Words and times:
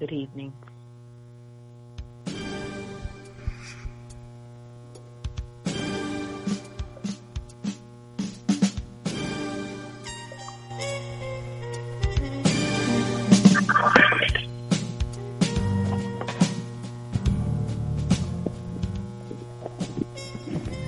Good 0.00 0.12
evening. 0.12 0.54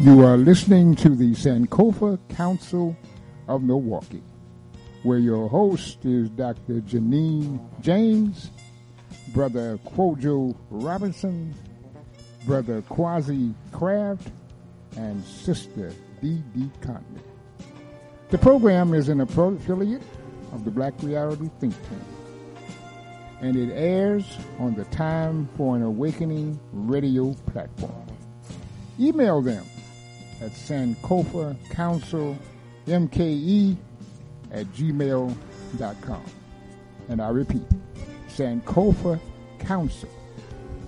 You 0.00 0.24
are 0.24 0.38
listening 0.38 0.94
to 0.96 1.10
the 1.10 1.32
Sankofa 1.32 2.18
Council 2.34 2.96
of 3.46 3.62
Milwaukee, 3.62 4.22
where 5.02 5.18
your 5.18 5.50
host 5.50 6.02
is 6.06 6.30
Dr. 6.30 6.80
Janine 6.80 7.60
James, 7.82 8.50
Brother 9.32 9.78
Kojo 9.86 10.54
Robinson, 10.70 11.54
Brother 12.44 12.82
Kwasi 12.82 13.54
Craft, 13.72 14.28
and 14.96 15.24
Sister 15.24 15.92
D.D. 16.20 16.70
Conley. 16.80 17.02
The 18.30 18.38
program 18.38 18.94
is 18.94 19.08
an 19.08 19.20
affiliate 19.20 20.02
of 20.52 20.64
the 20.64 20.70
Black 20.70 20.94
Reality 21.02 21.50
Think 21.60 21.74
Tank, 21.88 22.02
and 23.40 23.56
it 23.56 23.72
airs 23.72 24.38
on 24.58 24.74
the 24.74 24.84
Time 24.86 25.48
for 25.56 25.76
an 25.76 25.82
Awakening 25.82 26.58
radio 26.72 27.32
platform. 27.52 28.06
Email 29.00 29.40
them 29.40 29.64
at 30.42 30.50
Sankofa 30.50 31.56
Council 31.70 32.36
MKE 32.86 33.76
at 34.50 34.66
gmail.com. 34.66 36.24
And 37.08 37.22
I 37.22 37.28
repeat, 37.30 37.62
Sankofa 38.28 39.18
Council 39.66 40.08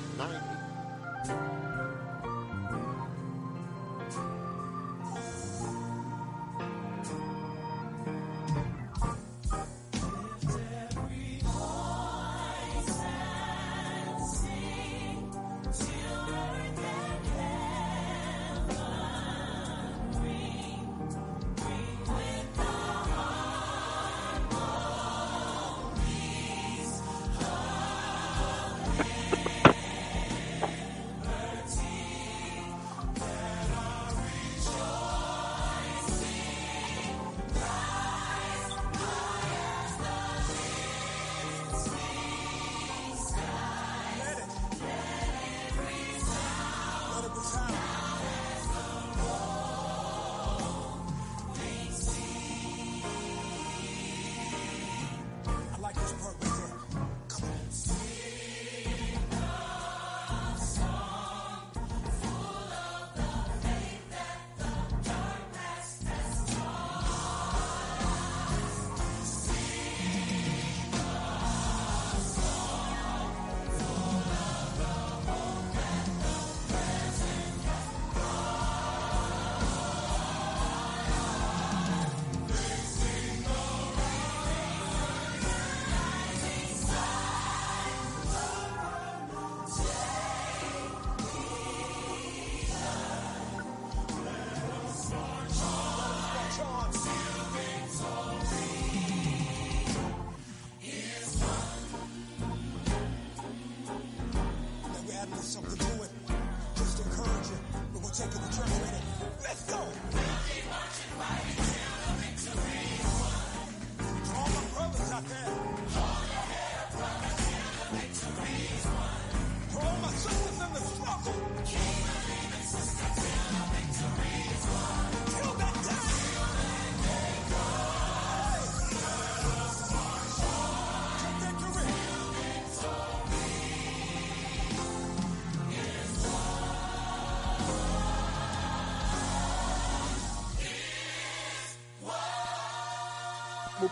We're 1.29 1.56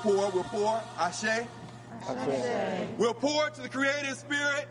poor, 0.05 0.31
we're 0.35 0.43
poor, 0.43 0.83
Ashe. 0.99 1.47
Ashe. 2.07 2.89
We're 2.99 3.15
poor 3.15 3.49
to 3.49 3.63
the 3.63 3.71
creative 3.71 4.19
spirit, 4.19 4.69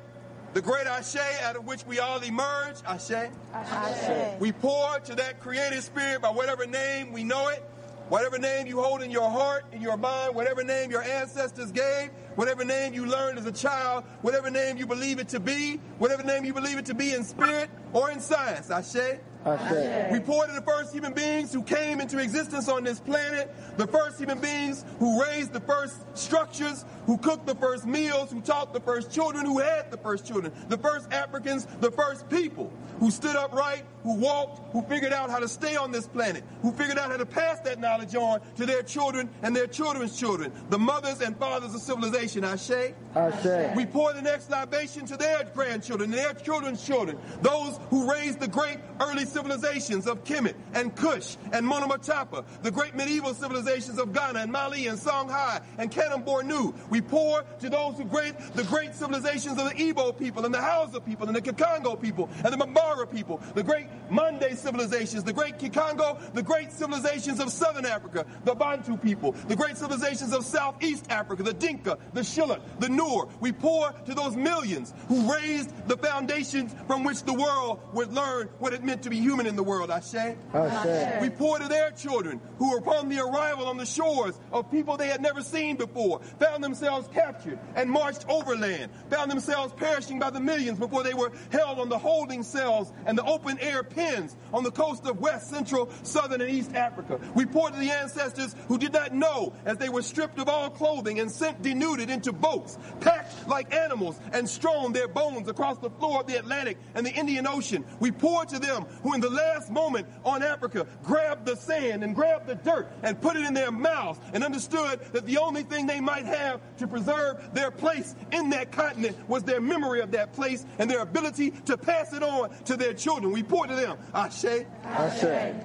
the 0.54 0.62
great 0.62 0.86
Ashe 0.86 1.18
out 1.42 1.56
of 1.56 1.66
which 1.66 1.84
we 1.88 1.98
all 1.98 2.20
emerge, 2.22 2.76
Ashe. 2.86 3.32
Ashe. 3.52 4.40
We 4.40 4.52
pour 4.52 5.00
to 5.00 5.16
that 5.16 5.40
creative 5.40 5.84
spirit 5.84 6.22
by 6.22 6.30
whatever 6.30 6.68
name 6.68 7.12
we 7.12 7.24
know 7.24 7.48
it, 7.48 7.64
whatever 8.10 8.38
name 8.38 8.68
you 8.68 8.80
hold 8.80 9.02
in 9.02 9.10
your 9.10 9.28
heart, 9.28 9.66
in 9.72 9.82
your 9.82 9.98
mind, 9.98 10.36
whatever 10.36 10.64
name 10.64 10.92
your 10.92 11.02
ancestors 11.02 11.72
gave, 11.72 12.12
whatever 12.36 12.64
name 12.64 12.94
you 12.94 13.08
learned 13.08 13.40
as 13.40 13.48
a 13.48 13.52
child, 13.52 14.04
whatever 14.22 14.52
name 14.52 14.78
you 14.78 14.86
believe 14.86 15.18
it 15.18 15.30
to 15.30 15.40
be, 15.40 15.78
whatever 15.98 16.22
name 16.22 16.46
you 16.46 16.54
believe 16.54 16.78
it 16.78 16.86
to 16.86 16.94
be 16.94 17.12
in 17.12 17.24
spirit 17.24 17.72
or 17.92 18.12
in 18.12 18.20
science, 18.20 18.70
Ashe. 18.70 19.18
We 19.46 20.20
pour 20.22 20.46
to 20.48 20.54
the 20.54 20.64
first 20.66 20.94
human 20.94 21.14
beings 21.14 21.52
who 21.52 21.64
came 21.64 22.00
into 22.00 22.18
existence 22.20 22.70
on 22.70 22.84
this 22.84 23.00
planet, 23.00 23.54
the 23.78 23.88
first 23.88 24.18
human 24.18 24.40
beings 24.40 24.86
who 25.00 25.22
raised 25.22 25.52
the 25.52 25.60
first 25.60 25.96
structures, 26.14 26.86
who 27.06 27.18
cooked 27.18 27.46
the 27.46 27.56
first 27.56 27.86
meals, 27.86 28.32
who 28.32 28.40
taught 28.42 28.74
the 28.74 28.80
first 28.80 29.12
children, 29.12 29.46
who 29.46 29.60
had 29.60 29.92
the 29.92 29.98
first 29.98 30.26
children, 30.26 30.54
the 30.70 30.78
first 30.78 31.12
Africans, 31.12 31.68
the 31.82 31.92
first 31.92 32.30
people, 32.30 32.72
who 33.00 33.12
stood 33.12 33.36
upright, 33.36 33.84
who 34.04 34.16
walked, 34.16 34.72
who 34.74 34.82
figured 34.84 35.14
out 35.14 35.30
how 35.30 35.40
to 35.40 35.48
stay 35.48 35.76
on 35.76 35.92
this 35.92 36.08
planet, 36.08 36.44
who 36.62 36.72
figured 36.72 36.98
out 36.98 37.10
how 37.10 37.18
to 37.18 37.26
pass 37.26 37.60
that 37.62 37.80
knowledge 37.80 38.16
on 38.16 38.42
to 38.56 38.66
their 38.66 38.84
children 38.84 39.30
and 39.42 39.56
their 39.56 39.68
children's 39.68 40.18
children, 40.20 40.52
the 40.70 40.78
mothers 40.78 41.22
and 41.22 41.38
fathers 41.38 41.74
of 41.74 41.82
civilization. 41.82 42.44
Ashe. 42.44 42.94
Ashe. 43.16 43.76
We 43.76 43.86
pour 43.86 44.14
the 44.14 44.22
next 44.22 44.50
libation 44.50 45.06
to 45.06 45.18
their 45.18 45.44
grandchildren 45.54 46.12
and 46.14 46.20
their 46.20 46.34
children's 46.34 46.86
children, 46.86 47.18
those 47.42 47.80
who 47.90 48.12
raised 48.12 48.40
the 48.40 48.48
great 48.48 48.78
early 49.00 49.26
civilizations 49.26 50.08
of 50.08 50.24
Kemet 50.24 50.56
and 50.74 50.96
Kush 50.96 51.38
and 51.52 51.66
Monomotapa, 51.66 52.46
the 52.62 52.72
great 52.72 52.96
medieval 52.96 53.34
civilizations 53.34 54.00
of 54.00 54.14
Ghana 54.14 54.40
and 54.40 54.52
Mali 54.52 54.88
and 54.88 54.98
Songhai 54.98 55.64
and 55.78 55.92
Kanem 55.92 56.26
Bornu. 56.26 56.74
We 56.90 57.02
pour 57.02 57.44
to 57.60 57.70
those 57.70 57.98
who 57.98 58.06
great 58.06 58.38
the 58.56 58.64
great 58.64 58.94
civilizations 58.96 59.58
of 59.60 59.70
the 59.70 59.76
Igbo 59.76 60.18
people 60.18 60.46
and 60.46 60.54
the 60.54 60.62
Hausa 60.62 61.00
people 61.00 61.28
and 61.28 61.36
the 61.36 61.42
Kikongo 61.42 62.02
people 62.02 62.30
and 62.44 62.54
the 62.54 62.58
Bambara 62.58 63.12
people, 63.12 63.42
the 63.56 63.64
great 63.64 63.88
Mande 64.10 64.58
civilizations, 64.58 65.24
the 65.24 65.34
great 65.34 65.58
Kikongo, 65.58 66.20
the 66.34 66.44
great 66.44 66.72
civilizations 66.72 67.40
of 67.40 67.52
Southern 67.52 67.86
Africa, 67.86 68.26
the 68.44 68.54
Bantu 68.54 68.98
people, 68.98 69.32
the 69.48 69.56
great 69.56 69.78
civilizations 69.78 70.34
of 70.34 70.46
Southeast 70.46 71.06
Africa, 71.10 71.44
the 71.44 71.54
Dinka, 71.54 71.98
the 72.14 72.22
Shilluk, 72.22 72.62
the 72.80 72.88
Nuer. 72.88 73.30
We 73.40 73.52
pour 73.52 73.92
to 73.92 74.14
those 74.14 74.36
millions 74.36 74.94
who 75.08 75.32
raised 75.32 75.72
the 75.88 75.98
foundations 75.98 76.76
from 76.88 77.04
which 77.04 77.24
the 77.24 77.34
world 77.34 77.80
would 77.94 78.14
learn 78.14 78.50
what 78.60 78.74
it 78.74 78.84
meant 78.84 79.04
to 79.04 79.10
be 79.10 79.20
human 79.20 79.46
in 79.46 79.56
the 79.56 79.64
world. 79.64 79.92
Ashe. 79.92 80.36
Ashe. 80.54 81.22
We 81.22 81.30
pour 81.30 81.60
to 81.60 81.68
their 81.68 81.92
children 81.92 82.40
who 82.58 82.72
were 82.72 82.78
upon 82.78 83.10
the 83.10 83.20
arrival 83.20 83.68
on 83.68 83.78
the 83.78 83.86
shores 83.86 84.40
of 84.52 84.70
people 84.72 84.98
they 84.98 85.08
had 85.08 85.22
never 85.22 85.42
seen 85.42 85.76
before, 85.76 86.20
found 86.40 86.64
themselves 86.64 87.08
captured 87.14 87.60
and 87.76 87.90
marched 87.90 88.26
overland, 88.30 88.92
found 89.10 89.30
themselves 89.30 89.74
perishing 89.74 90.20
by 90.20 90.30
the 90.30 90.40
millions 90.40 90.80
before 90.80 91.04
they 91.04 91.14
were 91.14 91.32
held 91.52 91.80
on 91.80 91.90
the 91.90 91.98
holding 91.98 92.44
cells 92.44 92.92
and 93.06 93.18
the 93.18 93.26
open 93.26 93.58
air 93.60 93.83
pens 93.84 94.36
on 94.54 94.64
the 94.64 94.72
coast 94.72 95.06
of 95.06 95.20
West, 95.20 95.50
Central, 95.50 95.90
Southern, 96.04 96.42
and 96.42 96.50
East 96.50 96.74
Africa. 96.74 97.20
We 97.36 97.46
pour 97.46 97.70
to 97.70 97.78
the 97.78 97.92
ancestors 97.92 98.56
who 98.68 98.78
did 98.78 98.94
not 98.94 99.14
know 99.14 99.54
as 99.66 99.78
they 99.78 99.90
were 99.90 100.02
stripped 100.02 100.40
of 100.40 100.50
all 100.50 100.70
clothing 100.70 101.20
and 101.20 101.32
sent 101.32 101.62
denuded 101.62 102.10
into 102.10 102.32
boats, 102.32 102.78
packed 103.00 103.48
like 103.48 103.74
animals, 103.74 104.20
and 104.32 104.48
strewn 104.48 104.94
their 104.94 105.08
bones 105.08 105.48
across 105.48 105.78
the 105.80 105.90
floor 105.90 106.22
of 106.22 106.28
the 106.28 106.38
Atlantic 106.38 106.78
and 106.96 107.06
the 107.06 107.12
Indian 107.12 107.48
Ocean. 107.48 107.86
We 108.00 108.12
pour 108.12 108.46
to 108.46 108.60
them 108.60 108.86
who, 109.02 109.14
in 109.14 109.22
the 109.22 109.30
last 109.30 109.72
moment 109.72 110.08
on 110.26 110.44
Africa, 110.44 110.88
grabbed 111.04 111.46
the 111.46 111.56
sand 111.56 112.04
and 112.04 112.16
grabbed 112.16 112.48
the 112.48 112.56
dirt 112.56 112.92
and 113.04 113.20
put 113.20 113.36
it 113.36 113.46
in 113.46 113.54
their 113.54 113.72
mouths 113.72 114.20
and 114.34 114.44
understood 114.44 115.00
that 115.14 115.26
the 115.26 115.38
only 115.38 115.64
thing 115.64 115.88
they 115.88 116.00
might 116.00 116.26
have 116.26 116.62
to 116.78 116.88
preserve 116.88 117.54
their 117.54 117.72
place 117.72 118.16
in 118.32 118.50
that 118.52 118.72
continent 118.72 119.18
was 119.28 119.44
their 119.44 119.62
memory 119.62 120.02
of 120.02 120.12
that 120.12 120.34
place 120.34 120.66
and 120.80 120.90
their 120.90 121.00
ability 121.00 121.52
to 121.66 121.78
pass 121.78 122.14
it 122.14 122.24
on 122.24 122.50
to 122.66 122.78
their 122.78 122.94
children. 122.94 123.34
We 123.34 123.44
pour 123.44 123.68
to 123.76 123.82
them, 123.82 123.98
Ashe. 124.14 124.66
Ashe. 124.84 125.56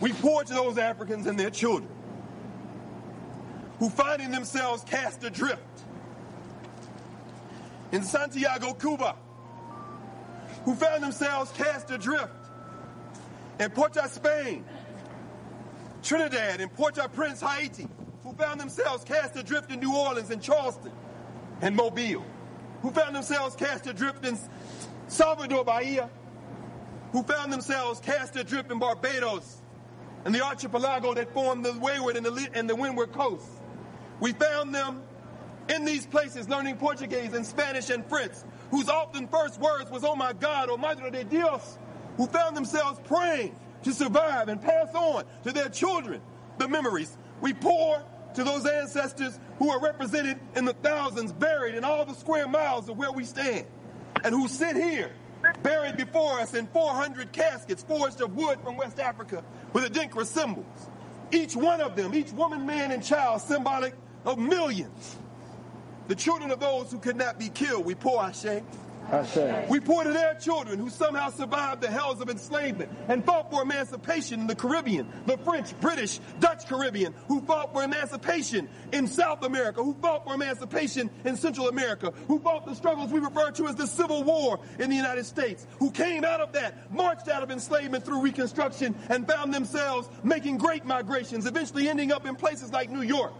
We 0.00 0.12
pour 0.12 0.44
to 0.44 0.54
those 0.54 0.78
Africans 0.78 1.26
and 1.26 1.38
their 1.38 1.50
children 1.50 1.90
who 3.78 3.90
finding 3.90 4.30
themselves 4.30 4.84
cast 4.84 5.24
adrift 5.24 5.62
in 7.92 8.02
Santiago, 8.02 8.74
Cuba, 8.74 9.16
who 10.64 10.74
found 10.74 11.02
themselves 11.02 11.50
cast 11.52 11.90
adrift 11.90 12.32
in 13.58 13.70
Port 13.70 13.96
of 13.96 14.10
Spain, 14.10 14.64
Trinidad, 16.02 16.60
and 16.60 16.72
Port-au-Prince, 16.72 17.40
Haiti, 17.40 17.88
who 18.22 18.32
found 18.34 18.60
themselves 18.60 19.04
cast 19.04 19.36
adrift 19.36 19.70
in 19.70 19.80
New 19.80 19.96
Orleans 19.96 20.30
and 20.30 20.42
Charleston 20.42 20.92
and 21.60 21.74
Mobile, 21.74 22.24
who 22.82 22.90
found 22.90 23.14
themselves 23.14 23.56
cast 23.56 23.86
adrift 23.86 24.24
in 24.24 24.38
Salvador 25.08 25.64
Bahia, 25.64 26.08
who 27.12 27.22
found 27.22 27.52
themselves 27.52 28.00
cast 28.00 28.36
adrift 28.36 28.70
in 28.70 28.78
Barbados 28.78 29.62
and 30.24 30.34
the 30.34 30.44
archipelago 30.44 31.14
that 31.14 31.32
formed 31.32 31.64
the 31.64 31.72
wayward 31.78 32.16
and 32.16 32.26
the, 32.26 32.48
and 32.54 32.68
the 32.68 32.76
windward 32.76 33.12
coast. 33.12 33.46
We 34.20 34.32
found 34.32 34.74
them 34.74 35.02
in 35.68 35.84
these 35.84 36.06
places 36.06 36.48
learning 36.48 36.76
Portuguese 36.76 37.34
and 37.34 37.46
Spanish 37.46 37.90
and 37.90 38.04
French, 38.06 38.32
whose 38.70 38.88
often 38.88 39.28
first 39.28 39.60
words 39.60 39.90
was, 39.90 40.04
oh 40.04 40.16
my 40.16 40.32
God, 40.32 40.68
oh 40.70 40.76
Madre 40.76 41.10
de 41.10 41.24
Dios, 41.24 41.78
who 42.16 42.26
found 42.26 42.56
themselves 42.56 42.98
praying 43.04 43.54
to 43.84 43.92
survive 43.92 44.48
and 44.48 44.60
pass 44.60 44.92
on 44.94 45.24
to 45.44 45.52
their 45.52 45.68
children 45.68 46.20
the 46.58 46.68
memories. 46.68 47.16
We 47.40 47.54
pour 47.54 48.02
to 48.34 48.44
those 48.44 48.66
ancestors 48.66 49.38
who 49.58 49.70
are 49.70 49.80
represented 49.80 50.38
in 50.56 50.64
the 50.64 50.74
thousands 50.74 51.32
buried 51.32 51.74
in 51.74 51.84
all 51.84 52.04
the 52.04 52.14
square 52.14 52.46
miles 52.46 52.88
of 52.88 52.96
where 52.96 53.12
we 53.12 53.24
stand 53.24 53.66
and 54.24 54.34
who 54.34 54.48
sit 54.48 54.76
here 54.76 55.10
buried 55.62 55.96
before 55.96 56.40
us 56.40 56.54
in 56.54 56.66
400 56.68 57.32
caskets 57.32 57.82
forged 57.82 58.20
of 58.20 58.36
wood 58.36 58.60
from 58.62 58.76
West 58.76 58.98
Africa 58.98 59.44
with 59.72 59.84
Adinkra 59.84 60.26
symbols. 60.26 60.66
Each 61.30 61.54
one 61.54 61.80
of 61.80 61.94
them, 61.94 62.14
each 62.14 62.32
woman, 62.32 62.66
man, 62.66 62.90
and 62.90 63.04
child, 63.04 63.42
symbolic 63.42 63.94
of 64.24 64.38
millions. 64.38 65.16
The 66.08 66.14
children 66.14 66.50
of 66.50 66.58
those 66.58 66.90
who 66.90 66.98
could 66.98 67.16
not 67.16 67.38
be 67.38 67.50
killed, 67.50 67.84
we 67.84 67.94
pour 67.94 68.20
our 68.20 68.30
Ashe. 68.30 68.62
We 69.68 69.80
to 69.80 70.12
their 70.12 70.34
children 70.34 70.78
who 70.78 70.90
somehow 70.90 71.30
survived 71.30 71.80
the 71.80 71.90
hells 71.90 72.20
of 72.20 72.28
enslavement 72.28 72.90
and 73.08 73.24
fought 73.24 73.50
for 73.50 73.62
emancipation 73.62 74.40
in 74.40 74.46
the 74.46 74.54
Caribbean, 74.54 75.08
the 75.24 75.38
French, 75.38 75.78
British, 75.80 76.20
Dutch 76.40 76.66
Caribbean, 76.66 77.14
who 77.26 77.40
fought 77.40 77.72
for 77.72 77.82
emancipation 77.82 78.68
in 78.92 79.06
South 79.06 79.42
America, 79.44 79.82
who 79.82 79.94
fought 79.94 80.24
for 80.24 80.34
emancipation 80.34 81.08
in 81.24 81.36
Central 81.36 81.68
America, 81.68 82.12
who 82.26 82.38
fought 82.38 82.66
the 82.66 82.74
struggles 82.74 83.10
we 83.10 83.20
refer 83.20 83.50
to 83.52 83.66
as 83.66 83.76
the 83.76 83.86
Civil 83.86 84.24
War 84.24 84.60
in 84.78 84.90
the 84.90 84.96
United 84.96 85.24
States, 85.24 85.66
who 85.78 85.90
came 85.90 86.24
out 86.24 86.40
of 86.40 86.52
that, 86.52 86.92
marched 86.92 87.28
out 87.28 87.42
of 87.42 87.50
enslavement 87.50 88.04
through 88.04 88.20
Reconstruction, 88.20 88.94
and 89.08 89.26
found 89.26 89.54
themselves 89.54 90.08
making 90.22 90.58
great 90.58 90.84
migrations, 90.84 91.46
eventually 91.46 91.88
ending 91.88 92.12
up 92.12 92.26
in 92.26 92.36
places 92.36 92.72
like 92.72 92.90
New 92.90 93.02
York 93.02 93.32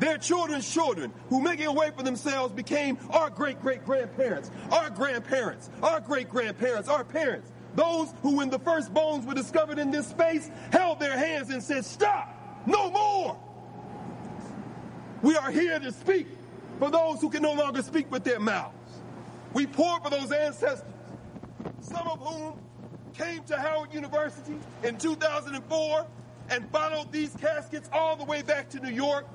their 0.00 0.18
children's 0.18 0.72
children 0.72 1.12
who 1.28 1.40
making 1.40 1.66
a 1.66 1.72
way 1.72 1.90
for 1.94 2.02
themselves 2.02 2.52
became 2.52 2.98
our 3.10 3.30
great 3.30 3.60
great 3.60 3.84
grandparents, 3.84 4.50
our 4.72 4.90
grandparents, 4.90 5.70
our 5.82 6.00
great 6.00 6.28
grandparents, 6.28 6.88
our 6.88 7.04
parents. 7.04 7.52
Those 7.74 8.12
who, 8.22 8.36
when 8.36 8.50
the 8.50 8.58
first 8.58 8.92
bones 8.92 9.24
were 9.24 9.34
discovered 9.34 9.78
in 9.78 9.90
this 9.90 10.08
space, 10.08 10.50
held 10.72 10.98
their 10.98 11.16
hands 11.16 11.50
and 11.50 11.62
said, 11.62 11.84
Stop, 11.84 12.34
no 12.66 12.90
more. 12.90 13.38
We 15.22 15.36
are 15.36 15.50
here 15.50 15.78
to 15.78 15.92
speak 15.92 16.26
for 16.78 16.90
those 16.90 17.20
who 17.20 17.28
can 17.28 17.42
no 17.42 17.52
longer 17.52 17.82
speak 17.82 18.10
with 18.10 18.24
their 18.24 18.40
mouths. 18.40 18.74
We 19.52 19.66
pour 19.66 20.00
for 20.00 20.10
those 20.10 20.32
ancestors, 20.32 20.82
some 21.80 22.08
of 22.08 22.20
whom 22.20 22.54
came 23.12 23.42
to 23.44 23.56
Howard 23.56 23.92
University 23.92 24.56
in 24.82 24.96
2004 24.96 26.06
and 26.48 26.70
followed 26.70 27.12
these 27.12 27.34
caskets 27.36 27.88
all 27.92 28.16
the 28.16 28.24
way 28.24 28.42
back 28.42 28.70
to 28.70 28.80
New 28.80 28.92
York 28.92 29.26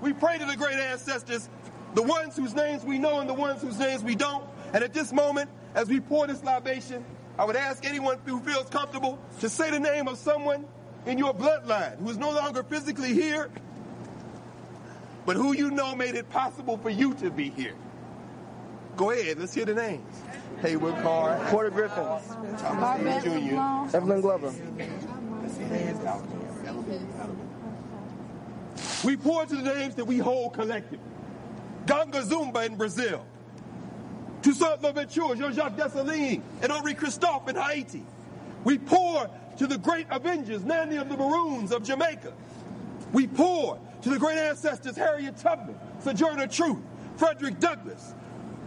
we 0.00 0.12
pray 0.12 0.38
to 0.38 0.44
the 0.44 0.56
great 0.56 0.76
ancestors, 0.76 1.48
the 1.94 2.02
ones 2.02 2.36
whose 2.36 2.54
names 2.54 2.84
we 2.84 2.98
know 2.98 3.20
and 3.20 3.28
the 3.28 3.34
ones 3.34 3.62
whose 3.62 3.78
names 3.78 4.02
we 4.02 4.14
don't. 4.14 4.44
And 4.72 4.82
at 4.82 4.92
this 4.92 5.12
moment, 5.12 5.50
as 5.74 5.88
we 5.88 6.00
pour 6.00 6.26
this 6.26 6.42
libation, 6.42 7.04
I 7.38 7.44
would 7.44 7.56
ask 7.56 7.84
anyone 7.84 8.18
who 8.24 8.40
feels 8.40 8.68
comfortable 8.68 9.18
to 9.40 9.48
say 9.48 9.70
the 9.70 9.80
name 9.80 10.08
of 10.08 10.18
someone 10.18 10.64
in 11.06 11.18
your 11.18 11.34
bloodline 11.34 11.98
who 11.98 12.10
is 12.10 12.18
no 12.18 12.30
longer 12.30 12.62
physically 12.62 13.12
here, 13.12 13.50
but 15.26 15.36
who 15.36 15.52
you 15.52 15.70
know 15.70 15.94
made 15.94 16.14
it 16.14 16.30
possible 16.30 16.76
for 16.78 16.90
you 16.90 17.14
to 17.14 17.30
be 17.30 17.50
here. 17.50 17.74
Go 18.96 19.10
ahead, 19.10 19.38
let's 19.38 19.54
hear 19.54 19.64
the 19.64 19.74
names. 19.74 20.22
Haywood 20.60 20.94
Carr, 21.02 21.38
Porter 21.50 21.70
Griffin. 21.70 22.04
Thomas 22.58 23.24
Jr., 23.24 23.96
Evelyn 23.96 24.20
Glover. 24.20 24.52
We 29.04 29.16
pour 29.16 29.44
to 29.46 29.56
the 29.56 29.74
names 29.74 29.94
that 29.96 30.04
we 30.04 30.18
hold 30.18 30.54
collectively. 30.54 30.98
Ganga 31.86 32.22
Zumba 32.22 32.66
in 32.66 32.76
Brazil. 32.76 33.24
Toussaint 34.42 34.82
Louverture, 34.82 35.34
Jean-Jacques 35.36 35.76
Dessalines, 35.76 36.42
and 36.62 36.70
Henri 36.70 36.94
Christophe 36.94 37.48
in 37.48 37.56
Haiti. 37.56 38.02
We 38.64 38.78
pour 38.78 39.30
to 39.58 39.66
the 39.66 39.78
great 39.78 40.06
Avengers, 40.10 40.64
Nanny 40.64 40.96
of 40.96 41.08
the 41.08 41.16
Maroons 41.16 41.72
of 41.72 41.82
Jamaica. 41.82 42.32
We 43.12 43.26
pour 43.26 43.78
to 44.02 44.10
the 44.10 44.18
great 44.18 44.38
ancestors, 44.38 44.96
Harriet 44.96 45.36
Tubman, 45.36 45.76
Sojourner 46.00 46.46
Truth, 46.46 46.78
Frederick 47.16 47.60
Douglass. 47.60 48.14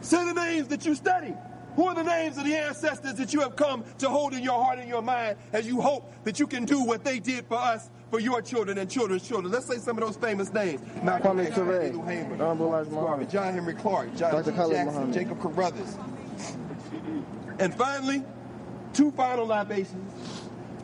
Say 0.02 0.24
the 0.26 0.34
names 0.34 0.68
that 0.70 0.86
you 0.86 0.96
study. 0.96 1.34
Who 1.76 1.86
are 1.86 1.94
the 1.94 2.04
names 2.04 2.38
of 2.40 2.46
the 2.46 2.56
ancestors 2.56 3.14
that 3.16 3.34
you 3.34 3.42
have 3.42 3.56
come 3.56 3.84
to 4.00 4.10
hold 4.10 4.34
in 4.34 4.42
your 4.42 4.64
heart 4.64 4.80
and 4.80 4.90
your 4.90 5.04
mind 5.04 5.38
as 5.54 5.68
you 5.68 5.80
hope 5.80 6.12
that 6.24 6.40
you 6.40 6.48
can 6.48 6.66
do 6.66 6.84
what 6.84 7.04
they 7.04 7.20
did 7.20 7.46
for 7.46 7.58
us, 7.58 7.88
for 8.10 8.20
your 8.20 8.42
children 8.42 8.78
and 8.78 8.90
children's 8.90 9.28
children? 9.28 9.52
Let's 9.52 9.66
say 9.66 9.78
some 9.78 9.98
of 9.98 10.04
those 10.04 10.18
famous 10.18 10.54
names. 10.54 10.82
Malcolm 11.04 11.40
X, 11.40 11.56
Ture, 11.56 11.82
Hamer, 11.82 12.34
Honorable 12.36 12.68
Elijah 12.68 12.90
Garvey, 12.90 12.96
Muhammad. 12.96 13.30
John 13.30 13.54
Henrik 13.54 13.78
Clarke, 13.80 14.16
John 14.16 14.32
Dr. 14.32 14.52
G. 14.52 14.58
Jackson, 14.58 14.86
Muhammad. 14.86 15.14
Jacob 15.14 15.42
Carruthers. 15.42 15.98
And 17.60 17.74
finally, 17.74 18.24
two 18.94 19.12
final 19.12 19.46
libations. 19.46 20.14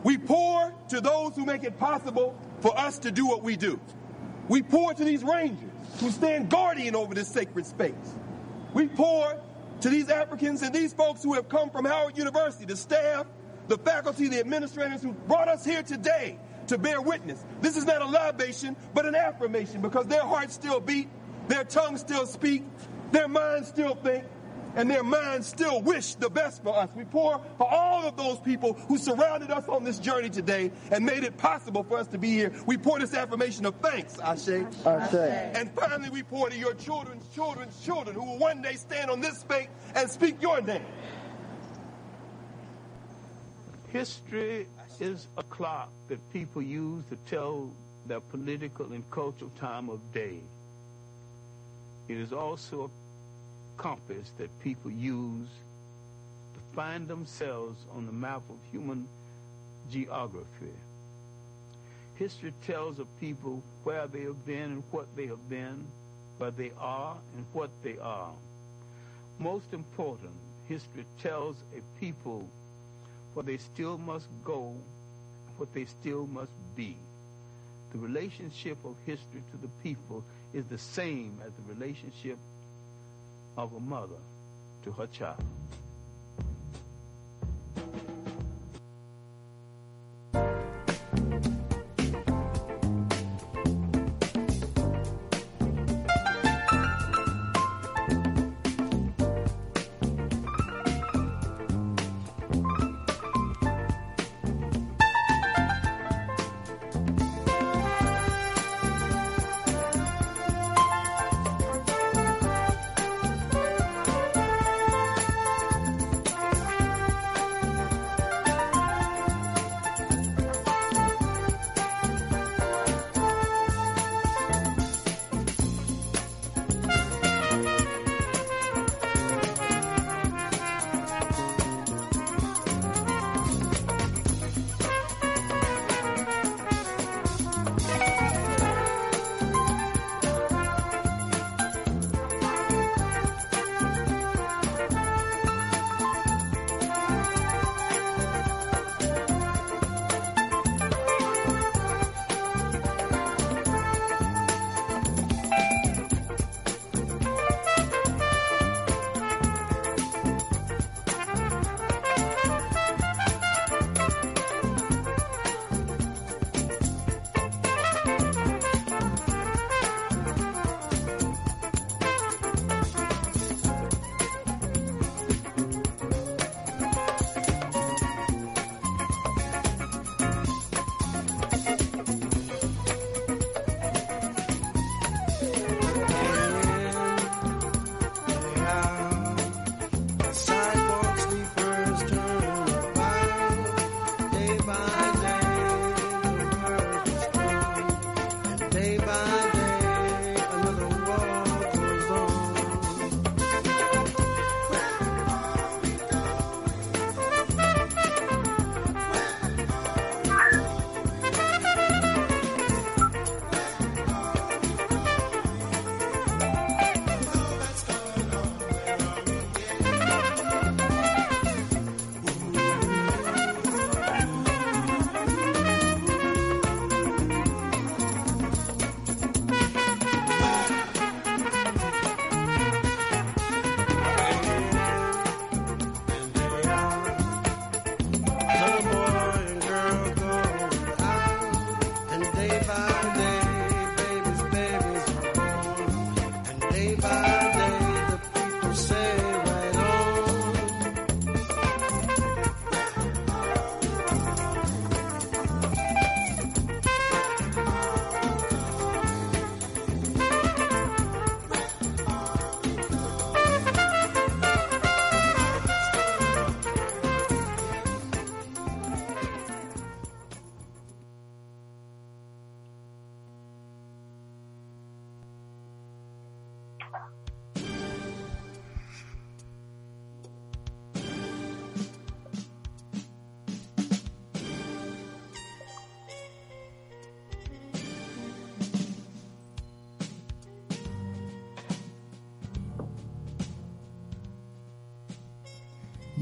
We 0.02 0.18
pour 0.18 0.74
to 0.88 1.00
those 1.00 1.34
who 1.34 1.46
make 1.46 1.64
it 1.64 1.78
possible 1.78 2.38
for 2.60 2.78
us 2.78 2.98
to 3.00 3.10
do 3.10 3.26
what 3.26 3.42
we 3.42 3.56
do. 3.56 3.80
We 4.48 4.62
pour 4.62 4.92
to 4.92 5.04
these 5.04 5.24
rangers 5.24 5.70
who 6.00 6.10
stand 6.10 6.50
guardian 6.50 6.94
over 6.94 7.14
this 7.14 7.28
sacred 7.28 7.64
space. 7.64 7.94
We 8.74 8.88
pour 8.88 9.38
to 9.80 9.88
these 9.88 10.10
Africans 10.10 10.62
and 10.62 10.74
these 10.74 10.92
folks 10.92 11.22
who 11.22 11.34
have 11.34 11.48
come 11.48 11.70
from 11.70 11.84
Howard 11.84 12.18
University, 12.18 12.66
the 12.66 12.76
staff, 12.76 13.26
the 13.68 13.78
faculty, 13.78 14.28
the 14.28 14.40
administrators 14.40 15.02
who 15.02 15.12
brought 15.12 15.48
us 15.48 15.64
here 15.64 15.82
today 15.82 16.38
to 16.68 16.78
bear 16.78 17.00
witness. 17.00 17.44
This 17.60 17.76
is 17.76 17.84
not 17.84 18.02
a 18.02 18.06
libation, 18.06 18.76
but 18.94 19.06
an 19.06 19.14
affirmation 19.14 19.80
because 19.80 20.06
their 20.06 20.24
hearts 20.24 20.54
still 20.54 20.80
beat, 20.80 21.08
their 21.48 21.64
tongues 21.64 22.00
still 22.00 22.26
speak, 22.26 22.64
their 23.12 23.28
minds 23.28 23.68
still 23.68 23.94
think, 23.94 24.24
and 24.76 24.90
their 24.90 25.04
minds 25.04 25.46
still 25.46 25.80
wish 25.82 26.14
the 26.16 26.28
best 26.28 26.62
for 26.62 26.76
us. 26.76 26.90
We 26.96 27.04
pour 27.04 27.40
for 27.58 27.72
all 27.72 28.06
of 28.06 28.16
those 28.16 28.40
people 28.40 28.74
who 28.88 28.98
surrounded 28.98 29.50
us 29.50 29.68
on 29.68 29.84
this 29.84 29.98
journey 29.98 30.30
today 30.30 30.72
and 30.90 31.04
made 31.04 31.24
it 31.24 31.36
possible 31.36 31.84
for 31.84 31.98
us 31.98 32.08
to 32.08 32.18
be 32.18 32.30
here. 32.30 32.52
We 32.66 32.76
pour 32.76 32.98
this 32.98 33.14
affirmation 33.14 33.66
of 33.66 33.76
thanks, 33.76 34.18
Ashe. 34.18 34.64
Ashe. 34.84 35.14
And 35.14 35.70
finally, 35.72 36.10
we 36.10 36.22
pour 36.22 36.50
to 36.50 36.56
your 36.56 36.74
children's 36.74 37.28
children's 37.28 37.80
children 37.84 38.16
who 38.16 38.24
will 38.24 38.38
one 38.38 38.62
day 38.62 38.74
stand 38.74 39.10
on 39.10 39.20
this 39.20 39.38
space 39.38 39.68
and 39.94 40.10
speak 40.10 40.42
your 40.42 40.60
name. 40.60 40.84
History 43.92 44.66
is 45.00 45.26
a 45.36 45.42
clock 45.44 45.90
that 46.08 46.18
people 46.32 46.62
use 46.62 47.02
to 47.10 47.16
tell 47.28 47.70
their 48.06 48.20
political 48.20 48.92
and 48.92 49.08
cultural 49.10 49.50
time 49.58 49.88
of 49.88 50.00
day. 50.12 50.38
It 52.08 52.18
is 52.18 52.32
also 52.32 52.84
a 52.84 53.82
compass 53.82 54.30
that 54.38 54.50
people 54.62 54.90
use 54.90 55.48
to 56.54 56.76
find 56.76 57.08
themselves 57.08 57.78
on 57.96 58.06
the 58.06 58.12
map 58.12 58.42
of 58.50 58.56
human 58.70 59.06
geography. 59.90 60.74
History 62.16 62.52
tells 62.66 62.98
of 62.98 63.08
people 63.20 63.62
where 63.82 64.06
they 64.06 64.20
have 64.20 64.46
been 64.46 64.70
and 64.72 64.82
what 64.90 65.06
they 65.16 65.26
have 65.26 65.48
been, 65.48 65.84
where 66.38 66.50
they 66.50 66.70
are 66.78 67.16
and 67.36 67.44
what 67.52 67.70
they 67.82 67.96
are. 67.98 68.32
Most 69.38 69.72
important, 69.72 70.32
history 70.68 71.04
tells 71.20 71.56
a 71.76 72.00
people 72.00 72.48
where 73.34 73.44
they 73.44 73.56
still 73.58 73.98
must 73.98 74.26
go, 74.44 74.74
what 75.56 75.72
they 75.74 75.84
still 75.84 76.26
must 76.26 76.52
be. 76.76 76.96
The 77.92 77.98
relationship 77.98 78.78
of 78.84 78.96
history 79.06 79.42
to 79.52 79.56
the 79.58 79.68
people 79.82 80.24
is 80.52 80.64
the 80.66 80.78
same 80.78 81.38
as 81.44 81.52
the 81.52 81.74
relationship 81.74 82.38
of 83.56 83.72
a 83.74 83.80
mother 83.80 84.16
to 84.84 84.92
her 84.92 85.06
child. 85.08 85.44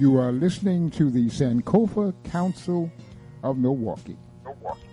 You 0.03 0.19
are 0.19 0.33
listening 0.33 0.91
to 0.99 1.11
the 1.11 1.27
Sankofa 1.27 2.13
Council 2.25 2.91
of 3.45 3.57
Milwaukee, 3.57 4.17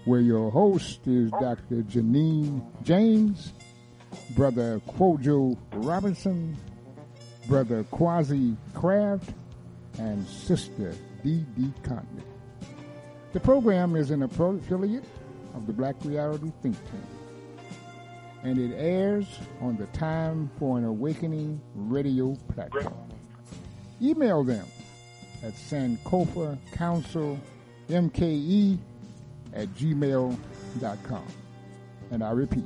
where 0.05 0.21
your 0.21 0.51
host 0.51 0.99
is 1.07 1.31
Dr. 1.31 1.81
Janine 1.81 2.63
James, 2.83 3.53
Brother 4.35 4.79
Kojo 4.87 5.57
Robinson, 5.73 6.55
Brother 7.47 7.83
Kwasi 7.85 8.55
Craft, 8.75 9.33
and 9.97 10.27
Sister 10.27 10.93
Dee 11.23 11.43
Conley. 11.81 12.23
The 13.33 13.39
program 13.39 13.95
is 13.95 14.11
an 14.11 14.21
affiliate 14.21 15.05
of 15.55 15.65
the 15.65 15.73
Black 15.73 15.95
Reality 16.05 16.51
Think 16.61 16.75
Tank, 16.85 17.71
and 18.43 18.59
it 18.59 18.75
airs 18.75 19.25
on 19.59 19.75
the 19.75 19.87
Time 19.87 20.51
for 20.59 20.77
an 20.77 20.85
Awakening 20.85 21.59
radio 21.73 22.35
platform. 22.53 23.09
Email 24.03 24.43
them 24.43 24.67
at 25.43 25.53
Sankofa 25.53 26.57
Council 26.71 27.39
MKE 27.89 28.77
at 29.53 29.67
gmail.com. 29.75 31.25
And 32.11 32.23
I 32.23 32.31
repeat, 32.31 32.65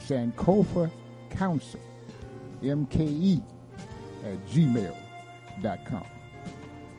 Sankofa 0.00 0.90
Council 1.30 1.80
MKE 2.62 3.42
at 4.24 4.46
gmail.com. 4.48 6.04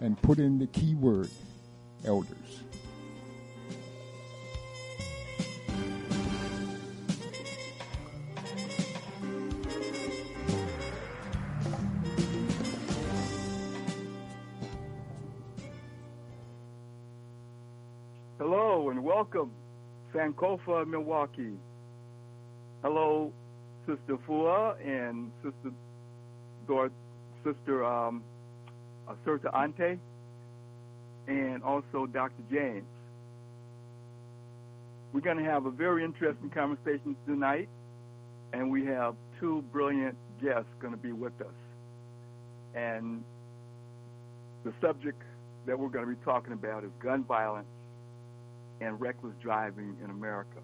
and 0.00 0.20
put 0.20 0.38
in 0.38 0.58
the 0.58 0.66
keyword 0.68 1.28
elders. 2.04 2.63
Welcome, 19.34 19.52
Sankofa, 20.14 20.86
Milwaukee. 20.86 21.54
Hello, 22.82 23.32
Sister 23.86 24.18
Fua 24.26 24.76
and 24.84 25.30
Sister 25.42 25.74
Dor- 26.66 26.90
Sister 27.44 27.84
um, 27.84 28.22
Ante, 29.54 29.98
and 31.26 31.62
also 31.62 32.06
Dr. 32.06 32.42
James. 32.50 32.84
We're 35.12 35.20
going 35.20 35.38
to 35.38 35.44
have 35.44 35.66
a 35.66 35.70
very 35.70 36.04
interesting 36.04 36.50
conversation 36.50 37.16
tonight, 37.26 37.68
and 38.52 38.70
we 38.70 38.84
have 38.86 39.14
two 39.40 39.62
brilliant 39.72 40.16
guests 40.42 40.70
going 40.80 40.92
to 40.92 41.00
be 41.00 41.12
with 41.12 41.38
us. 41.40 41.46
And 42.74 43.22
the 44.64 44.72
subject 44.80 45.22
that 45.66 45.78
we're 45.78 45.88
going 45.88 46.06
to 46.06 46.10
be 46.10 46.24
talking 46.24 46.52
about 46.52 46.84
is 46.84 46.90
gun 47.00 47.24
violence 47.24 47.66
and 48.84 49.00
reckless 49.00 49.34
driving 49.42 49.96
in 50.04 50.10
America. 50.10 50.60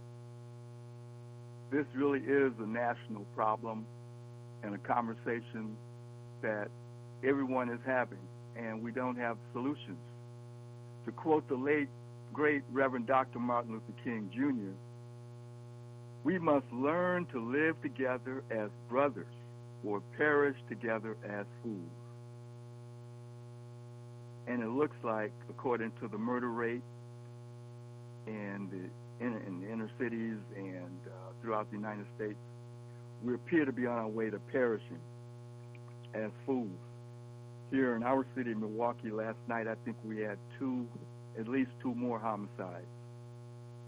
This 1.70 1.86
really 1.94 2.20
is 2.20 2.52
a 2.60 2.66
national 2.66 3.24
problem 3.34 3.86
and 4.62 4.74
a 4.74 4.78
conversation 4.78 5.76
that 6.42 6.68
everyone 7.24 7.70
is 7.70 7.80
having, 7.86 8.18
and 8.56 8.82
we 8.82 8.92
don't 8.92 9.16
have 9.16 9.36
solutions. 9.52 9.98
To 11.06 11.12
quote 11.12 11.48
the 11.48 11.54
late, 11.54 11.88
great 12.32 12.62
Reverend 12.70 13.06
Dr. 13.06 13.38
Martin 13.38 13.72
Luther 13.72 14.02
King 14.04 14.30
Jr., 14.34 14.74
we 16.22 16.38
must 16.38 16.66
learn 16.72 17.24
to 17.26 17.40
live 17.40 17.80
together 17.80 18.44
as 18.50 18.68
brothers 18.88 19.32
or 19.82 20.02
perish 20.18 20.56
together 20.68 21.16
as 21.24 21.46
fools. 21.62 21.78
And 24.46 24.62
it 24.62 24.68
looks 24.68 24.96
like, 25.02 25.32
according 25.48 25.92
to 26.00 26.08
the 26.08 26.18
murder 26.18 26.50
rate 26.50 26.82
and 28.26 28.70
the, 28.70 29.24
in, 29.24 29.36
in 29.46 29.60
the 29.60 29.72
inner 29.72 29.90
cities 29.98 30.38
and 30.56 31.00
uh, 31.06 31.32
throughout 31.42 31.70
the 31.70 31.76
United 31.76 32.06
States, 32.16 32.38
we 33.22 33.34
appear 33.34 33.64
to 33.64 33.72
be 33.72 33.86
on 33.86 33.98
our 33.98 34.08
way 34.08 34.30
to 34.30 34.38
perishing 34.50 35.00
as 36.14 36.30
fools. 36.46 36.68
Here 37.70 37.94
in 37.94 38.02
our 38.02 38.26
city, 38.36 38.52
of 38.52 38.58
Milwaukee, 38.58 39.10
last 39.10 39.38
night, 39.48 39.68
I 39.68 39.74
think 39.84 39.96
we 40.04 40.18
had 40.18 40.38
two, 40.58 40.86
at 41.38 41.46
least 41.46 41.70
two 41.82 41.94
more 41.94 42.18
homicides. 42.18 42.86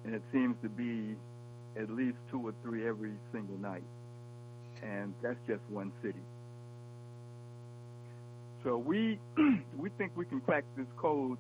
And 0.04 0.14
it 0.14 0.22
seems 0.32 0.54
to 0.62 0.68
be 0.68 1.16
at 1.80 1.90
least 1.90 2.16
two 2.30 2.46
or 2.46 2.54
three 2.62 2.86
every 2.86 3.12
single 3.32 3.56
night. 3.58 3.82
And 4.82 5.14
that's 5.22 5.38
just 5.46 5.62
one 5.68 5.92
city. 6.02 6.20
So 8.64 8.76
we 8.76 9.18
we 9.76 9.90
think 9.98 10.12
we 10.16 10.24
can 10.24 10.40
crack 10.40 10.64
this 10.76 10.86
code 10.96 11.38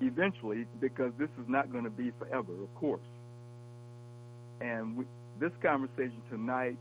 eventually 0.00 0.66
because 0.80 1.12
this 1.18 1.28
is 1.40 1.48
not 1.48 1.72
going 1.72 1.84
to 1.84 1.90
be 1.90 2.12
forever, 2.18 2.52
of 2.62 2.74
course. 2.74 3.02
And 4.60 4.96
we, 4.96 5.04
this 5.40 5.52
conversation 5.62 6.20
tonight, 6.30 6.76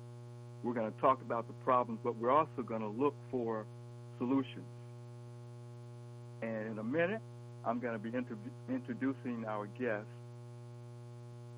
we're 0.64 0.74
going 0.74 0.92
to 0.92 1.00
talk 1.00 1.22
about 1.22 1.48
the 1.48 1.54
problems, 1.64 2.00
but 2.04 2.16
we're 2.18 2.32
also 2.32 2.62
going 2.66 2.82
to 2.82 2.88
look 2.88 3.14
for 3.30 3.66
solutions. 4.18 4.66
And 6.42 6.72
in 6.72 6.80
a 6.80 6.84
minute, 6.84 7.22
I'm 7.66 7.80
going 7.80 7.94
to 7.94 8.00
be 8.00 8.16
inter- 8.16 8.38
introducing 8.70 9.46
our 9.48 9.68
guests. 9.80 10.08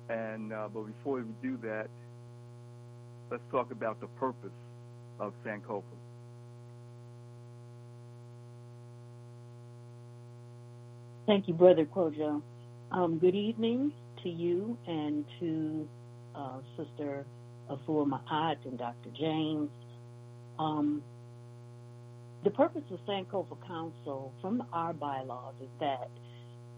And 0.08 0.52
uh, 0.52 0.68
but 0.72 0.82
before 0.82 1.18
we 1.18 1.22
do 1.42 1.56
that, 1.62 1.86
let's 3.30 3.42
talk 3.50 3.70
about 3.70 4.00
the 4.00 4.08
purpose 4.18 4.50
of 5.20 5.32
Sankofa. 5.46 5.99
Thank 11.30 11.46
you, 11.46 11.54
Brother 11.54 11.84
Kojo. 11.84 12.42
Um, 12.90 13.20
good 13.20 13.36
evening 13.36 13.92
to 14.24 14.28
you 14.28 14.76
and 14.88 15.24
to 15.38 15.88
uh, 16.34 16.58
Sister 16.76 17.24
Afua 17.70 18.04
Ma'at 18.04 18.56
and 18.64 18.76
Dr. 18.76 19.10
James. 19.16 19.70
Um, 20.58 21.04
the 22.42 22.50
purpose 22.50 22.82
of 22.90 22.98
Sankofa 23.08 23.64
Council 23.64 24.34
from 24.42 24.64
our 24.72 24.92
bylaws 24.92 25.54
is 25.62 25.68
that 25.78 26.10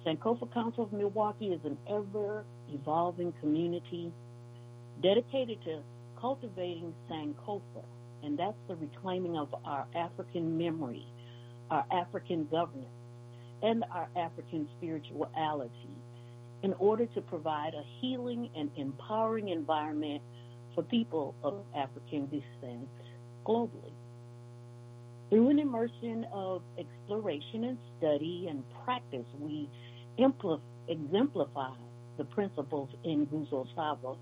Sankofa 0.04 0.52
Council 0.52 0.84
of 0.84 0.92
Milwaukee 0.92 1.46
is 1.46 1.60
an 1.64 1.78
ever 1.88 2.44
evolving 2.74 3.32
community 3.40 4.12
dedicated 5.02 5.64
to 5.64 5.80
cultivating 6.20 6.92
Sankofa, 7.10 7.86
and 8.22 8.38
that's 8.38 8.58
the 8.68 8.76
reclaiming 8.76 9.38
of 9.38 9.48
our 9.64 9.86
African 9.96 10.58
memory, 10.58 11.06
our 11.70 11.86
African 11.90 12.46
governance 12.50 12.90
and 13.62 13.84
our 13.92 14.08
African 14.16 14.68
spirituality 14.78 15.70
in 16.62 16.72
order 16.74 17.06
to 17.06 17.20
provide 17.22 17.74
a 17.74 17.82
healing 18.00 18.50
and 18.56 18.70
empowering 18.76 19.48
environment 19.48 20.22
for 20.74 20.82
people 20.82 21.34
of 21.42 21.64
African 21.74 22.26
descent 22.26 22.88
globally. 23.46 23.92
Through 25.30 25.50
an 25.50 25.58
immersion 25.58 26.26
of 26.32 26.62
exploration 26.78 27.64
and 27.64 27.78
study 27.98 28.46
and 28.50 28.62
practice, 28.84 29.26
we 29.40 29.68
exemplify 30.88 31.74
the 32.18 32.24
principles 32.24 32.90
in 33.04 33.26
Nguzo 33.26 33.66
Saba, 33.74 34.14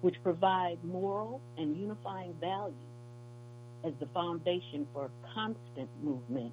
which 0.00 0.16
provide 0.22 0.78
moral 0.84 1.40
and 1.56 1.76
unifying 1.76 2.34
values 2.40 2.74
as 3.84 3.92
the 4.00 4.06
foundation 4.06 4.86
for 4.92 5.10
constant 5.34 5.88
movement 6.02 6.52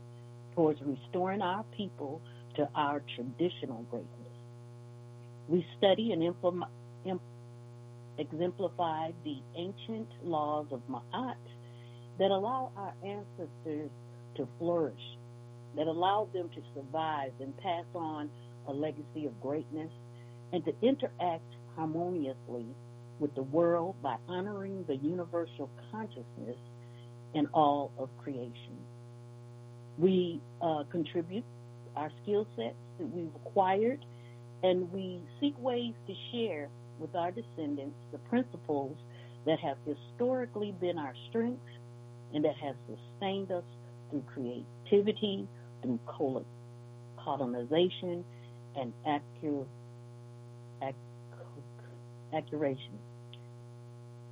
towards 0.56 0.80
restoring 0.82 1.42
our 1.42 1.64
people 1.76 2.22
to 2.56 2.68
our 2.76 3.02
traditional 3.16 3.84
greatness. 3.92 4.10
We 5.48 5.66
study 5.78 6.12
and 6.14 6.24
implement, 6.24 6.72
imp, 7.06 7.22
exemplify 8.18 9.12
the 9.24 9.38
ancient 9.56 10.08
laws 10.24 10.68
of 10.72 10.82
Ma'at 10.90 11.36
that 12.18 12.32
allow 12.32 12.72
our 12.78 12.94
ancestors 13.04 13.90
to 14.38 14.48
flourish, 14.58 15.18
that 15.76 15.88
allow 15.88 16.28
them 16.34 16.50
to 16.56 16.62
survive 16.74 17.34
and 17.40 17.56
pass 17.58 17.86
on 17.94 18.30
a 18.68 18.74
legacy 18.74 19.26
of 19.26 19.40
greatness, 19.42 19.92
and 20.54 20.64
to 20.66 20.74
interact 20.82 21.44
harmoniously 21.76 22.66
with 23.20 23.34
the 23.36 23.44
world 23.44 23.96
by 24.02 24.16
honoring 24.28 24.84
the 24.88 24.96
universal 24.96 25.70
consciousness 25.92 26.58
in 27.34 27.46
all 27.48 27.92
of 27.98 28.10
creation. 28.24 28.78
We 29.98 30.42
uh, 30.62 30.84
contribute 30.92 31.46
our 31.96 32.12
skill 32.24 32.48
sets 32.56 32.76
that 33.00 33.08
we've 33.08 33.34
acquired, 33.36 34.06
and 34.64 34.92
we 34.92 35.22
seek 35.40 35.56
ways 35.60 35.94
to 36.08 36.14
share 36.32 36.70
with 37.00 37.16
our 37.16 37.32
descendants 37.32 37.98
the 38.12 38.20
principles 38.20 38.98
that 39.46 39.60
have 39.60 39.78
historically 39.86 40.74
been 40.80 40.98
our 40.98 41.14
strengths 41.30 41.62
and 42.34 42.44
that 42.46 42.56
have 42.58 42.76
sustained 42.88 43.52
us 43.52 43.64
through 44.10 44.24
creativity, 44.34 45.48
through 45.82 46.00
colonization, 47.18 48.26
and 48.76 48.94
accur- 49.08 49.68
acc- 50.82 50.96
accuration. 52.34 53.00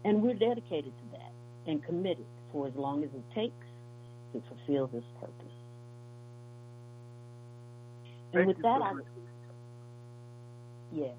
And 0.06 0.21
we're 0.21 0.36
dedicated 0.36 0.93
to 0.97 1.12
that 1.12 1.32
and 1.67 1.84
committed 1.84 2.26
for 2.52 2.67
as 2.67 2.73
long 2.76 3.04
as 3.04 3.10
it 3.13 3.23
takes 3.36 3.65
to 4.34 4.41
fulfill 4.49 4.88
this 4.88 5.04
purpose. 5.19 5.42
And 8.34 8.46
Thank 8.46 8.48
with 8.48 8.58
you 8.58 8.63
that, 8.63 8.82
I, 8.82 8.93
yes, 10.91 11.15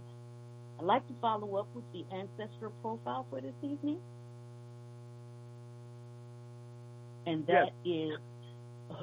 I'd 0.81 0.85
like 0.85 1.07
to 1.07 1.15
follow 1.21 1.57
up 1.57 1.69
with 1.73 1.85
the 1.93 2.05
ancestral 2.13 2.73
profile 2.83 3.25
for 3.31 3.41
this 3.41 3.55
evening. 3.63 3.99
And 7.27 7.47
that 7.47 7.71
is 7.85 8.19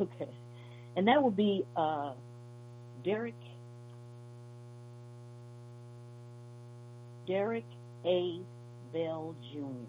okay. 0.02 0.30
And 0.97 1.08
that 1.08 1.24
will 1.24 1.32
be 1.32 1.63
uh, 1.78 2.13
Derek 3.06 3.34
Derek 7.26 7.65
A. 8.06 8.41
Bell 8.91 9.34
Jr. 9.54 9.88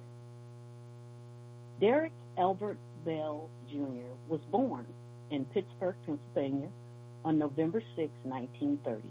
Derek 1.81 2.13
Albert 2.39 2.79
Bell 3.05 3.51
Jr. 3.69 4.15
was 4.29 4.41
born 4.53 4.87
in 5.33 5.45
Pittsburgh, 5.47 5.97
Pennsylvania 6.07 6.69
on 7.25 7.39
November 7.39 7.83
6, 7.97 8.11
1930. 8.25 9.03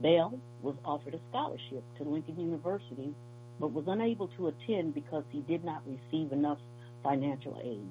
Bell 0.00 0.38
was 0.62 0.74
offered 0.84 1.14
a 1.14 1.20
scholarship 1.30 1.84
to 1.98 2.04
Lincoln 2.04 2.38
University 2.38 3.14
but 3.60 3.72
was 3.72 3.84
unable 3.86 4.28
to 4.28 4.48
attend 4.48 4.94
because 4.94 5.24
he 5.30 5.40
did 5.40 5.64
not 5.64 5.82
receive 5.86 6.32
enough 6.32 6.58
financial 7.02 7.60
aid. 7.62 7.86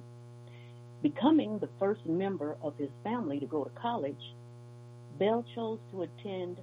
Becoming 1.01 1.59
the 1.59 1.69
first 1.79 2.05
member 2.05 2.57
of 2.61 2.77
his 2.77 2.89
family 3.03 3.39
to 3.39 3.45
go 3.45 3.63
to 3.63 3.69
college, 3.71 4.35
Bell 5.19 5.45
chose 5.55 5.79
to 5.91 6.03
attend 6.03 6.57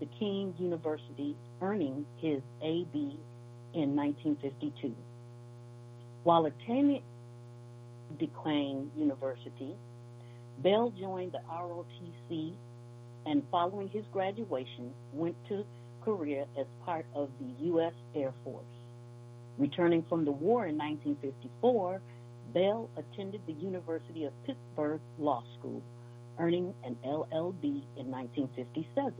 the 0.00 0.06
King 0.18 0.54
University, 0.58 1.36
earning 1.60 2.04
his 2.18 2.40
AB 2.62 3.18
in 3.74 3.94
1952. 3.94 4.94
While 6.24 6.46
attending 6.46 7.02
Duquesne 8.18 8.90
University, 8.96 9.74
Bell 10.62 10.92
joined 10.98 11.32
the 11.32 11.40
ROTC 11.50 12.52
and 13.26 13.42
following 13.50 13.88
his 13.88 14.04
graduation 14.12 14.92
went 15.12 15.36
to 15.48 15.64
Korea 16.02 16.46
as 16.58 16.66
part 16.84 17.06
of 17.14 17.30
the 17.40 17.64
U.S. 17.66 17.94
Air 18.14 18.32
Force. 18.44 18.64
Returning 19.58 20.04
from 20.08 20.24
the 20.24 20.32
war 20.32 20.66
in 20.66 20.76
1954, 20.76 22.00
Bell 22.52 22.90
attended 22.96 23.40
the 23.46 23.52
University 23.52 24.24
of 24.24 24.32
Pittsburgh 24.44 25.00
Law 25.18 25.42
School, 25.58 25.82
earning 26.38 26.74
an 26.84 26.96
LLB 27.06 27.62
in 27.96 28.10
1957. 28.10 29.14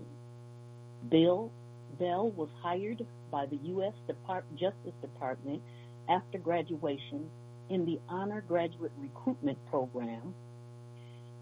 Bill 1.10 1.50
Bell 1.98 2.30
was 2.30 2.48
hired 2.62 3.04
by 3.30 3.46
the 3.46 3.56
U.S. 3.64 3.94
Depart- 4.06 4.44
Justice 4.56 4.94
Department 5.00 5.62
after 6.08 6.38
graduation 6.38 7.28
in 7.68 7.84
the 7.84 7.98
Honor 8.08 8.42
Graduate 8.46 8.92
Recruitment 8.98 9.58
Program. 9.70 10.34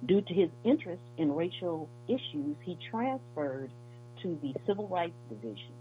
Due 0.06 0.20
to 0.20 0.34
his 0.34 0.50
interest 0.64 1.02
in 1.16 1.32
racial 1.34 1.88
issues, 2.06 2.56
he 2.64 2.78
transferred 2.90 3.70
to 4.22 4.38
the 4.42 4.54
Civil 4.66 4.88
Rights 4.88 5.18
Division. 5.28 5.72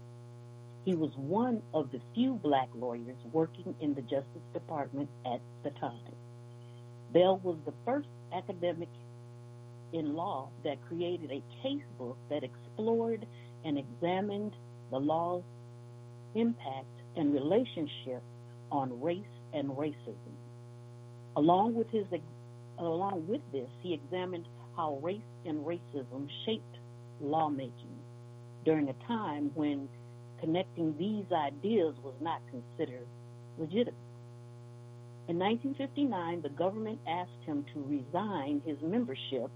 He 0.84 0.94
was 0.94 1.10
one 1.16 1.62
of 1.74 1.90
the 1.92 2.00
few 2.14 2.34
black 2.34 2.68
lawyers 2.74 3.16
working 3.32 3.74
in 3.80 3.94
the 3.94 4.02
Justice 4.02 4.42
Department 4.52 5.08
at 5.26 5.40
the 5.62 5.70
time. 5.78 6.14
Bell 7.12 7.38
was 7.42 7.58
the 7.64 7.74
first 7.84 8.08
academic 8.32 8.88
in 9.92 10.14
law 10.14 10.50
that 10.64 10.78
created 10.88 11.30
a 11.30 11.42
case 11.62 11.84
book 11.98 12.16
that 12.30 12.42
explored 12.42 13.26
and 13.64 13.78
examined 13.78 14.52
the 14.90 14.98
law's 14.98 15.42
impact 16.34 16.86
and 17.16 17.32
relationship 17.32 18.22
on 18.70 19.00
race 19.00 19.24
and 19.52 19.70
racism. 19.70 20.34
Along 21.36 21.74
with 21.74 21.88
his 21.90 22.06
along 22.86 23.26
with 23.26 23.40
this, 23.52 23.68
he 23.82 23.94
examined 23.94 24.46
how 24.76 24.98
race 25.02 25.20
and 25.44 25.64
racism 25.64 26.28
shaped 26.46 26.78
lawmaking 27.20 27.98
during 28.64 28.88
a 28.88 29.06
time 29.06 29.50
when 29.54 29.88
connecting 30.40 30.96
these 30.98 31.24
ideas 31.32 31.94
was 32.02 32.14
not 32.20 32.40
considered 32.50 33.06
legitimate. 33.58 33.94
In 35.28 35.38
1959, 35.38 36.42
the 36.42 36.48
government 36.50 37.00
asked 37.06 37.44
him 37.44 37.64
to 37.74 37.82
resign 37.84 38.62
his 38.64 38.78
membership 38.82 39.50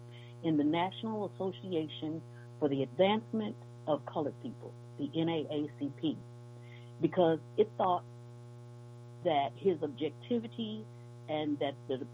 in 0.45 0.57
the 0.57 0.65
National 0.65 1.31
Association 1.35 2.21
for 2.59 2.69
the 2.69 2.83
Advancement 2.83 3.57
of 3.87 4.05
Colored 4.07 4.35
People, 4.43 4.73
the 4.99 5.09
NAACP, 5.17 6.17
because 7.01 7.39
it 7.57 7.71
thought 7.79 8.05
that 9.25 9.51
his 9.57 9.77
objectivity 9.83 10.85
and 11.29 11.59
that 11.61 11.75
the 11.89 12.07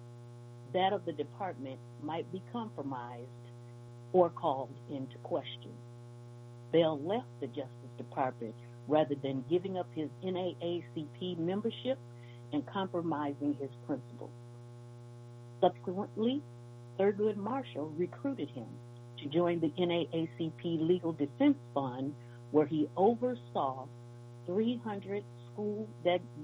that 0.72 0.92
of 0.92 1.04
the 1.04 1.12
department 1.12 1.78
might 2.02 2.30
be 2.32 2.42
compromised 2.52 3.28
or 4.12 4.30
called 4.30 4.74
into 4.90 5.16
question. 5.18 5.72
Bell 6.72 7.00
left 7.00 7.28
the 7.40 7.46
Justice 7.48 7.92
Department 7.96 8.54
rather 8.88 9.14
than 9.22 9.44
giving 9.50 9.78
up 9.78 9.86
his 9.94 10.08
NAACP 10.24 11.38
membership 11.38 11.98
and 12.52 12.66
compromising 12.66 13.54
his 13.60 13.70
principles. 13.86 14.30
Subsequently, 15.60 16.42
Thurgood 16.98 17.36
Marshall 17.36 17.92
recruited 17.96 18.50
him 18.50 18.66
to 19.18 19.26
join 19.28 19.60
the 19.60 19.70
NAACP 19.78 20.86
Legal 20.88 21.12
Defense 21.12 21.56
Fund, 21.74 22.14
where 22.50 22.66
he 22.66 22.88
oversaw 22.96 23.86
300 24.46 25.24
school 25.52 25.88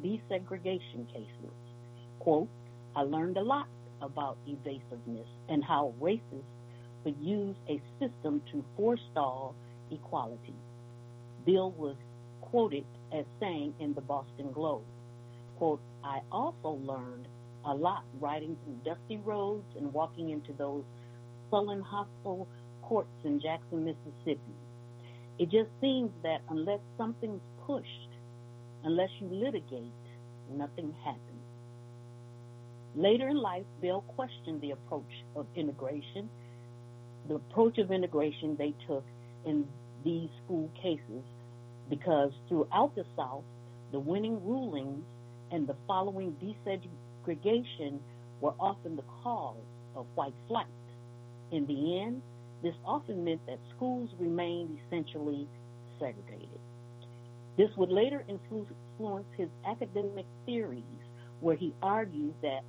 desegregation 0.02 1.06
cases. 1.12 1.54
Quote, 2.18 2.48
I 2.96 3.02
learned 3.02 3.36
a 3.36 3.42
lot 3.42 3.66
about 4.02 4.38
evasiveness 4.46 5.28
and 5.48 5.64
how 5.64 5.94
racists 6.00 6.44
could 7.04 7.16
use 7.20 7.56
a 7.68 7.80
system 8.00 8.42
to 8.52 8.64
forestall 8.76 9.54
equality. 9.90 10.54
Bill 11.46 11.72
was 11.72 11.96
quoted 12.40 12.84
as 13.12 13.24
saying 13.40 13.74
in 13.80 13.94
the 13.94 14.00
Boston 14.00 14.52
Globe, 14.52 14.84
quote, 15.56 15.80
I 16.04 16.20
also 16.32 16.70
learned 16.70 17.28
a 17.64 17.74
lot 17.74 18.04
riding 18.20 18.56
through 18.64 18.94
dusty 18.94 19.18
roads 19.18 19.66
and 19.76 19.92
walking 19.92 20.30
into 20.30 20.52
those 20.52 20.84
sullen, 21.50 21.82
hostile 21.82 22.48
courts 22.82 23.10
in 23.24 23.40
Jackson, 23.40 23.84
Mississippi. 23.84 24.54
It 25.38 25.50
just 25.50 25.70
seems 25.80 26.10
that 26.22 26.42
unless 26.50 26.80
something's 26.96 27.42
pushed, 27.66 28.10
unless 28.84 29.10
you 29.20 29.28
litigate, 29.28 29.92
nothing 30.50 30.94
happens. 31.04 31.33
Later 32.96 33.28
in 33.28 33.38
life, 33.38 33.64
Bill 33.82 34.02
questioned 34.02 34.60
the 34.60 34.70
approach 34.70 35.24
of 35.34 35.46
integration, 35.56 36.30
the 37.28 37.34
approach 37.34 37.78
of 37.78 37.90
integration 37.90 38.56
they 38.56 38.72
took 38.86 39.04
in 39.44 39.66
these 40.04 40.28
school 40.44 40.70
cases, 40.80 41.24
because 41.90 42.30
throughout 42.48 42.94
the 42.94 43.04
South, 43.16 43.42
the 43.90 43.98
winning 43.98 44.44
rulings 44.44 45.04
and 45.50 45.66
the 45.66 45.74
following 45.88 46.36
desegregation 46.42 47.98
were 48.40 48.54
often 48.60 48.94
the 48.94 49.04
cause 49.22 49.56
of 49.96 50.06
white 50.14 50.34
flight. 50.46 50.66
In 51.50 51.66
the 51.66 52.00
end, 52.00 52.22
this 52.62 52.74
often 52.84 53.24
meant 53.24 53.44
that 53.46 53.58
schools 53.76 54.08
remained 54.20 54.78
essentially 54.86 55.48
segregated. 55.98 56.60
This 57.56 57.70
would 57.76 57.90
later 57.90 58.24
influence 58.28 59.26
his 59.36 59.48
academic 59.66 60.26
theories, 60.46 60.82
where 61.40 61.56
he 61.56 61.74
argued 61.82 62.34
that 62.42 62.62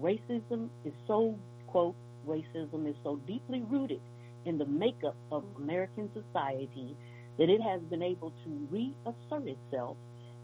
racism 0.00 0.68
is 0.84 0.92
so, 1.06 1.38
quote, 1.68 1.94
racism 2.26 2.88
is 2.88 2.96
so 3.02 3.16
deeply 3.26 3.62
rooted 3.62 4.00
in 4.44 4.58
the 4.58 4.66
makeup 4.66 5.16
of 5.30 5.44
American 5.56 6.10
society 6.14 6.96
that 7.38 7.48
it 7.48 7.60
has 7.60 7.80
been 7.90 8.02
able 8.02 8.32
to 8.44 8.68
reassert 8.70 9.46
itself 9.46 9.96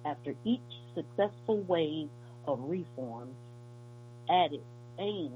after 0.05 0.35
each 0.45 0.61
successful 0.95 1.63
wave 1.69 2.09
of 2.47 2.59
reform 2.63 3.31
added 4.31 4.63
aimed 4.99 5.33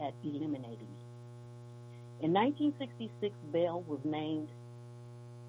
at 0.00 0.14
eliminating 0.24 0.88
it. 0.88 2.24
In 2.24 2.32
1966, 2.32 3.34
Bell 3.52 3.82
was 3.86 4.00
named 4.04 4.48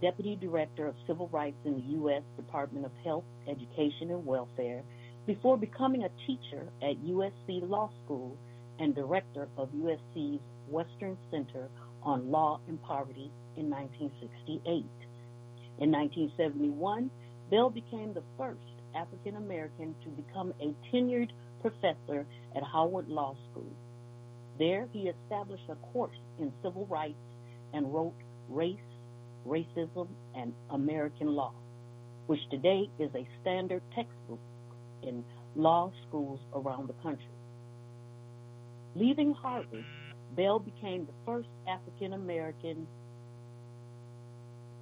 Deputy 0.02 0.36
Director 0.36 0.88
of 0.88 0.96
Civil 1.08 1.28
Rights 1.30 1.58
in 1.66 1.76
the 1.76 1.94
U.S. 1.94 2.24
Department 2.36 2.86
of 2.86 2.92
Health, 3.04 3.24
Education, 3.48 4.12
and 4.12 4.26
Welfare 4.26 4.84
before 5.28 5.58
becoming 5.58 6.06
a 6.06 6.10
teacher 6.26 6.68
at 6.82 6.98
USC 7.06 7.70
Law 7.70 7.92
School 8.06 8.38
and 8.80 8.96
Director 8.96 9.50
of 9.58 9.70
USC's 9.70 10.42
Western 10.70 11.18
Center 11.30 11.70
on 12.04 12.32
Law 12.32 12.62
and 12.70 12.82
Poverty 12.82 13.32
in 13.58 13.70
1968. 13.70 14.86
In 15.80 15.92
1971, 15.92 17.12
Bell 17.52 17.70
became 17.70 18.14
the 18.14 18.24
first 18.38 18.60
African 18.96 19.36
American 19.36 19.96
to 20.04 20.10
become 20.10 20.54
a 20.62 20.74
tenured 20.94 21.30
professor 21.62 22.26
at 22.56 22.64
Harvard 22.64 23.10
Law 23.10 23.36
School. 23.52 23.72
There, 24.60 24.88
he 24.94 25.10
established 25.10 25.66
a 25.70 25.76
course 25.94 26.18
in 26.40 26.54
civil 26.64 26.88
rights 26.88 27.20
and 27.74 27.94
wrote 27.94 28.16
Race, 28.50 28.78
Racism, 29.48 30.08
and 30.36 30.54
American 30.72 31.36
Law. 31.36 31.54
which 32.28 32.40
today 32.52 32.90
is 33.00 33.10
a 33.16 33.28
standard 33.42 33.82
textbook 33.96 34.40
in 35.04 35.24
law 35.56 35.92
schools 36.08 36.40
around 36.54 36.88
the 36.88 36.94
country. 37.04 37.26
Leaving 38.96 39.34
Harvard, 39.34 39.86
Bell 40.36 40.60
became 40.60 41.06
the 41.06 41.14
first 41.26 41.50
African 41.68 42.14
American 42.14 42.88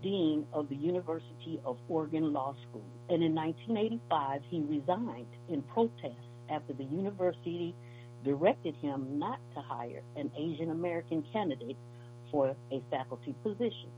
dean 0.01 0.45
of 0.53 0.69
the 0.69 0.75
University 0.75 1.59
of 1.65 1.77
Oregon 1.89 2.31
Law 2.31 2.55
School. 2.69 2.85
And 3.09 3.23
in 3.23 3.33
1985, 3.33 4.41
he 4.49 4.61
resigned 4.61 5.27
in 5.49 5.63
protest 5.63 6.19
after 6.49 6.73
the 6.73 6.83
university 6.83 7.73
directed 8.23 8.75
him 8.77 9.19
not 9.19 9.39
to 9.55 9.61
hire 9.61 10.01
an 10.15 10.31
Asian 10.37 10.71
American 10.71 11.23
candidate 11.33 11.77
for 12.31 12.55
a 12.71 12.81
faculty 12.89 13.33
position. 13.43 13.89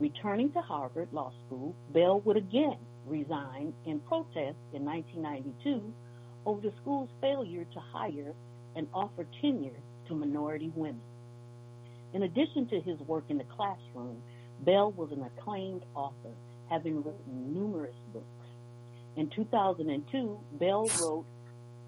Returning 0.00 0.52
to 0.52 0.60
Harvard 0.60 1.08
Law 1.12 1.32
School, 1.46 1.74
Bell 1.92 2.20
would 2.20 2.36
again 2.36 2.78
resign 3.08 3.72
in 3.86 4.00
protest 4.00 4.56
in 4.72 4.84
1992 4.84 5.82
over 6.46 6.60
the 6.60 6.72
school's 6.80 7.08
failure 7.20 7.64
to 7.64 7.80
hire 7.92 8.32
and 8.76 8.86
offer 8.94 9.26
tenure 9.40 9.80
to 10.06 10.14
minority 10.14 10.70
women. 10.74 11.00
In 12.14 12.22
addition 12.22 12.66
to 12.68 12.80
his 12.80 12.98
work 13.00 13.24
in 13.28 13.38
the 13.38 13.44
classroom, 13.44 14.22
Bell 14.64 14.92
was 14.92 15.10
an 15.12 15.22
acclaimed 15.22 15.82
author, 15.94 16.34
having 16.70 16.98
written 16.98 17.52
numerous 17.52 17.94
books. 18.12 18.24
In 19.16 19.28
2002, 19.30 20.38
Bell 20.58 20.88
wrote 21.00 21.26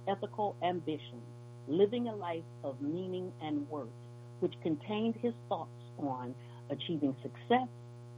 Ethical 0.08 0.56
Ambition 0.62 1.20
Living 1.68 2.08
a 2.08 2.14
Life 2.14 2.44
of 2.64 2.80
Meaning 2.80 3.32
and 3.42 3.68
Worth, 3.68 3.88
which 4.40 4.54
contained 4.62 5.14
his 5.22 5.34
thoughts 5.48 5.70
on 5.98 6.34
achieving 6.70 7.14
success 7.22 7.68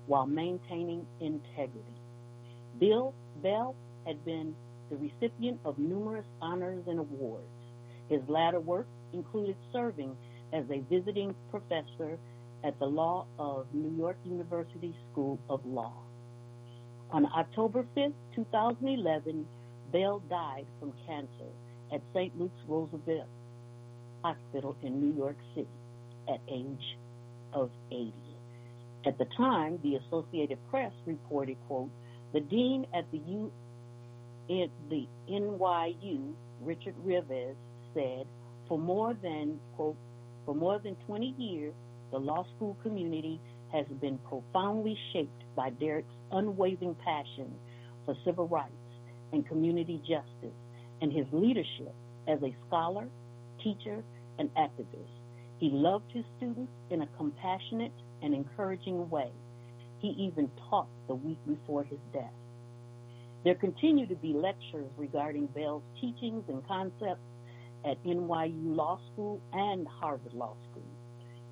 while 0.07 0.27
maintaining 0.27 1.07
integrity. 1.21 2.02
Bill 2.79 3.15
Bell 3.43 3.75
had 4.07 4.25
been 4.25 4.55
the 4.91 4.97
recipient 4.97 5.61
of 5.65 5.79
numerous 5.79 6.27
honors 6.41 6.85
and 6.87 6.99
awards. 6.99 7.47
His 8.09 8.21
latter 8.29 8.61
work 8.61 8.87
included 9.13 9.57
serving 9.73 10.17
as 10.53 10.65
a 10.71 10.81
visiting 10.91 11.35
professor 11.51 12.19
at 12.65 12.79
the 12.79 12.87
Law 12.87 13.27
of 13.39 13.67
New 13.73 13.97
York 13.97 14.17
University 14.25 14.95
School 15.11 15.39
of 15.49 15.65
Law. 15.67 15.95
On 17.11 17.27
October 17.37 17.87
5, 17.95 18.13
2011, 18.35 19.47
Bell 19.93 20.23
died 20.31 20.67
from 20.81 20.93
cancer 21.07 21.51
at 21.93 22.01
St. 22.15 22.39
Luke's 22.39 22.55
Roosevelt 22.67 23.29
Hospital 24.23 24.77
in 24.83 25.01
New 25.01 25.17
York 25.17 25.37
City 25.55 25.69
at 26.29 26.41
age 26.51 26.97
of 27.53 27.71
80. 27.91 28.13
At 29.05 29.19
the 29.19 29.27
time, 29.37 29.79
the 29.83 29.97
Associated 29.97 30.59
Press 30.71 30.93
reported, 31.07 31.57
quote, 31.67 31.91
the 32.33 32.41
dean 32.41 32.87
at 32.95 33.11
the 33.11 33.19
U 33.19 33.53
at 34.51 34.71
the 34.91 35.07
NYU, 35.31 36.33
Richard 36.63 36.95
Revesz, 37.07 37.55
said, 37.95 38.27
for 38.69 38.79
more 38.79 39.15
than 39.23 39.59
quote, 39.77 39.97
for 40.45 40.55
more 40.55 40.79
than 40.79 40.97
20 41.07 41.35
years, 41.39 41.75
the 42.11 42.19
law 42.19 42.45
school 42.57 42.77
community 42.83 43.41
has 43.73 43.87
been 44.01 44.19
profoundly 44.29 44.99
shaped 45.13 45.43
by 45.57 45.71
Derek's 45.71 46.13
unwavering 46.33 46.95
passion 47.05 47.53
for 48.05 48.15
civil 48.25 48.49
rights 48.49 48.73
and 49.33 49.47
community 49.47 49.99
justice 49.99 50.57
and 51.01 51.13
his 51.13 51.27
leadership 51.33 51.95
as 52.29 52.39
a 52.43 52.55
scholar, 52.67 53.07
teacher, 53.63 54.03
and 54.39 54.51
activist. 54.55 55.09
He 55.59 55.71
loved 55.71 56.11
his 56.13 56.25
students 56.37 56.73
in 56.91 57.03
a 57.03 57.07
compassionate 57.17 57.93
and 58.23 58.35
encouraging 58.35 59.09
way. 59.09 59.31
He 60.03 60.09
even 60.09 60.51
taught 60.69 60.89
the 61.07 61.15
week 61.15 61.39
before 61.47 61.85
his 61.85 62.01
death. 62.13 62.33
There 63.45 63.55
continue 63.55 64.05
to 64.09 64.17
be 64.17 64.33
lectures 64.33 64.91
regarding 64.97 65.47
Bell's 65.47 65.85
teachings 66.01 66.43
and 66.49 66.67
concepts 66.67 67.23
at 67.85 68.03
NYU 68.05 68.77
Law 68.77 68.99
School 69.13 69.41
and 69.53 69.87
Harvard 69.87 70.33
Law 70.35 70.57
School. 70.71 70.83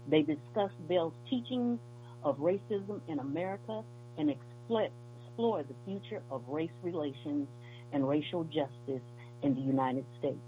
They 0.08 0.22
discuss 0.22 0.72
Bell's 0.88 1.12
teachings 1.28 1.78
of 2.24 2.38
racism 2.38 3.00
in 3.06 3.20
America 3.20 3.84
and 4.18 4.28
explore 4.28 5.62
the 5.62 5.74
future 5.86 6.22
of 6.28 6.42
race 6.48 6.70
relations 6.82 7.46
and 7.92 8.08
racial 8.08 8.42
justice 8.44 9.02
in 9.42 9.54
the 9.54 9.60
United 9.60 10.04
States. 10.18 10.38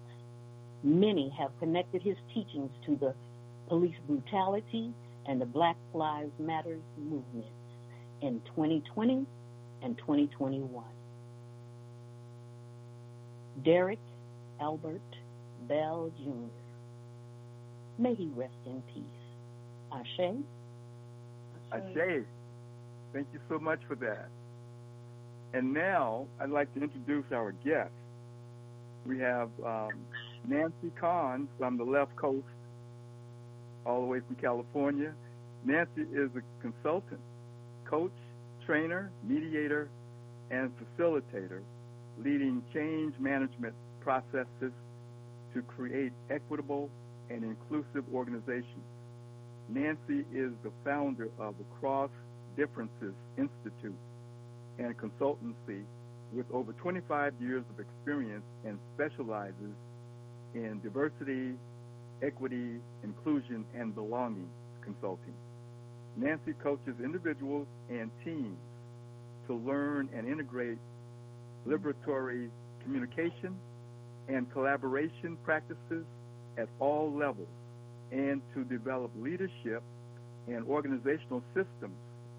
Many 0.83 1.33
have 1.39 1.57
connected 1.61 2.03
his 2.03 2.17
teachings 2.35 2.71
to 2.87 2.97
the 2.97 3.15
police 3.69 3.97
brutality 4.09 4.93
and 5.27 5.41
the 5.41 5.47
Black 5.47 5.77
Lives 5.95 6.33
Matter 6.41 6.79
movements 6.99 7.49
in 8.23 8.41
2020 8.55 9.27
and 9.83 9.99
2021. 9.99 10.85
Derek 13.65 13.99
Albert 14.61 15.01
Bell 15.69 16.11
Jr. 16.19 16.49
May 17.99 18.15
he 18.15 18.31
rest 18.35 18.55
in 18.65 18.83
peace. 18.95 19.05
Ashe. 19.93 20.37
Ashe. 21.73 22.25
Thank 23.13 23.27
you 23.33 23.41
so 23.49 23.59
much 23.59 23.81
for 23.87 23.95
that. 23.97 24.29
And 25.53 25.75
now 25.75 26.27
I'd 26.41 26.51
like 26.51 26.73
to 26.75 26.83
introduce 26.83 27.27
our 27.31 27.53
guest. 27.65 27.91
We 29.05 29.19
have 29.19 29.51
um, 29.65 29.91
Nancy 30.49 30.91
Kahn 30.99 31.49
from 31.59 31.77
the 31.77 31.85
left 31.85 32.17
coast, 32.17 32.47
all 33.85 34.01
the 34.01 34.07
way 34.07 34.21
from 34.21 34.37
California. 34.37 35.13
Nancy 35.65 36.03
is 36.13 36.31
a 36.37 36.63
consultant, 36.63 37.21
coach, 37.93 38.11
trainer, 38.65 39.13
mediator, 39.23 39.91
and 40.51 40.71
facilitator, 40.81 41.61
leading 42.25 42.63
change 42.73 43.13
management 43.21 43.75
processes 44.01 44.73
to 45.53 45.61
create 45.77 46.11
equitable 46.31 46.89
and 47.29 47.45
inclusive 47.45 48.03
organizations. 48.15 48.87
Nancy 49.69 50.25
is 50.33 50.53
the 50.65 50.73
founder 50.87 51.29
of 51.39 51.55
the 51.59 51.65
Cross 51.79 52.11
Differences 52.57 53.13
Institute 53.37 53.99
and 54.79 54.97
consultancy 54.97 55.83
with 56.33 56.47
over 56.51 56.73
25 56.73 57.35
years 57.43 57.63
of 57.69 57.79
experience 57.79 58.45
and 58.65 58.79
specializes 58.95 59.77
in 60.55 60.81
diversity, 60.83 61.53
equity, 62.23 62.77
inclusion, 63.05 63.67
and 63.79 63.95
belonging 63.95 64.49
consulting. 64.83 65.35
Nancy 66.17 66.53
coaches 66.63 66.95
individuals 67.03 67.67
and 67.91 68.11
teams 68.25 68.59
to 69.47 69.55
learn 69.55 70.09
and 70.15 70.29
integrate 70.29 70.79
liberatory 71.67 72.49
communication 72.83 73.57
and 74.29 74.51
collaboration 74.53 75.37
practices 75.45 76.05
at 76.59 76.69
all 76.79 77.13
levels 77.13 77.49
and 78.11 78.43
to 78.55 78.65
develop 78.65 79.11
leadership 79.19 79.83
and 80.49 80.67
organizational 80.67 81.43
systems 81.55 81.97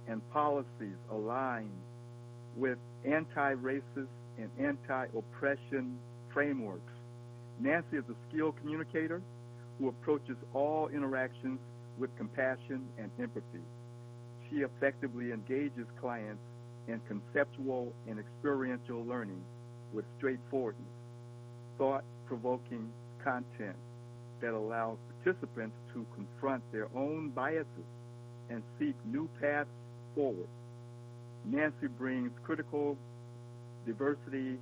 and 0.08 0.22
policies 0.32 0.98
aligned 1.12 1.70
with 2.56 2.78
anti-racist 3.06 4.08
and 4.38 4.50
anti-oppression 4.60 5.98
frameworks. 6.34 6.94
Nancy 7.60 7.98
is 7.98 8.04
a 8.10 8.16
skilled 8.30 8.56
communicator 8.62 9.22
who 9.80 9.88
approaches 9.88 10.36
all 10.54 10.90
interactions 10.90 11.60
with 11.98 12.16
compassion 12.18 12.88
and 12.98 13.10
empathy. 13.20 13.64
She 14.50 14.58
effectively 14.58 15.32
engages 15.32 15.86
clients 16.00 16.42
in 16.88 17.00
conceptual 17.08 17.94
and 18.08 18.20
experiential 18.20 19.04
learning 19.06 19.42
with 19.94 20.06
straightforwardness, 20.18 20.86
thought-provoking 21.78 22.90
content 23.24 23.76
that 24.42 24.54
allows 24.54 24.98
participants 25.24 25.76
to 25.94 26.06
confront 26.16 26.62
their 26.72 26.88
own 26.96 27.30
biases 27.30 27.88
and 28.50 28.62
seek 28.78 28.96
new 29.06 29.30
paths 29.40 29.70
forward. 30.16 30.48
Nancy 31.46 31.88
brings 31.88 32.32
critical 32.44 32.98
diversity, 33.86 34.58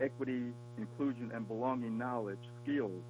equity, 0.00 0.52
inclusion, 0.76 1.30
and 1.34 1.46
belonging 1.48 1.98
knowledge, 1.98 2.38
skills, 2.62 3.02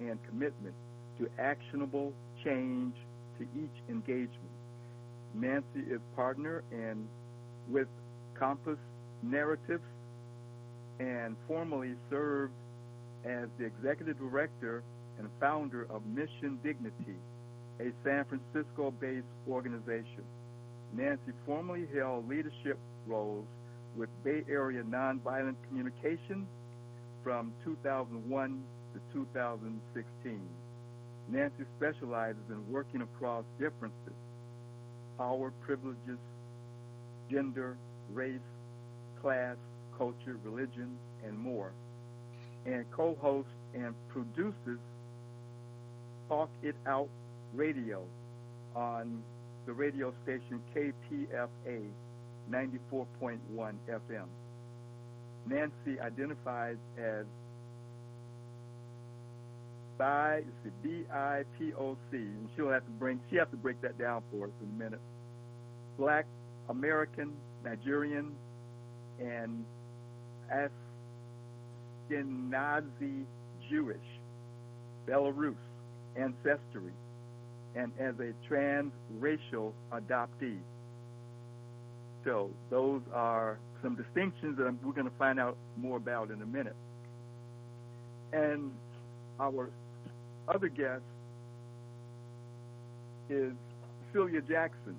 and 0.00 0.18
commitment 0.28 0.74
to 1.18 1.28
actionable 1.38 2.12
change 2.44 2.94
to 3.38 3.44
each 3.56 3.76
engagement. 3.88 4.54
Nancy 5.34 5.80
is 5.90 6.00
partner 6.14 6.62
and 6.70 7.08
with 7.68 7.88
Compass 8.38 8.78
Narratives 9.22 9.82
and 11.00 11.36
formerly 11.48 11.94
served 12.10 12.52
as 13.24 13.48
the 13.58 13.64
executive 13.64 14.18
director 14.18 14.82
and 15.18 15.28
founder 15.40 15.86
of 15.90 16.04
Mission 16.06 16.58
Dignity, 16.62 17.16
a 17.80 17.90
San 18.04 18.24
Francisco-based 18.24 19.26
organization. 19.48 20.24
Nancy 20.96 21.32
formerly 21.46 21.86
held 21.94 22.28
leadership 22.28 22.78
roles 23.06 23.46
with 23.96 24.08
Bay 24.22 24.44
Area 24.48 24.82
Nonviolent 24.82 25.56
Communication 25.68 26.46
from 27.22 27.52
2001 27.64 28.62
to 28.92 29.00
2016. 29.12 30.40
Nancy 31.28 31.64
specializes 31.78 32.42
in 32.50 32.70
working 32.70 33.02
across 33.02 33.44
differences, 33.58 34.14
power, 35.16 35.52
privileges, 35.64 36.18
gender, 37.30 37.76
race, 38.12 38.38
class, 39.20 39.56
culture, 39.96 40.38
religion, 40.44 40.96
and 41.26 41.38
more, 41.38 41.72
and 42.66 42.84
co-hosts 42.90 43.50
and 43.74 43.94
produces 44.08 44.78
Talk 46.28 46.50
It 46.62 46.74
Out 46.86 47.08
Radio 47.54 48.02
on 48.74 49.22
the 49.66 49.72
radio 49.72 50.12
station 50.24 50.60
KPFA 50.74 51.86
94.1 52.50 53.38
FM. 53.56 54.26
Nancy 55.46 56.00
identifies 56.00 56.76
as 56.98 57.24
bi 59.98 60.42
B 60.82 61.04
I 61.12 61.44
P 61.58 61.72
O 61.78 61.96
C, 62.10 62.16
and 62.16 62.48
she'll 62.56 62.70
have 62.70 62.84
to 62.84 62.90
bring 62.92 63.20
she 63.30 63.36
has 63.36 63.48
to 63.50 63.56
break 63.56 63.80
that 63.82 63.98
down 63.98 64.22
for 64.30 64.46
us 64.46 64.52
in 64.62 64.68
a 64.68 64.84
minute. 64.84 65.00
Black 65.98 66.26
American, 66.68 67.32
Nigerian, 67.64 68.34
and 69.20 69.64
Ashkenazi 72.10 73.24
Jewish, 73.70 73.96
Belarus 75.06 75.54
ancestry, 76.16 76.92
and 77.74 77.92
as 77.98 78.14
a 78.20 78.32
transracial 78.52 79.72
adoptee. 79.92 80.58
So 82.24 82.50
those 82.70 83.02
are 83.12 83.58
some 83.82 83.96
distinctions 83.96 84.56
that 84.56 84.74
we're 84.82 84.92
going 84.92 85.10
to 85.10 85.18
find 85.18 85.38
out 85.38 85.56
more 85.76 85.98
about 85.98 86.30
in 86.30 86.40
a 86.40 86.46
minute. 86.46 86.76
And 88.32 88.72
our 89.38 89.70
other 90.48 90.68
guest 90.68 91.02
is 93.28 93.52
Celia 94.12 94.40
Jackson. 94.40 94.96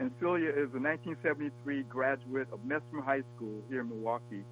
And 0.00 0.12
Celia 0.20 0.50
is 0.50 0.70
a 0.74 0.80
1973 0.80 1.82
graduate 1.84 2.48
of 2.52 2.60
Messmer 2.60 3.04
High 3.04 3.22
School 3.34 3.62
here 3.68 3.80
in 3.80 3.88
Milwaukee 3.88 4.44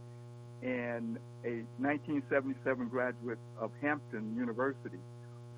and 0.62 1.18
a 1.44 1.62
1977 1.78 2.88
graduate 2.88 3.38
of 3.60 3.70
Hampton 3.80 4.34
University, 4.36 4.98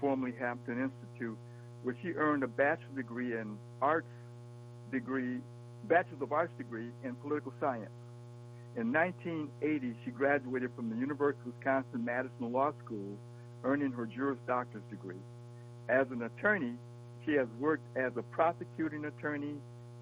formerly 0.00 0.35
Hampton 0.38 0.83
Institute, 0.83 1.38
where 1.83 1.96
she 2.02 2.09
earned 2.12 2.42
a 2.42 2.48
bachelor's 2.48 2.96
degree 2.96 3.33
in 3.33 3.57
arts 3.81 4.09
degree, 4.92 5.38
bachelor's 5.88 6.20
of 6.20 6.33
arts 6.33 6.52
degree 6.59 6.90
in 7.04 7.14
political 7.16 7.52
science. 7.61 7.90
In 8.76 8.92
1980, 8.92 9.96
she 10.04 10.11
graduated 10.11 10.70
from 10.76 10.90
the 10.90 10.96
University 10.96 11.40
of 11.48 11.54
Wisconsin-Madison 11.54 12.52
Law 12.52 12.72
School, 12.85 13.16
earning 13.64 13.92
her 13.92 14.07
Juris 14.07 14.38
Doctor's 14.47 14.83
degree. 14.90 15.21
As 15.88 16.07
an 16.11 16.23
attorney, 16.23 16.75
she 17.25 17.33
has 17.35 17.49
worked 17.59 17.85
as 17.97 18.12
a 18.16 18.23
prosecuting 18.23 19.05
attorney 19.07 19.55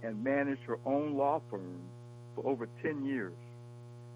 and 0.02 0.22
managed 0.22 0.62
her 0.62 0.78
own 0.84 1.16
law 1.16 1.40
firm 1.50 1.80
for 2.34 2.46
over 2.46 2.68
10 2.82 3.04
years. 3.04 3.32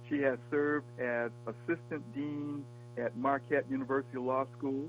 She 0.09 0.19
has 0.23 0.39
served 0.51 0.87
as 1.01 1.31
assistant 1.47 2.03
dean 2.15 2.65
at 2.99 3.17
Marquette 3.17 3.65
University 3.71 4.19
Law 4.19 4.47
School 4.59 4.89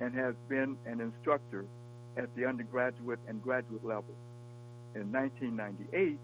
and 0.00 0.14
has 0.14 0.34
been 0.48 0.76
an 0.86 1.00
instructor 1.00 1.64
at 2.16 2.34
the 2.36 2.44
undergraduate 2.44 3.18
and 3.28 3.42
graduate 3.42 3.84
levels. 3.84 4.16
In 4.94 5.12
1998, 5.12 6.18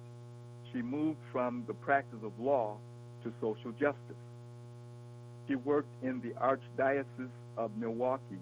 she 0.72 0.82
moved 0.82 1.18
from 1.30 1.64
the 1.66 1.74
practice 1.74 2.18
of 2.22 2.32
law 2.38 2.76
to 3.22 3.32
social 3.40 3.72
justice. 3.72 4.16
She 5.48 5.54
worked 5.56 5.92
in 6.02 6.20
the 6.20 6.30
Archdiocese 6.40 7.30
of 7.56 7.76
Milwaukee, 7.76 8.40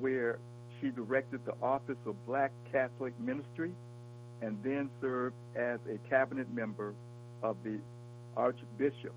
where 0.00 0.38
she 0.80 0.90
directed 0.90 1.40
the 1.44 1.54
Office 1.62 1.96
of 2.06 2.14
Black 2.26 2.50
Catholic 2.70 3.18
Ministry 3.20 3.72
and 4.40 4.58
then 4.64 4.90
served 5.00 5.36
as 5.54 5.78
a 5.88 5.98
cabinet 6.08 6.52
member 6.52 6.94
of 7.42 7.56
the 7.64 7.78
Archbishop 8.36 9.14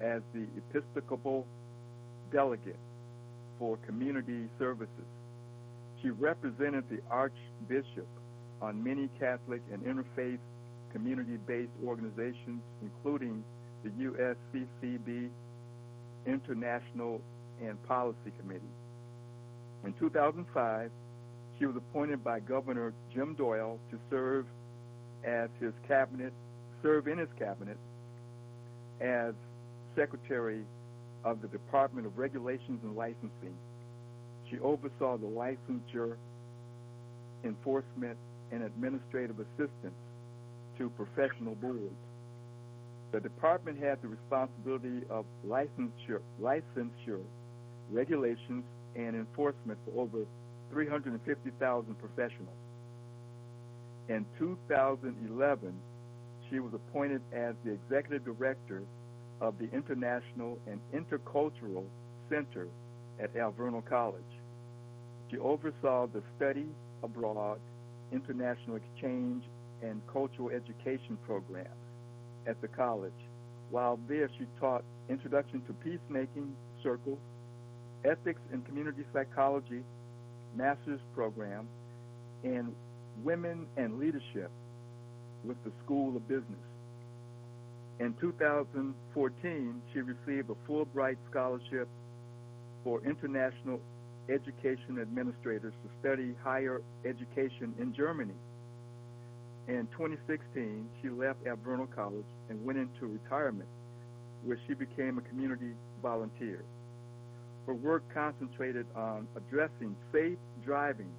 as 0.00 0.20
the 0.34 0.46
Episcopal 0.56 1.46
delegate 2.30 2.78
for 3.58 3.78
community 3.86 4.48
services. 4.58 5.08
She 6.02 6.10
represented 6.10 6.84
the 6.90 7.00
Archbishop 7.10 8.06
on 8.60 8.82
many 8.82 9.08
Catholic 9.18 9.62
and 9.72 9.82
interfaith 9.82 10.38
community-based 10.92 11.72
organizations, 11.84 12.60
including 12.82 13.42
the 13.82 13.90
USCCB 13.90 15.28
International 16.26 17.20
and 17.62 17.82
Policy 17.86 18.32
Committee. 18.40 18.74
In 19.84 19.92
2005, 19.94 20.90
she 21.58 21.66
was 21.66 21.76
appointed 21.76 22.22
by 22.22 22.40
Governor 22.40 22.92
Jim 23.14 23.34
Doyle 23.34 23.78
to 23.90 23.98
serve 24.10 24.46
as 25.24 25.48
his 25.60 25.72
cabinet, 25.86 26.32
serve 26.82 27.08
in 27.08 27.18
his 27.18 27.28
cabinet 27.38 27.76
as 29.00 29.34
Secretary 29.96 30.62
of 31.24 31.42
the 31.42 31.48
Department 31.48 32.06
of 32.06 32.16
Regulations 32.18 32.80
and 32.82 32.96
Licensing. 32.96 33.54
She 34.50 34.58
oversaw 34.60 35.16
the 35.16 35.26
licensure, 35.26 36.16
enforcement, 37.44 38.16
and 38.52 38.62
administrative 38.62 39.38
assistance 39.40 39.94
to 40.78 40.90
professional 40.90 41.54
boards. 41.56 41.94
The 43.12 43.20
department 43.20 43.82
had 43.82 44.00
the 44.02 44.08
responsibility 44.08 45.02
of 45.10 45.24
licensure, 45.46 46.20
licensure, 46.40 47.22
regulations, 47.90 48.64
and 48.96 49.14
enforcement 49.14 49.78
for 49.84 50.02
over 50.02 50.24
350,000 50.70 51.94
professionals. 51.98 52.56
In 54.08 54.24
2011, 54.38 55.72
she 56.50 56.60
was 56.60 56.72
appointed 56.74 57.20
as 57.32 57.54
the 57.64 57.72
executive 57.72 58.24
director 58.24 58.82
of 59.40 59.54
the 59.58 59.70
International 59.72 60.58
and 60.66 60.80
Intercultural 60.92 61.84
Center 62.28 62.68
at 63.20 63.34
Alverno 63.34 63.84
College. 63.88 64.22
She 65.30 65.38
oversaw 65.38 66.06
the 66.06 66.22
study 66.36 66.66
abroad, 67.02 67.58
international 68.12 68.76
exchange, 68.76 69.44
and 69.82 70.00
cultural 70.10 70.50
education 70.50 71.18
programs 71.26 71.68
at 72.46 72.60
the 72.60 72.68
college. 72.68 73.12
While 73.70 73.98
there, 74.08 74.28
she 74.38 74.46
taught 74.58 74.82
Introduction 75.08 75.62
to 75.66 75.72
Peacemaking 75.74 76.54
circles, 76.82 77.18
Ethics 78.04 78.40
and 78.52 78.64
Community 78.66 79.04
Psychology 79.12 79.82
master's 80.56 81.00
program, 81.14 81.68
and 82.44 82.72
Women 83.22 83.66
and 83.76 83.98
Leadership 83.98 84.50
with 85.44 85.56
the 85.64 85.72
School 85.84 86.16
of 86.16 86.26
Business. 86.28 86.44
In 88.00 88.14
2014, 88.20 89.82
she 89.92 90.00
received 90.00 90.50
a 90.50 90.70
Fulbright 90.70 91.16
Scholarship 91.30 91.88
for 92.84 93.02
International 93.04 93.80
Education 94.28 95.00
Administrators 95.00 95.72
to 95.82 95.90
study 96.00 96.34
higher 96.44 96.82
education 97.04 97.74
in 97.80 97.94
Germany. 97.94 98.34
In 99.66 99.88
2016, 99.92 100.88
she 101.02 101.08
left 101.08 101.44
Alverno 101.44 101.88
College 101.94 102.26
and 102.48 102.64
went 102.64 102.78
into 102.78 103.06
retirement, 103.06 103.68
where 104.44 104.58
she 104.66 104.74
became 104.74 105.18
a 105.18 105.22
community 105.22 105.72
volunteer. 106.02 106.62
Her 107.68 107.74
work 107.74 108.02
concentrated 108.14 108.86
on 108.96 109.28
addressing 109.36 109.94
safe 110.10 110.38
driving 110.64 111.10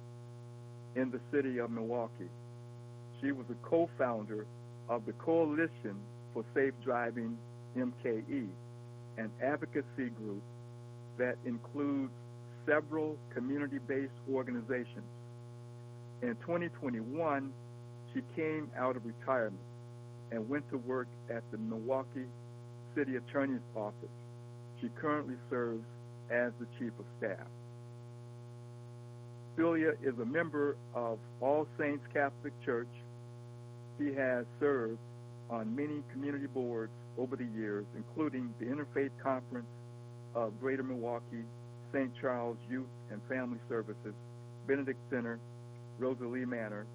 in 0.96 1.12
the 1.12 1.20
city 1.32 1.58
of 1.58 1.70
Milwaukee. 1.70 2.28
She 3.20 3.30
was 3.30 3.46
a 3.50 3.66
co-founder 3.68 4.46
of 4.88 5.06
the 5.06 5.12
Coalition 5.12 5.94
for 6.34 6.44
Safe 6.52 6.74
Driving, 6.82 7.38
MKE, 7.76 8.48
an 9.16 9.30
advocacy 9.40 10.10
group 10.18 10.42
that 11.18 11.36
includes 11.44 12.10
several 12.66 13.16
community-based 13.32 14.10
organizations. 14.28 15.06
In 16.20 16.34
2021, 16.40 17.52
she 18.12 18.22
came 18.34 18.68
out 18.76 18.96
of 18.96 19.06
retirement 19.06 19.62
and 20.32 20.48
went 20.48 20.68
to 20.70 20.78
work 20.78 21.06
at 21.32 21.44
the 21.52 21.58
Milwaukee 21.58 22.26
City 22.96 23.14
Attorney's 23.14 23.60
Office. 23.76 24.10
She 24.80 24.88
currently 25.00 25.36
serves 25.48 25.84
as 26.30 26.52
the 26.60 26.66
Chief 26.78 26.92
of 26.98 27.04
Staff. 27.18 27.46
Celia 29.56 29.92
is 30.02 30.14
a 30.20 30.24
member 30.24 30.76
of 30.94 31.18
All 31.40 31.66
Saints 31.78 32.04
Catholic 32.14 32.52
Church. 32.64 32.88
She 33.98 34.14
has 34.14 34.46
served 34.58 34.98
on 35.50 35.74
many 35.74 36.02
community 36.12 36.46
boards 36.46 36.92
over 37.18 37.36
the 37.36 37.46
years, 37.56 37.84
including 37.96 38.54
the 38.58 38.66
Interfaith 38.66 39.10
Conference 39.22 39.66
of 40.34 40.58
Greater 40.60 40.82
Milwaukee, 40.84 41.44
St. 41.92 42.10
Charles 42.20 42.56
Youth 42.70 42.86
and 43.10 43.20
Family 43.28 43.58
Services, 43.68 44.14
Benedict 44.66 44.98
Center, 45.10 45.40
Rosalie 45.98 46.46
Manor, 46.46 46.86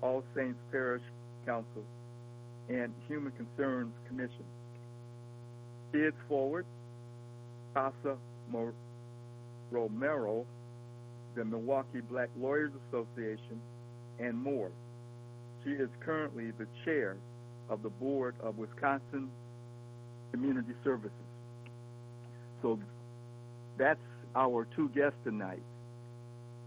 All 0.00 0.22
Saints 0.36 0.58
Parish 0.70 1.02
Council, 1.44 1.82
and 2.68 2.94
Human 3.08 3.32
Concerns 3.32 3.92
Commission. 4.06 4.44
Kids 5.92 6.16
Forward, 6.28 6.64
Casa 7.74 8.16
Romero, 9.70 10.46
the 11.34 11.44
Milwaukee 11.44 12.00
Black 12.00 12.28
Lawyers 12.38 12.72
Association, 12.88 13.60
and 14.18 14.36
more. 14.36 14.70
She 15.64 15.70
is 15.70 15.88
currently 16.00 16.52
the 16.52 16.66
chair 16.84 17.16
of 17.68 17.82
the 17.82 17.88
board 17.88 18.34
of 18.42 18.58
Wisconsin 18.58 19.30
Community 20.32 20.74
Services. 20.84 21.10
So 22.62 22.78
that's 23.78 24.00
our 24.36 24.66
two 24.76 24.88
guests 24.90 25.18
tonight. 25.24 25.62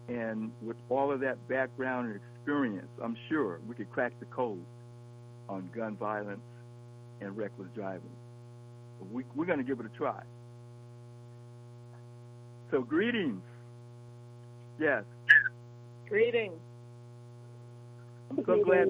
And 0.08 0.52
with 0.62 0.78
all 0.90 1.12
of 1.12 1.20
that 1.20 1.48
background 1.48 2.08
and 2.08 2.20
experience, 2.38 2.88
I'm 3.04 3.18
sure 3.30 3.60
we 3.68 3.76
could 3.76 3.92
crack 3.92 4.14
the 4.20 4.26
code 4.28 4.64
on 5.50 5.70
gun 5.76 5.96
violence 5.96 6.40
and 7.22 7.36
reckless 7.36 7.68
driving. 7.76 8.10
We, 9.12 9.24
we're 9.36 9.46
going 9.46 9.60
to 9.60 9.66
give 9.66 9.80
it 9.80 9.86
a 9.86 9.98
try. 9.98 10.22
So, 12.72 12.82
greetings. 12.82 13.42
Yes. 14.80 15.04
Greetings. 16.10 16.60
I'm 18.30 18.44
so 18.46 18.64
glad 18.64 18.88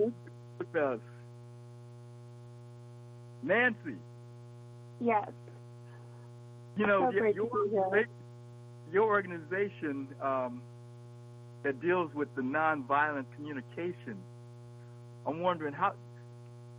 with 0.58 0.76
us. 0.76 1.00
Nancy, 3.44 3.96
Yes. 5.00 5.30
you 6.76 6.88
know, 6.88 7.08
So 7.08 7.12
your, 7.12 7.22
great 7.22 7.36
your, 7.36 7.48
to 7.48 7.92
be 7.92 8.94
your 8.94 9.04
organization 9.04 10.08
um, 10.22 10.62
that 11.64 11.80
deals 11.82 12.12
with 12.14 12.34
the 12.36 12.42
nonviolent 12.42 13.26
communication, 13.36 14.18
I'm 15.26 15.42
wondering 15.42 15.74
how 15.74 15.94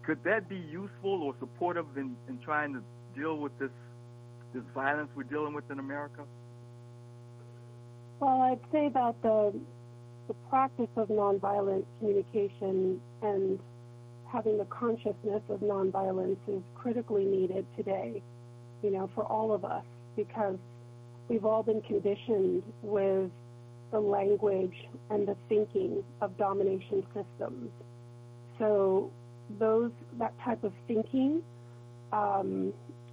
could 0.03 0.23
that 0.25 0.49
be 0.49 0.57
useful 0.57 1.23
or 1.23 1.35
supportive 1.39 1.87
in, 1.97 2.17
in 2.29 2.39
trying 2.39 2.73
to 2.75 2.83
deal 3.19 3.37
with 3.37 3.57
this 3.59 3.71
this 4.55 4.63
violence 4.75 5.11
we're 5.15 5.23
dealing 5.25 5.55
with 5.55 5.71
in 5.71 5.79
America? 5.79 6.25
Well, 8.21 8.43
I'd 8.43 8.61
say 8.73 8.91
that 8.95 9.15
the 9.23 9.55
the 10.29 10.35
practice 10.51 10.89
of 10.97 11.09
nonviolent 11.09 11.85
communication 11.99 13.01
and 13.23 13.59
having 14.31 14.59
the 14.59 14.67
consciousness 14.67 15.43
of 15.49 15.61
nonviolence 15.61 16.37
is 16.49 16.63
critically 16.75 17.25
needed 17.25 17.65
today, 17.77 18.23
you 18.83 18.91
know, 18.91 19.11
for 19.15 19.25
all 19.25 19.53
of 19.53 19.65
us 19.65 19.85
because 20.17 20.59
we've 21.29 21.47
all 21.47 21.63
been 21.63 21.81
conditioned 21.83 22.63
with 22.83 23.31
the 23.91 24.01
language 24.01 24.75
and 25.11 25.27
the 25.27 25.37
thinking 25.49 26.03
of 26.21 26.37
domination 26.37 27.05
systems. 27.15 27.71
So 28.59 29.11
those 29.59 29.93
that 30.19 30.35
type 30.45 30.63
of 30.65 30.73
thinking 30.87 31.43
um, 32.13 32.73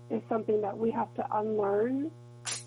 is 0.10 0.22
something 0.30 0.62
that 0.62 0.78
we 0.78 0.92
have 0.92 1.14
to 1.16 1.26
unlearn 1.38 2.12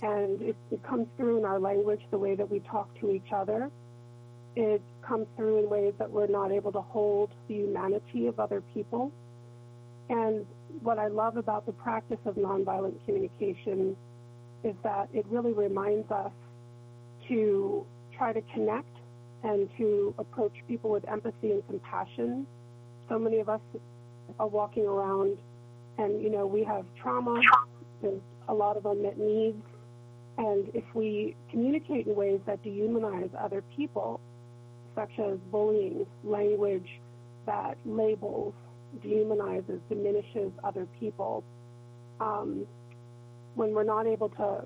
and 0.02 0.40
it, 0.42 0.56
it 0.70 0.82
comes 0.82 1.06
through 1.16 1.38
in 1.38 1.44
our 1.44 1.58
language, 1.58 2.00
the 2.10 2.18
way 2.18 2.34
that 2.34 2.50
we 2.50 2.60
talk 2.60 2.88
to 3.00 3.10
each 3.10 3.32
other. 3.32 3.70
It 4.56 4.82
comes 5.02 5.26
through 5.36 5.58
in 5.64 5.70
ways 5.70 5.94
that 5.98 6.10
we're 6.10 6.26
not 6.26 6.52
able 6.52 6.72
to 6.72 6.80
hold 6.80 7.30
the 7.48 7.54
humanity 7.54 8.26
of 8.26 8.40
other 8.40 8.62
people. 8.74 9.12
And 10.08 10.46
what 10.82 10.98
I 10.98 11.08
love 11.08 11.36
about 11.36 11.66
the 11.66 11.72
practice 11.72 12.18
of 12.24 12.36
nonviolent 12.36 13.04
communication 13.04 13.96
is 14.64 14.74
that 14.82 15.08
it 15.12 15.26
really 15.28 15.52
reminds 15.52 16.10
us 16.10 16.32
to 17.28 17.86
try 18.16 18.32
to 18.32 18.40
connect 18.52 18.96
and 19.44 19.68
to 19.78 20.14
approach 20.18 20.52
people 20.66 20.90
with 20.90 21.06
empathy 21.08 21.52
and 21.52 21.64
compassion. 21.66 22.46
So 23.08 23.18
many 23.18 23.38
of 23.38 23.48
us 23.48 23.60
are 24.38 24.48
walking 24.48 24.86
around 24.86 25.38
and, 25.98 26.20
you 26.22 26.30
know, 26.30 26.46
we 26.46 26.64
have 26.64 26.84
trauma, 27.00 27.40
there's 28.02 28.20
a 28.48 28.54
lot 28.54 28.76
of 28.76 28.86
unmet 28.86 29.18
needs, 29.18 29.62
and 30.38 30.70
if 30.72 30.84
we 30.94 31.34
communicate 31.50 32.06
in 32.06 32.14
ways 32.14 32.40
that 32.46 32.62
dehumanize 32.62 33.30
other 33.38 33.62
people, 33.76 34.20
such 34.94 35.10
as 35.18 35.36
bullying, 35.50 36.06
language 36.22 36.88
that 37.44 37.76
labels, 37.84 38.54
dehumanizes, 39.04 39.80
diminishes 39.88 40.52
other 40.62 40.86
people, 41.00 41.42
um, 42.20 42.66
when 43.56 43.74
we're 43.74 43.82
not 43.82 44.06
able 44.06 44.28
to 44.28 44.64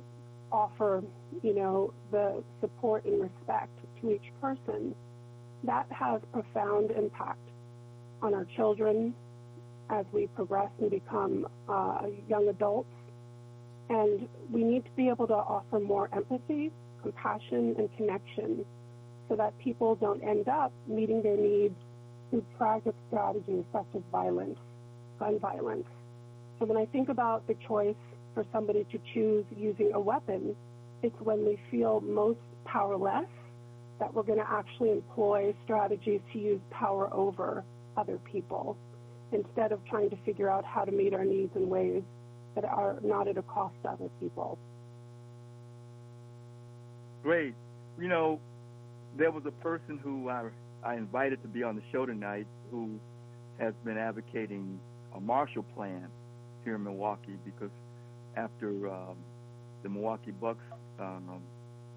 offer, 0.53 1.03
you 1.43 1.55
know, 1.55 1.93
the 2.11 2.43
support 2.61 3.05
and 3.07 3.23
respect 3.23 3.73
to 4.01 4.11
each 4.11 4.31
person, 4.43 4.95
that 5.65 5.87
has 5.91 6.21
profound 6.33 6.91
impact 6.91 7.39
on 8.21 8.35
our 8.35 8.47
children 8.57 9.15
as 9.89 10.05
we 10.13 10.27
progress 10.29 10.71
and 10.81 10.91
become 10.91 11.47
uh, 11.69 12.03
young 12.29 12.49
adults 12.49 12.89
and 13.93 14.27
we 14.51 14.65
need 14.65 14.85
to 14.85 14.91
be 14.93 15.09
able 15.09 15.27
to 15.27 15.35
offer 15.35 15.79
more 15.79 16.09
empathy, 16.15 16.73
compassion, 17.03 17.75
and 17.79 17.95
connection 17.97 18.65
so 19.29 19.37
that 19.37 19.57
people 19.59 19.97
don't 19.97 20.23
end 20.23 20.49
up 20.49 20.73
meeting 20.89 21.23
their 21.23 21.37
needs 21.37 21.75
through 22.31 22.45
tragic 22.57 22.95
strategies 23.09 23.65
such 23.71 23.87
as 23.95 24.01
violence, 24.11 24.59
gun 25.19 25.39
violence. 25.39 25.87
So 26.59 26.65
when 26.65 26.79
I 26.79 26.87
think 26.87 27.11
about 27.11 27.47
the 27.47 27.55
choice 27.69 27.95
for 28.33 28.47
somebody 28.51 28.85
to 28.93 28.99
choose 29.13 29.45
using 29.55 29.93
a 29.93 30.01
weapon, 30.01 30.57
it's 31.03 31.21
when 31.21 31.45
they 31.45 31.59
feel 31.71 32.01
most 32.01 32.39
powerless 32.65 33.29
that 34.01 34.15
we're 34.15 34.23
going 34.23 34.39
to 34.39 34.51
actually 34.51 34.91
employ 34.91 35.55
strategies 35.65 36.21
to 36.33 36.39
use 36.39 36.61
power 36.71 37.13
over 37.13 37.63
other 37.99 38.19
people 38.33 38.77
instead 39.33 39.71
of 39.71 39.85
trying 39.85 40.09
to 40.09 40.17
figure 40.25 40.49
out 40.49 40.65
how 40.65 40.83
to 40.83 40.93
meet 40.93 41.13
our 41.13 41.25
needs 41.25 41.55
in 41.57 41.69
ways 41.69 42.03
that 42.55 42.65
are 42.65 42.99
not 43.03 43.29
at 43.29 43.37
a 43.39 43.43
cost 43.43 43.75
to 43.83 43.91
other 43.91 44.09
people. 44.21 44.59
Great. 47.23 47.55
You 47.99 48.09
know, 48.09 48.41
there 49.17 49.31
was 49.31 49.45
a 49.47 49.51
person 49.51 49.99
who 50.03 50.29
I, 50.29 50.49
I 50.85 50.95
invited 50.95 51.43
to 51.43 51.49
be 51.49 51.63
on 51.63 51.77
the 51.77 51.83
show 51.93 52.07
tonight 52.07 52.47
who 52.71 52.99
has 53.59 53.75
been 53.85 53.99
advocating 53.99 54.81
a 55.15 55.21
Marshall 55.21 55.65
Plan 55.75 56.09
here 56.65 56.77
in 56.77 56.85
Milwaukee 56.85 57.39
because 57.45 57.71
after 58.37 58.91
um, 58.91 59.17
the 59.83 59.89
Milwaukee 59.89 60.31
Bucks 60.33 60.65
um, 60.99 61.43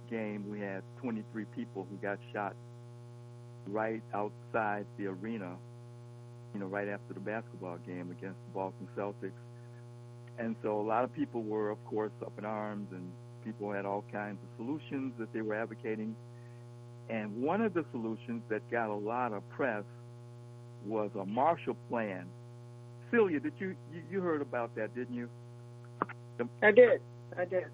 game, 0.10 0.45
we 0.49 0.60
had 0.60 0.84
23 1.01 1.45
people 1.56 1.88
who 1.89 1.95
got 1.97 2.20
shot 2.34 2.56
right 3.68 4.01
outside 4.14 4.86
the 4.97 5.08
arena, 5.08 5.56
you 6.53 6.60
know, 6.60 6.68
right 6.68 6.88
after 6.88 7.14
the 7.14 7.20
basketball 7.20 7.78
game 7.86 8.12
against 8.12 8.38
the 8.47 8.53
Boston 8.53 8.88
Celtics. 8.97 9.32
And 10.38 10.56
so 10.62 10.80
a 10.80 10.82
lot 10.82 11.04
of 11.04 11.14
people 11.14 11.44
were, 11.44 11.70
of 11.70 11.84
course, 11.86 12.12
up 12.22 12.34
in 12.38 12.46
arms, 12.46 12.88
and 12.92 13.10
people 13.44 13.72
had 13.72 13.86
all 13.86 14.04
kinds 14.12 14.38
of 14.44 14.66
solutions 14.66 15.14
that 15.20 15.32
they 15.34 15.42
were 15.42 15.56
advocating. 15.56 16.16
And 17.10 17.42
one 17.42 17.62
of 17.62 17.74
the 17.74 17.86
solutions 17.92 18.42
that 18.50 18.70
got 18.70 18.90
a 18.90 18.96
lot 18.96 19.32
of 19.32 19.48
press 19.50 19.84
was 20.86 21.12
a 21.20 21.26
Marshall 21.26 21.78
Plan. 21.90 22.26
Celia, 23.12 23.40
did 23.40 23.54
you 23.60 23.76
you, 23.94 24.02
you 24.12 24.22
heard 24.22 24.42
about 24.42 24.76
that, 24.76 24.96
didn't 24.96 25.16
you? 25.16 25.30
The, 26.38 26.48
I 26.64 26.72
did. 26.72 27.02
I 27.38 27.46
did. 27.46 27.66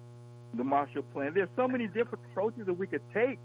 the 0.54 0.64
Marshall 0.64 1.02
Plan. 1.12 1.32
There's 1.34 1.48
so 1.56 1.66
many 1.66 1.86
different 1.86 2.20
approaches 2.30 2.66
that 2.66 2.74
we 2.78 2.86
could 2.86 3.02
take, 3.14 3.38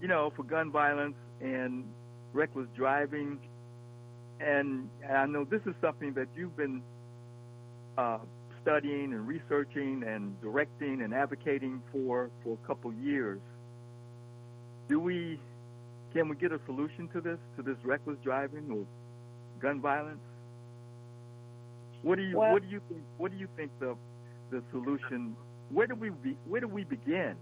you 0.00 0.08
know, 0.08 0.32
for 0.36 0.42
gun 0.42 0.70
violence 0.70 1.16
and 1.40 1.84
reckless 2.32 2.66
driving. 2.76 3.38
And, 4.40 4.88
and 5.02 5.16
I 5.16 5.26
know 5.26 5.44
this 5.44 5.62
is 5.66 5.74
something 5.80 6.12
that 6.14 6.28
you've 6.36 6.56
been 6.56 6.82
uh, 7.98 8.18
studying 8.62 9.12
and 9.12 9.26
researching 9.26 10.04
and 10.06 10.40
directing 10.40 11.02
and 11.02 11.12
advocating 11.12 11.82
for 11.92 12.30
for 12.42 12.56
a 12.62 12.66
couple 12.66 12.92
years. 12.94 13.40
Do 14.88 15.00
we 15.00 15.40
can 16.14 16.28
we 16.28 16.36
get 16.36 16.52
a 16.52 16.60
solution 16.64 17.08
to 17.08 17.20
this 17.20 17.38
to 17.56 17.62
this 17.62 17.76
reckless 17.84 18.16
driving 18.22 18.70
or 18.70 18.86
gun 19.60 19.80
violence? 19.80 20.20
What 22.02 22.16
do 22.16 22.22
you 22.22 22.38
Well- 22.38 22.52
what 22.52 22.62
do 22.62 22.68
you 22.68 22.80
think 22.88 23.02
what 23.18 23.32
do 23.32 23.36
you 23.36 23.48
think 23.56 23.72
the 23.80 23.96
the 24.50 24.62
solution 24.70 25.36
where 25.70 25.86
do 25.86 25.94
we 25.94 26.10
be, 26.10 26.36
where 26.46 26.60
do 26.60 26.68
we 26.68 26.84
begin? 26.84 27.36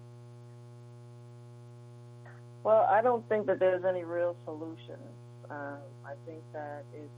Well, 2.65 2.85
I 2.91 3.01
don't 3.01 3.29
think 3.29 3.47
that 3.47 3.61
there's 3.61 3.85
any 3.85 4.03
real 4.03 4.35
solution. 4.45 4.99
Um, 5.49 5.79
I 6.05 6.15
think 6.27 6.43
that 6.53 6.85
it's, 6.93 7.13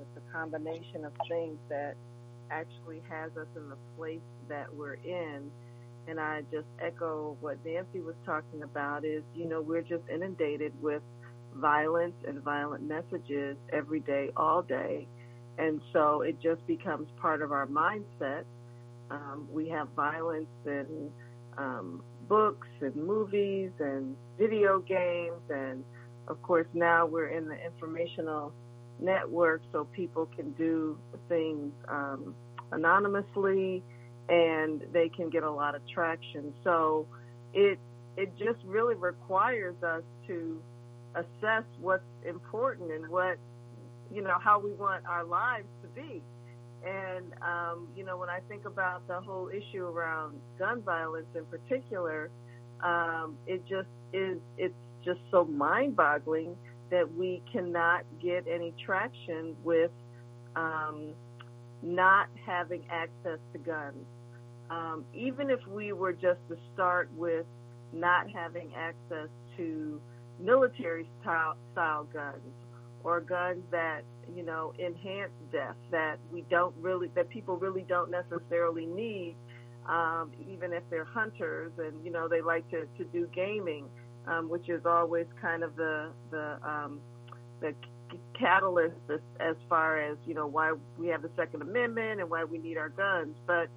it's 0.00 0.16
a 0.16 0.32
combination 0.32 1.04
of 1.04 1.12
things 1.28 1.56
that 1.68 1.94
actually 2.50 3.02
has 3.08 3.30
us 3.36 3.48
in 3.56 3.68
the 3.68 3.76
place 3.96 4.20
that 4.48 4.72
we're 4.74 4.94
in. 4.94 5.50
And 6.06 6.20
I 6.20 6.42
just 6.52 6.66
echo 6.80 7.36
what 7.40 7.64
Nancy 7.64 8.00
was 8.00 8.14
talking 8.26 8.62
about 8.62 9.04
is, 9.04 9.22
you 9.34 9.46
know, 9.46 9.62
we're 9.62 9.82
just 9.82 10.02
inundated 10.12 10.72
with 10.82 11.02
violence 11.54 12.14
and 12.26 12.42
violent 12.42 12.82
messages 12.86 13.56
every 13.72 14.00
day, 14.00 14.30
all 14.36 14.62
day. 14.62 15.06
And 15.56 15.80
so 15.92 16.22
it 16.22 16.40
just 16.42 16.66
becomes 16.66 17.08
part 17.20 17.40
of 17.40 17.52
our 17.52 17.66
mindset. 17.66 18.44
Um, 19.10 19.48
we 19.50 19.68
have 19.68 19.88
violence 19.96 20.48
in 20.66 21.10
um, 21.56 22.02
books 22.28 22.68
and 22.80 22.94
movies 22.96 23.70
and 23.78 24.16
video 24.38 24.80
games. 24.80 25.40
And 25.48 25.84
of 26.28 26.42
course, 26.42 26.66
now 26.74 27.06
we're 27.06 27.28
in 27.28 27.48
the 27.48 27.56
informational 27.64 28.52
network 29.00 29.62
so 29.72 29.84
people 29.92 30.28
can 30.36 30.52
do 30.52 30.98
things 31.28 31.72
um, 31.88 32.34
anonymously 32.72 33.82
and 34.28 34.82
they 34.92 35.08
can 35.08 35.28
get 35.28 35.42
a 35.42 35.50
lot 35.50 35.74
of 35.74 35.82
traction. 35.88 36.52
So 36.64 37.06
it 37.52 37.78
it 38.16 38.32
just 38.38 38.58
really 38.64 38.94
requires 38.94 39.74
us 39.82 40.02
to 40.28 40.60
assess 41.14 41.64
what's 41.80 42.04
important 42.24 42.90
and 42.90 43.08
what 43.08 43.38
you 44.12 44.22
know, 44.22 44.38
how 44.42 44.58
we 44.58 44.72
want 44.72 45.04
our 45.06 45.24
lives 45.24 45.66
to 45.82 45.88
be. 46.00 46.22
And 46.86 47.32
um, 47.42 47.88
you 47.96 48.04
know, 48.04 48.16
when 48.16 48.28
I 48.28 48.40
think 48.48 48.64
about 48.66 49.06
the 49.08 49.20
whole 49.20 49.48
issue 49.48 49.84
around 49.84 50.38
gun 50.58 50.82
violence 50.82 51.26
in 51.34 51.44
particular, 51.46 52.30
um, 52.82 53.36
it 53.46 53.62
just 53.66 53.88
is. 54.12 54.38
It's 54.58 54.74
just 55.04 55.20
so 55.30 55.44
mind-boggling 55.44 56.56
that 56.94 57.12
we 57.12 57.42
cannot 57.52 58.04
get 58.22 58.44
any 58.48 58.72
traction 58.86 59.56
with 59.64 59.90
um, 60.54 61.12
not 61.82 62.28
having 62.46 62.84
access 62.88 63.40
to 63.52 63.58
guns. 63.58 64.06
Um, 64.70 65.04
even 65.12 65.50
if 65.50 65.58
we 65.66 65.92
were 65.92 66.12
just 66.12 66.38
to 66.48 66.56
start 66.72 67.10
with 67.16 67.46
not 67.92 68.30
having 68.30 68.70
access 68.76 69.28
to 69.56 70.00
military 70.40 71.10
style, 71.20 71.56
style 71.72 72.06
guns 72.12 72.54
or 73.02 73.20
guns 73.20 73.62
that 73.72 74.02
you 74.32 74.44
know 74.44 74.72
enhance 74.78 75.32
death 75.52 75.76
that 75.90 76.16
we 76.32 76.44
don't 76.48 76.74
really 76.80 77.08
that 77.16 77.28
people 77.28 77.56
really 77.56 77.84
don't 77.88 78.10
necessarily 78.10 78.86
need 78.86 79.34
um, 79.88 80.30
even 80.48 80.72
if 80.72 80.82
they're 80.90 81.04
hunters 81.04 81.72
and 81.78 82.04
you 82.04 82.10
know 82.10 82.26
they 82.28 82.40
like 82.40 82.68
to, 82.70 82.86
to 82.96 83.04
do 83.12 83.28
gaming 83.34 83.84
um, 84.26 84.48
which 84.48 84.68
is 84.68 84.84
always 84.86 85.26
kind 85.40 85.62
of 85.62 85.76
the 85.76 86.10
the 86.30 86.58
um, 86.64 87.00
the 87.60 87.74
catalyst 88.38 88.96
as, 89.12 89.20
as 89.40 89.56
far 89.68 90.00
as 90.00 90.16
you 90.26 90.34
know 90.34 90.46
why 90.46 90.72
we 90.98 91.08
have 91.08 91.22
the 91.22 91.30
Second 91.36 91.62
Amendment 91.62 92.20
and 92.20 92.30
why 92.30 92.44
we 92.44 92.58
need 92.58 92.76
our 92.76 92.88
guns. 92.88 93.36
But 93.46 93.68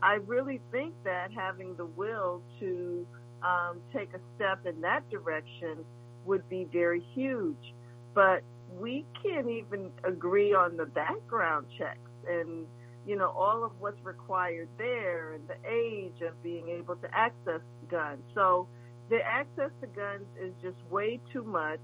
I 0.00 0.14
really 0.26 0.60
think 0.70 0.94
that 1.04 1.30
having 1.32 1.76
the 1.76 1.86
will 1.86 2.42
to 2.60 3.06
um, 3.42 3.80
take 3.94 4.10
a 4.14 4.20
step 4.36 4.66
in 4.66 4.80
that 4.82 5.08
direction 5.10 5.84
would 6.24 6.48
be 6.48 6.66
very 6.72 7.04
huge. 7.14 7.74
But 8.14 8.42
we 8.78 9.04
can't 9.22 9.48
even 9.48 9.90
agree 10.04 10.54
on 10.54 10.76
the 10.76 10.86
background 10.86 11.66
checks 11.78 11.98
and 12.28 12.66
you 13.06 13.16
know 13.16 13.30
all 13.30 13.64
of 13.64 13.72
what's 13.80 14.02
required 14.04 14.68
there 14.78 15.34
and 15.34 15.42
the 15.48 15.56
age 15.68 16.22
of 16.26 16.40
being 16.42 16.68
able 16.68 16.96
to 16.96 17.08
access 17.12 17.60
guns. 17.90 18.22
So 18.34 18.68
the 19.12 19.18
access 19.26 19.70
to 19.82 19.86
guns 19.88 20.24
is 20.40 20.52
just 20.62 20.78
way 20.90 21.20
too 21.32 21.44
much 21.44 21.80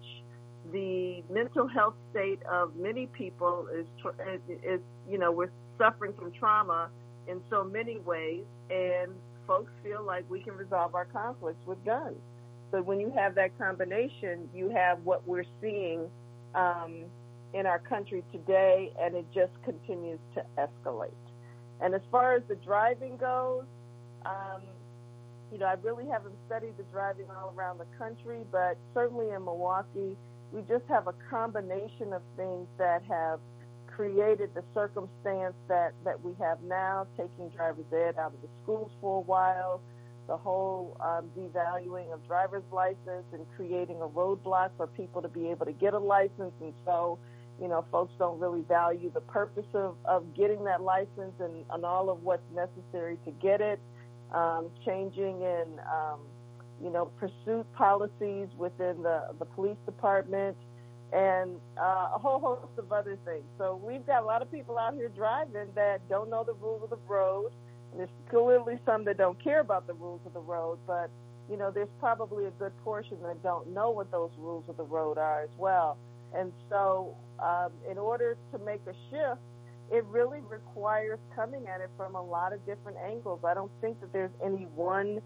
the 0.73 1.23
mental 1.31 1.67
health 1.67 1.95
state 2.11 2.41
of 2.51 2.75
many 2.77 3.07
people 3.07 3.69
is, 3.75 3.87
is, 4.63 4.81
you 5.09 5.19
know, 5.19 5.31
we're 5.33 5.51
suffering 5.79 6.13
from 6.19 6.33
trauma 6.33 6.89
in 7.27 7.41
so 7.51 7.65
many 7.65 7.99
ways, 7.99 8.45
and 8.71 9.13
folks 9.47 9.71
feel 9.83 10.03
like 10.03 10.29
we 10.31 10.41
can 10.41 10.55
resolve 10.55 10.95
our 10.95 11.07
conflicts 11.07 11.65
with 11.67 11.83
guns. 11.85 12.17
So 12.71 12.83
when 12.83 13.01
you 13.01 13.13
have 13.17 13.35
that 13.37 13.57
combination, 13.59 14.49
you 14.55 14.71
have 14.71 14.99
what 15.05 15.27
we're 15.27 15.45
seeing 15.61 16.07
um, 16.55 17.05
in 17.55 17.67
our 17.67 17.79
country 17.79 18.23
today, 18.33 18.93
and 19.01 19.15
it 19.15 19.27
just 19.35 19.53
continues 19.65 20.19
to 20.35 20.45
escalate. 20.59 21.13
And 21.81 21.95
as 21.95 22.03
far 22.11 22.35
as 22.35 22.43
the 22.49 22.57
driving 22.57 23.17
goes, 23.17 23.65
um, 24.27 24.63
you 25.53 25.59
know, 25.59 25.67
I 25.67 25.75
really 25.83 26.07
haven't 26.11 26.35
studied 26.47 26.77
the 26.77 26.85
driving 26.93 27.27
all 27.31 27.55
around 27.57 27.79
the 27.79 27.87
country, 27.99 28.41
but 28.53 28.77
certainly 28.95 29.31
in 29.31 29.45
Milwaukee, 29.45 30.17
we 30.53 30.63
just 30.63 30.85
have 30.89 31.07
a 31.07 31.15
combination 31.31 32.13
of 32.13 32.23
things 32.37 32.67
that 32.79 33.03
have 33.09 33.41
created 33.87 34.51
the 34.55 34.63
circumstance 34.75 35.55
that, 35.69 35.93
that 36.05 36.23
we 36.23 36.33
have 36.39 36.63
now, 36.63 37.07
taking 37.17 37.49
driver's 37.49 37.85
ed 37.93 38.15
out 38.19 38.33
of 38.33 38.41
the 38.43 38.49
schools 38.63 38.91
for 39.01 39.19
a 39.19 39.23
while, 39.23 39.81
the 40.29 40.37
whole 40.37 40.97
um, 41.01 41.25
devaluing 41.37 42.13
of 42.13 42.25
driver's 42.27 42.63
license 42.71 43.25
and 43.33 43.45
creating 43.57 43.97
a 44.01 44.09
roadblock 44.09 44.71
for 44.77 44.87
people 44.87 45.23
to 45.23 45.29
be 45.29 45.49
able 45.49 45.67
to 45.67 45.73
get 45.73 45.95
a 45.95 45.99
license. 45.99 46.53
And 46.61 46.73
so, 46.85 47.19
you 47.61 47.67
know, 47.67 47.85
folks 47.91 48.13
don't 48.19 48.39
really 48.39 48.63
value 48.69 49.11
the 49.13 49.23
purpose 49.23 49.67
of, 49.75 49.97
of 50.05 50.35
getting 50.35 50.65
that 50.65 50.83
license 50.83 51.35
and, 51.41 51.65
and 51.71 51.85
all 51.85 52.11
of 52.11 52.23
what's 52.23 52.43
necessary 52.55 53.19
to 53.25 53.31
get 53.33 53.61
it. 53.61 53.81
Um, 54.33 54.69
changing 54.85 55.41
in 55.41 55.81
um, 55.91 56.21
you 56.83 56.91
know, 56.91 57.07
pursuit 57.19 57.67
policies 57.75 58.49
within 58.57 59.03
the, 59.03 59.29
the 59.39 59.45
police 59.45 59.77
department, 59.87 60.57
and 61.13 61.57
uh, 61.79 62.11
a 62.15 62.19
whole 62.19 62.39
host 62.39 62.79
of 62.79 62.93
other 62.93 63.19
things. 63.25 63.45
So 63.57 63.81
we've 63.83 64.07
got 64.07 64.23
a 64.23 64.27
lot 64.27 64.43
of 64.43 64.53
people 64.53 64.79
out 64.79 64.95
here 64.95 65.09
driving 65.09 65.69
that 65.75 66.07
don't 66.09 66.29
know 66.29 66.45
the 66.45 66.53
rules 66.55 66.83
of 66.83 66.91
the 66.91 66.99
road. 67.09 67.51
And 67.91 68.01
There's 68.01 68.11
clearly 68.29 68.79
some 68.85 69.05
that 69.07 69.17
don't 69.17 69.43
care 69.43 69.61
about 69.61 69.87
the 69.87 69.95
rules 69.95 70.21
of 70.27 70.35
the 70.35 70.41
road, 70.41 70.79
but 70.87 71.11
you 71.51 71.57
know, 71.57 71.71
there's 71.71 71.89
probably 71.99 72.45
a 72.45 72.51
good 72.51 72.73
portion 72.85 73.17
that 73.23 73.43
don't 73.43 73.73
know 73.73 73.91
what 73.91 74.11
those 74.11 74.31
rules 74.37 74.65
of 74.69 74.77
the 74.77 74.85
road 74.85 75.17
are 75.17 75.43
as 75.43 75.49
well. 75.57 75.97
And 76.37 76.53
so, 76.69 77.17
um, 77.39 77.71
in 77.91 77.97
order 77.97 78.37
to 78.53 78.59
make 78.59 78.83
a 78.87 78.93
shift, 79.11 79.41
it 79.91 80.05
really 80.05 80.41
requires 80.49 81.19
coming 81.35 81.67
at 81.67 81.81
it 81.81 81.91
from 81.97 82.15
a 82.15 82.23
lot 82.23 82.53
of 82.53 82.65
different 82.67 82.99
angles. 83.05 83.41
I 83.45 83.55
don't 83.55 83.73
think 83.81 84.01
that 84.01 84.13
there's 84.13 84.31
any 84.45 84.67
one 84.75 85.21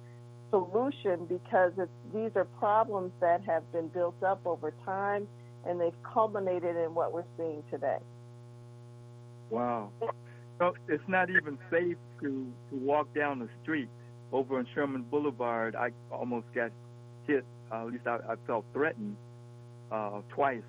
solution 0.50 1.26
because 1.26 1.72
these 2.14 2.30
are 2.36 2.44
problems 2.44 3.12
that 3.20 3.42
have 3.44 3.70
been 3.72 3.88
built 3.88 4.22
up 4.22 4.40
over 4.44 4.72
time 4.84 5.26
and 5.66 5.80
they've 5.80 6.02
culminated 6.02 6.76
in 6.76 6.94
what 6.94 7.12
we're 7.12 7.24
seeing 7.36 7.62
today. 7.70 7.98
Wow. 9.50 9.90
So 10.58 10.74
it's 10.88 11.02
not 11.08 11.30
even 11.30 11.58
safe 11.70 11.96
to, 12.20 12.52
to 12.70 12.76
walk 12.76 13.12
down 13.14 13.38
the 13.38 13.48
street 13.62 13.88
over 14.30 14.58
on 14.58 14.66
Sherman 14.74 15.02
Boulevard. 15.10 15.74
I 15.74 15.90
almost 16.10 16.46
got 16.54 16.70
hit, 17.26 17.44
uh, 17.70 17.86
at 17.86 17.92
least 17.92 18.06
I, 18.06 18.16
I 18.28 18.34
felt 18.46 18.64
threatened 18.72 19.16
uh, 19.90 20.20
twice 20.28 20.62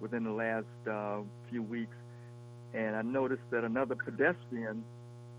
within 0.00 0.24
the 0.24 0.30
last 0.30 0.66
uh, 0.90 1.18
few 1.50 1.62
weeks. 1.62 1.96
And 2.76 2.94
I 2.94 3.02
noticed 3.02 3.42
that 3.50 3.64
another 3.64 3.94
pedestrian 3.94 4.84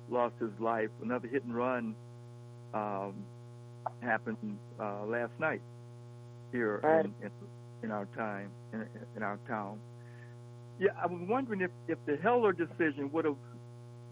lost 0.10 0.34
his 0.40 0.50
life, 0.60 0.90
another 1.04 1.28
hit 1.28 1.44
and 1.44 1.56
run 1.56 1.96
um, 2.74 3.14
happened 4.02 4.58
uh, 4.80 5.06
last 5.06 5.32
night 5.40 5.62
here 6.52 6.80
right. 6.84 7.06
in, 7.06 7.14
in, 7.22 7.32
in, 7.84 7.92
our 7.92 8.06
time 8.18 8.50
in, 8.74 8.86
in 9.16 9.24
our 9.24 9.38
town. 9.48 9.80
Yeah, 10.80 10.90
I 11.02 11.08
was 11.08 11.22
wondering 11.28 11.62
if, 11.62 11.72
if 11.88 11.98
the 12.06 12.18
Heller 12.18 12.54
decision 12.54 13.12
would 13.12 13.26
have 13.26 13.38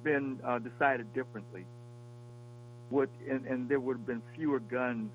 been 0.03 0.39
uh, 0.45 0.59
decided 0.59 1.13
differently, 1.13 1.65
would 2.91 3.09
and, 3.30 3.45
and 3.45 3.69
there 3.69 3.80
would 3.80 3.97
have 3.97 4.07
been 4.07 4.21
fewer 4.36 4.59
guns 4.59 5.09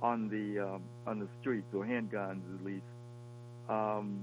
on 0.00 0.28
the 0.28 0.64
um, 0.64 0.82
on 1.06 1.18
the 1.18 1.28
streets 1.40 1.66
or 1.74 1.84
handguns 1.84 2.42
at 2.58 2.64
least. 2.64 2.84
Um, 3.68 4.20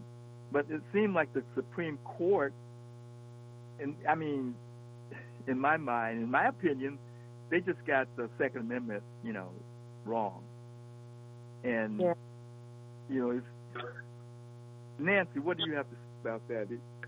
but 0.51 0.65
it 0.69 0.81
seemed 0.93 1.13
like 1.13 1.33
the 1.33 1.43
Supreme 1.55 1.97
Court, 2.03 2.53
and 3.79 3.95
I 4.07 4.15
mean, 4.15 4.55
in 5.47 5.59
my 5.59 5.77
mind, 5.77 6.23
in 6.23 6.31
my 6.31 6.47
opinion, 6.47 6.97
they 7.49 7.59
just 7.61 7.83
got 7.85 8.07
the 8.17 8.29
Second 8.37 8.61
Amendment, 8.61 9.03
you 9.23 9.33
know, 9.33 9.49
wrong. 10.05 10.43
And 11.63 11.99
yeah. 11.99 12.13
you 13.09 13.19
know, 13.19 13.31
it's, 13.31 13.85
Nancy, 14.99 15.39
what 15.39 15.57
do 15.57 15.63
you 15.65 15.75
have 15.75 15.89
to 15.89 15.95
say 15.95 16.29
about 16.29 16.47
that? 16.47 16.67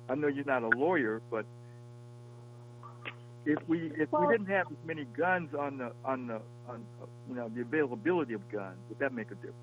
I 0.09 0.15
know 0.15 0.27
you're 0.27 0.45
not 0.45 0.63
a 0.63 0.69
lawyer, 0.69 1.21
but 1.29 1.45
if 3.45 3.57
we 3.67 3.91
if 3.95 4.11
well, 4.11 4.27
we 4.27 4.33
didn't 4.33 4.49
have 4.49 4.67
as 4.67 4.77
many 4.85 5.05
guns 5.17 5.49
on 5.57 5.77
the 5.77 5.91
on 6.05 6.27
the 6.27 6.41
on 6.67 6.83
you 7.27 7.35
know 7.35 7.49
the 7.53 7.61
availability 7.61 8.33
of 8.33 8.49
guns, 8.51 8.77
would 8.89 8.99
that 8.99 9.13
make 9.13 9.27
a 9.27 9.35
difference? 9.35 9.55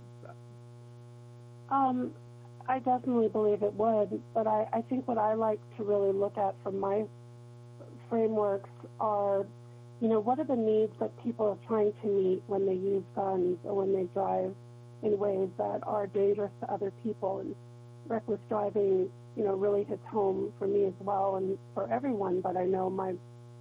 Um, 1.71 2.13
I 2.69 2.79
definitely 2.79 3.29
believe 3.29 3.62
it 3.62 3.75
would, 3.75 4.21
but 4.35 4.47
I, 4.47 4.67
I 4.73 4.83
think 4.83 5.07
what 5.07 5.19
I 5.19 5.35
like 5.35 5.61
to 5.77 5.85
really 5.85 6.12
look 6.12 6.37
at 6.37 6.55
from 6.62 6.81
my 6.81 7.05
frameworks 8.09 8.71
are 9.01 9.47
you 10.01 10.09
know, 10.09 10.21
what 10.21 10.39
are 10.39 10.45
the 10.45 10.57
needs 10.57 10.93
that 11.01 11.11
people 11.25 11.47
are 11.47 11.67
trying 11.67 11.93
to 12.03 12.09
meet 12.09 12.43
when 12.47 12.67
they 12.67 12.75
use 12.75 13.03
guns 13.14 13.59
or 13.64 13.75
when 13.75 13.95
they 13.95 14.05
drive 14.12 14.55
in 15.03 15.19
ways 15.19 15.49
that 15.57 15.81
are 15.85 16.07
dangerous 16.07 16.51
to 16.61 16.71
other 16.71 16.93
people? 17.03 17.41
And 17.41 17.55
reckless 18.07 18.41
driving, 18.49 19.09
you 19.37 19.45
know, 19.45 19.55
really 19.55 19.85
hits 19.85 20.05
home 20.11 20.53
for 20.59 20.67
me 20.67 20.85
as 20.85 20.93
well 21.01 21.37
and 21.37 21.57
for 21.75 21.91
everyone. 21.91 22.41
But 22.41 22.57
I 22.57 22.64
know 22.64 22.91
my 22.91 23.14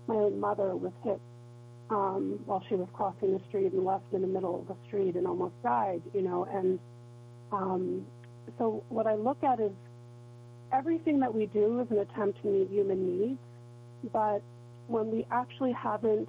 my 0.08 0.16
own 0.16 0.39
mother 0.39 0.76
was 0.76 0.91
hit 1.03 1.20
um, 1.89 2.39
while 2.45 2.64
she 2.68 2.76
was 2.76 2.88
crossing 2.93 3.32
the 3.34 3.41
street 3.47 3.72
and 3.72 3.86
left 3.86 4.14
in 4.14 4.22
the 4.22 4.28
middle 4.28 4.60
of 4.60 4.68
the 4.68 4.76
street 4.88 5.16
and 5.16 5.26
almost 5.26 5.56
died. 5.64 6.01
You 6.14 6.22
know, 6.22 6.43
and 6.51 6.80
um, 7.53 8.06
so 8.58 8.84
what 8.89 9.08
I 9.08 9.16
look 9.16 9.43
at 9.43 9.60
is 9.60 9.72
everything 10.72 11.20
that 11.22 11.34
we 11.34 11.46
do 11.48 11.80
is 11.82 11.88
an 11.91 12.00
attempt 12.00 12.41
to 12.41 12.48
meet 12.48 12.70
human 12.70 13.20
needs, 13.20 13.39
but 14.12 14.41
when 14.88 15.12
we 15.12 15.26
actually 15.32 15.72
haven't 15.72 16.28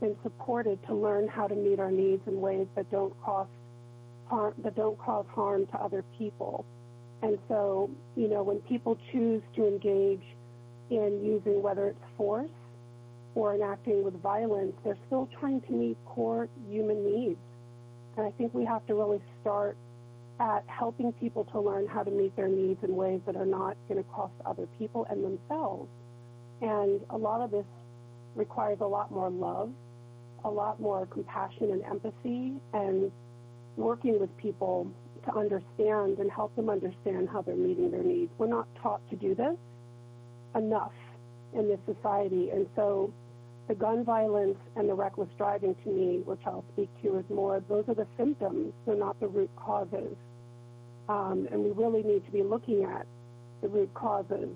been 0.00 0.16
supported 0.22 0.78
to 0.86 0.94
learn 0.94 1.28
how 1.28 1.46
to 1.46 1.54
meet 1.54 1.80
our 1.80 1.90
needs 1.90 2.22
in 2.26 2.40
ways 2.40 2.66
that 2.74 2.90
don't 2.90 3.14
cause 3.22 3.46
harm, 4.26 4.54
that 4.62 4.74
don't 4.76 4.98
cause 4.98 5.26
harm 5.34 5.66
to 5.66 5.76
other 5.78 6.04
people. 6.18 6.64
And 7.22 7.38
so, 7.48 7.90
you 8.14 8.28
know, 8.28 8.42
when 8.42 8.58
people 8.60 8.98
choose 9.12 9.42
to 9.56 9.66
engage 9.66 10.22
in 10.90 11.24
using 11.24 11.62
whether 11.62 11.88
it's 11.88 12.04
force 12.16 12.50
or 13.34 13.54
enacting 13.54 14.04
with 14.04 14.20
violence, 14.22 14.72
they're 14.84 14.98
still 15.06 15.28
trying 15.40 15.60
to 15.62 15.72
meet 15.72 15.96
core 16.06 16.48
human 16.68 17.04
needs. 17.04 17.38
And 18.16 18.26
I 18.26 18.30
think 18.32 18.54
we 18.54 18.64
have 18.64 18.86
to 18.86 18.94
really 18.94 19.20
start 19.40 19.76
at 20.38 20.64
helping 20.66 21.12
people 21.12 21.44
to 21.44 21.60
learn 21.60 21.86
how 21.86 22.02
to 22.02 22.10
meet 22.10 22.34
their 22.36 22.48
needs 22.48 22.82
in 22.82 22.94
ways 22.94 23.20
that 23.26 23.36
are 23.36 23.46
not 23.46 23.76
going 23.88 24.02
to 24.02 24.10
cost 24.10 24.34
other 24.44 24.66
people 24.78 25.06
and 25.10 25.24
themselves. 25.24 25.88
And 26.60 27.00
a 27.10 27.16
lot 27.16 27.40
of 27.40 27.50
this 27.50 27.66
requires 28.34 28.78
a 28.80 28.86
lot 28.86 29.10
more 29.10 29.30
love, 29.30 29.70
a 30.44 30.50
lot 30.50 30.80
more 30.80 31.06
compassion 31.06 31.70
and 31.72 31.82
empathy, 31.84 32.54
and 32.72 33.10
working 33.76 34.20
with 34.20 34.34
people 34.36 34.90
to 35.24 35.34
understand 35.34 36.18
and 36.18 36.30
help 36.30 36.54
them 36.56 36.70
understand 36.70 37.28
how 37.30 37.42
they're 37.42 37.56
meeting 37.56 37.90
their 37.90 38.02
needs. 38.02 38.30
We're 38.38 38.46
not 38.46 38.68
taught 38.82 39.00
to 39.10 39.16
do 39.16 39.34
this 39.34 39.56
enough 40.54 40.92
in 41.54 41.68
this 41.68 41.80
society. 41.86 42.50
And 42.50 42.66
so 42.76 43.12
the 43.68 43.74
gun 43.74 44.04
violence 44.04 44.58
and 44.76 44.88
the 44.88 44.94
reckless 44.94 45.28
driving 45.36 45.74
to 45.84 45.90
me, 45.90 46.22
which 46.24 46.40
I'll 46.46 46.64
speak 46.72 46.88
to, 47.02 47.18
is 47.18 47.24
more 47.28 47.62
those 47.68 47.84
are 47.88 47.94
the 47.94 48.06
symptoms, 48.16 48.72
they're 48.86 48.96
not 48.96 49.18
the 49.20 49.28
root 49.28 49.50
causes. 49.56 50.16
Um, 51.08 51.48
and 51.52 51.62
we 51.62 51.70
really 51.70 52.02
need 52.02 52.24
to 52.26 52.32
be 52.32 52.42
looking 52.42 52.84
at 52.84 53.06
the 53.62 53.68
root 53.68 53.92
causes. 53.94 54.48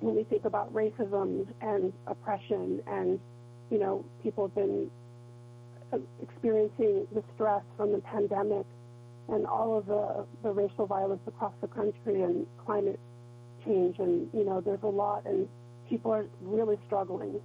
When 0.00 0.16
we 0.16 0.24
think 0.24 0.44
about 0.44 0.72
racism 0.72 1.46
and 1.60 1.92
oppression 2.06 2.82
and 2.86 3.20
you 3.70 3.78
know 3.78 4.04
people 4.22 4.46
have 4.46 4.54
been 4.54 4.90
uh, 5.92 5.98
experiencing 6.22 7.06
the 7.14 7.22
stress 7.34 7.62
from 7.76 7.92
the 7.92 7.98
pandemic 7.98 8.66
and 9.28 9.46
all 9.46 9.78
of 9.78 9.86
the, 9.86 10.24
the 10.42 10.50
racial 10.50 10.86
violence 10.86 11.20
across 11.26 11.52
the 11.60 11.68
country 11.68 12.22
and 12.22 12.46
climate 12.64 12.98
change 13.64 13.96
and 13.98 14.28
you 14.32 14.44
know 14.44 14.60
there's 14.60 14.82
a 14.82 14.86
lot 14.86 15.24
and 15.26 15.46
people 15.88 16.12
are 16.12 16.26
really 16.40 16.78
struggling. 16.86 17.40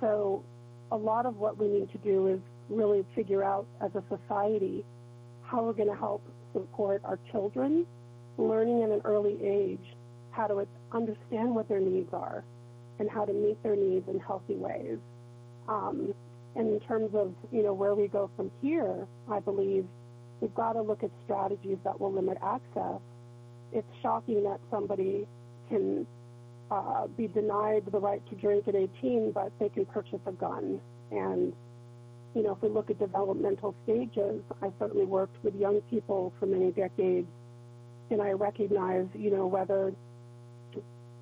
So 0.00 0.44
a 0.92 0.96
lot 0.96 1.26
of 1.26 1.36
what 1.38 1.58
we 1.58 1.66
need 1.66 1.90
to 1.92 1.98
do 1.98 2.28
is 2.28 2.40
really 2.68 3.04
figure 3.14 3.42
out 3.42 3.66
as 3.82 3.90
a 3.94 4.02
society 4.08 4.84
how 5.42 5.62
we're 5.62 5.72
going 5.72 5.88
to 5.88 5.96
help 5.96 6.22
support 6.54 7.02
our 7.04 7.18
children 7.32 7.86
learning 8.38 8.82
at 8.82 8.90
an 8.90 9.02
early 9.04 9.36
age 9.44 9.94
how 10.30 10.46
to 10.46 10.66
understand 10.92 11.54
what 11.54 11.68
their 11.68 11.80
needs 11.80 12.08
are 12.12 12.44
and 12.98 13.10
how 13.10 13.24
to 13.24 13.32
meet 13.32 13.62
their 13.62 13.76
needs 13.76 14.08
in 14.08 14.18
healthy 14.20 14.54
ways. 14.56 14.98
Um, 15.68 16.14
and 16.56 16.68
in 16.68 16.80
terms 16.80 17.10
of 17.14 17.34
you 17.52 17.62
know 17.62 17.74
where 17.74 17.94
we 17.94 18.08
go 18.08 18.30
from 18.36 18.50
here, 18.62 19.06
I 19.30 19.40
believe 19.40 19.86
we've 20.40 20.54
got 20.54 20.74
to 20.74 20.82
look 20.82 21.02
at 21.02 21.10
strategies 21.24 21.78
that 21.84 22.00
will 22.00 22.12
limit 22.12 22.38
access. 22.42 23.00
It's 23.72 23.88
shocking 24.02 24.44
that 24.44 24.60
somebody 24.70 25.26
can 25.68 26.06
uh, 26.70 27.06
be 27.16 27.26
denied 27.28 27.82
the 27.90 27.98
right 27.98 28.22
to 28.30 28.36
drink 28.36 28.68
at 28.68 28.74
18, 28.74 29.32
but 29.32 29.52
they 29.58 29.68
can 29.68 29.84
purchase 29.86 30.20
a 30.26 30.32
gun. 30.32 30.80
And 31.10 31.52
you 32.34 32.42
know, 32.42 32.52
if 32.52 32.62
we 32.62 32.68
look 32.68 32.90
at 32.90 32.98
developmental 32.98 33.74
stages, 33.84 34.42
I 34.60 34.70
certainly 34.78 35.06
worked 35.06 35.42
with 35.44 35.54
young 35.54 35.80
people 35.90 36.32
for 36.38 36.46
many 36.46 36.72
decades, 36.72 37.28
and 38.10 38.20
I 38.20 38.32
recognize, 38.32 39.06
you 39.14 39.30
know, 39.30 39.46
whether 39.46 39.94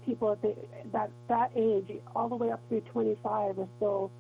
people 0.04 0.32
at 0.32 0.42
the, 0.42 0.56
that 0.92 1.10
that 1.28 1.50
age, 1.54 2.00
all 2.16 2.28
the 2.28 2.36
way 2.36 2.50
up 2.50 2.60
through 2.68 2.80
25, 2.92 3.58
are 3.58 3.68
still 3.76 4.10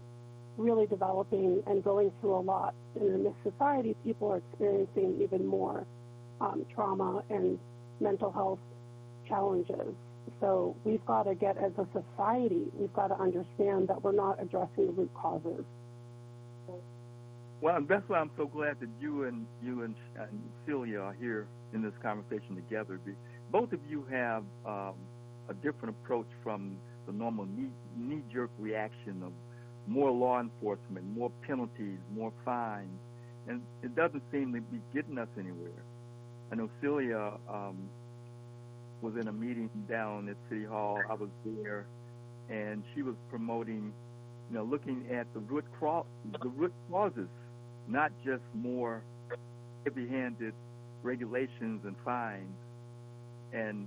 really 0.56 0.86
developing 0.86 1.62
and 1.66 1.82
going 1.82 2.12
through 2.20 2.36
a 2.36 2.40
lot. 2.40 2.74
And 2.94 3.08
in 3.08 3.24
this 3.24 3.34
society, 3.42 3.96
people 4.04 4.32
are 4.32 4.36
experiencing 4.38 5.18
even 5.22 5.46
more 5.46 5.86
um, 6.40 6.66
trauma 6.74 7.22
and 7.30 7.58
mental 8.00 8.30
health 8.30 8.58
challenges. 9.28 9.94
So 10.40 10.76
we've 10.84 11.04
got 11.06 11.24
to 11.24 11.34
get, 11.34 11.56
as 11.56 11.72
a 11.78 11.86
society, 11.92 12.66
we've 12.74 12.92
got 12.92 13.08
to 13.08 13.18
understand 13.18 13.88
that 13.88 14.02
we're 14.02 14.12
not 14.12 14.42
addressing 14.42 14.86
the 14.86 14.92
root 14.92 15.10
causes. 15.14 15.64
Well, 17.62 17.78
that's 17.88 18.02
why 18.08 18.18
I'm 18.18 18.32
so 18.36 18.46
glad 18.46 18.80
that 18.80 18.88
you 19.00 19.22
and 19.22 19.46
you 19.62 19.84
and, 19.84 19.94
and 20.16 20.42
Celia 20.66 20.98
are 20.98 21.12
here 21.12 21.46
in 21.72 21.80
this 21.80 21.92
conversation 22.02 22.56
together. 22.56 22.98
Both 23.52 23.72
of 23.72 23.78
you 23.88 24.04
have 24.10 24.42
um, 24.66 24.94
a 25.48 25.54
different 25.54 25.94
approach 26.02 26.26
from 26.42 26.76
the 27.06 27.12
normal 27.12 27.46
knee, 27.46 27.70
knee-jerk 27.96 28.50
reaction 28.58 29.22
of 29.24 29.32
more 29.86 30.10
law 30.10 30.40
enforcement, 30.40 31.06
more 31.16 31.30
penalties, 31.46 31.98
more 32.12 32.32
fines, 32.44 32.98
and 33.46 33.62
it 33.84 33.94
doesn't 33.94 34.24
seem 34.32 34.52
to 34.54 34.60
be 34.60 34.80
getting 34.92 35.16
us 35.16 35.28
anywhere. 35.38 35.84
I 36.50 36.56
know 36.56 36.68
Celia 36.80 37.34
um, 37.48 37.76
was 39.02 39.14
in 39.20 39.28
a 39.28 39.32
meeting 39.32 39.70
down 39.88 40.28
at 40.28 40.36
City 40.48 40.64
Hall. 40.64 40.98
I 41.08 41.14
was 41.14 41.30
there, 41.44 41.86
and 42.50 42.82
she 42.92 43.02
was 43.02 43.14
promoting, 43.30 43.92
you 44.50 44.56
know, 44.56 44.64
looking 44.64 45.04
at 45.12 45.32
the 45.32 45.40
root 45.40 45.64
cro- 45.78 46.06
the 46.42 46.48
root 46.48 46.72
causes, 46.90 47.28
not 47.92 48.10
just 48.24 48.42
more 48.54 49.02
heavy-handed 49.84 50.54
regulations 51.02 51.82
and 51.84 51.94
fines. 52.04 52.56
And 53.52 53.86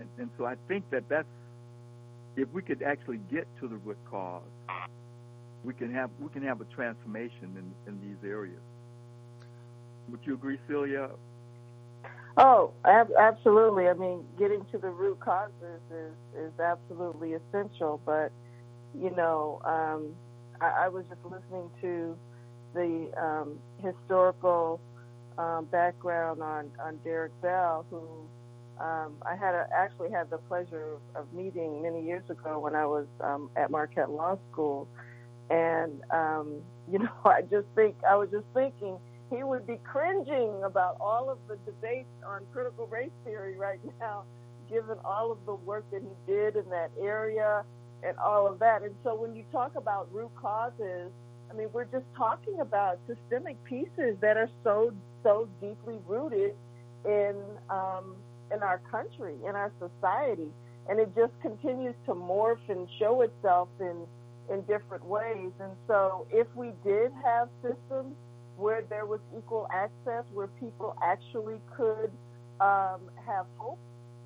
and, 0.00 0.08
and 0.18 0.30
so 0.38 0.46
I 0.46 0.54
think 0.68 0.88
that 0.90 1.08
that's 1.08 1.26
if 2.36 2.48
we 2.52 2.62
could 2.62 2.82
actually 2.82 3.18
get 3.30 3.46
to 3.60 3.68
the 3.68 3.76
root 3.76 3.98
cause, 4.10 4.42
we 5.64 5.74
can 5.74 5.92
have 5.92 6.10
we 6.20 6.28
can 6.28 6.42
have 6.42 6.60
a 6.60 6.64
transformation 6.66 7.56
in, 7.56 7.92
in 7.92 8.00
these 8.00 8.28
areas. 8.28 8.60
Would 10.10 10.20
you 10.24 10.34
agree, 10.34 10.58
Celia? 10.68 11.10
Oh, 12.38 12.72
ab- 12.84 13.12
absolutely. 13.18 13.88
I 13.88 13.94
mean, 13.94 14.24
getting 14.38 14.64
to 14.70 14.78
the 14.78 14.88
root 14.88 15.18
causes 15.20 15.82
is 15.90 16.14
is 16.38 16.60
absolutely 16.60 17.34
essential. 17.34 18.00
But 18.06 18.30
you 18.98 19.10
know, 19.10 19.60
um, 19.64 20.14
I, 20.60 20.84
I 20.84 20.88
was 20.88 21.04
just 21.10 21.20
listening 21.24 21.68
to 21.82 22.16
the 22.78 23.10
um, 23.20 23.58
historical 23.82 24.80
um, 25.36 25.66
background 25.66 26.40
on 26.42 26.70
on 26.80 26.98
Derek 27.02 27.32
Bell, 27.42 27.84
who 27.90 27.98
um, 28.82 29.14
I 29.22 29.34
had 29.34 29.54
a, 29.54 29.66
actually 29.74 30.10
had 30.10 30.30
the 30.30 30.38
pleasure 30.38 30.94
of, 30.94 31.22
of 31.22 31.32
meeting 31.32 31.82
many 31.82 32.04
years 32.04 32.22
ago 32.30 32.60
when 32.60 32.76
I 32.76 32.86
was 32.86 33.06
um, 33.20 33.50
at 33.56 33.70
Marquette 33.70 34.10
Law 34.10 34.38
School, 34.52 34.86
and 35.50 36.00
um, 36.12 36.60
you 36.92 37.00
know, 37.00 37.10
I 37.24 37.42
just 37.42 37.66
think 37.74 37.96
I 38.08 38.14
was 38.14 38.30
just 38.30 38.46
thinking 38.54 38.98
he 39.30 39.42
would 39.42 39.66
be 39.66 39.78
cringing 39.84 40.62
about 40.64 40.96
all 41.00 41.28
of 41.28 41.38
the 41.48 41.56
debates 41.70 42.08
on 42.26 42.42
critical 42.52 42.86
race 42.86 43.10
theory 43.24 43.56
right 43.56 43.80
now, 44.00 44.22
given 44.70 44.96
all 45.04 45.32
of 45.32 45.38
the 45.46 45.54
work 45.54 45.84
that 45.90 46.00
he 46.00 46.32
did 46.32 46.56
in 46.56 46.70
that 46.70 46.90
area 47.00 47.64
and 48.02 48.16
all 48.18 48.46
of 48.46 48.58
that. 48.60 48.82
And 48.82 48.94
so 49.02 49.14
when 49.14 49.34
you 49.34 49.44
talk 49.52 49.74
about 49.76 50.08
root 50.14 50.30
causes, 50.40 51.10
I 51.50 51.54
mean, 51.54 51.68
we're 51.72 51.86
just 51.86 52.04
talking 52.16 52.60
about 52.60 52.98
systemic 53.06 53.62
pieces 53.64 54.16
that 54.20 54.36
are 54.36 54.50
so 54.62 54.92
so 55.22 55.48
deeply 55.60 55.98
rooted 56.06 56.54
in 57.04 57.36
um, 57.70 58.16
in 58.52 58.62
our 58.62 58.80
country, 58.90 59.34
in 59.46 59.54
our 59.54 59.72
society, 59.78 60.48
and 60.88 60.98
it 60.98 61.14
just 61.16 61.32
continues 61.42 61.94
to 62.06 62.14
morph 62.14 62.58
and 62.68 62.88
show 62.98 63.22
itself 63.22 63.68
in 63.80 64.06
in 64.50 64.62
different 64.62 65.04
ways. 65.04 65.52
And 65.60 65.72
so, 65.86 66.26
if 66.30 66.46
we 66.54 66.72
did 66.84 67.12
have 67.24 67.48
systems 67.62 68.14
where 68.56 68.82
there 68.88 69.06
was 69.06 69.20
equal 69.36 69.68
access, 69.72 70.24
where 70.32 70.48
people 70.60 70.96
actually 71.02 71.60
could 71.76 72.10
um, 72.60 73.00
have 73.24 73.46
hope, 73.56 73.78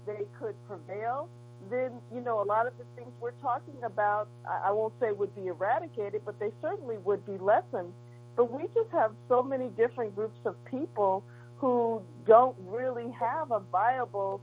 they 0.06 0.24
could 0.40 0.54
prevail, 0.66 1.28
then 1.70 1.92
you 2.14 2.20
know 2.20 2.42
a 2.42 2.46
lot 2.46 2.66
of 2.66 2.72
the 2.78 2.84
things 2.96 3.10
we're 3.20 3.32
talking 3.42 3.76
about, 3.84 4.28
I, 4.48 4.70
won't 4.70 4.94
say 5.00 5.12
would 5.12 5.34
be 5.34 5.46
eradicated, 5.46 6.22
but 6.24 6.38
they 6.38 6.50
certainly 6.60 6.96
would 6.98 7.24
be 7.26 7.38
lessened. 7.38 7.92
But 8.36 8.50
we 8.50 8.62
just 8.74 8.90
have 8.92 9.12
so 9.28 9.42
many 9.42 9.68
different 9.68 10.14
groups 10.14 10.38
of 10.44 10.56
people 10.64 11.22
who 11.56 12.02
don't 12.26 12.56
really 12.66 13.10
have 13.18 13.50
a 13.50 13.60
viable 13.70 14.40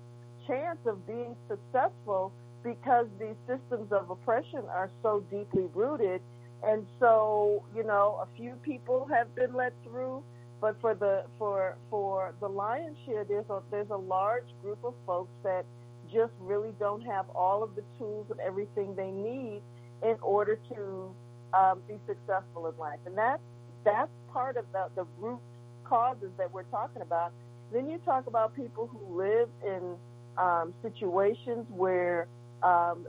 chance 0.47 0.79
of 0.85 1.05
being 1.05 1.35
successful 1.47 2.31
because 2.63 3.07
these 3.19 3.35
systems 3.47 3.91
of 3.91 4.09
oppression 4.09 4.63
are 4.69 4.89
so 5.01 5.23
deeply 5.31 5.67
rooted. 5.73 6.21
And 6.63 6.85
so, 6.99 7.63
you 7.75 7.83
know, 7.83 8.21
a 8.21 8.37
few 8.37 8.53
people 8.63 9.07
have 9.11 9.33
been 9.35 9.53
let 9.53 9.73
through, 9.83 10.23
but 10.59 10.75
for 10.81 10.93
the 10.93 11.23
for 11.37 11.77
for 11.89 12.33
the 12.41 12.47
lion's 12.47 12.97
share, 13.05 13.23
there's 13.23 13.49
a 13.49 13.61
there's 13.71 13.89
a 13.91 13.97
large 13.97 14.47
group 14.61 14.79
of 14.83 14.93
folks 15.05 15.31
that 15.43 15.65
just 16.11 16.33
really 16.39 16.73
don't 16.79 17.01
have 17.05 17.29
all 17.29 17.63
of 17.63 17.75
the 17.75 17.83
tools 17.97 18.27
and 18.29 18.39
everything 18.39 18.95
they 18.95 19.11
need 19.11 19.61
in 20.03 20.17
order 20.21 20.59
to 20.69 21.13
um, 21.53 21.81
be 21.87 21.95
successful 22.07 22.67
in 22.67 22.77
life. 22.77 22.99
And 23.05 23.17
that's 23.17 23.41
that's 23.85 24.11
part 24.31 24.57
of 24.57 24.65
the, 24.73 24.89
the 24.95 25.05
root 25.19 25.39
causes 25.85 26.29
that 26.37 26.51
we're 26.53 26.63
talking 26.63 27.01
about. 27.01 27.31
Then 27.71 27.89
you 27.89 27.97
talk 27.99 28.27
about 28.27 28.55
people 28.55 28.87
who 28.87 29.17
live 29.17 29.49
in 29.65 29.95
um, 30.37 30.73
situations 30.81 31.65
where 31.69 32.27
um, 32.63 33.07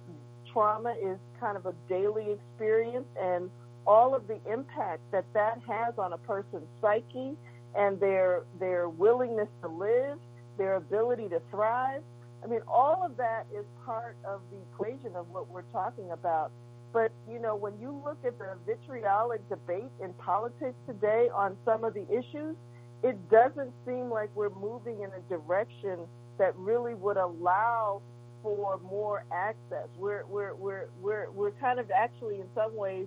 trauma 0.53 0.95
is 1.03 1.19
kind 1.41 1.57
of 1.57 1.67
a 1.67 1.75
daily 1.89 2.33
experience 2.33 3.07
and 3.21 3.51
all 3.87 4.15
of 4.15 4.27
the 4.29 4.39
impact 4.51 5.01
that 5.13 5.25
that 5.35 5.59
has 5.67 5.95
on 5.99 6.13
a 6.13 6.19
person's 6.19 6.67
psyche 6.81 7.37
and 7.75 7.99
their 8.01 8.43
their 8.59 8.89
willingness 8.89 9.49
to 9.63 9.69
live, 9.69 10.19
their 10.59 10.77
ability 10.77 11.29
to 11.29 11.41
thrive. 11.51 12.03
I 12.43 12.47
mean, 12.47 12.61
all 12.67 13.05
of 13.05 13.17
that 13.17 13.47
is 13.55 13.65
part 13.85 14.17
of 14.25 14.41
the 14.51 14.59
equation 14.73 15.15
of 15.17 15.29
what 15.31 15.49
we're 15.49 15.69
talking 15.73 16.11
about. 16.13 16.51
But, 16.93 17.13
you 17.31 17.39
know, 17.39 17.55
when 17.55 17.75
you 17.81 18.01
look 18.05 18.19
at 18.27 18.39
the 18.39 18.57
vitriolic 18.67 19.47
debate 19.49 19.91
in 20.03 20.13
politics 20.15 20.75
today 20.87 21.29
on 21.35 21.57
some 21.65 21.85
of 21.85 21.95
the 21.95 22.05
issues, 22.11 22.57
it 23.03 23.17
doesn't 23.31 23.73
seem 23.87 24.11
like 24.11 24.31
we're 24.35 24.55
moving 24.55 25.01
in 25.03 25.11
a 25.11 25.21
direction 25.29 26.01
that 26.39 26.57
really 26.57 26.95
would 26.95 27.17
allow 27.17 28.03
for 28.43 28.81
more 28.91 29.25
access. 29.33 29.89
We're 29.97 30.25
we're 30.27 30.55
we're 30.55 30.89
we're 31.01 31.31
we're 31.31 31.51
kind 31.53 31.79
of 31.79 31.91
actually 31.91 32.37
in 32.37 32.47
some 32.55 32.75
ways 32.77 33.07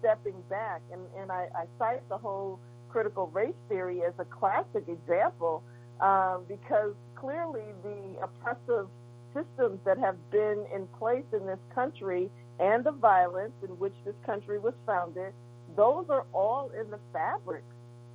stepping 0.00 0.34
back, 0.50 0.82
and 0.92 1.00
and 1.18 1.30
I, 1.30 1.48
I 1.54 1.64
cite 1.78 2.08
the 2.08 2.18
whole 2.18 2.58
critical 2.88 3.28
race 3.28 3.54
theory 3.68 4.02
as 4.02 4.12
a 4.18 4.24
classic 4.24 4.84
example 4.88 5.62
um, 6.00 6.44
because 6.48 6.94
clearly 7.22 7.62
the 7.82 8.16
oppressive 8.22 8.88
systems 9.32 9.78
that 9.84 9.96
have 9.98 10.16
been 10.30 10.66
in 10.74 10.86
place 10.98 11.24
in 11.32 11.46
this 11.46 11.58
country 11.74 12.28
and 12.60 12.84
the 12.84 12.92
violence 12.92 13.54
in 13.62 13.70
which 13.78 13.94
this 14.04 14.14
country 14.26 14.58
was 14.58 14.74
founded, 14.84 15.32
those 15.76 16.04
are 16.10 16.26
all 16.34 16.70
in 16.78 16.90
the 16.90 16.98
fabric 17.12 17.64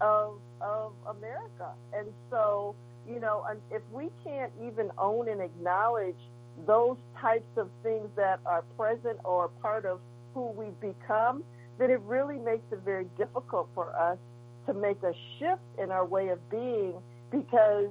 of 0.02 0.36
of 0.62 0.92
America. 1.18 1.72
And 1.94 2.08
so, 2.30 2.76
you 3.08 3.20
know, 3.20 3.46
if 3.72 3.82
we 3.92 4.10
can't 4.24 4.52
even 4.62 4.92
own 4.98 5.30
and 5.30 5.42
acknowledge 5.42 6.20
those 6.66 6.98
types 7.20 7.50
of 7.56 7.70
things 7.84 8.10
that 8.16 8.40
are 8.46 8.64
present 8.78 9.18
or 9.24 9.50
part 9.62 9.86
of 9.86 10.00
who 10.34 10.48
we've 10.52 10.80
become, 10.82 11.44
then 11.80 11.90
it 11.92 12.02
really 12.02 12.38
makes 12.38 12.66
it 12.72 12.80
very 12.84 13.06
difficult 13.18 13.70
for 13.74 13.96
us 13.96 14.18
to 14.66 14.74
make 14.74 15.02
a 15.04 15.14
shift 15.40 15.62
in 15.82 15.92
our 15.92 16.06
way 16.06 16.30
of 16.30 16.50
being 16.50 16.94
because 17.32 17.90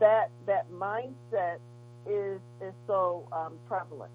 that 0.00 0.30
that 0.46 0.70
mindset 0.72 1.58
is 2.06 2.40
is 2.60 2.74
so 2.86 3.28
um, 3.32 3.54
prevalent. 3.68 4.12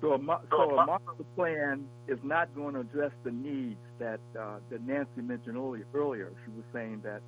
So 0.00 0.12
a, 0.12 0.18
so 0.50 0.76
a 0.78 0.86
master 0.86 1.24
plan 1.34 1.84
is 2.08 2.18
not 2.22 2.54
going 2.54 2.74
to 2.74 2.80
address 2.80 3.12
the 3.24 3.30
needs 3.30 3.80
that 3.98 4.20
uh, 4.38 4.56
that 4.70 4.86
Nancy 4.86 5.22
mentioned 5.22 5.56
earlier. 5.56 5.86
Earlier, 5.94 6.32
she 6.44 6.50
was 6.50 6.64
saying 6.72 7.00
that 7.04 7.22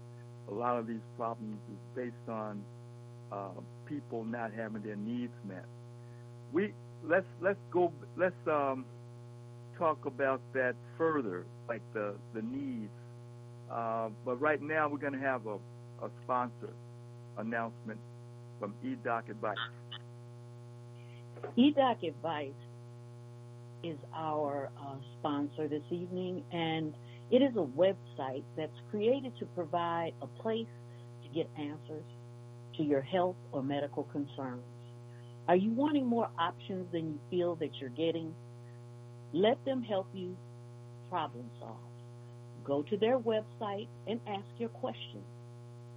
a 0.51 0.55
lot 0.55 0.79
of 0.79 0.87
these 0.87 1.01
problems 1.17 1.59
is 1.71 1.79
based 1.95 2.29
on 2.29 2.63
uh, 3.33 3.49
people 3.87 4.25
not 4.25 4.53
having 4.53 4.83
their 4.83 4.97
needs 4.97 5.33
met. 5.49 5.65
We 6.53 6.73
let's 7.05 7.27
let's 7.41 7.59
go 7.73 7.93
let's 8.17 8.35
um, 8.47 8.85
talk 9.79 10.05
about 10.07 10.41
that 10.55 10.75
further, 10.99 11.47
like 11.69 11.83
the 11.95 12.15
the 12.35 12.43
needs. 12.43 12.91
Uh, 13.71 14.11
but 14.25 14.41
right 14.41 14.63
now, 14.63 14.89
we're 14.89 14.99
going 14.99 15.13
to 15.13 15.19
have 15.19 15.47
a, 15.47 15.57
a 16.03 16.09
sponsor 16.23 16.73
announcement 17.39 17.99
from 18.59 18.75
EDOC 18.85 19.31
Advice. 19.31 19.57
EDOC 21.57 22.09
Advice 22.09 22.53
is 23.83 23.99
our 24.15 24.71
uh, 24.81 24.95
sponsor 25.19 25.69
this 25.69 25.83
evening, 25.91 26.43
and 26.53 26.95
it 27.31 27.43
is 27.43 27.55
a 27.57 27.67
website 27.79 28.45
that's 28.57 28.79
created 28.91 29.33
to 29.39 29.47
provide 29.47 30.13
a 30.23 30.27
place 30.43 30.67
to 31.23 31.29
get 31.35 31.49
answers 31.59 32.05
to 32.77 32.83
your 32.83 33.01
health 33.01 33.37
or 33.53 33.63
medical 33.63 34.05
concerns. 34.05 34.63
Are 35.49 35.57
you 35.57 35.71
wanting 35.71 36.07
more 36.07 36.29
options 36.39 36.91
than 36.93 37.07
you 37.07 37.21
feel 37.31 37.55
that 37.57 37.71
you're 37.81 37.91
getting? 37.91 38.35
Let 39.33 39.65
them 39.65 39.83
help 39.83 40.09
you 40.13 40.37
problem 41.11 41.49
solve. 41.61 41.77
Go 42.65 42.83
to 42.83 42.97
their 42.97 43.19
website 43.19 43.87
and 44.09 44.21
ask 44.27 44.45
your 44.59 44.71
questions. 44.71 45.25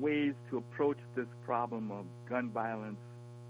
ways 0.00 0.34
to 0.50 0.58
approach 0.58 0.98
this 1.14 1.26
problem 1.44 1.90
of 1.90 2.04
gun 2.28 2.50
violence 2.50 2.98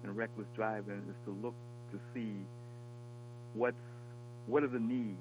and 0.03 0.17
reckless 0.17 0.47
driving 0.57 1.03
is 1.09 1.15
to 1.25 1.37
look 1.43 1.55
to 1.93 1.99
see 2.15 2.33
what's 3.55 3.77
what 4.47 4.63
are 4.63 4.69
the 4.69 4.81
needs, 4.81 5.17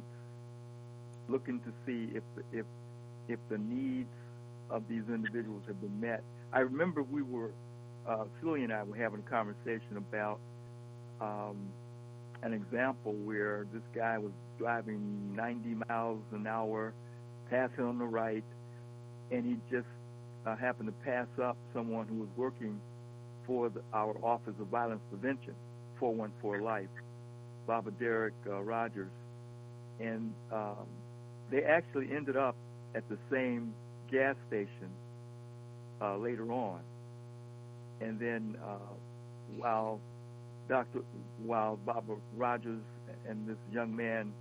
looking 1.27 1.59
to 1.59 1.71
see 1.85 2.15
if 2.15 2.23
if 2.51 2.65
if 3.27 3.39
the 3.49 3.57
needs 3.57 4.09
of 4.69 4.83
these 4.89 5.03
individuals 5.07 5.61
have 5.67 5.79
been 5.81 5.99
met. 5.99 6.23
I 6.53 6.59
remember 6.59 7.03
we 7.03 7.21
were 7.21 7.51
uh, 8.07 8.25
and 8.43 8.73
I 8.73 8.83
were 8.83 8.95
having 8.95 9.19
a 9.19 9.29
conversation 9.29 9.97
about 9.97 10.39
um, 11.21 11.57
an 12.41 12.53
example 12.53 13.13
where 13.13 13.67
this 13.73 13.83
guy 13.95 14.17
was 14.17 14.31
driving 14.57 15.35
90 15.35 15.75
miles 15.87 16.21
an 16.31 16.47
hour, 16.47 16.93
passing 17.49 17.83
on 17.83 17.99
the 17.99 18.05
right, 18.05 18.43
and 19.31 19.45
he 19.45 19.57
just 19.69 19.87
uh, 20.49 20.55
happened 20.55 20.87
to 20.87 21.05
pass 21.05 21.27
up 21.43 21.57
someone 21.73 22.07
who 22.07 22.15
was 22.15 22.29
working 22.35 22.79
for 23.45 23.69
the, 23.69 23.81
our 23.93 24.15
Office 24.23 24.53
of 24.59 24.67
Violence 24.67 25.01
Prevention, 25.09 25.53
414 25.99 26.63
Life, 26.63 26.87
Baba 27.67 27.91
Derek 27.91 28.33
uh, 28.47 28.61
Rogers, 28.61 29.11
and 29.99 30.33
um, 30.51 30.87
they 31.51 31.63
actually 31.63 32.07
ended 32.15 32.37
up 32.37 32.55
at 32.95 33.07
the 33.09 33.17
same 33.31 33.73
gas 34.11 34.35
station 34.47 34.89
uh, 36.01 36.17
later 36.17 36.51
on. 36.51 36.79
And 38.01 38.19
then 38.19 38.55
uh, 38.63 38.77
while 39.57 39.99
Dr. 40.69 41.01
while 41.43 41.77
Baba 41.85 42.15
Rogers 42.37 42.81
and 43.27 43.47
this 43.47 43.57
young 43.71 43.95
man 43.95 44.31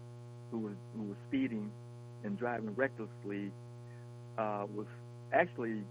who 0.50 0.58
was 0.58 0.74
who 0.96 1.02
was 1.04 1.16
speeding 1.28 1.70
and 2.24 2.38
driving 2.38 2.74
recklessly 2.76 3.50
uh, 4.38 4.64
was 4.74 4.86
actually 5.32 5.82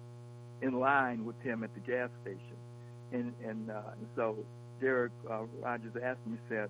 in 0.61 0.79
line 0.79 1.25
with 1.25 1.39
him 1.41 1.63
at 1.63 1.73
the 1.73 1.79
gas 1.79 2.09
station, 2.21 2.57
and 3.11 3.33
and, 3.45 3.71
uh, 3.71 3.81
and 3.97 4.07
so 4.15 4.37
Derek 4.81 5.11
uh, 5.29 5.43
Rogers 5.61 5.93
asked 6.03 6.25
me, 6.25 6.37
said, 6.49 6.69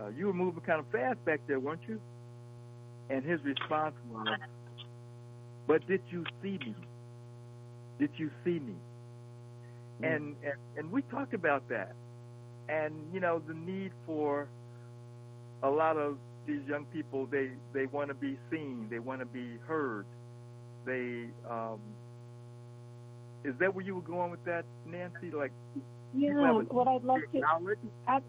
uh, 0.00 0.08
"You 0.08 0.26
were 0.26 0.32
moving 0.32 0.62
kind 0.62 0.80
of 0.80 0.86
fast 0.90 1.24
back 1.24 1.40
there, 1.46 1.60
weren't 1.60 1.82
you?" 1.88 2.00
And 3.08 3.24
his 3.24 3.40
response 3.44 3.94
was, 4.10 4.38
"But 5.66 5.86
did 5.86 6.02
you 6.10 6.24
see 6.42 6.58
me? 6.58 6.74
Did 7.98 8.10
you 8.16 8.30
see 8.44 8.58
me?" 8.58 8.74
Mm-hmm. 10.00 10.04
And, 10.04 10.36
and 10.42 10.54
and 10.76 10.92
we 10.92 11.02
talked 11.02 11.34
about 11.34 11.68
that, 11.68 11.94
and 12.68 12.94
you 13.12 13.20
know 13.20 13.42
the 13.46 13.54
need 13.54 13.92
for 14.06 14.48
a 15.62 15.68
lot 15.68 15.96
of 15.96 16.16
these 16.46 16.60
young 16.66 16.86
people 16.86 17.26
they 17.26 17.50
they 17.72 17.86
want 17.86 18.08
to 18.08 18.14
be 18.14 18.38
seen, 18.50 18.88
they 18.90 18.98
want 18.98 19.20
to 19.20 19.26
be 19.26 19.58
heard, 19.66 20.06
they 20.86 21.26
um, 21.48 21.80
is 23.44 23.54
that 23.60 23.74
where 23.74 23.84
you 23.84 23.94
were 23.94 24.02
going 24.02 24.30
with 24.30 24.44
that, 24.44 24.64
Nancy? 24.86 25.30
Like, 25.34 25.52
yeah, 26.14 26.52
what 26.70 26.88
I'd 26.88 27.04
love 27.04 27.20
to 27.32 27.40
ab- 28.08 28.22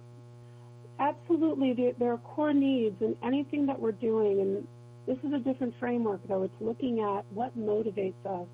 absolutely 1.00 1.74
there, 1.74 1.94
there 2.00 2.14
are 2.14 2.18
core 2.18 2.54
needs, 2.54 2.96
and 3.02 3.16
anything 3.24 3.66
that 3.66 3.80
we're 3.80 3.92
doing, 3.92 4.42
and 4.42 4.68
this 5.08 5.18
is 5.24 5.34
a 5.34 5.40
different 5.40 5.74
framework 5.80 6.22
though. 6.28 6.44
It's 6.44 6.62
looking 6.62 7.00
at 7.00 7.26
what 7.34 7.58
motivates 7.58 8.26
us 8.26 8.48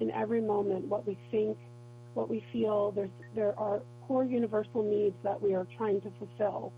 in 0.00 0.10
every 0.12 0.40
moment, 0.40 0.86
what 0.86 1.06
we 1.06 1.18
think, 1.30 1.56
what 2.14 2.28
we 2.28 2.44
feel. 2.52 2.92
There's 2.92 3.10
there 3.34 3.58
are 3.58 3.80
core 4.06 4.24
universal 4.24 4.82
needs 4.82 5.16
that 5.24 5.40
we 5.40 5.54
are 5.54 5.66
trying 5.76 6.00
to 6.02 6.10
fulfill. 6.18 6.72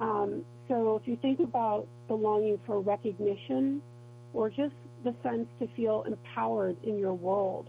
Um, 0.00 0.44
so 0.68 0.98
if 1.00 1.08
you 1.08 1.16
think 1.22 1.40
about 1.40 1.86
the 2.08 2.14
longing 2.14 2.58
for 2.66 2.80
recognition, 2.80 3.80
or 4.32 4.50
just 4.50 4.74
the 5.04 5.14
sense 5.22 5.46
to 5.60 5.68
feel 5.76 6.04
empowered 6.06 6.76
in 6.82 6.98
your 6.98 7.14
world. 7.14 7.68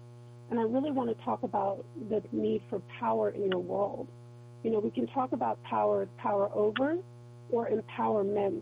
And 0.50 0.60
I 0.60 0.64
really 0.64 0.92
want 0.92 1.16
to 1.16 1.26
talk 1.26 1.44
about 1.44 1.86
the 2.10 2.22
need 2.32 2.62
for 2.70 2.82
power 3.00 3.30
in 3.30 3.50
your 3.52 3.60
world. 3.60 4.08
You 4.64 4.72
know, 4.72 4.80
we 4.80 4.92
can 4.92 5.08
talk 5.08 5.32
about 5.32 5.62
power 5.64 6.04
as 6.04 6.08
power 6.18 6.50
over 6.54 6.98
or 7.52 7.70
empowerment. 7.70 8.62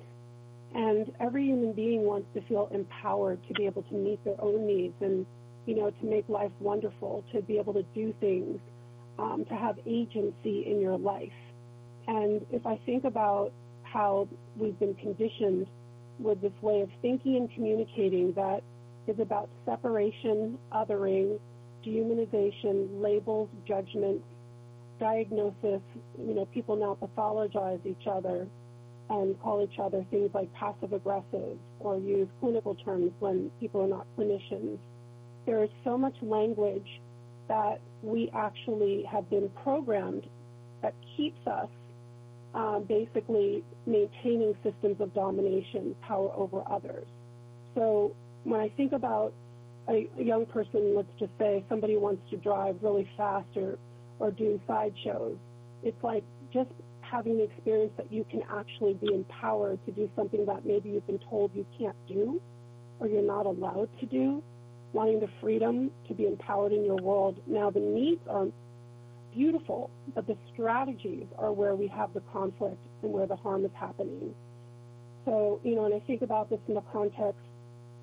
And 0.73 1.11
every 1.19 1.45
human 1.45 1.73
being 1.73 2.03
wants 2.03 2.27
to 2.34 2.41
feel 2.41 2.69
empowered 2.71 3.39
to 3.47 3.53
be 3.53 3.65
able 3.65 3.84
to 3.84 3.93
meet 3.93 4.23
their 4.23 4.39
own 4.41 4.65
needs 4.65 4.95
and 5.01 5.25
you 5.65 5.75
know, 5.75 5.89
to 5.89 6.05
make 6.05 6.27
life 6.27 6.51
wonderful, 6.59 7.23
to 7.34 7.41
be 7.41 7.57
able 7.57 7.73
to 7.73 7.84
do 7.95 8.13
things, 8.19 8.59
um, 9.17 9.45
to 9.47 9.55
have 9.55 9.77
agency 9.86 10.65
in 10.67 10.81
your 10.81 10.97
life. 10.97 11.31
And 12.07 12.45
if 12.51 12.65
I 12.65 12.79
think 12.86 13.05
about 13.05 13.51
how 13.84 14.27
we've 14.57 14.77
been 14.79 14.95
conditioned 14.95 15.67
with 16.19 16.41
this 16.41 16.51
way 16.61 16.81
of 16.81 16.89
thinking 17.01 17.38
and 17.38 17.53
communicating 17.53 18.34
that 18.34 18.61
is 19.07 19.19
about 19.19 19.49
separation, 19.65 20.57
othering, 20.73 21.39
dehumanization, 21.86 23.01
labels, 23.01 23.49
judgments, 23.67 24.25
diagnosis. 24.99 25.81
You 26.17 26.34
know, 26.34 26.45
people 26.53 26.75
now 26.75 26.97
pathologize 27.01 27.86
each 27.86 28.07
other 28.07 28.47
and 29.09 29.39
call 29.41 29.63
each 29.63 29.79
other 29.79 30.05
things 30.09 30.29
like 30.34 30.51
passive 30.53 30.93
aggressive 30.93 31.57
or 31.79 31.97
use 31.97 32.27
clinical 32.39 32.75
terms 32.75 33.11
when 33.19 33.51
people 33.59 33.81
are 33.81 33.88
not 33.88 34.07
clinicians. 34.17 34.77
There 35.45 35.63
is 35.63 35.69
so 35.84 35.97
much 35.97 36.15
language 36.21 36.88
that 37.49 37.81
we 38.01 38.29
actually 38.34 39.03
have 39.11 39.29
been 39.29 39.49
programmed 39.63 40.25
that 40.81 40.93
keeps 41.17 41.45
us 41.47 41.67
um, 42.53 42.86
basically 42.88 43.63
maintaining 43.86 44.55
systems 44.63 44.97
of 44.99 45.13
domination, 45.13 45.95
power 46.01 46.31
over 46.36 46.63
others. 46.69 47.05
So 47.75 48.15
when 48.43 48.59
I 48.59 48.69
think 48.69 48.93
about 48.93 49.34
a, 49.89 50.07
young 50.17 50.45
person, 50.45 50.95
let's 50.95 51.11
just 51.19 51.31
say 51.38 51.63
somebody 51.69 51.97
wants 51.97 52.21
to 52.29 52.38
drive 52.38 52.77
really 52.81 53.09
fast 53.17 53.47
or, 53.55 53.77
or 54.19 54.31
do 54.31 54.59
sideshows, 54.67 55.38
it's 55.84 56.01
like 56.03 56.23
just 56.51 56.69
having 57.01 57.38
the 57.38 57.43
experience 57.43 57.91
that 57.97 58.11
you 58.11 58.25
can 58.29 58.41
actually 58.51 58.93
be 58.93 59.13
empowered 59.13 59.84
to 59.86 59.91
do 59.91 60.09
something 60.15 60.45
that 60.45 60.65
maybe 60.65 60.89
you've 60.89 61.05
been 61.05 61.19
told 61.29 61.51
you 61.53 61.65
can't 61.77 61.95
do 62.07 62.41
or 62.99 63.07
you're 63.07 63.21
not 63.21 63.45
allowed 63.45 63.89
to 63.99 64.05
do, 64.05 64.41
wanting 64.93 65.19
the 65.19 65.29
freedom 65.41 65.91
to 66.07 66.13
be 66.13 66.25
empowered 66.25 66.71
in 66.71 66.86
your 66.86 66.95
world. 66.97 67.38
Now, 67.47 67.69
the 67.69 67.79
needs 67.79 68.21
are 68.29 68.47
beautiful, 69.34 69.89
but 70.15 70.27
the 70.27 70.38
strategies 70.53 71.25
are 71.38 71.51
where 71.51 71.75
we 71.75 71.88
have 71.88 72.13
the 72.13 72.21
conflict 72.31 72.77
and 73.01 73.11
where 73.11 73.27
the 73.27 73.36
harm 73.36 73.65
is 73.65 73.71
happening. 73.75 74.34
So, 75.25 75.59
you 75.63 75.75
know, 75.75 75.86
and 75.86 75.93
I 75.93 75.99
think 75.99 76.21
about 76.21 76.49
this 76.49 76.59
in 76.67 76.75
the 76.75 76.84
context 76.91 77.39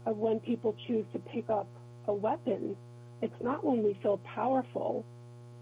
of 0.07 0.17
when 0.17 0.41
people 0.41 0.75
choose 0.87 1.05
to 1.13 1.19
pick 1.19 1.49
up 1.51 1.69
a 2.09 2.13
weapon, 2.13 2.77
it's 3.23 3.43
not 3.43 3.65
when 3.65 3.83
we 3.83 3.99
feel 4.03 4.19
powerful, 4.35 5.05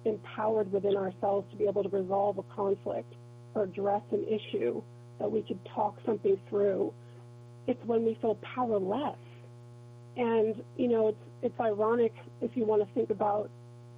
empowered 0.05 0.72
within 0.72 0.97
ourselves 0.97 1.47
to 1.51 1.57
be 1.57 1.64
able 1.64 1.82
to 1.82 1.89
resolve 1.89 2.39
a 2.39 2.43
conflict 2.55 3.12
or 3.55 3.64
address 3.64 4.03
an 4.12 4.24
issue 4.24 4.82
that 5.18 5.30
we 5.30 5.43
could 5.43 5.59
talk 5.74 5.97
something 6.07 6.39
through. 6.49 6.93
It's 7.66 7.84
when 7.84 8.05
we 8.05 8.16
feel 8.20 8.36
powerless. 8.55 9.18
And, 10.16 10.62
you 10.76 10.89
know, 10.89 11.09
it's, 11.09 11.18
it's 11.43 11.61
ironic 11.61 12.12
if 12.41 12.57
you 12.57 12.64
want 12.64 12.86
to 12.86 12.95
think 12.95 13.11
about 13.11 13.51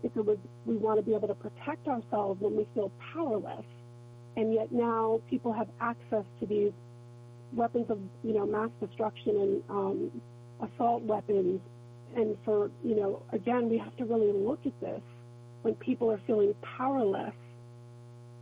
if 0.02 0.16
it 0.16 0.24
was, 0.24 0.38
we 0.64 0.76
want 0.76 0.98
to 0.98 1.04
be 1.04 1.14
able 1.14 1.28
to 1.28 1.34
protect 1.34 1.86
ourselves 1.86 2.40
when 2.40 2.56
we 2.56 2.66
feel 2.74 2.90
powerless. 3.12 3.64
And 4.36 4.54
yet 4.54 4.72
now 4.72 5.20
people 5.28 5.52
have 5.52 5.68
access 5.80 6.24
to 6.40 6.46
these 6.46 6.72
weapons 7.52 7.86
of, 7.90 7.98
you 8.22 8.34
know, 8.34 8.46
mass 8.46 8.70
destruction 8.80 9.36
and 9.36 9.62
um, 9.70 10.10
assault 10.62 11.02
weapons. 11.02 11.60
And 12.16 12.36
for, 12.44 12.70
you 12.84 12.96
know, 12.96 13.22
again, 13.32 13.68
we 13.68 13.78
have 13.78 13.96
to 13.96 14.04
really 14.04 14.32
look 14.32 14.60
at 14.66 14.78
this 14.80 15.00
when 15.62 15.74
people 15.74 16.10
are 16.10 16.20
feeling 16.26 16.54
powerless 16.76 17.34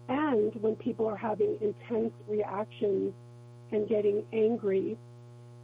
and 0.09 0.55
when 0.63 0.75
people 0.77 1.07
are 1.07 1.17
having 1.17 1.59
intense 1.61 2.13
reactions 2.29 3.13
and 3.73 3.89
getting 3.89 4.25
angry. 4.33 4.97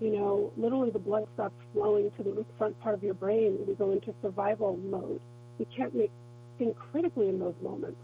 You 0.01 0.11
know, 0.11 0.53
literally 0.57 0.91
the 0.91 0.99
blood 0.99 1.27
stops 1.35 1.55
flowing 1.73 2.11
to 2.19 2.23
the 2.23 2.45
front 2.59 2.79
part 2.81 2.95
of 2.95 3.03
your 3.03 3.15
brain. 3.15 3.59
We 3.67 3.75
go 3.75 3.93
into 3.93 4.13
survival 4.23 4.77
mode. 4.77 5.21
We 5.59 5.67
can't 5.77 5.95
make, 5.95 6.11
think 6.59 6.77
critically 6.77 7.29
in 7.29 7.39
those 7.39 7.55
moments 7.63 7.97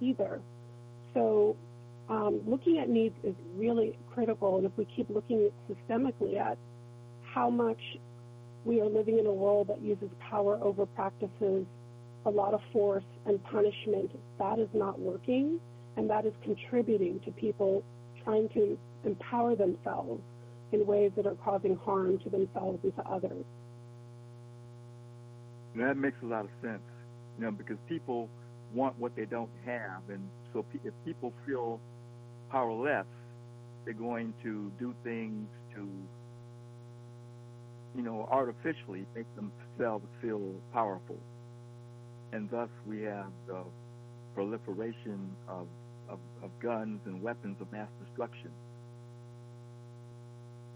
either. 0.00 0.40
So 1.12 1.56
um, 2.08 2.40
looking 2.46 2.78
at 2.78 2.88
needs 2.88 3.14
is 3.22 3.34
really 3.56 3.98
critical. 4.12 4.56
And 4.56 4.66
if 4.66 4.72
we 4.76 4.86
keep 4.96 5.08
looking 5.10 5.50
systemically 5.70 6.38
at 6.38 6.58
how 7.22 7.50
much 7.50 7.80
we 8.64 8.80
are 8.80 8.88
living 8.88 9.18
in 9.18 9.26
a 9.26 9.32
world 9.32 9.68
that 9.68 9.82
uses 9.82 10.08
power 10.30 10.58
over 10.62 10.86
practices, 10.86 11.66
a 12.26 12.30
lot 12.30 12.54
of 12.54 12.60
force 12.72 13.04
and 13.26 13.42
punishment, 13.44 14.10
that 14.38 14.58
is 14.58 14.68
not 14.74 14.98
working. 14.98 15.60
And 15.96 16.08
that 16.10 16.26
is 16.26 16.32
contributing 16.42 17.20
to 17.24 17.30
people 17.32 17.82
trying 18.24 18.48
to 18.50 18.78
empower 19.04 19.54
themselves 19.54 20.22
in 20.72 20.86
ways 20.86 21.12
that 21.16 21.26
are 21.26 21.36
causing 21.36 21.76
harm 21.76 22.18
to 22.18 22.30
themselves 22.30 22.80
and 22.82 22.94
to 22.96 23.02
others. 23.08 23.44
that 25.76 25.96
makes 25.96 26.16
a 26.22 26.26
lot 26.26 26.44
of 26.44 26.50
sense, 26.62 26.82
you 27.38 27.44
know, 27.44 27.50
because 27.50 27.76
people 27.88 28.28
want 28.72 28.98
what 28.98 29.14
they 29.16 29.24
don't 29.24 29.50
have, 29.66 30.02
and 30.08 30.28
so 30.52 30.64
if 30.84 30.92
people 31.04 31.32
feel 31.46 31.80
powerless, 32.54 33.06
they're 33.84 33.94
going 33.94 34.32
to 34.44 34.70
do 34.78 34.94
things 35.02 35.48
to, 35.74 35.88
you 37.96 38.02
know, 38.02 38.28
artificially 38.30 39.04
make 39.16 39.26
themselves 39.34 40.06
feel 40.22 40.54
powerful, 40.72 41.18
and 42.32 42.48
thus 42.50 42.68
we 42.86 43.02
have 43.02 43.32
the 43.48 43.58
proliferation 44.36 45.34
of, 45.48 45.66
of, 46.08 46.20
of 46.44 46.50
guns 46.62 47.00
and 47.06 47.20
weapons 47.20 47.56
of 47.60 47.70
mass 47.72 47.88
destruction. 48.06 48.50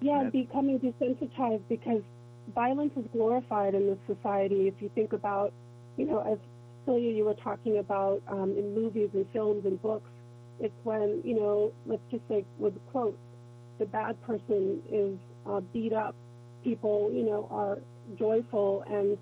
Yeah, 0.00 0.22
and 0.22 0.32
becoming 0.32 0.80
desensitized 0.80 1.62
because 1.68 2.02
violence 2.56 2.92
is 2.96 3.04
glorified 3.12 3.74
in 3.74 3.86
this 3.86 3.98
society. 4.16 4.66
If 4.66 4.74
you 4.80 4.90
think 4.96 5.12
about, 5.12 5.52
you 5.96 6.06
know, 6.06 6.20
as 6.20 6.38
Celia, 6.84 7.12
you 7.12 7.24
were 7.24 7.34
talking 7.34 7.78
about 7.78 8.20
um, 8.26 8.56
in 8.58 8.74
movies 8.74 9.10
and 9.14 9.24
films 9.32 9.64
and 9.64 9.80
books, 9.80 10.10
it's 10.60 10.74
when, 10.84 11.20
you 11.24 11.36
know, 11.36 11.72
let's 11.86 12.02
just 12.10 12.22
say 12.28 12.44
with 12.58 12.74
quotes, 12.90 13.18
the 13.78 13.86
bad 13.86 14.20
person 14.22 14.82
is 14.90 15.16
uh, 15.48 15.60
beat 15.72 15.92
up. 15.92 16.14
People, 16.64 17.10
you 17.12 17.24
know, 17.24 17.46
are 17.50 17.78
joyful, 18.18 18.84
and 18.90 19.16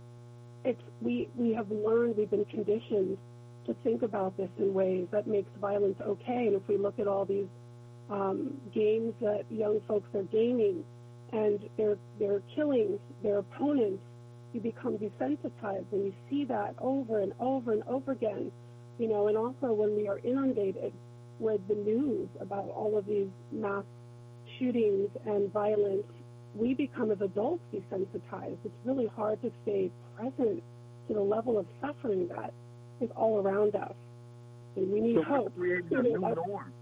it's 0.65 0.81
we 1.03 1.29
we 1.37 1.53
have 1.53 1.71
learned, 1.71 2.17
we've 2.17 2.31
been 2.31 2.47
conditioned 2.47 3.19
to 3.67 3.75
think 3.85 4.03
about 4.03 4.37
this 4.37 4.49
in 4.59 4.73
ways 4.73 5.07
that 5.11 5.27
makes 5.27 5.51
violence 5.61 5.97
okay. 6.01 6.47
And 6.47 6.55
if 6.55 6.63
we 6.67 6.79
look 6.79 6.99
at 6.99 7.07
all 7.07 7.25
these 7.25 7.47
um, 8.11 8.55
games 8.75 9.13
that 9.21 9.45
young 9.51 9.81
folks 9.87 10.09
are 10.15 10.23
gaming, 10.23 10.83
and 11.33 11.61
they're 11.77 11.99
they're 12.19 12.43
killing 12.55 12.99
their 13.23 13.39
opponents, 13.39 14.03
you 14.55 14.61
become 14.61 14.97
desensitized, 14.97 15.93
and 15.93 16.07
you 16.07 16.15
see 16.31 16.45
that 16.47 16.75
over 16.79 17.21
and 17.21 17.35
over 17.39 17.73
and 17.73 17.83
over 17.85 18.13
again. 18.13 18.51
You 18.99 19.09
know, 19.09 19.29
and 19.29 19.37
also 19.37 19.75
when 19.75 19.95
we 19.95 20.09
are 20.09 20.19
inundated 20.21 20.95
with 21.39 21.61
the 21.69 21.75
news 21.75 22.29
about 22.41 22.69
all 22.71 22.97
of 22.97 23.07
these 23.07 23.29
mass 23.53 23.85
shootings 24.59 25.11
and 25.27 25.53
violence, 25.53 26.05
we 26.55 26.75
become 26.75 27.11
as 27.11 27.21
adults 27.21 27.63
desensitized. 27.73 28.59
It's 28.65 28.75
really 28.85 29.07
hard 29.15 29.41
to 29.43 29.51
stay 29.63 29.91
present 30.17 30.63
to 31.09 31.15
the 31.15 31.21
level 31.21 31.59
of 31.59 31.67
suffering 31.81 32.29
that 32.29 32.53
is 33.01 33.11
all 33.15 33.41
around 33.41 33.75
us. 33.75 33.93
And 34.77 34.91
we 34.91 35.01
need 35.01 35.17
so 35.17 35.23
hope. 35.23 35.57
Creating 35.57 35.89
a 35.93 36.03
new 36.03 36.19
norm. 36.19 36.73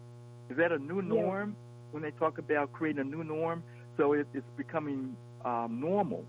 Is 0.51 0.57
that 0.57 0.73
a 0.73 0.79
new 0.79 1.03
norm 1.03 1.51
yes. 1.51 1.93
when 1.93 2.03
they 2.03 2.11
talk 2.13 2.39
about 2.39 2.73
creating 2.73 3.01
a 3.01 3.05
new 3.05 3.25
norm? 3.25 3.63
So 3.97 4.13
it, 4.13 4.27
it's 4.35 4.47
becoming 4.57 5.17
um, 5.45 5.81
normal 5.81 6.25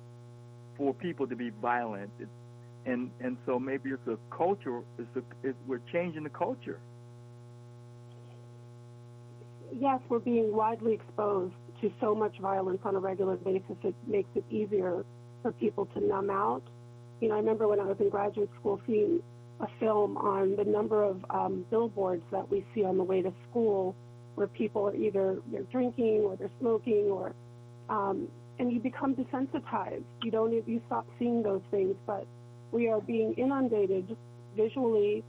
for 0.78 0.94
people 0.94 1.28
to 1.28 1.36
be 1.36 1.52
violent, 1.62 2.12
it, 2.20 2.28
and 2.86 3.10
and 3.20 3.38
so 3.46 3.60
maybe 3.60 3.90
it's 3.90 4.08
a 4.08 4.18
culture. 4.36 4.82
It's 5.00 5.10
a, 5.16 5.48
it, 5.48 5.56
we're 5.68 5.82
changing 5.92 6.24
the 6.24 6.30
culture. 6.30 6.80
Yes, 9.78 10.00
we're 10.08 10.20
being 10.20 10.56
widely 10.56 10.94
exposed 10.94 11.54
to 11.82 11.92
so 12.00 12.16
much 12.16 12.40
violence 12.40 12.80
on 12.86 12.96
a 12.96 13.00
regular 13.00 13.36
basis. 13.36 13.76
It 13.84 13.94
makes 14.08 14.30
it 14.34 14.46
easier 14.50 15.04
for 15.42 15.52
people 15.52 15.86
to 15.88 16.00
numb 16.00 16.30
out. 16.30 16.64
You 17.20 17.28
know, 17.28 17.36
I 17.36 17.40
remember 17.40 17.68
when 17.68 17.82
I 17.82 17.84
was 17.84 17.98
in 18.00 18.10
graduate 18.10 18.50
school 18.58 18.80
seeing 18.88 19.22
a 19.60 19.68
film 19.80 20.16
on 20.16 20.56
the 20.56 20.64
number 20.64 21.04
of 21.04 21.26
um, 21.30 21.66
billboards 21.70 22.24
that 22.32 22.50
we 22.50 22.66
see 22.74 22.86
on 22.86 22.98
the 22.98 23.04
way 23.04 23.22
to 23.22 23.34
school 23.50 23.96
where 24.36 24.48
people 24.48 24.88
are 24.88 24.96
either 24.96 25.40
they're 25.52 25.64
drinking 25.64 26.22
or 26.22 26.38
they're 26.38 26.52
smoking 26.60 27.10
or 27.12 27.34
um, 27.90 28.30
and 28.60 28.72
you 28.72 28.80
become 28.80 29.14
desensitized. 29.14 30.04
You 30.24 30.32
don't 30.32 30.54
you 30.54 30.82
stop 30.88 31.06
seeing 31.20 31.44
those 31.44 31.62
things, 31.70 31.96
but 32.08 32.26
we 32.72 32.88
are 32.88 33.02
being 33.02 33.34
inundated 33.34 34.16
visually 34.56 35.24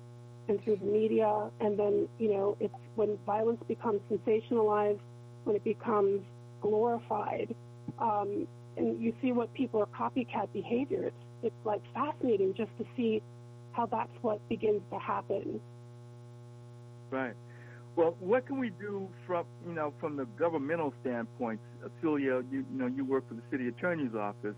and 0.49 0.63
through 0.65 0.77
the 0.79 0.87
media, 0.87 1.51
and 1.61 1.79
then 1.79 2.09
you 2.19 2.31
know 2.31 2.57
it's 2.61 2.75
when 2.97 3.19
violence 3.27 3.63
becomes 3.69 4.01
sensationalized, 4.11 5.01
when 5.45 5.57
it 5.57 5.65
becomes 5.65 6.23
glorified, 6.63 7.55
um, 8.01 8.47
and 8.77 9.01
you 9.03 9.15
see 9.23 9.33
what 9.33 9.53
people 9.55 9.81
are 9.81 9.87
copycat 9.87 10.53
behavior. 10.53 11.05
It's 11.07 11.17
it's 11.43 11.67
like 11.67 11.83
fascinating 11.95 12.55
just 12.57 12.71
to 12.79 12.87
see 12.97 13.23
how 13.73 13.87
that's 13.87 14.13
what 14.23 14.41
begins 14.49 14.83
to 14.93 14.99
happen. 14.99 15.61
Right. 17.11 17.35
Well, 17.97 18.17
what 18.21 18.47
can 18.47 18.59
we 18.61 18.71
do 18.71 19.09
from 19.27 19.47
you 19.67 19.75
know 19.75 19.95
from 20.01 20.17
the 20.17 20.27
governmental 20.39 20.95
standpoint, 21.03 21.61
Celia? 22.03 22.43
You, 22.51 22.67
you 22.71 22.79
know, 22.79 22.87
you 22.87 23.05
work 23.05 23.29
for 23.29 23.35
the 23.35 23.43
city 23.51 23.69
attorney's 23.69 24.15
office. 24.15 24.57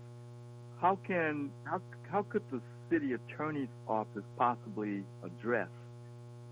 how 0.81 0.99
can 1.07 1.51
how 1.65 1.81
how 2.11 2.23
could 2.23 2.43
the 2.51 2.61
city 2.91 3.13
attorney's 3.13 3.69
office 3.87 4.23
possibly 4.37 5.05
address 5.23 5.69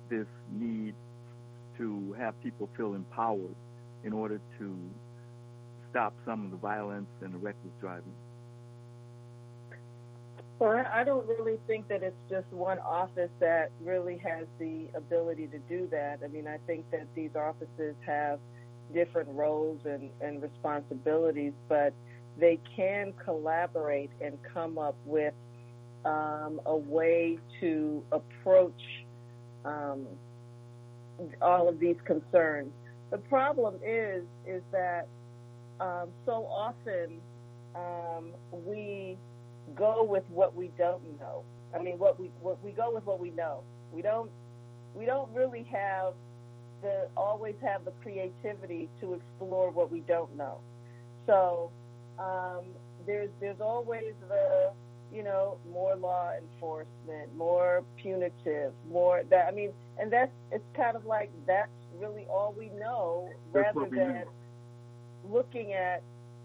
this 0.10 0.28
need 0.52 0.94
to 1.78 2.16
have 2.18 2.42
people 2.42 2.70
feel 2.76 2.94
empowered 2.94 3.56
in 4.04 4.14
order 4.14 4.40
to 4.60 4.76
stop 5.90 6.14
some 6.26 6.46
of 6.46 6.52
the 6.52 6.58
violence 6.58 7.08
and 7.22 7.34
the 7.34 7.38
reckless 7.38 7.74
driving? 7.80 8.14
Well, 10.60 10.84
I 10.92 11.04
don't 11.04 11.28
really 11.28 11.60
think 11.68 11.88
that 11.88 12.02
it's 12.02 12.16
just 12.30 12.48
one 12.52 12.80
office 12.80 13.30
that 13.40 13.70
really 13.84 14.18
has 14.24 14.48
the 14.58 14.88
ability 14.96 15.48
to 15.48 15.60
do 15.60 15.88
that. 15.92 16.20
I 16.24 16.28
mean, 16.30 16.48
I 16.48 16.58
think 16.66 16.90
that 16.92 17.06
these 17.16 17.30
offices 17.36 17.96
have 18.06 18.40
different 18.92 19.30
roles 19.30 19.80
and, 19.86 20.10
and 20.20 20.42
responsibilities, 20.42 21.54
but 21.70 21.94
they 22.40 22.60
can 22.76 23.14
collaborate 23.24 24.10
and 24.20 24.38
come 24.52 24.80
up 24.80 24.96
with 25.06 25.34
um, 26.06 26.60
a 26.66 26.76
way 26.76 27.38
to 27.60 28.04
approach 28.12 29.06
um, 29.68 30.08
all 31.42 31.68
of 31.68 31.80
these 31.80 31.98
concerns. 32.06 32.72
The 33.12 33.18
problem 33.18 33.76
is 33.86 34.24
is 34.46 34.62
that 34.72 35.08
um, 35.80 36.10
so 36.26 36.46
often 36.46 37.20
um, 37.76 38.32
we 38.52 39.18
go 39.76 40.04
with 40.04 40.24
what 40.30 40.56
we 40.56 40.72
don't 40.78 41.04
know. 41.20 41.44
I 41.76 41.80
mean, 41.82 41.98
what 42.00 42.20
we 42.20 42.32
what 42.42 42.64
we 42.64 42.72
go 42.72 42.94
with 42.94 43.06
what 43.06 43.20
we 43.20 43.32
know. 43.32 43.62
We 43.94 44.02
don't 44.02 44.30
we 44.96 45.06
don't 45.06 45.32
really 45.34 45.64
have 45.72 46.14
the 46.82 47.08
always 47.18 47.56
have 47.64 47.86
the 47.86 47.92
creativity 48.04 48.90
to 49.02 49.16
explore 49.16 49.72
what 49.72 49.92
we 49.92 50.02
don't 50.02 50.36
know. 50.38 50.60
So 51.26 51.72
um, 52.20 52.66
there's 53.06 53.30
there's 53.40 53.62
always 53.62 54.14
the 54.28 54.72
you 55.14 55.24
know 55.24 55.58
more 55.72 55.96
law 55.96 56.32
enforcement, 56.38 57.36
more 57.36 57.84
punitive, 58.02 58.74
more 58.90 59.24
that 59.30 59.48
I 59.48 59.52
mean, 59.52 59.72
and 60.00 60.12
that's 60.12 60.32
it's 60.52 60.64
kind 60.76 60.96
of 60.96 61.06
like 61.06 61.32
that's 61.46 61.70
really 62.00 62.26
all 62.30 62.54
we 62.58 62.70
know, 62.80 63.30
That's 63.54 63.76
rather 63.76 63.90
we 63.90 63.98
than 63.98 64.14
know. 64.14 64.24
looking 65.32 65.74
at 65.74 66.04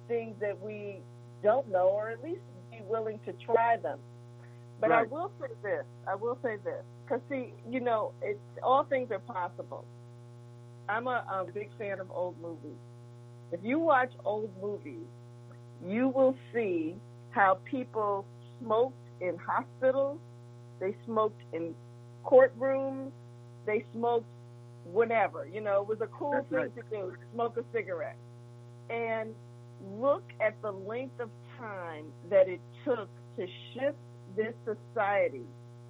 things 0.08 0.34
that 0.40 0.60
we 0.60 0.98
don't 1.42 1.70
know, 1.70 1.88
or 1.88 2.10
at 2.10 2.22
least 2.22 2.40
be 2.70 2.80
willing 2.88 3.18
to 3.26 3.32
try 3.44 3.76
them. 3.76 3.98
But 4.80 4.90
I 4.90 5.04
will 5.04 5.30
say 5.40 5.46
this. 5.62 5.84
I 6.08 6.16
will 6.16 6.38
say 6.42 6.56
this. 6.64 6.82
Because, 7.04 7.20
see, 7.30 7.52
you 7.70 7.78
know, 7.78 8.12
it's, 8.20 8.40
all 8.64 8.82
things 8.82 9.12
are 9.12 9.20
possible. 9.20 9.84
I'm 10.88 11.06
a, 11.06 11.24
a 11.30 11.46
big 11.54 11.70
fan 11.78 12.00
of 12.00 12.10
old 12.10 12.34
movies. 12.42 12.78
If 13.52 13.60
you 13.62 13.78
watch 13.78 14.10
old 14.24 14.50
movies, 14.60 15.06
you 15.86 16.08
will 16.08 16.34
see 16.52 16.96
how 17.30 17.58
people 17.64 18.24
smoked 18.62 18.96
in 19.20 19.36
hospitals, 19.38 20.18
they 20.80 20.96
smoked 21.06 21.40
in 21.52 21.74
courtrooms, 22.24 23.10
they 23.66 23.84
smoked 23.92 24.26
whenever. 24.84 25.46
You 25.46 25.60
know, 25.60 25.82
it 25.82 25.88
was 25.88 26.00
a 26.00 26.06
cool 26.08 26.32
That's 26.32 26.48
thing 26.48 26.58
right. 26.58 26.74
to 26.76 26.82
do, 26.90 27.12
smoke 27.32 27.56
a 27.56 27.62
cigarette. 27.72 28.16
And 28.90 29.34
look 30.00 30.24
at 30.40 30.60
the 30.62 30.70
length 30.72 31.20
of 31.20 31.30
time 31.58 32.06
that 32.30 32.48
it 32.48 32.60
took 32.84 33.08
to 33.36 33.46
shift 33.74 33.96
this 34.36 34.54
society 34.64 35.44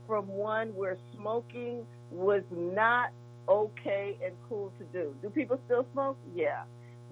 from 0.07 0.27
one 0.29 0.69
where 0.75 0.99
smoking 1.17 1.87
was 2.11 2.43
not 2.51 3.11
okay 3.49 4.19
and 4.25 4.35
cool 4.49 4.73
to 4.79 4.85
do. 4.93 5.15
Do 5.23 5.31
people 5.31 5.59
still 5.67 5.87
smoke? 5.93 6.19
Yeah. 6.35 6.63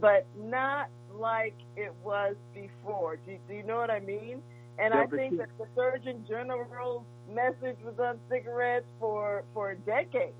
But 0.00 0.26
not 0.36 0.88
like 1.18 1.54
it 1.76 1.92
was 2.04 2.36
before. 2.54 3.16
Do, 3.16 3.36
do 3.48 3.54
you 3.54 3.62
know 3.62 3.76
what 3.76 3.90
I 3.90 4.00
mean? 4.00 4.42
And 4.80 4.94
I 4.94 5.06
think 5.06 5.36
that 5.38 5.48
the 5.58 5.66
Surgeon 5.76 6.24
General's 6.26 7.04
message 7.28 7.76
was 7.84 7.98
on 7.98 8.18
cigarettes 8.30 8.86
for, 8.98 9.44
for 9.52 9.74
decades. 9.74 10.32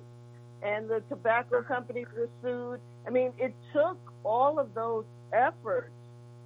And 0.63 0.89
the 0.89 1.03
tobacco 1.09 1.63
companies 1.63 2.07
were 2.17 2.29
sued. 2.43 2.81
I 3.07 3.11
mean, 3.11 3.33
it 3.39 3.55
took 3.73 3.99
all 4.25 4.59
of 4.59 4.75
those 4.75 5.05
efforts 5.33 5.91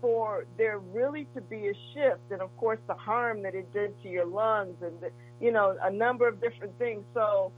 for 0.00 0.44
there 0.58 0.78
really 0.78 1.26
to 1.34 1.40
be 1.40 1.68
a 1.68 1.72
shift 1.94 2.20
and 2.30 2.42
of 2.42 2.54
course 2.58 2.78
the 2.86 2.94
harm 2.94 3.42
that 3.42 3.54
it 3.54 3.72
did 3.72 3.90
to 4.02 4.08
your 4.10 4.26
lungs 4.26 4.76
and 4.82 5.00
the, 5.00 5.10
you 5.40 5.50
know 5.50 5.74
a 5.82 5.90
number 5.90 6.28
of 6.28 6.38
different 6.42 6.76
things 6.78 7.02
so 7.14 7.50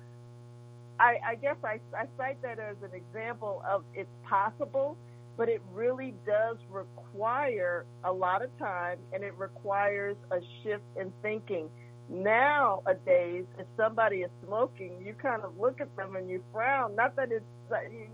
I, 1.01 1.19
I 1.27 1.35
guess 1.35 1.57
I, 1.65 1.81
I 1.93 2.07
cite 2.17 2.41
that 2.43 2.61
as 2.61 2.77
an 2.85 2.95
example 2.95 3.65
of 3.69 3.83
it's 3.95 4.09
possible 4.23 4.97
but 5.37 5.49
it 5.49 5.63
really 5.73 6.15
does 6.27 6.57
require 6.71 7.85
a 8.05 8.13
lot 8.13 8.43
of 8.43 8.57
time 8.59 8.99
and 9.13 9.23
it 9.23 9.35
requires 9.37 10.17
a 10.31 10.39
shift 10.63 10.85
in 10.99 11.13
thinking. 11.23 11.69
Nowadays 12.09 13.45
if 13.59 13.67
somebody 13.77 14.19
is 14.19 14.31
smoking 14.47 15.03
you 15.05 15.15
kind 15.15 15.43
of 15.43 15.59
look 15.59 15.81
at 15.81 15.95
them 15.97 16.17
and 16.17 16.31
you 16.31 16.43
frown. 16.53 16.95
Not 16.95 17.17
that 17.17 17.33
it's 17.33 17.45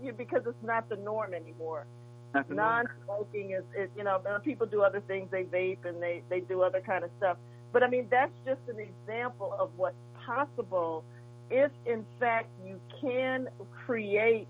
you, 0.01 0.13
because 0.13 0.41
it's 0.45 0.63
not 0.63 0.89
the 0.89 0.95
norm 0.97 1.33
anymore. 1.33 1.85
The 2.33 2.43
non-smoking 2.49 3.51
is, 3.51 3.63
is 3.77 3.89
you 3.95 4.03
know 4.03 4.19
people 4.43 4.65
do 4.65 4.81
other 4.81 5.01
things. 5.01 5.29
They 5.31 5.43
vape 5.43 5.85
and 5.85 6.01
they 6.01 6.23
they 6.29 6.39
do 6.39 6.63
other 6.63 6.81
kind 6.81 7.03
of 7.03 7.11
stuff. 7.17 7.37
But 7.71 7.83
i 7.83 7.89
mean 7.89 8.07
that's 8.09 8.33
just 8.45 8.61
an 8.67 8.79
example 8.79 9.55
of 9.59 9.69
what's 9.77 9.95
possible 10.25 11.03
if 11.49 11.71
in 11.85 12.05
fact 12.19 12.47
you 12.65 12.79
can 12.99 13.47
create 13.85 14.47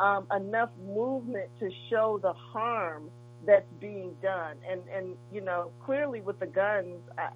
um, 0.00 0.26
enough 0.34 0.70
movement 0.84 1.50
to 1.60 1.70
show 1.90 2.18
the 2.22 2.32
harm 2.32 3.10
that's 3.46 3.70
being 3.80 4.14
done 4.22 4.56
and 4.68 4.80
and 4.88 5.16
you 5.32 5.40
know 5.40 5.70
clearly 5.84 6.20
with 6.20 6.38
the 6.40 6.46
guns 6.46 6.98
I, 7.18 7.28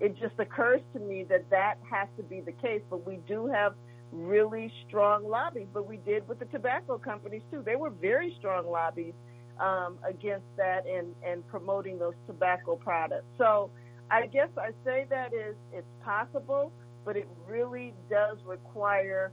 it 0.00 0.16
just 0.20 0.34
occurs 0.38 0.80
to 0.94 0.98
me 0.98 1.24
that 1.28 1.48
that 1.50 1.74
has 1.88 2.08
to 2.16 2.24
be 2.24 2.40
the 2.40 2.52
case 2.52 2.82
but 2.90 3.06
we 3.06 3.20
do 3.28 3.46
have 3.46 3.74
really 4.12 4.70
strong 4.86 5.26
lobbies, 5.28 5.66
but 5.72 5.88
we 5.88 5.96
did 5.96 6.28
with 6.28 6.38
the 6.38 6.44
tobacco 6.46 6.98
companies 6.98 7.42
too. 7.50 7.62
They 7.64 7.76
were 7.76 7.90
very 7.90 8.34
strong 8.38 8.70
lobbies 8.70 9.14
um, 9.58 9.96
against 10.06 10.46
that 10.56 10.86
and, 10.86 11.14
and 11.26 11.46
promoting 11.48 11.98
those 11.98 12.14
tobacco 12.26 12.76
products. 12.76 13.24
So 13.38 13.70
I 14.10 14.26
guess 14.26 14.48
I 14.58 14.70
say 14.84 15.06
that 15.08 15.32
is 15.32 15.56
it's 15.72 15.86
possible, 16.04 16.72
but 17.04 17.16
it 17.16 17.26
really 17.48 17.94
does 18.10 18.36
require 18.44 19.32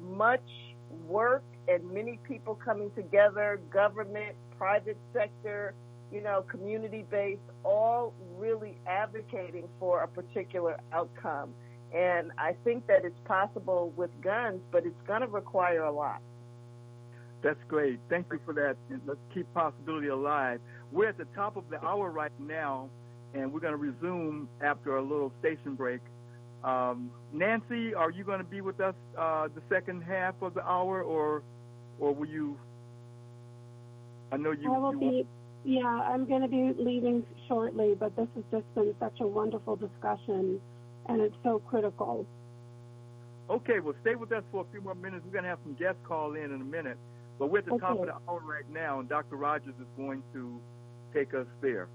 much 0.00 0.48
work 1.06 1.44
and 1.68 1.90
many 1.92 2.18
people 2.26 2.54
coming 2.54 2.90
together, 2.94 3.60
government, 3.70 4.36
private 4.58 4.96
sector, 5.12 5.74
you 6.12 6.22
know, 6.22 6.42
community 6.42 7.04
based, 7.10 7.40
all 7.64 8.12
really 8.36 8.78
advocating 8.86 9.68
for 9.80 10.02
a 10.02 10.08
particular 10.08 10.78
outcome. 10.92 11.50
And 11.94 12.30
I 12.38 12.54
think 12.64 12.86
that 12.86 13.04
it's 13.04 13.18
possible 13.24 13.92
with 13.96 14.10
guns, 14.20 14.60
but 14.70 14.86
it's 14.86 15.00
going 15.06 15.22
to 15.22 15.28
require 15.28 15.84
a 15.84 15.92
lot. 15.92 16.20
That's 17.42 17.62
great. 17.68 18.00
Thank 18.08 18.26
you 18.32 18.40
for 18.44 18.54
that. 18.54 18.76
Let's 19.06 19.20
keep 19.32 19.52
possibility 19.54 20.08
alive. 20.08 20.60
We're 20.90 21.08
at 21.08 21.18
the 21.18 21.26
top 21.34 21.56
of 21.56 21.64
the 21.70 21.84
hour 21.84 22.10
right 22.10 22.32
now, 22.40 22.88
and 23.34 23.52
we're 23.52 23.60
going 23.60 23.72
to 23.72 23.78
resume 23.78 24.48
after 24.60 24.96
a 24.96 25.02
little 25.02 25.32
station 25.40 25.74
break. 25.74 26.00
Um, 26.64 27.10
Nancy, 27.32 27.94
are 27.94 28.10
you 28.10 28.24
going 28.24 28.38
to 28.38 28.44
be 28.44 28.60
with 28.60 28.80
us 28.80 28.94
uh, 29.16 29.48
the 29.54 29.62
second 29.68 30.02
half 30.02 30.34
of 30.42 30.54
the 30.54 30.64
hour, 30.64 31.02
or 31.02 31.42
or 31.98 32.14
will 32.14 32.28
you? 32.28 32.58
I 34.32 34.36
know 34.36 34.52
you. 34.52 34.72
I 34.72 34.78
will 34.78 34.92
you 34.94 34.98
be, 34.98 35.26
yeah, 35.64 35.86
I'm 35.86 36.26
going 36.26 36.42
to 36.42 36.48
be 36.48 36.72
leaving 36.78 37.24
shortly, 37.48 37.94
but 37.98 38.14
this 38.16 38.28
has 38.34 38.44
just 38.50 38.74
been 38.74 38.94
such 39.00 39.20
a 39.20 39.26
wonderful 39.26 39.76
discussion, 39.76 40.60
and 41.06 41.20
it's 41.20 41.36
so 41.42 41.60
critical. 41.60 42.26
Okay, 43.48 43.78
well, 43.80 43.94
stay 44.02 44.16
with 44.16 44.32
us 44.32 44.42
for 44.50 44.62
a 44.62 44.72
few 44.72 44.80
more 44.80 44.94
minutes. 44.94 45.24
We're 45.24 45.32
going 45.32 45.44
to 45.44 45.50
have 45.50 45.60
some 45.62 45.74
guests 45.74 46.00
call 46.04 46.34
in 46.34 46.52
in 46.52 46.60
a 46.60 46.64
minute. 46.64 46.98
But 47.38 47.50
we're 47.50 47.58
at 47.58 47.66
the 47.66 47.78
top 47.78 48.00
of 48.00 48.06
the 48.06 48.14
hour 48.28 48.40
right 48.40 48.68
now, 48.72 48.98
and 49.00 49.08
Dr. 49.08 49.36
Rogers 49.36 49.74
is 49.78 49.86
going 49.96 50.22
to 50.32 50.60
take 51.12 51.34
us 51.34 51.46
there. 51.60 51.88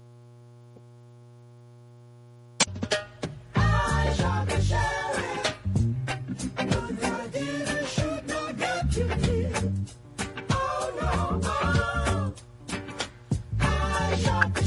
All 14.12 14.61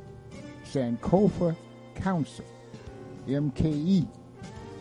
Sankofa 0.64 1.56
Council 1.94 2.44
MKE 3.26 4.06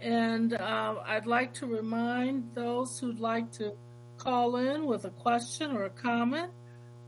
And 0.00 0.54
uh, 0.54 0.96
I'd 1.04 1.26
like 1.26 1.52
to 1.54 1.66
remind 1.66 2.54
those 2.54 2.98
who'd 2.98 3.20
like 3.20 3.52
to 3.52 3.72
call 4.16 4.56
in 4.56 4.86
with 4.86 5.04
a 5.04 5.10
question 5.10 5.76
or 5.76 5.84
a 5.84 5.90
comment. 5.90 6.50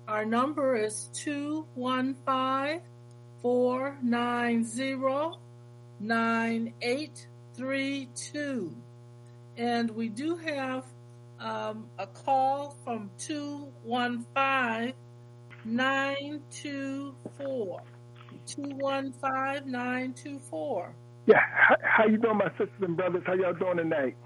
Our 0.08 0.24
number 0.24 0.74
is 0.76 1.08
215 1.14 2.80
490 3.40 5.38
9832. 6.00 8.76
And 9.56 9.90
we 9.90 10.08
do 10.08 10.36
have 10.36 10.84
um, 11.38 11.86
a 11.98 12.06
call 12.06 12.74
from 12.84 13.10
215 13.18 14.94
924. 15.64 17.82
215-924. 18.56 20.92
Yeah, 21.26 21.38
how, 21.38 21.76
how 21.82 22.06
you 22.06 22.18
doing, 22.18 22.38
my 22.38 22.48
sisters 22.50 22.70
and 22.80 22.96
brothers? 22.96 23.22
How 23.26 23.34
y'all 23.34 23.54
doing 23.54 23.76
tonight? 23.76 24.16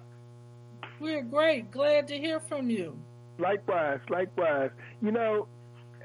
We're 0.98 1.22
great. 1.22 1.70
Glad 1.70 2.08
to 2.08 2.16
hear 2.16 2.40
from 2.40 2.70
you. 2.70 2.98
Likewise, 3.38 4.00
likewise. 4.08 4.70
You 5.02 5.12
know, 5.12 5.46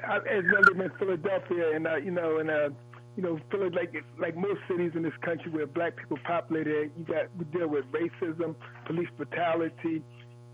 I, 0.05 0.17
as 0.17 0.43
living 0.43 0.81
in 0.83 0.91
Philadelphia, 0.99 1.75
and 1.75 1.87
uh, 1.87 1.95
you 1.95 2.11
know, 2.11 2.39
and 2.39 2.49
uh, 2.49 2.69
you 3.15 3.23
know, 3.23 3.39
like 3.73 3.93
like 4.19 4.35
most 4.35 4.59
cities 4.67 4.91
in 4.95 5.03
this 5.03 5.13
country 5.21 5.49
where 5.51 5.65
black 5.65 5.95
people 5.95 6.17
populated, 6.25 6.91
you 6.97 7.05
got 7.05 7.27
we 7.37 7.45
deal 7.45 7.67
with 7.67 7.85
racism, 7.91 8.55
police 8.85 9.07
brutality, 9.15 10.01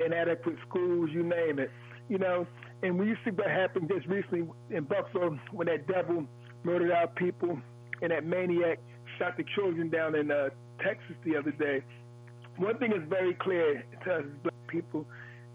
inadequate 0.05 0.57
schools, 0.67 1.09
you 1.11 1.23
name 1.23 1.57
it. 1.59 1.71
You 2.09 2.19
know, 2.19 2.45
and 2.83 2.99
when 2.99 3.07
you 3.07 3.15
see 3.25 3.31
what 3.31 3.49
happened 3.49 3.91
just 3.93 4.05
recently 4.07 4.47
in 4.69 4.83
Buffalo 4.83 5.37
when 5.51 5.67
that 5.67 5.87
devil 5.87 6.27
murdered 6.63 6.91
our 6.91 7.07
people, 7.07 7.59
and 8.01 8.11
that 8.11 8.25
maniac 8.25 8.79
shot 9.17 9.37
the 9.37 9.43
children 9.55 9.89
down 9.89 10.15
in 10.15 10.31
uh, 10.31 10.49
Texas 10.83 11.15
the 11.25 11.35
other 11.35 11.51
day. 11.51 11.83
One 12.57 12.77
thing 12.77 12.91
is 12.91 13.07
very 13.09 13.33
clear 13.35 13.83
to 14.05 14.13
us 14.13 14.23
black 14.43 14.67
people: 14.67 15.05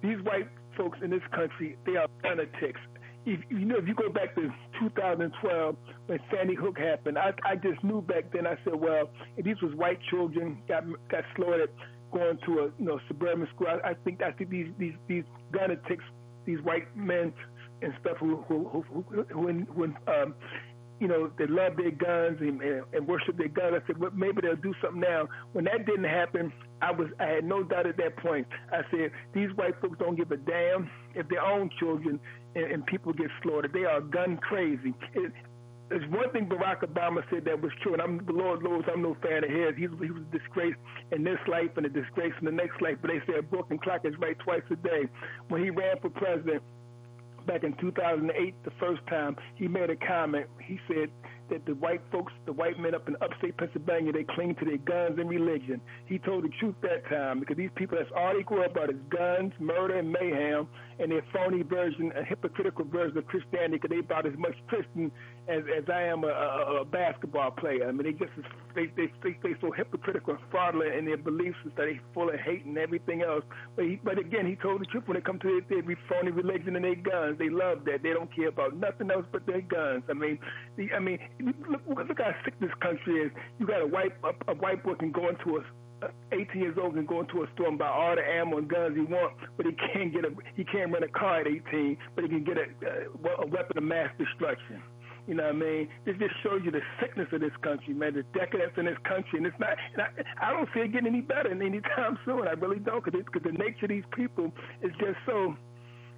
these 0.02 0.18
white 0.22 0.48
folks 0.76 0.98
in 1.02 1.10
this 1.10 1.22
country, 1.34 1.76
they 1.86 1.96
are 1.96 2.06
lunatics. 2.24 2.80
If 3.24 3.40
you 3.50 3.64
know, 3.64 3.76
if 3.76 3.86
you 3.86 3.94
go 3.94 4.08
back 4.08 4.34
to 4.34 4.50
2012 4.80 5.76
when 6.06 6.18
Sandy 6.32 6.54
Hook 6.54 6.78
happened, 6.78 7.18
I, 7.18 7.32
I 7.44 7.54
just 7.54 7.82
knew 7.84 8.02
back 8.02 8.32
then. 8.32 8.46
I 8.46 8.56
said, 8.64 8.74
well, 8.74 9.10
if 9.36 9.44
these 9.44 9.60
was 9.62 9.74
white 9.74 10.00
children 10.10 10.58
got 10.66 10.84
got 11.08 11.24
slaughtered 11.36 11.70
going 12.12 12.38
to 12.46 12.52
a 12.58 12.64
you 12.78 12.84
know 12.84 12.98
suburban 13.06 13.46
school, 13.54 13.68
I, 13.68 13.90
I 13.90 13.94
think 14.04 14.22
I 14.22 14.32
think 14.32 14.50
these 14.50 14.68
these 14.76 14.94
these 15.06 15.24
lunatics, 15.52 16.04
these 16.46 16.60
white 16.62 16.94
men 16.96 17.32
and 17.80 17.92
stuff 18.00 18.16
who 18.18 18.44
who 18.48 18.68
who, 18.68 19.04
who, 19.08 19.22
who, 19.22 19.52
who, 19.72 19.84
um, 19.84 20.34
you 21.02 21.08
know, 21.08 21.32
they 21.36 21.48
love 21.48 21.76
their 21.76 21.90
guns 21.90 22.38
and, 22.40 22.62
and, 22.62 22.84
and 22.92 23.08
worship 23.08 23.36
their 23.36 23.48
guns. 23.48 23.74
I 23.74 23.84
said, 23.88 23.98
well, 23.98 24.12
maybe 24.14 24.40
they'll 24.40 24.54
do 24.54 24.72
something 24.80 25.00
now. 25.00 25.26
When 25.52 25.64
that 25.64 25.84
didn't 25.84 26.04
happen, 26.04 26.52
I 26.80 26.92
was 26.92 27.08
I 27.18 27.24
had 27.24 27.44
no 27.44 27.64
doubt 27.64 27.88
at 27.88 27.96
that 27.96 28.16
point. 28.18 28.46
I 28.70 28.82
said, 28.92 29.10
these 29.34 29.48
white 29.56 29.74
folks 29.80 29.98
don't 29.98 30.14
give 30.14 30.30
a 30.30 30.36
damn 30.36 30.88
if 31.16 31.28
their 31.28 31.44
own 31.44 31.70
children 31.80 32.20
and, 32.54 32.64
and 32.70 32.86
people 32.86 33.12
get 33.12 33.26
slaughtered. 33.42 33.72
They 33.72 33.84
are 33.84 34.00
gun 34.00 34.36
crazy. 34.36 34.94
It, 35.14 35.32
there's 35.88 36.08
one 36.08 36.30
thing 36.30 36.46
Barack 36.46 36.80
Obama 36.86 37.22
said 37.28 37.44
that 37.46 37.60
was 37.60 37.72
true, 37.82 37.94
and 37.94 38.00
I'm 38.00 38.24
the 38.24 38.32
Lord 38.32 38.62
knows 38.62 38.84
I'm 38.86 39.02
no 39.02 39.16
fan 39.22 39.42
of 39.42 39.50
his. 39.50 39.74
He, 39.74 39.82
he 39.82 40.10
was 40.12 40.22
a 40.22 40.38
disgrace 40.38 40.76
in 41.10 41.24
this 41.24 41.38
life 41.48 41.70
and 41.76 41.84
a 41.84 41.88
disgrace 41.88 42.32
in 42.38 42.46
the 42.46 42.52
next 42.52 42.80
life. 42.80 42.96
But 43.02 43.10
they 43.10 43.18
say 43.26 43.40
a 43.40 43.42
broken 43.42 43.76
clock 43.76 44.02
is 44.04 44.14
right 44.20 44.38
twice 44.38 44.62
a 44.70 44.76
day. 44.76 45.10
When 45.48 45.64
he 45.64 45.70
ran 45.70 45.98
for 46.00 46.10
president, 46.10 46.62
back 47.46 47.64
in 47.64 47.74
2008, 47.74 48.54
the 48.64 48.70
first 48.78 49.00
time, 49.08 49.36
he 49.54 49.68
made 49.68 49.90
a 49.90 49.96
comment. 49.96 50.46
He 50.64 50.78
said 50.88 51.10
that 51.50 51.66
the 51.66 51.74
white 51.74 52.00
folks, 52.10 52.32
the 52.46 52.52
white 52.52 52.78
men 52.78 52.94
up 52.94 53.08
in 53.08 53.16
upstate 53.20 53.56
Pennsylvania, 53.58 54.12
they 54.12 54.24
cling 54.24 54.54
to 54.56 54.64
their 54.64 54.78
guns 54.78 55.18
and 55.18 55.28
religion. 55.28 55.80
He 56.06 56.18
told 56.18 56.44
the 56.44 56.50
truth 56.60 56.74
that 56.82 57.06
time 57.08 57.40
because 57.40 57.56
these 57.56 57.70
people, 57.76 57.98
that's 57.98 58.10
all 58.16 58.34
they 58.34 58.42
grew 58.42 58.64
up 58.64 58.72
about 58.72 58.90
is 58.90 58.96
guns, 59.10 59.52
murder, 59.58 59.98
and 59.98 60.10
mayhem, 60.10 60.66
and 60.98 61.12
their 61.12 61.24
phony 61.32 61.62
version, 61.62 62.12
a 62.16 62.24
hypocritical 62.24 62.84
version 62.86 63.18
of 63.18 63.26
Christianity 63.26 63.78
because 63.78 63.90
they 63.90 63.98
about 63.98 64.26
as 64.26 64.36
much 64.38 64.54
Christian 64.68 65.10
as, 65.48 65.62
as 65.76 65.84
I 65.92 66.02
am 66.02 66.24
a, 66.24 66.28
a, 66.28 66.80
a 66.82 66.84
basketball 66.84 67.50
player. 67.50 67.88
I 67.88 67.92
mean, 67.92 68.04
they 68.04 68.12
just 68.12 68.32
they 68.74 68.86
they 68.96 69.12
they, 69.22 69.36
they 69.42 69.54
so 69.60 69.72
hypocritical 69.72 70.34
and 70.34 70.42
fraudulent 70.50 70.94
in 70.94 71.04
their 71.04 71.16
beliefs 71.16 71.58
that 71.64 71.76
they 71.76 72.00
full 72.14 72.28
of 72.28 72.38
hate 72.40 72.64
and 72.64 72.78
everything 72.78 73.22
else. 73.22 73.44
But 73.76 73.86
he, 73.86 74.00
but 74.02 74.18
again, 74.18 74.46
he 74.46 74.56
told 74.56 74.80
the 74.80 74.86
truth 74.86 75.04
when 75.06 75.16
it 75.16 75.24
comes 75.24 75.40
to 75.42 75.60
their, 75.68 75.82
their 75.82 75.96
phony 76.08 76.30
religion 76.30 76.76
and 76.76 76.84
their 76.84 76.94
guns. 76.94 77.38
They 77.38 77.50
love 77.50 77.84
that. 77.86 78.02
They 78.02 78.10
don't 78.10 78.34
care 78.34 78.48
about 78.48 78.76
nothing 78.76 79.10
else 79.10 79.26
but 79.32 79.46
their 79.46 79.62
guns. 79.62 80.04
I 80.08 80.14
mean, 80.14 80.38
the, 80.76 80.92
I 80.92 81.00
mean, 81.00 81.18
look 81.68 81.82
look 81.86 82.18
how 82.18 82.34
sick 82.44 82.54
this 82.60 82.74
country 82.80 83.14
is. 83.14 83.32
You 83.58 83.66
got 83.66 83.82
a 83.82 83.86
white 83.86 84.12
a, 84.22 84.52
a 84.52 84.54
white 84.54 84.84
boy 84.84 84.94
can 84.94 85.12
go 85.12 85.28
into 85.28 85.58
a 85.58 85.64
18 86.32 86.60
years 86.60 86.76
old 86.80 86.94
can 86.94 87.06
go 87.06 87.20
into 87.20 87.42
a 87.42 87.46
store 87.54 87.68
and 87.68 87.78
buy 87.78 87.88
all 87.88 88.16
the 88.16 88.22
ammo 88.22 88.58
and 88.58 88.68
guns 88.68 88.96
he 88.96 89.02
wants, 89.02 89.38
but 89.56 89.66
he 89.66 89.72
can't 89.72 90.12
get 90.12 90.24
a 90.24 90.30
he 90.54 90.64
can't 90.64 90.92
rent 90.92 91.04
a 91.04 91.08
car 91.08 91.40
at 91.40 91.46
18, 91.46 91.96
but 92.14 92.24
he 92.24 92.30
can 92.30 92.44
get 92.44 92.56
a, 92.58 92.66
a 93.42 93.46
weapon 93.46 93.78
of 93.78 93.84
mass 93.84 94.10
destruction. 94.18 94.82
You 95.28 95.34
know 95.34 95.44
what 95.44 95.54
I 95.54 95.58
mean? 95.58 95.88
This 96.04 96.16
just 96.18 96.34
shows 96.42 96.62
you 96.64 96.70
the 96.72 96.80
sickness 97.00 97.28
of 97.32 97.40
this 97.40 97.52
country, 97.62 97.94
man, 97.94 98.14
the 98.14 98.24
decadence 98.36 98.72
in 98.76 98.86
this 98.86 98.98
country. 99.04 99.38
And 99.38 99.46
it's 99.46 99.58
not, 99.60 99.76
and 99.94 100.02
I, 100.02 100.48
I 100.48 100.52
don't 100.52 100.68
see 100.74 100.80
it 100.80 100.92
getting 100.92 101.06
any 101.06 101.20
better 101.20 101.50
anytime 101.50 102.18
soon. 102.24 102.48
I 102.48 102.52
really 102.52 102.80
don't, 102.80 103.04
because 103.04 103.42
the 103.44 103.52
nature 103.52 103.86
of 103.86 103.90
these 103.90 104.08
people 104.14 104.52
is 104.82 104.90
just 104.98 105.18
so 105.24 105.56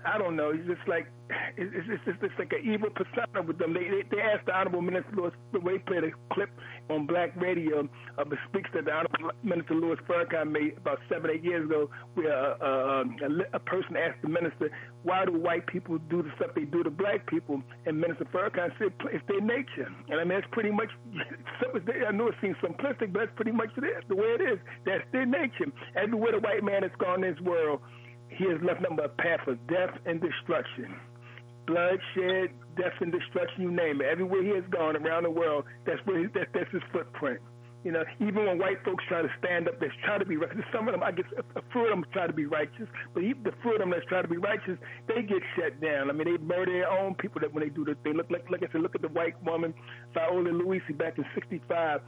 I 0.04 0.18
don't 0.18 0.36
know. 0.36 0.50
It's 0.50 0.66
just 0.66 0.86
like 0.86 1.06
it's 1.56 1.72
it's, 1.88 2.18
it's, 2.22 2.34
like 2.38 2.52
an 2.52 2.62
evil 2.64 2.90
persona 2.90 3.42
with 3.42 3.58
them. 3.58 3.72
They, 3.72 3.88
they 3.88 4.02
they 4.10 4.22
asked 4.22 4.46
the 4.46 4.54
Honorable 4.54 4.82
Minister 4.82 5.10
Louis. 5.16 5.32
They 5.52 5.78
played 5.78 6.04
a 6.04 6.10
clip 6.32 6.50
on 6.90 7.06
Black 7.06 7.34
Radio 7.40 7.88
of 8.18 8.32
a 8.32 8.36
speech 8.48 8.66
that 8.74 8.84
the 8.84 8.92
Honorable 8.92 9.30
Minister 9.42 9.74
Louis 9.74 9.96
Farrakhan 10.08 10.52
made 10.52 10.76
about 10.76 10.98
seven 11.08 11.30
eight 11.30 11.42
years 11.42 11.64
ago, 11.64 11.88
where 12.14 12.32
uh, 12.32 12.56
uh, 12.60 13.04
a, 13.04 13.56
a 13.56 13.58
person 13.60 13.96
asked 13.96 14.20
the 14.22 14.28
minister, 14.28 14.70
"Why 15.02 15.24
do 15.24 15.32
white 15.32 15.66
people 15.66 15.98
do 16.10 16.22
the 16.22 16.30
stuff 16.36 16.50
they 16.54 16.64
do 16.64 16.82
to 16.82 16.90
black 16.90 17.26
people?" 17.26 17.62
And 17.86 18.00
Minister 18.00 18.26
Farrakhan 18.26 18.76
said, 18.78 18.92
"It's 19.12 19.24
their 19.28 19.40
nature." 19.40 19.88
And 20.08 20.20
I 20.20 20.24
mean, 20.24 20.40
that's 20.40 20.52
pretty 20.52 20.70
much. 20.70 20.90
I 21.64 22.12
know 22.12 22.28
it 22.28 22.34
seems 22.42 22.56
simplistic, 22.62 23.12
but 23.12 23.20
that's 23.20 23.36
pretty 23.36 23.52
much 23.52 23.70
it, 23.76 24.08
the 24.08 24.16
way 24.16 24.36
it 24.38 24.40
is. 24.40 24.58
That's 24.84 25.04
their 25.12 25.26
nature. 25.26 25.72
Everywhere 25.96 26.32
the 26.32 26.40
white 26.40 26.62
man 26.62 26.82
has 26.82 26.92
gone 26.98 27.24
in 27.24 27.34
this 27.34 27.40
world 27.40 27.80
he 28.36 28.44
has 28.50 28.60
left 28.62 28.80
nothing 28.80 28.98
a 29.02 29.08
path 29.08 29.46
of 29.46 29.58
death 29.66 29.94
and 30.06 30.20
destruction. 30.20 30.96
Bloodshed, 31.66 32.50
death 32.76 32.92
and 33.00 33.10
destruction, 33.10 33.62
you 33.62 33.70
name 33.70 34.00
it. 34.00 34.06
Everywhere 34.06 34.42
he 34.42 34.50
has 34.50 34.64
gone 34.70 34.96
around 34.96 35.22
the 35.24 35.30
world, 35.30 35.64
that's 35.86 36.00
where 36.04 36.20
he, 36.20 36.26
that, 36.34 36.48
that's 36.52 36.70
his 36.70 36.82
footprint. 36.92 37.40
You 37.84 37.92
know, 37.92 38.02
even 38.18 38.46
when 38.46 38.58
white 38.58 38.82
folks 38.82 39.04
try 39.08 39.20
to 39.20 39.28
stand 39.38 39.68
up, 39.68 39.78
they 39.78 39.88
try 40.04 40.16
to 40.16 40.24
be 40.24 40.36
righteous. 40.38 40.64
Some 40.72 40.88
of 40.88 40.92
them, 40.92 41.02
I 41.02 41.12
guess, 41.12 41.26
a 41.36 41.60
few 41.70 41.84
of 41.84 41.90
them 41.90 42.04
try 42.12 42.26
to 42.26 42.32
be 42.32 42.46
righteous, 42.46 42.88
but 43.12 43.20
the 43.20 43.52
few 43.60 43.74
of 43.74 43.78
them 43.78 43.90
that's 43.90 44.06
try 44.06 44.22
to 44.22 44.28
be 44.28 44.38
righteous, 44.38 44.78
they 45.06 45.20
get 45.22 45.42
shut 45.54 45.78
down. 45.82 46.08
I 46.08 46.14
mean, 46.14 46.32
they 46.32 46.38
murder 46.42 46.72
their 46.72 46.90
own 46.90 47.14
people. 47.14 47.42
That 47.42 47.52
when 47.52 47.62
they 47.62 47.68
do 47.68 47.84
the 47.84 47.94
thing, 48.02 48.14
look 48.14 48.30
like, 48.30 48.50
like 48.50 48.62
I 48.62 48.72
said, 48.72 48.80
look 48.80 48.94
at 48.94 49.02
the 49.02 49.08
white 49.08 49.40
woman, 49.44 49.74
Viola 50.14 50.48
Liuzzo, 50.48 50.96
back 50.96 51.18
in 51.18 51.26
'65 51.34 52.00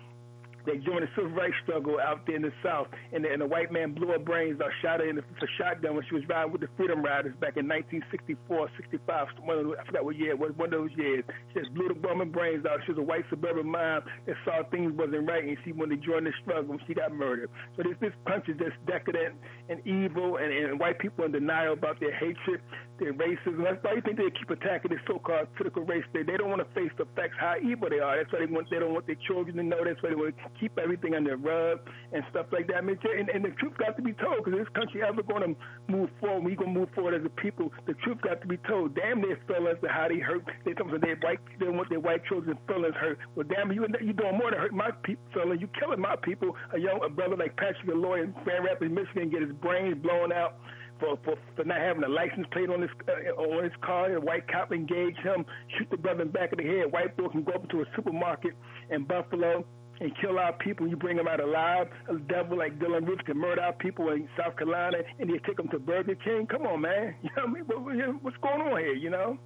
they 0.67 0.79
joined 0.79 1.03
the 1.03 1.09
civil 1.15 1.31
rights 1.31 1.55
struggle 1.63 1.99
out 2.01 2.27
there 2.27 2.37
in 2.37 2.43
the 2.43 2.53
South, 2.63 2.89
and 3.13 3.25
the, 3.25 3.33
and 3.33 3.41
the 3.41 3.47
white 3.47 3.73
man 3.73 3.93
blew 3.93 4.09
her 4.09 4.19
brains 4.19 4.61
out, 4.61 4.71
shot 4.83 5.01
her 5.01 5.09
in 5.09 5.17
the, 5.17 5.23
a 5.23 5.47
shotgun 5.59 5.95
when 5.95 6.05
she 6.09 6.15
was 6.15 6.25
riding 6.29 6.53
with 6.53 6.61
the 6.61 6.69
Freedom 6.77 7.03
Riders 7.03 7.35
back 7.41 7.57
in 7.57 7.69
1964, 7.69 8.71
65. 8.77 9.27
One 9.43 9.59
of 9.59 9.67
I 9.79 9.85
forgot 9.85 10.05
what 10.05 10.17
year 10.17 10.31
it 10.31 10.39
was, 10.39 10.53
one 10.57 10.73
of 10.73 10.79
those 10.79 10.91
years. 10.97 11.25
She 11.53 11.61
just 11.61 11.73
blew 11.75 11.89
the 11.89 11.95
woman 11.95 12.31
brains 12.31 12.67
out. 12.67 12.81
She 12.85 12.93
was 12.93 12.99
a 12.99 13.07
white 13.07 13.25
suburban 13.31 13.71
mom 13.71 14.03
that 14.27 14.37
saw 14.45 14.63
things 14.71 14.93
wasn't 14.93 15.29
right, 15.29 15.45
and 15.45 15.57
she 15.65 15.73
when 15.73 15.91
they 15.91 15.97
joined 15.97 16.27
the 16.27 16.33
struggle, 16.43 16.77
she 16.87 16.95
got 16.95 17.13
murdered. 17.13 17.51
So 17.77 17.83
this 17.83 17.97
this 18.01 18.13
country 18.27 18.55
is 18.55 18.61
just 18.61 18.77
decadent 18.87 19.35
and 19.69 19.81
evil, 19.87 20.37
and, 20.37 20.53
and 20.53 20.81
white 20.81 20.99
people 20.99 21.25
in 21.25 21.33
denial 21.33 21.75
about 21.75 22.01
their 22.01 22.15
hatred, 22.15 22.61
their 22.99 23.13
racism. 23.13 23.65
That's 23.65 23.83
why 23.83 23.95
you 23.95 24.03
think 24.03 24.17
they 24.17 24.31
keep 24.31 24.51
attacking 24.51 24.91
this 24.91 25.01
so-called 25.07 25.49
critical 25.57 25.83
race. 25.85 26.05
They 26.13 26.23
they 26.23 26.37
don't 26.37 26.51
want 26.51 26.61
to 26.61 26.71
face 26.75 26.91
the 26.99 27.07
facts 27.17 27.37
how 27.39 27.55
evil 27.63 27.89
they 27.89 28.01
are. 28.01 28.17
That's 28.17 28.33
why 28.33 28.41
they 28.41 28.51
want 28.51 28.69
they 28.71 28.79
don't 28.79 28.93
want 28.93 29.07
their 29.07 29.21
children 29.27 29.57
to 29.57 29.63
know. 29.63 29.85
That's 29.85 30.03
why 30.03 30.11
they 30.11 30.17
want 30.17 30.37
to 30.37 30.43
keep 30.61 30.79
everything 30.79 31.15
under 31.15 31.37
rug 31.37 31.81
and 32.13 32.25
stuff 32.31 32.47
like 32.53 32.67
that. 32.69 32.77
I 32.77 32.81
mean, 32.81 32.99
and, 33.03 33.29
and 33.29 33.45
the 33.45 33.55
truth 33.59 33.77
got 33.79 33.97
to 33.97 34.03
be 34.03 34.13
told 34.15 34.45
because 34.45 34.59
this 34.59 34.69
country 34.75 35.03
ever 35.03 35.23
going 35.23 35.43
to 35.43 35.53
move 35.93 36.11
forward, 36.21 36.45
we 36.45 36.57
going 36.57 36.73
to 36.73 36.81
move 36.81 36.91
forward 36.95 37.15
as 37.15 37.25
a 37.25 37.33
people. 37.41 37.73
The 37.87 37.95
truth 38.05 38.21
got 38.23 38.41
to 38.41 38.47
be 38.47 38.59
told. 38.69 38.95
Damn 38.95 39.21
their 39.23 39.39
feelings 39.47 39.79
to 39.83 39.89
how 39.89 40.09
they 40.09 40.19
hurt. 40.19 40.45
They 40.65 40.73
come 40.75 40.89
from 40.89 41.01
their 41.01 41.17
white, 41.21 41.41
they 41.61 41.69
want 41.69 41.89
their 41.89 42.01
white 42.01 42.25
children's 42.25 42.59
feelings 42.67 42.95
hurt. 42.99 43.19
Well, 43.35 43.47
damn, 43.49 43.73
you 43.73 43.87
you 44.01 44.13
doing 44.13 44.39
more 44.39 44.51
to 44.51 44.57
hurt 44.57 44.73
my 44.73 44.91
people 45.03 45.25
feelings. 45.33 45.61
You 45.61 45.69
killing 45.79 46.01
my 46.01 46.17
people. 46.17 46.57
A 46.75 46.79
young 46.79 47.01
a 47.05 47.09
brother 47.09 47.37
like 47.37 47.57
Patrick 47.57 47.87
Lyoya 47.87 48.25
in 48.25 48.35
Grand 48.45 48.65
Rapids, 48.65 48.93
Michigan, 48.93 49.31
get 49.31 49.43
his 49.43 49.53
brains 49.61 49.97
blown 50.03 50.33
out 50.33 50.59
for, 50.99 51.19
for, 51.25 51.37
for 51.55 51.65
not 51.65 51.79
having 51.79 52.05
a 52.05 52.09
license 52.09 52.47
plate 52.53 52.71
on 52.71 52.83
his 52.83 52.91
uh, 53.09 53.41
on 53.41 53.65
his 53.65 53.73
car. 53.83 54.13
A 54.15 54.21
white 54.21 54.47
cop 54.49 54.73
engage 54.73 55.17
him, 55.17 55.45
shoot 55.77 55.89
the 55.91 55.97
brother 55.97 56.23
in 56.23 56.29
the 56.29 56.33
back 56.33 56.53
of 56.53 56.59
the 56.59 56.65
head. 56.65 56.93
White 56.93 57.17
boy 57.17 57.29
can 57.29 57.43
go 57.43 57.53
up 57.53 57.69
to 57.71 57.81
a 57.81 57.85
supermarket 57.95 58.55
in 58.91 59.05
Buffalo 59.05 59.65
and 60.01 60.13
kill 60.21 60.39
our 60.39 60.53
people. 60.53 60.87
You 60.87 60.97
bring 60.97 61.17
them 61.17 61.29
out 61.29 61.41
alive. 61.41 61.89
A 62.09 62.19
devil 62.19 62.59
like 62.59 62.79
Dylann 62.79 63.07
Roof 63.07 63.21
can 63.25 63.39
murder 63.39 63.63
our 63.63 63.73
people 63.73 64.11
in 64.11 64.29
South 64.39 64.57
Carolina, 64.57 64.99
and 65.19 65.31
you 65.31 65.39
take 65.47 65.57
them 65.57 65.69
to 65.69 65.79
Burger 65.79 66.15
King. 66.17 66.47
Come 66.47 66.67
on, 66.67 66.83
man. 66.83 67.15
You 67.23 67.31
know 67.37 67.79
what 67.81 67.93
I 67.93 67.97
mean? 67.97 68.19
what's 68.23 68.37
going 68.39 68.61
on 68.61 68.79
here? 68.79 68.95
You 68.95 69.11
know. 69.11 69.39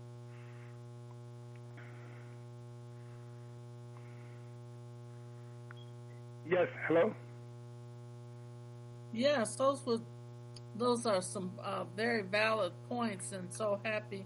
Yes. 6.48 6.66
Hello. 6.88 7.14
Yes, 9.12 9.56
those 9.56 9.84
were 9.84 9.98
those 10.80 11.04
are 11.04 11.20
some 11.20 11.52
uh, 11.62 11.84
very 11.94 12.22
valid 12.22 12.72
points, 12.88 13.32
and 13.32 13.52
so 13.52 13.78
happy 13.84 14.24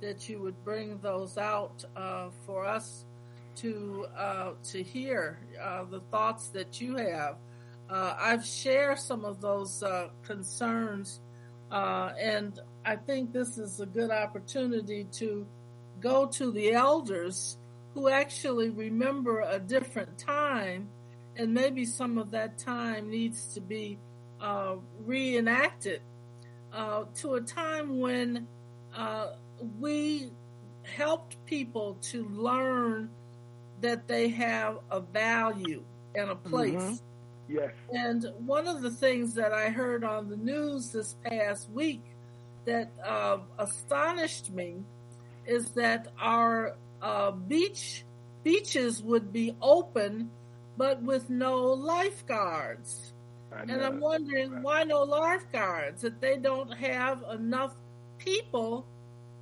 that 0.00 0.28
you 0.28 0.40
would 0.40 0.64
bring 0.64 0.98
those 0.98 1.36
out 1.36 1.84
uh, 1.96 2.28
for 2.46 2.64
us 2.64 3.04
to 3.56 4.06
uh, 4.16 4.52
to 4.62 4.82
hear 4.82 5.38
uh, 5.60 5.84
the 5.84 6.00
thoughts 6.12 6.48
that 6.48 6.80
you 6.80 6.96
have. 6.96 7.36
Uh, 7.90 8.14
I've 8.18 8.44
shared 8.44 8.98
some 8.98 9.24
of 9.24 9.40
those 9.40 9.82
uh, 9.82 10.08
concerns, 10.22 11.20
and 11.70 12.58
I 12.84 12.96
think 12.96 13.32
this 13.32 13.58
is 13.58 13.80
a 13.80 13.86
good 13.86 14.10
opportunity 14.10 15.04
to 15.12 15.46
go 16.00 16.26
to 16.26 16.52
the 16.52 16.72
elders 16.72 17.58
who 17.94 18.08
actually 18.08 18.70
remember 18.70 19.40
a 19.40 19.58
different 19.58 20.18
time, 20.18 20.88
and 21.36 21.52
maybe 21.52 21.84
some 21.84 22.18
of 22.18 22.30
that 22.30 22.58
time 22.58 23.10
needs 23.10 23.54
to 23.54 23.60
be 23.60 23.98
uh, 24.40 24.76
reenacted 25.04 26.00
uh, 26.72 27.04
to 27.16 27.34
a 27.34 27.40
time 27.40 28.00
when 28.00 28.46
uh, 28.94 29.28
we 29.78 30.30
helped 30.82 31.44
people 31.46 31.98
to 32.00 32.28
learn 32.28 33.10
that 33.80 34.06
they 34.08 34.28
have 34.28 34.78
a 34.90 35.00
value 35.00 35.82
and 36.14 36.30
a 36.30 36.36
place. 36.36 36.74
Mm-hmm. 36.74 36.94
Yes. 37.48 37.70
And 37.92 38.26
one 38.38 38.66
of 38.66 38.82
the 38.82 38.90
things 38.90 39.34
that 39.34 39.52
I 39.52 39.68
heard 39.68 40.04
on 40.04 40.28
the 40.28 40.36
news 40.36 40.90
this 40.90 41.14
past 41.24 41.70
week 41.70 42.02
that 42.64 42.90
uh, 43.04 43.38
astonished 43.58 44.50
me 44.50 44.82
is 45.46 45.70
that 45.72 46.08
our 46.18 46.76
uh, 47.00 47.30
beach 47.30 48.04
beaches 48.42 49.02
would 49.02 49.32
be 49.32 49.56
open, 49.60 50.30
but 50.76 51.02
with 51.02 51.28
no 51.30 51.62
lifeguards. 51.72 53.12
And 53.68 53.82
I'm 53.82 54.00
wondering 54.00 54.62
why 54.62 54.84
no 54.84 55.02
lifeguards? 55.02 56.02
That 56.02 56.20
they 56.20 56.36
don't 56.36 56.72
have 56.74 57.24
enough 57.32 57.74
people 58.18 58.86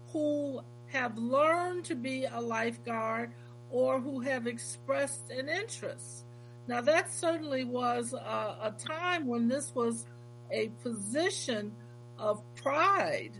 who 0.09 0.61
have 0.86 1.19
learned 1.19 1.85
to 1.86 1.95
be 1.95 2.24
a 2.24 2.41
lifeguard 2.41 3.32
or 3.70 4.01
who 4.01 4.20
have 4.20 4.47
expressed 4.47 5.31
an 5.31 5.49
interest. 5.49 6.24
Now, 6.66 6.81
that 6.82 7.12
certainly 7.12 7.65
was 7.65 8.12
a, 8.12 8.16
a 8.16 8.74
time 8.78 9.27
when 9.27 9.49
this 9.49 9.74
was 9.74 10.07
a 10.51 10.69
position 10.82 11.73
of 12.19 12.43
pride. 12.55 13.32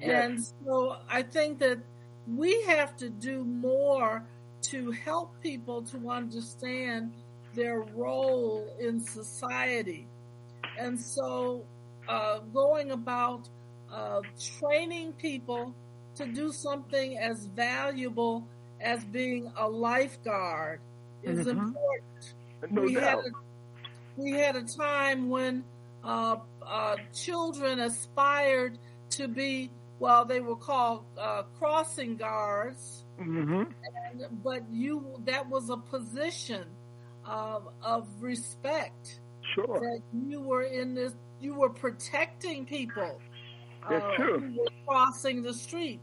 Yes. 0.00 0.24
And 0.24 0.46
so 0.64 0.96
I 1.10 1.22
think 1.22 1.58
that 1.58 1.78
we 2.26 2.62
have 2.62 2.96
to 2.96 3.10
do 3.10 3.44
more 3.44 4.24
to 4.62 4.90
help 4.90 5.40
people 5.40 5.82
to 5.82 6.10
understand 6.10 7.12
their 7.56 7.80
role 7.80 8.68
in 8.78 9.00
society. 9.00 10.06
And 10.78 11.00
so, 11.00 11.64
uh, 12.08 12.38
going 12.52 12.92
about 12.92 13.48
uh, 13.92 14.20
training 14.60 15.14
people 15.14 15.74
to 16.16 16.26
do 16.26 16.52
something 16.52 17.18
as 17.18 17.46
valuable 17.46 18.46
as 18.80 19.04
being 19.04 19.50
a 19.56 19.68
lifeguard 19.68 20.80
is 21.22 21.46
mm-hmm. 21.46 21.58
important. 21.58 22.34
No 22.70 22.82
we 22.82 22.94
doubt. 22.94 23.02
had 23.02 23.18
a, 23.18 24.22
we 24.22 24.30
had 24.32 24.56
a 24.56 24.62
time 24.62 25.28
when 25.28 25.64
uh, 26.04 26.36
uh 26.64 26.96
children 27.12 27.80
aspired 27.80 28.78
to 29.10 29.28
be 29.28 29.70
well, 29.98 30.26
they 30.26 30.40
were 30.40 30.56
called 30.56 31.04
uh, 31.18 31.42
crossing 31.58 32.16
guards, 32.16 33.04
Mm-hmm. 33.18 33.62
and, 34.12 34.42
but 34.44 34.62
you 34.70 35.06
that 35.24 35.48
was 35.48 35.70
a 35.70 35.78
position 35.78 36.66
of, 37.28 37.68
of 37.82 38.08
respect. 38.20 39.20
Sure. 39.54 39.80
That 39.80 40.02
you 40.12 40.40
were 40.40 40.62
in 40.62 40.94
this, 40.94 41.14
you 41.40 41.54
were 41.54 41.70
protecting 41.70 42.64
people. 42.64 43.18
That's 43.88 44.04
uh, 44.04 44.16
true. 44.16 44.40
who 44.40 44.58
were 44.58 44.66
crossing 44.86 45.42
the 45.42 45.54
street. 45.54 46.00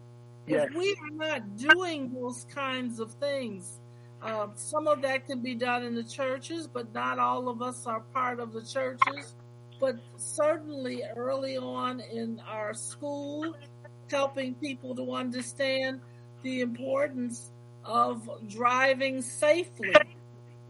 Yes. 0.48 0.68
If 0.70 0.76
we 0.76 0.96
are 1.02 1.34
not 1.36 1.58
doing 1.58 2.12
those 2.14 2.46
kinds 2.54 3.00
of 3.00 3.12
things, 3.14 3.80
uh, 4.22 4.48
some 4.56 4.88
of 4.88 5.02
that 5.02 5.28
can 5.28 5.42
be 5.42 5.56
done 5.56 5.84
in 5.84 5.96
the 5.96 6.04
churches, 6.04 6.68
but 6.68 6.94
not 6.94 7.20
all 7.20 7.50
of 7.50 7.62
us 7.62 7.86
are 7.86 8.02
part 8.14 8.40
of 8.40 8.54
the 8.54 8.62
churches. 8.62 9.36
But 9.80 9.98
certainly 10.18 11.02
early 11.16 11.58
on 11.58 12.00
in 12.00 12.42
our 12.48 12.74
school, 12.74 13.54
helping 14.10 14.56
people 14.56 14.96
to 14.96 15.14
understand 15.14 16.00
the 16.42 16.62
importance 16.62 17.52
of 17.84 18.30
driving 18.48 19.22
safely 19.22 19.94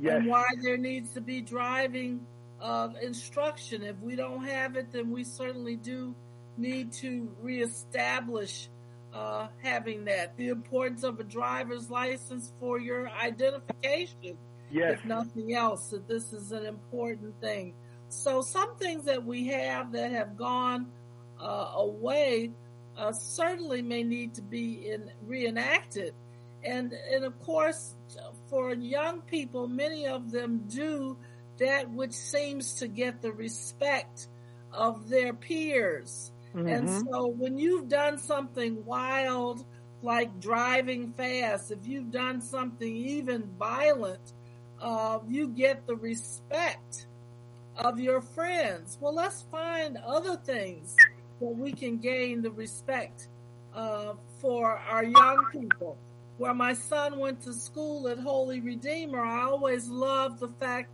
Yes. 0.03 0.17
and 0.17 0.27
why 0.27 0.43
there 0.61 0.77
needs 0.77 1.13
to 1.13 1.21
be 1.21 1.39
driving 1.41 2.25
uh, 2.61 2.89
instruction. 3.01 3.83
If 3.83 3.97
we 4.01 4.15
don't 4.17 4.43
have 4.45 4.75
it, 4.75 4.91
then 4.91 5.11
we 5.11 5.23
certainly 5.23 5.77
do 5.77 6.13
need 6.57 6.91
to 6.93 7.33
reestablish 7.41 8.69
uh, 9.13 9.47
having 9.61 10.05
that. 10.05 10.35
The 10.35 10.49
importance 10.49 11.03
of 11.03 11.19
a 11.19 11.23
driver's 11.23 11.89
license 11.89 12.51
for 12.59 12.79
your 12.79 13.09
identification, 13.09 14.37
Yes. 14.69 14.99
if 14.99 15.05
nothing 15.05 15.53
else, 15.53 15.89
that 15.91 16.07
this 16.07 16.33
is 16.33 16.51
an 16.51 16.65
important 16.65 17.39
thing. 17.39 17.73
So, 18.09 18.41
some 18.41 18.75
things 18.75 19.05
that 19.05 19.23
we 19.23 19.47
have 19.47 19.91
that 19.93 20.11
have 20.11 20.35
gone 20.35 20.87
uh, 21.39 21.71
away 21.75 22.51
uh, 22.97 23.11
certainly 23.11 23.81
may 23.81 24.03
need 24.03 24.33
to 24.35 24.41
be 24.41 24.89
in, 24.91 25.11
reenacted. 25.25 26.13
And, 26.63 26.93
and 26.93 27.23
of 27.23 27.39
course, 27.41 27.95
for 28.53 28.71
young 28.75 29.19
people, 29.21 29.67
many 29.67 30.05
of 30.05 30.29
them 30.29 30.59
do 30.67 31.17
that 31.57 31.89
which 31.89 32.11
seems 32.13 32.75
to 32.75 32.87
get 32.87 33.19
the 33.19 33.31
respect 33.31 34.27
of 34.71 35.09
their 35.09 35.33
peers. 35.33 36.31
And 36.67 36.87
Mhm. 36.87 36.87
so 36.87 37.27
when 37.29 37.57
you've 37.57 37.87
done 37.87 38.19
something 38.19 38.85
wild, 38.85 39.65
like 40.03 40.39
driving 40.39 41.13
fast, 41.13 41.71
if 41.71 41.87
you've 41.87 42.11
done 42.11 42.41
something 42.41 42.95
even 42.95 43.49
violent, 43.57 44.33
uh, 44.79 45.17
you 45.27 45.47
get 45.47 45.87
the 45.87 45.95
respect 45.95 47.07
of 47.75 47.99
your 47.99 48.21
friends. 48.21 48.99
Well, 49.01 49.15
let's 49.15 49.41
find 49.41 49.97
other 49.97 50.37
things 50.37 50.95
that 51.39 51.55
we 51.57 51.71
can 51.71 51.97
gain 51.97 52.43
the 52.43 52.51
respect 52.51 53.29
uh, 53.73 54.13
for 54.37 54.77
our 54.77 55.03
young 55.03 55.47
people. 55.51 55.97
Where 56.37 56.53
my 56.53 56.73
son 56.73 57.19
went 57.19 57.41
to 57.41 57.53
school 57.53 58.07
at 58.07 58.17
Holy 58.19 58.59
Redeemer, 58.59 59.21
I 59.23 59.43
always 59.43 59.87
loved 59.87 60.39
the 60.39 60.47
fact 60.47 60.89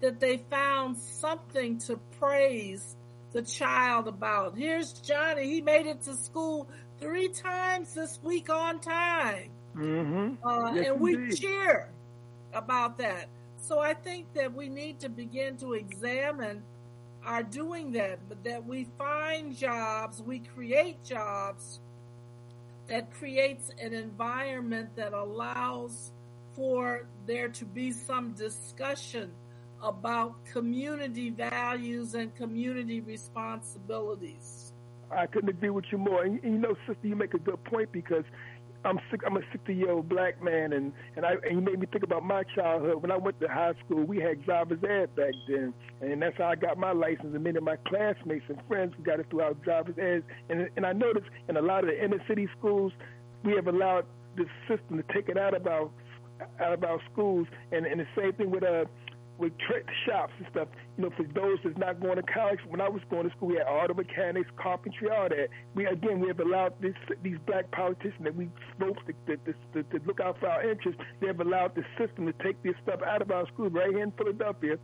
that 0.00 0.20
they 0.20 0.38
found 0.50 0.96
something 0.98 1.78
to 1.80 1.96
praise 2.18 2.96
the 3.32 3.42
child 3.42 4.06
about. 4.06 4.56
Here's 4.56 4.92
Johnny. 4.92 5.46
He 5.48 5.60
made 5.60 5.86
it 5.86 6.02
to 6.02 6.14
school 6.14 6.68
three 7.00 7.28
times 7.28 7.94
this 7.94 8.20
week 8.22 8.48
on 8.50 8.80
time. 8.80 9.50
Mm-hmm. 9.76 10.46
Uh, 10.46 10.72
Yes, 10.74 10.86
and 10.88 11.00
we 11.00 11.14
indeed. 11.14 11.36
cheer 11.38 11.88
about 12.52 12.98
that. 12.98 13.28
So 13.56 13.80
I 13.80 13.94
think 13.94 14.32
that 14.34 14.54
we 14.54 14.68
need 14.68 15.00
to 15.00 15.08
begin 15.08 15.56
to 15.56 15.72
examine 15.72 16.62
our 17.24 17.42
doing 17.42 17.92
that, 17.92 18.20
but 18.28 18.44
that 18.44 18.64
we 18.64 18.86
find 18.98 19.56
jobs, 19.56 20.22
we 20.22 20.38
create 20.40 21.02
jobs 21.02 21.80
that 22.86 23.12
creates 23.12 23.70
an 23.80 23.92
environment 23.92 24.94
that 24.96 25.12
allows 25.12 26.12
for 26.54 27.06
there 27.26 27.48
to 27.48 27.64
be 27.64 27.90
some 27.90 28.32
discussion 28.32 29.30
about 29.82 30.44
community 30.46 31.30
values 31.30 32.14
and 32.14 32.34
community 32.36 33.00
responsibilities. 33.00 34.72
I 35.10 35.26
couldn't 35.26 35.50
agree 35.50 35.70
with 35.70 35.84
you 35.92 35.98
more. 35.98 36.24
And, 36.24 36.42
and 36.42 36.54
you 36.54 36.58
know, 36.58 36.74
sister, 36.86 37.06
you 37.06 37.16
make 37.16 37.34
a 37.34 37.38
good 37.38 37.62
point 37.64 37.92
because 37.92 38.24
I'm 38.84 39.00
sick. 39.10 39.22
I'm 39.26 39.36
a 39.36 39.40
60 39.50 39.74
year 39.74 39.90
old 39.90 40.08
black 40.08 40.42
man, 40.42 40.72
and 40.72 40.92
and 41.16 41.24
I 41.24 41.32
and 41.48 41.56
you 41.56 41.60
made 41.60 41.80
me 41.80 41.86
think 41.90 42.04
about 42.04 42.22
my 42.24 42.42
childhood. 42.54 43.02
When 43.02 43.10
I 43.10 43.16
went 43.16 43.40
to 43.40 43.48
high 43.48 43.72
school, 43.84 44.04
we 44.04 44.18
had 44.18 44.44
driver's 44.44 44.82
ed 44.84 45.14
back 45.16 45.32
then, 45.48 45.72
and 46.00 46.20
that's 46.20 46.36
how 46.36 46.46
I 46.46 46.54
got 46.54 46.76
my 46.76 46.92
license. 46.92 47.34
And 47.34 47.42
many 47.42 47.56
of 47.56 47.64
my 47.64 47.76
classmates 47.88 48.44
and 48.48 48.58
friends 48.68 48.94
got 49.02 49.20
it 49.20 49.26
through 49.30 49.40
our 49.40 49.54
driver's 49.54 49.98
ed. 49.98 50.24
And 50.50 50.68
and 50.76 50.84
I 50.84 50.92
noticed 50.92 51.26
in 51.48 51.56
a 51.56 51.62
lot 51.62 51.84
of 51.84 51.90
the 51.90 52.04
inner 52.04 52.22
city 52.28 52.48
schools, 52.58 52.92
we 53.42 53.54
have 53.54 53.66
allowed 53.66 54.04
the 54.36 54.44
system 54.68 54.96
to 54.98 55.04
take 55.14 55.28
it 55.28 55.38
out 55.38 55.54
of 55.54 55.66
our 55.66 55.88
out 56.60 56.72
of 56.72 56.84
our 56.84 57.00
schools. 57.12 57.46
And 57.72 57.86
and 57.86 58.00
the 58.00 58.06
same 58.16 58.32
thing 58.34 58.50
with 58.50 58.64
uh 58.64 58.84
with 59.38 59.52
tra- 59.58 59.82
shops 60.06 60.32
and 60.38 60.46
stuff. 60.50 60.68
You 60.96 61.04
know, 61.04 61.10
for 61.16 61.24
those 61.34 61.58
that's 61.64 61.78
not 61.78 62.00
going 62.00 62.16
to 62.16 62.22
college, 62.22 62.60
when 62.68 62.80
I 62.80 62.88
was 62.88 63.02
going 63.10 63.28
to 63.28 63.36
school, 63.36 63.48
we 63.48 63.56
had 63.56 63.66
auto 63.66 63.94
mechanics, 63.94 64.48
carpentry, 64.56 65.08
all 65.10 65.28
that. 65.28 65.48
We 65.74 65.86
again, 65.86 66.20
we 66.20 66.28
have 66.28 66.40
allowed 66.40 66.80
this, 66.80 66.94
these 67.22 67.38
black 67.46 67.70
politicians 67.72 68.22
that 68.22 68.34
we 68.34 68.48
vote 68.78 68.98
to, 69.06 69.36
to, 69.36 69.54
to, 69.74 69.82
to 69.82 70.06
look 70.06 70.20
out 70.20 70.38
for 70.38 70.48
our 70.48 70.68
interests. 70.68 71.00
They 71.20 71.26
have 71.26 71.40
allowed 71.40 71.74
the 71.74 71.84
system 71.98 72.26
to 72.26 72.32
take 72.44 72.62
this 72.62 72.74
stuff 72.82 73.00
out 73.02 73.22
of 73.22 73.30
our 73.30 73.46
schools. 73.48 73.72
Right 73.72 73.90
here 73.90 74.02
in 74.02 74.12
Philadelphia, 74.12 74.78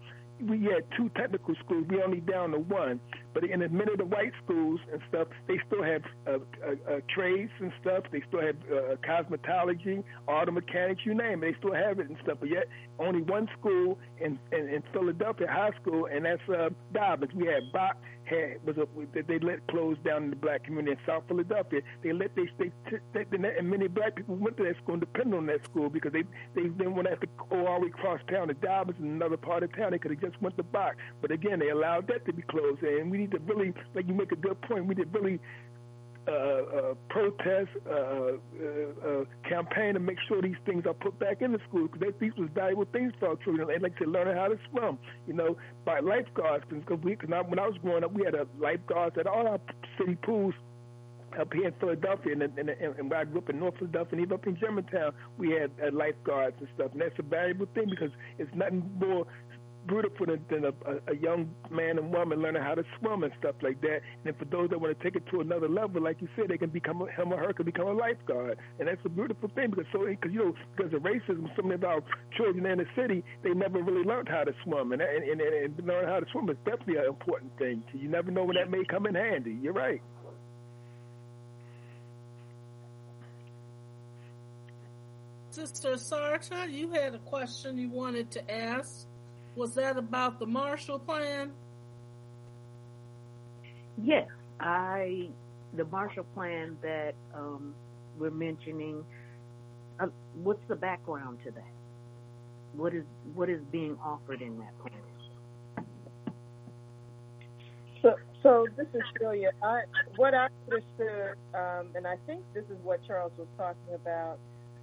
we 0.48 0.64
had 0.64 0.84
two 0.96 1.10
technical 1.10 1.54
schools. 1.64 1.86
We 1.88 2.02
only 2.02 2.20
down 2.20 2.52
to 2.52 2.58
one. 2.58 3.00
But 3.32 3.44
in 3.44 3.60
the 3.60 3.68
many 3.68 3.92
of 3.92 3.98
the 3.98 4.04
white 4.04 4.32
schools 4.44 4.80
and 4.92 5.00
stuff, 5.08 5.28
they 5.46 5.58
still 5.66 5.82
have 5.82 6.02
uh, 6.26 6.30
uh, 6.30 6.94
uh, 6.94 7.00
trades 7.08 7.52
and 7.60 7.72
stuff. 7.80 8.04
They 8.10 8.22
still 8.28 8.40
have 8.40 8.56
uh, 8.70 8.96
cosmetology, 9.06 10.02
auto 10.26 10.50
mechanics, 10.52 11.02
you 11.04 11.14
name 11.14 11.42
it. 11.44 11.52
They 11.52 11.58
still 11.58 11.74
have 11.74 12.00
it 12.00 12.08
and 12.08 12.16
stuff. 12.22 12.38
But 12.40 12.50
yet, 12.50 12.64
only 12.98 13.22
one 13.22 13.48
school 13.58 13.98
in 14.20 14.38
in, 14.52 14.68
in 14.68 14.82
Philadelphia, 14.92 15.46
high 15.48 15.72
school, 15.80 16.06
and 16.06 16.24
that's 16.24 16.48
uh, 16.48 16.70
Dobbins. 16.92 17.32
We 17.34 17.46
had 17.46 17.70
Bok 17.72 17.96
had 18.30 18.64
was 18.64 18.76
a, 18.78 18.86
they 19.22 19.38
let 19.40 19.66
close 19.66 19.96
down 20.04 20.24
in 20.24 20.30
the 20.30 20.36
black 20.36 20.64
community 20.64 20.92
in 20.92 20.98
South 21.06 21.24
Philadelphia. 21.28 21.80
They 22.02 22.12
let 22.12 22.34
they 22.36 22.48
they, 22.58 22.70
they, 23.12 23.24
and 23.58 23.68
many 23.68 23.88
black 23.88 24.16
people 24.16 24.36
went 24.36 24.56
to 24.58 24.64
that 24.64 24.76
school 24.76 24.94
and 24.94 25.00
depended 25.00 25.36
on 25.36 25.46
that 25.46 25.64
school 25.64 25.90
because 25.90 26.12
they 26.12 26.22
they 26.54 26.68
didn't 26.68 26.94
want 26.94 27.06
to 27.06 27.10
have 27.10 27.20
to 27.20 27.28
go 27.50 27.66
all 27.66 27.80
the 27.80 27.86
way 27.86 27.92
across 27.92 28.20
town 28.30 28.48
to 28.48 28.54
Dobbins 28.54 28.98
in 29.00 29.06
another 29.06 29.36
part 29.36 29.62
of 29.62 29.74
town. 29.76 29.90
They 29.90 29.98
could 29.98 30.12
have 30.12 30.20
just 30.20 30.40
went 30.40 30.56
to 30.56 30.62
Bok. 30.62 30.94
But 31.20 31.32
again, 31.32 31.58
they 31.58 31.70
allowed 31.70 32.06
that 32.08 32.24
to 32.26 32.32
be 32.32 32.42
closed. 32.42 32.82
And 32.82 33.10
we 33.10 33.18
need 33.18 33.32
to 33.32 33.38
really, 33.40 33.74
like 33.94 34.06
you 34.06 34.14
make 34.14 34.32
a 34.32 34.36
good 34.36 34.60
point, 34.62 34.86
we 34.86 34.94
need 34.94 35.12
to 35.12 35.18
really 35.18 35.40
uh, 36.28 36.32
uh, 36.32 36.94
protest, 37.08 37.70
uh, 37.88 37.92
uh, 37.92 38.34
uh, 39.06 39.24
campaign 39.48 39.94
to 39.94 40.00
make 40.00 40.18
sure 40.28 40.42
these 40.42 40.60
things 40.66 40.84
are 40.86 40.94
put 40.94 41.18
back 41.18 41.42
in 41.42 41.52
the 41.52 41.60
schools 41.68 41.90
because 41.92 42.14
these 42.20 42.32
was 42.36 42.48
valuable 42.54 42.86
things 42.92 43.12
for 43.18 43.30
our 43.30 43.36
children. 43.36 43.68
They 43.68 43.78
like 43.78 43.96
to 43.98 44.04
learn 44.04 44.36
how 44.36 44.48
to 44.48 44.58
swim, 44.70 44.98
you 45.26 45.34
know, 45.34 45.56
by 45.84 46.00
lifeguards. 46.00 46.64
Because 46.68 47.02
we, 47.02 47.16
cause 47.16 47.30
I, 47.34 47.40
when 47.40 47.58
I 47.58 47.66
was 47.66 47.76
growing 47.82 48.04
up, 48.04 48.12
we 48.12 48.24
had 48.24 48.34
a 48.34 48.46
lifeguards 48.58 49.16
at 49.18 49.26
all 49.26 49.46
our 49.46 49.60
city 49.98 50.16
pools 50.16 50.54
up 51.38 51.52
here 51.52 51.68
in 51.68 51.74
Philadelphia, 51.74 52.32
and, 52.32 52.42
and, 52.42 52.58
and, 52.58 52.98
and 52.98 53.14
I 53.14 53.24
grew 53.24 53.38
up 53.38 53.50
in 53.50 53.60
North 53.60 53.76
Philadelphia, 53.78 54.12
and 54.12 54.20
even 54.20 54.34
up 54.34 54.46
in 54.46 54.56
Germantown, 54.56 55.12
we 55.38 55.52
had 55.52 55.70
uh, 55.82 55.90
lifeguards 55.92 56.56
and 56.58 56.68
stuff. 56.74 56.92
And 56.92 57.00
that's 57.00 57.18
a 57.18 57.22
valuable 57.22 57.66
thing 57.74 57.86
because 57.88 58.10
it's 58.38 58.50
nothing 58.54 58.90
more 58.98 59.26
beautiful 59.90 60.26
than, 60.26 60.44
than 60.48 60.64
a, 60.64 61.10
a, 61.10 61.16
young 61.16 61.50
man 61.68 61.98
and 61.98 62.12
woman 62.12 62.40
learning 62.40 62.62
how 62.62 62.74
to 62.74 62.84
swim 62.98 63.24
and 63.24 63.32
stuff 63.40 63.56
like 63.60 63.80
that. 63.80 64.00
And 64.24 64.36
for 64.38 64.44
those 64.44 64.70
that 64.70 64.80
want 64.80 64.96
to 64.96 65.04
take 65.04 65.16
it 65.16 65.26
to 65.32 65.40
another 65.40 65.68
level, 65.68 66.00
like 66.00 66.22
you 66.22 66.28
said, 66.36 66.46
they 66.48 66.58
can 66.58 66.70
become 66.70 67.02
a, 67.02 67.10
him 67.10 67.32
or 67.32 67.38
her 67.38 67.52
can 67.52 67.66
become 67.66 67.88
a 67.88 67.92
lifeguard, 67.92 68.58
and 68.78 68.86
that's 68.86 69.04
a 69.04 69.08
beautiful 69.08 69.50
thing 69.54 69.70
because 69.70 69.86
so 69.92 70.06
because 70.06 70.32
you 70.32 70.38
know 70.38 70.54
because 70.76 70.92
of 70.94 71.02
racism, 71.02 71.50
so 71.56 71.62
many 71.62 71.74
of 71.74 71.84
our 71.84 72.02
children 72.36 72.64
in 72.66 72.78
the 72.78 72.86
city 72.94 73.24
they 73.42 73.50
never 73.50 73.82
really 73.82 74.04
learned 74.04 74.28
how 74.28 74.44
to 74.44 74.54
swim, 74.62 74.92
and 74.92 75.02
and, 75.02 75.24
and, 75.24 75.40
and 75.40 75.86
learn 75.86 76.06
how 76.06 76.20
to 76.20 76.26
swim 76.30 76.48
is 76.48 76.56
definitely 76.64 76.96
an 76.96 77.06
important 77.06 77.50
thing. 77.58 77.82
You 77.92 78.08
never 78.08 78.30
know 78.30 78.44
when 78.44 78.56
that 78.56 78.70
may 78.70 78.84
come 78.84 79.06
in 79.06 79.16
handy. 79.16 79.58
You're 79.60 79.72
right. 79.72 80.00
Sister 85.50 85.98
Sarta, 85.98 86.68
you 86.70 86.92
had 86.92 87.16
a 87.16 87.18
question 87.18 87.76
you 87.76 87.90
wanted 87.90 88.30
to 88.30 88.50
ask. 88.50 89.09
Was 89.56 89.74
that 89.74 89.96
about 89.96 90.38
the 90.38 90.46
Marshall 90.46 90.98
Plan? 90.98 91.52
Yes, 94.02 94.28
I 94.60 95.28
the 95.74 95.84
Marshall 95.84 96.24
Plan 96.34 96.76
that 96.82 97.14
um, 97.34 97.74
we're 98.18 98.30
mentioning. 98.30 99.04
Uh, 99.98 100.06
what's 100.34 100.62
the 100.68 100.76
background 100.76 101.38
to 101.44 101.50
that? 101.50 101.72
What 102.74 102.94
is 102.94 103.04
what 103.34 103.50
is 103.50 103.60
being 103.70 103.98
offered 104.02 104.40
in 104.40 104.58
that 104.58 104.78
plan? 104.78 104.94
So, 108.02 108.14
so 108.42 108.66
this 108.76 108.86
is 108.94 109.02
Celia. 109.18 109.50
I, 109.62 109.82
what 110.16 110.34
I 110.34 110.48
understood, 110.70 111.34
um, 111.54 111.88
and 111.94 112.06
I 112.06 112.16
think 112.26 112.42
this 112.54 112.64
is 112.64 112.78
what 112.82 113.00
Charles 113.06 113.32
was 113.36 113.48
talking 113.58 113.94
about, 113.94 114.38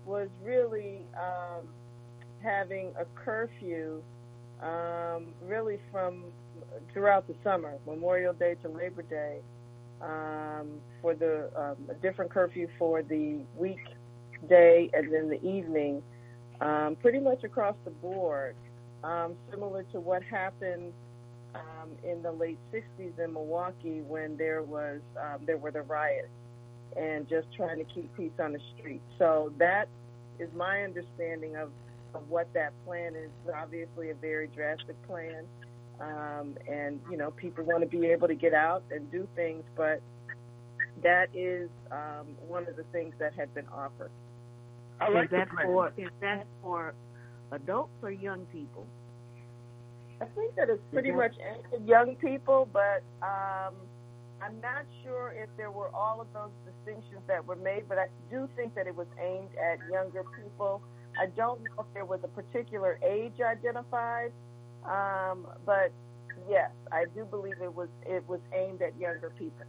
was 0.05 0.29
really 0.43 1.01
um, 1.15 1.67
having 2.43 2.93
a 2.99 3.05
curfew, 3.15 4.01
um, 4.61 5.27
really 5.43 5.79
from 5.91 6.25
throughout 6.93 7.27
the 7.27 7.35
summer, 7.43 7.75
Memorial 7.85 8.33
Day 8.33 8.55
to 8.63 8.69
Labor 8.69 9.03
Day, 9.03 9.39
um, 10.01 10.79
for 11.01 11.15
the 11.15 11.49
um, 11.55 11.77
a 11.89 11.93
different 11.95 12.31
curfew 12.31 12.67
for 12.77 13.01
the 13.01 13.39
weekday 13.55 14.89
and 14.93 15.13
then 15.13 15.29
the 15.29 15.43
evening, 15.47 16.01
um, 16.61 16.95
pretty 17.01 17.19
much 17.19 17.43
across 17.43 17.75
the 17.85 17.91
board, 17.91 18.55
um, 19.03 19.35
similar 19.51 19.83
to 19.91 19.99
what 19.99 20.23
happened 20.23 20.93
um, 21.55 21.89
in 22.03 22.21
the 22.21 22.31
late 22.31 22.59
'60s 22.73 23.17
in 23.23 23.33
Milwaukee 23.33 24.01
when 24.01 24.37
there 24.37 24.63
was 24.63 24.99
um, 25.19 25.39
there 25.45 25.57
were 25.57 25.71
the 25.71 25.81
riots 25.81 26.29
and 26.95 27.27
just 27.29 27.47
trying 27.55 27.77
to 27.77 27.83
keep 27.93 28.15
peace 28.15 28.31
on 28.39 28.53
the 28.53 28.59
street. 28.77 29.01
So 29.19 29.53
that 29.59 29.87
is 30.39 30.49
my 30.55 30.83
understanding 30.83 31.55
of, 31.55 31.69
of 32.17 32.29
what 32.29 32.51
that 32.53 32.73
plan 32.85 33.15
is. 33.15 33.29
Obviously, 33.53 34.09
a 34.09 34.15
very 34.15 34.47
drastic 34.47 34.95
plan. 35.07 35.45
Um, 35.99 36.55
and, 36.69 36.99
you 37.09 37.17
know, 37.17 37.31
people 37.31 37.63
want 37.63 37.81
to 37.81 37.87
be 37.87 38.07
able 38.07 38.27
to 38.27 38.35
get 38.35 38.53
out 38.53 38.83
and 38.91 39.09
do 39.11 39.27
things, 39.35 39.63
but 39.75 40.01
that 41.03 41.27
is 41.33 41.69
um, 41.91 42.27
one 42.47 42.67
of 42.67 42.75
the 42.75 42.83
things 42.91 43.13
that 43.19 43.33
had 43.33 43.53
been 43.53 43.67
offered. 43.69 44.11
I 44.99 45.09
like 45.09 45.25
is 45.25 45.31
that 45.31 45.47
for 45.63 45.93
is 45.97 46.09
that 46.21 46.45
for 46.61 46.93
adults 47.51 47.93
or 48.01 48.11
young 48.11 48.45
people? 48.51 48.85
I 50.19 50.25
think 50.25 50.55
that 50.55 50.69
it's 50.69 50.81
pretty 50.91 51.11
much 51.11 51.33
young 51.85 52.15
people, 52.15 52.67
but 52.73 53.03
um, 53.21 53.75
I'm 54.41 54.59
not 54.61 54.85
sure 55.03 55.33
if 55.37 55.49
there 55.57 55.69
were 55.69 55.89
all 55.93 56.19
of 56.21 56.27
those 56.33 56.49
distinctions 56.65 57.21
that 57.27 57.45
were 57.45 57.55
made, 57.55 57.87
but 57.87 57.99
I 57.99 58.07
do 58.31 58.49
think 58.55 58.73
that 58.73 58.87
it 58.87 58.95
was 58.95 59.07
aimed 59.21 59.49
at 59.53 59.77
younger 59.91 60.23
people. 60.35 60.81
I 61.19 61.27
don't 61.35 61.63
know 61.63 61.69
if 61.79 61.85
there 61.93 62.05
was 62.05 62.19
a 62.23 62.27
particular 62.27 62.99
age 63.03 63.33
identified, 63.41 64.31
um, 64.85 65.47
but 65.65 65.91
yes, 66.49 66.71
I 66.91 67.05
do 67.15 67.25
believe 67.25 67.55
it 67.61 67.73
was 67.73 67.89
it 68.05 68.27
was 68.27 68.39
aimed 68.53 68.81
at 68.81 68.97
younger 68.99 69.31
people. 69.37 69.65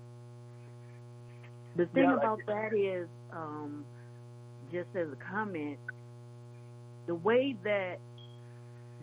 The 1.77 1.87
thing 1.87 2.05
yeah, 2.05 2.17
about 2.17 2.41
that 2.47 2.75
is, 2.75 3.09
um, 3.33 3.85
just 4.73 4.89
as 4.97 5.09
a 5.09 5.17
comment, 5.31 5.79
the 7.07 7.15
way 7.15 7.57
that 7.65 7.99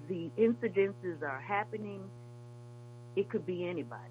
the 0.09 0.29
incidences 0.37 1.21
are 1.21 1.39
happening, 1.39 2.01
it 3.15 3.29
could 3.29 3.45
be 3.45 3.67
anybody. 3.67 4.01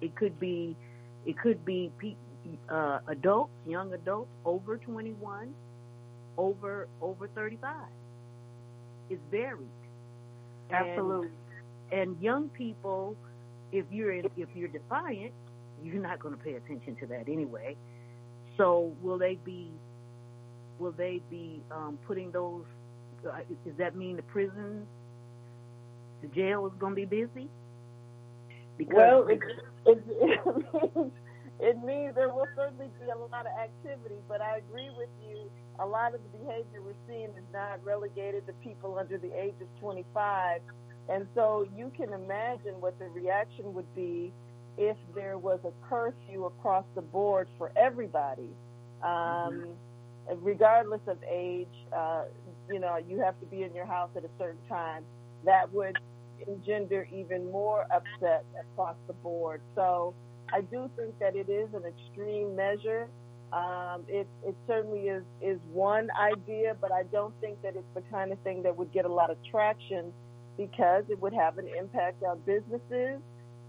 It 0.00 0.14
could 0.16 0.38
be 0.38 0.76
it 1.24 1.38
could 1.38 1.64
be 1.64 1.90
pe- 1.98 2.16
uh, 2.68 2.98
adults, 3.08 3.52
young 3.66 3.92
adults 3.92 4.30
over 4.44 4.76
21, 4.78 5.54
over 6.40 6.88
over 7.00 7.28
35. 7.28 7.74
is 9.10 9.18
varied. 9.30 9.68
Absolutely. 10.70 11.28
And, 11.92 12.00
and 12.00 12.22
young 12.22 12.48
people, 12.48 13.16
if 13.72 13.84
you're 13.90 14.12
in, 14.12 14.26
if 14.36 14.48
you're 14.54 14.68
defiant, 14.68 15.32
you're 15.82 16.02
not 16.02 16.20
going 16.20 16.34
to 16.36 16.42
pay 16.42 16.54
attention 16.54 16.96
to 16.96 17.06
that 17.06 17.28
anyway. 17.28 17.76
So 18.56 18.94
will 19.02 19.18
they 19.18 19.38
be 19.44 19.70
will 20.78 20.92
they 20.92 21.20
be 21.30 21.60
um, 21.70 21.98
putting 22.06 22.30
those? 22.30 22.64
Uh, 23.26 23.40
does 23.66 23.76
that 23.76 23.94
mean 23.96 24.16
the 24.16 24.22
prison, 24.22 24.86
the 26.22 26.28
jail 26.28 26.66
is 26.66 26.72
going 26.78 26.94
to 26.94 26.96
be 26.96 27.04
busy? 27.04 27.48
Because 28.78 28.96
well, 28.96 29.28
it, 29.28 29.40
it, 29.84 30.02
it, 30.08 30.96
means, 30.96 31.12
it 31.60 31.76
means 31.84 32.14
there 32.14 32.28
will 32.28 32.48
certainly 32.56 32.88
be 32.98 33.10
a 33.10 33.18
lot 33.18 33.46
of 33.46 33.52
activity, 33.60 34.16
but 34.28 34.40
I 34.40 34.58
agree 34.58 34.88
with 34.96 35.10
you. 35.22 35.50
A 35.78 35.86
lot 35.86 36.14
of 36.14 36.20
the 36.22 36.38
behavior 36.38 36.80
we're 36.82 36.94
seeing 37.06 37.28
is 37.36 37.44
not 37.52 37.84
relegated 37.84 38.46
to 38.46 38.52
people 38.64 38.98
under 38.98 39.18
the 39.18 39.32
age 39.38 39.54
of 39.60 39.68
25. 39.80 40.60
And 41.08 41.26
so 41.34 41.66
you 41.76 41.92
can 41.96 42.12
imagine 42.12 42.80
what 42.80 42.98
the 42.98 43.06
reaction 43.06 43.74
would 43.74 43.94
be 43.94 44.32
if 44.78 44.96
there 45.14 45.36
was 45.36 45.58
a 45.64 45.72
curfew 45.88 46.46
across 46.46 46.84
the 46.94 47.02
board 47.02 47.48
for 47.58 47.72
everybody, 47.76 48.48
um, 49.02 49.10
mm-hmm. 49.10 50.44
regardless 50.44 51.00
of 51.06 51.18
age. 51.28 51.68
Uh, 51.94 52.24
you 52.70 52.78
know, 52.78 52.96
you 52.96 53.20
have 53.20 53.38
to 53.40 53.46
be 53.46 53.64
in 53.64 53.74
your 53.74 53.86
house 53.86 54.10
at 54.16 54.24
a 54.24 54.30
certain 54.38 54.60
time. 54.68 55.02
That 55.44 55.72
would 55.72 55.96
engender 56.46 57.06
even 57.12 57.50
more 57.50 57.86
upset 57.92 58.44
across 58.58 58.96
the 59.06 59.12
board. 59.14 59.60
So 59.74 60.14
I 60.52 60.60
do 60.62 60.90
think 60.96 61.18
that 61.18 61.36
it 61.36 61.48
is 61.48 61.68
an 61.74 61.82
extreme 61.84 62.56
measure. 62.56 63.08
Um, 63.52 64.04
it, 64.08 64.28
it 64.46 64.54
certainly 64.66 65.08
is, 65.08 65.24
is 65.42 65.58
one 65.72 66.08
idea, 66.18 66.76
but 66.80 66.92
I 66.92 67.02
don't 67.04 67.34
think 67.40 67.60
that 67.62 67.74
it's 67.74 67.94
the 67.94 68.02
kind 68.10 68.32
of 68.32 68.38
thing 68.40 68.62
that 68.62 68.76
would 68.76 68.92
get 68.92 69.04
a 69.04 69.12
lot 69.12 69.30
of 69.30 69.36
traction 69.50 70.12
because 70.56 71.04
it 71.08 71.20
would 71.20 71.32
have 71.32 71.58
an 71.58 71.68
impact 71.78 72.22
on 72.22 72.38
businesses 72.46 73.20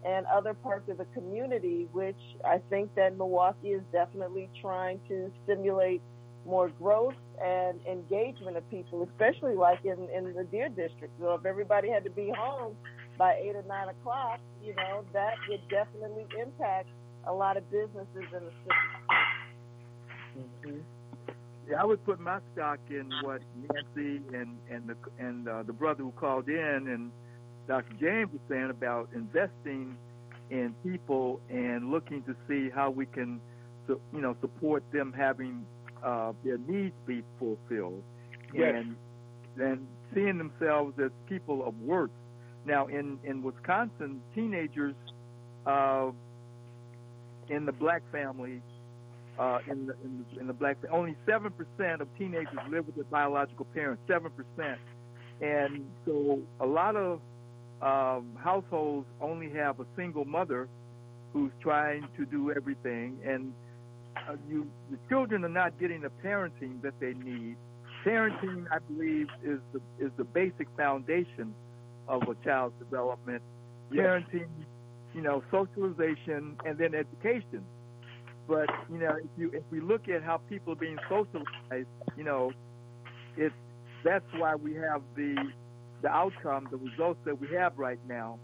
and 0.03 0.25
other 0.27 0.53
parts 0.53 0.89
of 0.89 0.97
the 0.97 1.05
community, 1.05 1.87
which 1.93 2.19
I 2.43 2.59
think 2.69 2.93
that 2.95 3.17
Milwaukee 3.17 3.69
is 3.69 3.81
definitely 3.91 4.49
trying 4.61 4.99
to 5.07 5.31
stimulate 5.43 6.01
more 6.45 6.69
growth 6.69 7.13
and 7.43 7.79
engagement 7.87 8.57
of 8.57 8.69
people, 8.69 9.07
especially 9.11 9.55
like 9.55 9.83
in, 9.85 10.07
in 10.15 10.33
the 10.33 10.43
Deer 10.43 10.69
District. 10.69 11.13
So 11.19 11.33
if 11.33 11.45
everybody 11.45 11.89
had 11.89 12.03
to 12.03 12.09
be 12.09 12.31
home 12.35 12.75
by 13.21 13.35
eight 13.35 13.55
or 13.55 13.63
nine 13.67 13.87
o'clock, 13.87 14.39
you 14.63 14.73
know, 14.73 15.05
that 15.13 15.35
would 15.47 15.61
definitely 15.69 16.25
impact 16.41 16.89
a 17.27 17.31
lot 17.31 17.55
of 17.55 17.69
businesses 17.69 18.07
in 18.15 18.45
the 18.45 18.51
city. 18.63 18.87
Mm-hmm. 20.39 20.79
Yeah, 21.69 21.81
I 21.83 21.85
would 21.85 22.03
put 22.03 22.19
my 22.19 22.39
stock 22.51 22.79
in 22.89 23.11
what 23.21 23.43
Nancy 23.55 24.23
and 24.33 24.57
and 24.71 24.89
the 24.89 24.95
and 25.19 25.47
uh, 25.47 25.61
the 25.61 25.71
brother 25.71 26.01
who 26.01 26.11
called 26.13 26.49
in 26.49 26.87
and 26.87 27.11
Dr. 27.67 27.93
James 27.99 28.31
was 28.31 28.41
saying 28.49 28.71
about 28.71 29.09
investing 29.13 29.95
in 30.49 30.73
people 30.83 31.41
and 31.47 31.91
looking 31.91 32.23
to 32.23 32.35
see 32.47 32.71
how 32.73 32.89
we 32.89 33.05
can, 33.05 33.39
you 33.87 34.21
know, 34.21 34.35
support 34.41 34.83
them 34.91 35.13
having 35.15 35.63
uh, 36.03 36.33
their 36.43 36.57
needs 36.57 36.95
be 37.05 37.21
fulfilled, 37.37 38.01
yes. 38.51 38.73
and 38.77 38.95
and 39.61 39.87
seeing 40.15 40.39
themselves 40.39 40.97
as 40.97 41.11
people 41.29 41.67
of 41.67 41.79
worth. 41.81 42.09
Now, 42.65 42.87
in 42.87 43.17
in 43.23 43.41
Wisconsin, 43.41 44.21
teenagers 44.35 44.95
uh, 45.65 46.11
in 47.49 47.65
the 47.65 47.71
black 47.71 48.03
family, 48.11 48.61
uh, 49.39 49.59
in 49.67 49.87
the 49.87 49.93
in 50.03 50.25
the, 50.33 50.39
in 50.41 50.47
the 50.47 50.53
black 50.53 50.77
only 50.91 51.15
seven 51.25 51.51
percent 51.51 52.01
of 52.01 52.07
teenagers 52.17 52.59
live 52.69 52.85
with 52.85 52.95
their 52.95 53.05
biological 53.05 53.65
parents. 53.73 54.01
Seven 54.07 54.31
percent, 54.31 54.79
and 55.41 55.85
so 56.05 56.39
a 56.59 56.65
lot 56.65 56.95
of 56.95 57.19
um, 57.81 58.37
households 58.37 59.07
only 59.19 59.49
have 59.51 59.79
a 59.79 59.85
single 59.95 60.25
mother 60.25 60.67
who's 61.33 61.51
trying 61.61 62.07
to 62.17 62.25
do 62.25 62.51
everything, 62.51 63.17
and 63.25 63.53
uh, 64.17 64.35
you 64.47 64.67
the 64.91 64.97
children 65.09 65.43
are 65.43 65.49
not 65.49 65.79
getting 65.79 66.01
the 66.01 66.11
parenting 66.23 66.81
that 66.83 66.93
they 66.99 67.13
need. 67.13 67.55
Parenting, 68.05 68.65
I 68.71 68.79
believe, 68.79 69.27
is 69.43 69.59
the 69.73 69.81
is 69.99 70.11
the 70.17 70.23
basic 70.23 70.67
foundation 70.77 71.55
of 72.07 72.23
a 72.23 72.35
child's 72.43 72.75
development. 72.79 73.41
Parenting, 73.91 74.47
you 75.13 75.21
know, 75.21 75.43
socialization, 75.51 76.55
and 76.65 76.77
then 76.77 76.95
education. 76.95 77.63
But 78.47 78.69
you 78.91 78.99
know, 78.99 79.15
if 79.17 79.29
you 79.37 79.51
if 79.53 79.63
we 79.69 79.81
look 79.81 80.07
at 80.07 80.23
how 80.23 80.37
people 80.49 80.73
are 80.73 80.77
being 80.77 80.97
socialized, 81.09 81.87
you 82.17 82.23
know, 82.23 82.51
it's 83.37 83.53
that's 84.03 84.25
why 84.37 84.55
we 84.55 84.73
have 84.75 85.01
the 85.15 85.35
the 86.01 86.09
outcome, 86.09 86.67
the 86.71 86.77
results 86.77 87.19
that 87.25 87.39
we 87.39 87.47
have 87.55 87.77
right 87.77 87.99
now. 88.07 88.39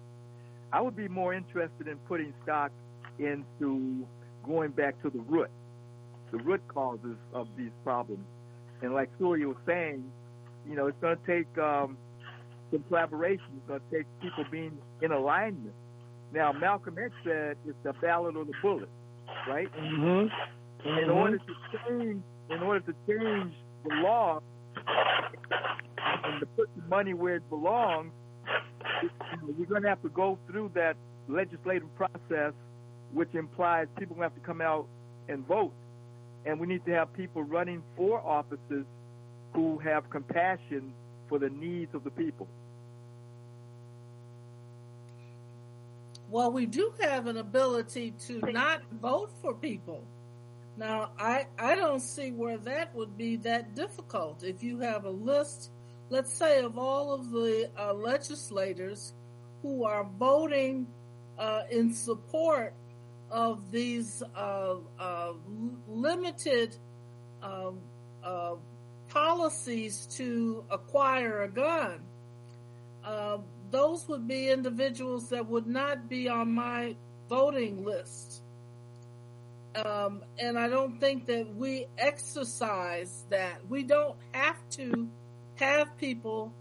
I 0.72 0.82
would 0.82 0.96
be 0.96 1.08
more 1.08 1.34
interested 1.34 1.88
in 1.88 1.98
putting 2.08 2.34
stock 2.44 2.72
into 3.20 4.06
going 4.46 4.72
back 4.72 5.02
to 5.02 5.10
the 5.10 5.20
root, 5.20 5.50
the 6.32 6.38
root 6.38 6.62
causes 6.68 7.18
of 7.34 7.48
these 7.58 7.72
problems. 7.84 8.26
And 8.82 8.94
like 8.94 9.10
Surya 9.18 9.48
was 9.48 9.58
saying, 9.66 10.04
you 10.70 10.76
know, 10.76 10.88
it's 10.88 11.00
going 11.02 11.18
to 11.18 11.26
take 11.26 11.58
um, 11.58 11.98
some 12.72 12.84
collaboration. 12.88 13.46
It's 13.58 13.68
going 13.68 13.80
to 13.80 13.98
take 13.98 14.06
people 14.22 14.46
being 14.52 14.78
in 15.02 15.12
alignment. 15.12 15.74
Now, 16.34 16.52
Malcolm 16.52 16.98
X 17.04 17.14
said 17.24 17.58
it's 17.68 17.78
the 17.84 17.94
ballot 18.02 18.36
or 18.36 18.46
the 18.46 18.54
bullet, 18.62 18.90
right? 19.48 19.72
Mm-hmm. 19.74 20.88
Mm-hmm. 20.88 21.04
In 21.04 21.10
order 21.10 21.38
to 21.38 21.88
change, 21.88 22.22
in 22.50 22.60
order 22.62 22.80
to 22.82 22.94
change 23.08 23.54
the 23.88 23.96
law 23.96 24.42
and 26.24 26.40
to 26.40 26.46
put 26.58 26.70
the 26.76 26.84
money 26.90 27.14
where 27.14 27.38
it 27.38 27.50
belongs, 27.50 28.12
you 29.02 29.10
know, 29.42 29.56
we're 29.58 29.66
going 29.66 29.84
to 29.84 29.90
have 29.90 30.02
to 30.02 30.10
go 30.10 30.38
through 30.50 30.72
that 30.76 30.96
legislative 31.28 31.94
process, 31.96 32.54
which 33.14 33.34
implies 33.34 33.88
people 33.98 34.18
have 34.22 34.34
to 34.36 34.42
come 34.42 34.62
out 34.62 34.88
and 35.30 35.46
vote. 35.48 35.74
And 36.46 36.60
we 36.60 36.68
need 36.68 36.86
to 36.86 36.92
have 36.92 37.14
people 37.14 37.44
running 37.44 37.84
for 37.96 38.20
offices 38.20 38.86
who 39.54 39.80
have 39.80 40.10
compassion 40.10 40.94
for 41.28 41.40
the 41.40 41.50
needs 41.50 41.94
of 41.94 42.04
the 42.04 42.12
people. 42.12 42.48
Well, 46.30 46.52
we 46.52 46.66
do 46.66 46.94
have 47.00 47.28
an 47.28 47.38
ability 47.38 48.14
to 48.28 48.40
not 48.52 48.82
vote 49.02 49.32
for 49.42 49.54
people. 49.54 50.04
Now, 50.76 51.12
I, 51.18 51.48
I 51.58 51.76
don't 51.76 52.02
see 52.02 52.32
where 52.32 52.58
that 52.60 52.94
would 52.94 53.18
be 53.18 53.38
that 53.38 53.76
difficult. 53.76 54.44
If 54.44 54.62
you 54.62 54.80
have 54.80 55.06
a 55.06 55.10
list, 55.10 55.72
let's 56.10 56.32
say, 56.32 56.62
of 56.62 56.78
all 56.78 57.14
of 57.14 57.32
the 57.32 57.72
uh, 57.80 57.94
legislators 57.94 59.14
who 59.62 59.86
are 59.86 60.06
voting 60.20 60.86
uh, 61.40 61.62
in 61.72 61.94
support 61.94 62.74
of 63.32 63.72
these 63.72 64.22
uh, 64.36 64.76
uh, 65.00 65.34
limited 65.88 66.76
um, 67.42 67.80
uh, 68.24 68.56
policies 69.18 70.06
to 70.06 70.64
acquire 70.70 71.42
a 71.42 71.50
gun, 71.50 72.00
uh, 73.04 73.38
those 73.72 74.08
would 74.08 74.28
be 74.28 74.50
individuals 74.50 75.30
that 75.30 75.46
would 75.48 75.66
not 75.66 76.08
be 76.08 76.30
on 76.30 76.54
my 76.54 76.96
voting 77.28 77.84
list. 77.84 78.44
Um, 79.76 80.24
and 80.38 80.58
I 80.58 80.68
don't 80.68 81.00
think 81.00 81.26
that 81.26 81.48
we 81.56 81.88
exercise 81.98 83.26
that. 83.30 83.58
We 83.68 83.84
don't 83.84 84.16
have 84.34 84.58
to 84.72 85.10
have 85.56 85.98
people 85.98 86.54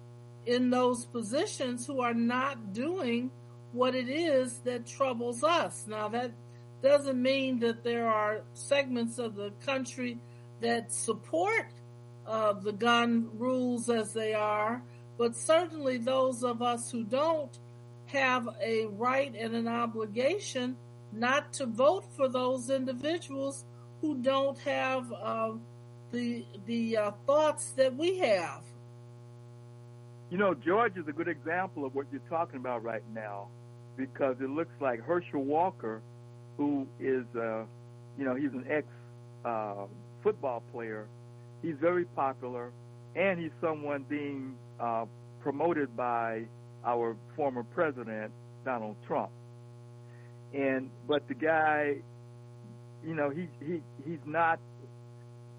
in 0.47 0.71
those 0.71 1.05
positions 1.05 1.87
who 1.87 2.01
are 2.01 2.15
not 2.15 2.73
doing 2.73 3.31
what 3.73 3.95
it 3.95 4.09
is 4.09 4.59
that 4.65 4.87
troubles 4.87 5.45
us. 5.45 5.85
Now, 5.87 6.09
that 6.09 6.33
doesn't 6.83 7.21
mean 7.21 7.59
that 7.61 7.85
there 7.85 8.09
are 8.09 8.45
segments 8.55 9.19
of 9.19 9.35
the 9.35 9.51
country 9.65 10.19
that 10.61 10.91
support 10.93 11.67
uh, 12.27 12.53
the 12.55 12.73
gun 12.73 13.29
rules 13.35 13.89
as 13.89 14.13
they 14.13 14.35
are, 14.35 14.83
but 15.19 15.35
certainly 15.35 15.97
those 15.99 16.43
of 16.43 16.63
us 16.63 16.91
who 16.91 17.05
don't 17.05 17.59
have 18.07 18.49
a 18.63 18.87
right 18.87 19.35
and 19.39 19.55
an 19.55 19.69
obligation 19.69 20.77
not 21.13 21.53
to 21.55 21.67
vote 21.67 22.05
for 22.17 22.29
those 22.29 22.71
individuals 22.71 23.65
who 24.01 24.17
don't 24.17 24.59
have 24.59 25.13
uh, 25.13 25.53
the 26.13 26.45
the 26.67 26.97
uh, 26.97 27.11
thoughts 27.27 27.71
that 27.73 27.95
we 27.97 28.19
have. 28.19 28.63
You 30.31 30.39
know, 30.39 30.55
Georgia 30.55 31.01
is 31.01 31.09
a 31.09 31.13
good 31.13 31.29
example 31.29 31.85
of 31.85 31.95
what 31.95 32.07
you're 32.11 32.21
talking 32.29 32.59
about 32.59 32.83
right 32.83 33.05
now, 33.15 33.47
because 33.97 34.37
it 34.41 34.51
looks 34.51 34.75
like 34.81 35.01
Herschel 35.01 35.43
Walker, 35.43 36.03
who 36.57 36.87
is, 36.99 37.25
uh, 37.37 37.63
you 38.19 38.25
know, 38.25 38.35
he's 38.35 38.53
an 38.53 38.65
ex 38.69 38.87
uh, 39.45 39.87
football 40.23 40.63
player. 40.73 41.07
He's 41.67 41.75
very 41.81 42.05
popular, 42.05 42.71
and 43.17 43.41
he's 43.41 43.51
someone 43.61 44.05
being 44.09 44.55
uh, 44.79 45.07
promoted 45.41 45.97
by 45.97 46.45
our 46.85 47.17
former 47.35 47.65
president 47.65 48.31
Donald 48.65 48.95
Trump. 49.05 49.31
And 50.55 50.91
but 51.09 51.27
the 51.27 51.35
guy, 51.35 51.97
you 53.05 53.17
know, 53.17 53.31
he 53.31 53.49
he 53.59 53.83
he's 54.05 54.21
not. 54.25 54.61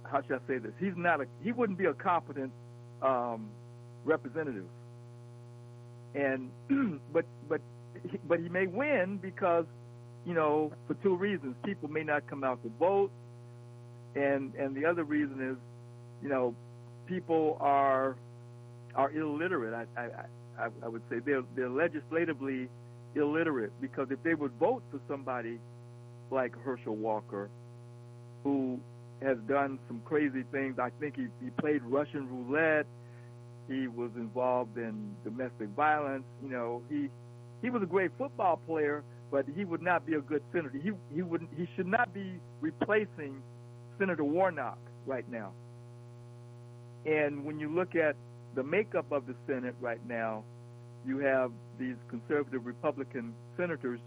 How 0.10 0.22
should 0.22 0.40
I 0.42 0.48
say 0.48 0.60
this? 0.60 0.72
He's 0.80 0.96
not 0.96 1.20
a. 1.20 1.26
He 1.44 1.52
wouldn't 1.52 1.78
be 1.78 1.86
a 1.86 1.94
competent 1.94 2.54
um, 3.02 3.50
representative. 4.06 4.70
And 6.16 6.52
but 7.12 7.26
but 7.50 7.60
but 8.30 8.40
he 8.40 8.48
may 8.48 8.68
win 8.68 9.20
because 9.22 9.66
you 10.26 10.34
know 10.34 10.72
for 10.88 10.94
two 11.04 11.18
reasons. 11.18 11.58
People 11.66 11.90
may 11.90 12.04
not 12.04 12.30
come 12.30 12.46
out 12.46 12.64
to 12.64 12.70
vote, 12.80 13.12
and 14.16 14.56
and 14.56 14.74
the 14.74 14.86
other 14.86 15.04
reason 15.04 15.52
is, 15.52 15.58
you 16.22 16.30
know, 16.30 16.56
people 17.06 17.57
are 17.60 18.15
are 18.95 19.11
illiterate. 19.11 19.73
I 19.73 20.02
I 20.02 20.06
I, 20.60 20.68
I 20.84 20.88
would 20.88 21.03
say 21.10 21.18
they're 21.26 21.44
they're 21.56 21.69
legislatively 21.69 22.69
illiterate 23.15 23.72
because 23.81 24.07
if 24.11 24.22
they 24.23 24.34
would 24.34 24.52
vote 24.60 24.84
for 24.91 24.99
somebody 25.07 25.60
like 26.31 26.53
Herschel 26.64 26.95
Walker, 26.95 27.49
who 28.44 28.80
has 29.22 29.38
done 29.48 29.80
some 29.88 30.02
crazy 30.06 30.44
things, 30.52 30.77
I 30.80 30.89
think 30.99 31.15
he, 31.15 31.27
he 31.44 31.49
played 31.60 31.81
Russian 31.84 32.27
roulette. 32.30 32.85
He 33.68 33.88
was 33.88 34.11
involved 34.15 34.77
in 34.77 35.15
domestic 35.23 35.69
violence. 35.76 36.23
You 36.44 36.49
know, 36.49 36.81
he 36.89 37.10
he 37.61 37.69
was 37.69 37.81
a 37.81 37.88
great 37.88 38.11
football 38.18 38.60
player, 38.68 39.03
but 39.31 39.45
he 39.56 39.65
would 39.65 39.81
not 39.81 40.06
be 40.06 40.14
a 40.14 40.22
good 40.22 40.44
senator. 40.53 40.77
He 40.81 40.91
he 41.14 41.22
would 41.22 41.48
he 41.56 41.68
should 41.76 41.88
not 41.88 42.14
be 42.14 42.39
replacing 42.61 43.41
Senator 43.99 44.23
Warnock 44.23 44.77
right 45.06 45.30
now. 45.30 45.52
And 47.06 47.45
when 47.45 47.60
you 47.60 47.69
look 47.74 47.95
at 47.95 48.15
the 48.56 48.64
makeup 48.64 49.11
of 49.11 49.28
the 49.28 49.36
Senate 49.48 49.76
right 49.80 50.06
now, 50.07 50.44
you 51.06 51.19
have 51.19 51.52
these 51.80 51.95
conservative 52.10 52.65
Republican 52.65 53.34
senators 53.56 53.99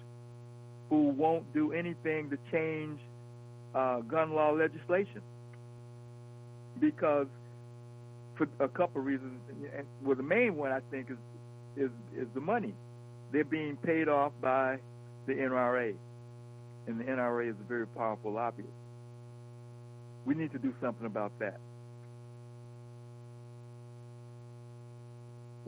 who 0.88 1.08
won't 1.08 1.52
do 1.54 1.72
anything 1.72 2.28
to 2.30 2.38
change 2.50 3.00
uh, 3.74 4.00
gun 4.00 4.34
law 4.34 4.50
legislation 4.50 5.22
because 6.80 7.26
for 8.40 8.48
a 8.64 8.68
couple 8.68 9.00
of 9.00 9.06
reasons. 9.06 9.38
And 9.76 9.86
well, 10.02 10.16
the 10.16 10.22
main 10.22 10.56
one 10.56 10.72
I 10.72 10.80
think 10.90 11.10
is 11.10 11.18
is 11.76 11.90
is 12.16 12.26
the 12.34 12.40
money. 12.40 12.74
They're 13.32 13.44
being 13.44 13.76
paid 13.76 14.08
off 14.08 14.32
by 14.40 14.78
the 15.26 15.34
NRA, 15.34 15.94
and 16.86 16.98
the 16.98 17.04
NRA 17.04 17.50
is 17.50 17.56
a 17.60 17.68
very 17.68 17.86
powerful 17.86 18.32
lobbyist. 18.32 18.70
We 20.24 20.34
need 20.34 20.52
to 20.52 20.58
do 20.58 20.74
something 20.80 21.06
about 21.06 21.32
that. 21.38 21.60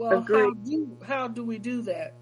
Well, 0.02 0.26
how 0.28 0.50
do 0.50 0.96
how 1.06 1.28
do 1.28 1.44
we 1.44 1.58
do 1.58 1.82
that? 1.82 2.14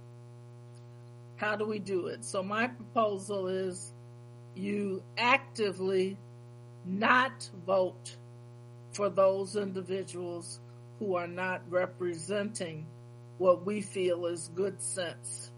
How 1.37 1.57
do 1.57 1.65
we 1.65 1.79
do 1.79 2.09
it? 2.09 2.27
So 2.27 2.43
my 2.43 2.67
proposal 2.67 3.49
is 3.49 3.95
you 4.55 5.03
actively 5.17 6.19
not 6.85 7.49
vote 7.67 8.17
for 8.93 9.09
those 9.09 9.57
individuals 9.57 10.61
who 10.99 11.15
are 11.15 11.27
not 11.27 11.63
representing 11.71 12.87
what 13.39 13.65
we 13.65 13.81
feel 13.81 14.27
is 14.27 14.51
good 14.55 14.83
sense. 14.83 15.51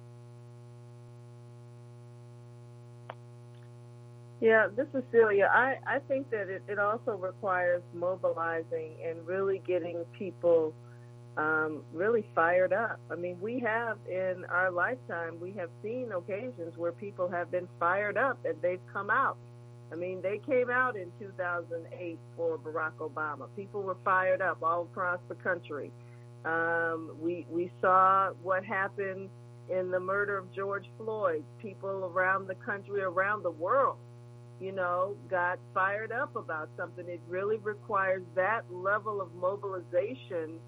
Yeah, 4.41 4.69
this 4.77 4.87
is 4.95 5.03
Celia. 5.11 5.51
I, 5.53 5.79
I 5.87 5.99
think 5.99 6.31
that 6.31 6.49
it, 6.49 6.63
it 6.69 6.79
also 6.79 7.17
requires 7.17 7.83
mobilizing 7.93 8.95
and 9.05 9.27
really 9.27 9.61
getting 9.67 10.05
people 10.17 10.73
um, 11.37 11.83
really 11.93 12.25
fired 12.35 12.73
up. 12.73 13.01
I 13.11 13.15
mean, 13.15 13.39
we 13.41 13.59
have 13.61 13.97
in 14.09 14.45
our 14.51 14.71
lifetime, 14.71 15.39
we 15.41 15.53
have 15.53 15.71
seen 15.83 16.13
occasions 16.13 16.77
where 16.77 16.93
people 16.93 17.29
have 17.29 17.51
been 17.51 17.69
fired 17.81 18.17
up 18.17 18.39
and 18.45 18.61
they've 18.61 18.85
come 18.93 19.11
out. 19.11 19.37
I 19.91 19.95
mean, 19.95 20.23
they 20.23 20.41
came 20.47 20.71
out 20.71 20.97
in 20.97 21.09
2008 21.19 22.19
for 22.37 22.59
Barack 22.59 22.93
Obama. 22.99 23.47
People 23.57 23.83
were 23.83 23.97
fired 24.05 24.41
up 24.41 24.63
all 24.63 24.83
across 24.83 25.21
the 25.29 25.35
country. 25.37 25.91
Um, 26.45 27.13
we 27.21 27.47
we 27.51 27.71
saw 27.81 28.31
what 28.43 28.65
happened 28.65 29.29
in 29.71 29.91
the 29.91 30.01
murder 30.01 30.37
of 30.39 30.53
George 30.53 30.87
Floyd. 30.97 31.45
People 31.61 32.11
around 32.13 32.49
the 32.49 32.55
country, 32.57 33.03
around 33.03 33.43
the 33.43 33.51
world, 33.51 33.97
you 34.61 34.73
know, 34.73 35.15
got 35.31 35.59
fired 35.75 36.11
up 36.11 36.37
about 36.37 36.69
something. 36.77 37.07
It 37.07 37.21
really 37.29 37.59
requires 37.59 38.23
that 38.35 38.63
level 38.73 39.21
of 39.21 39.35
mobilization 39.35 40.59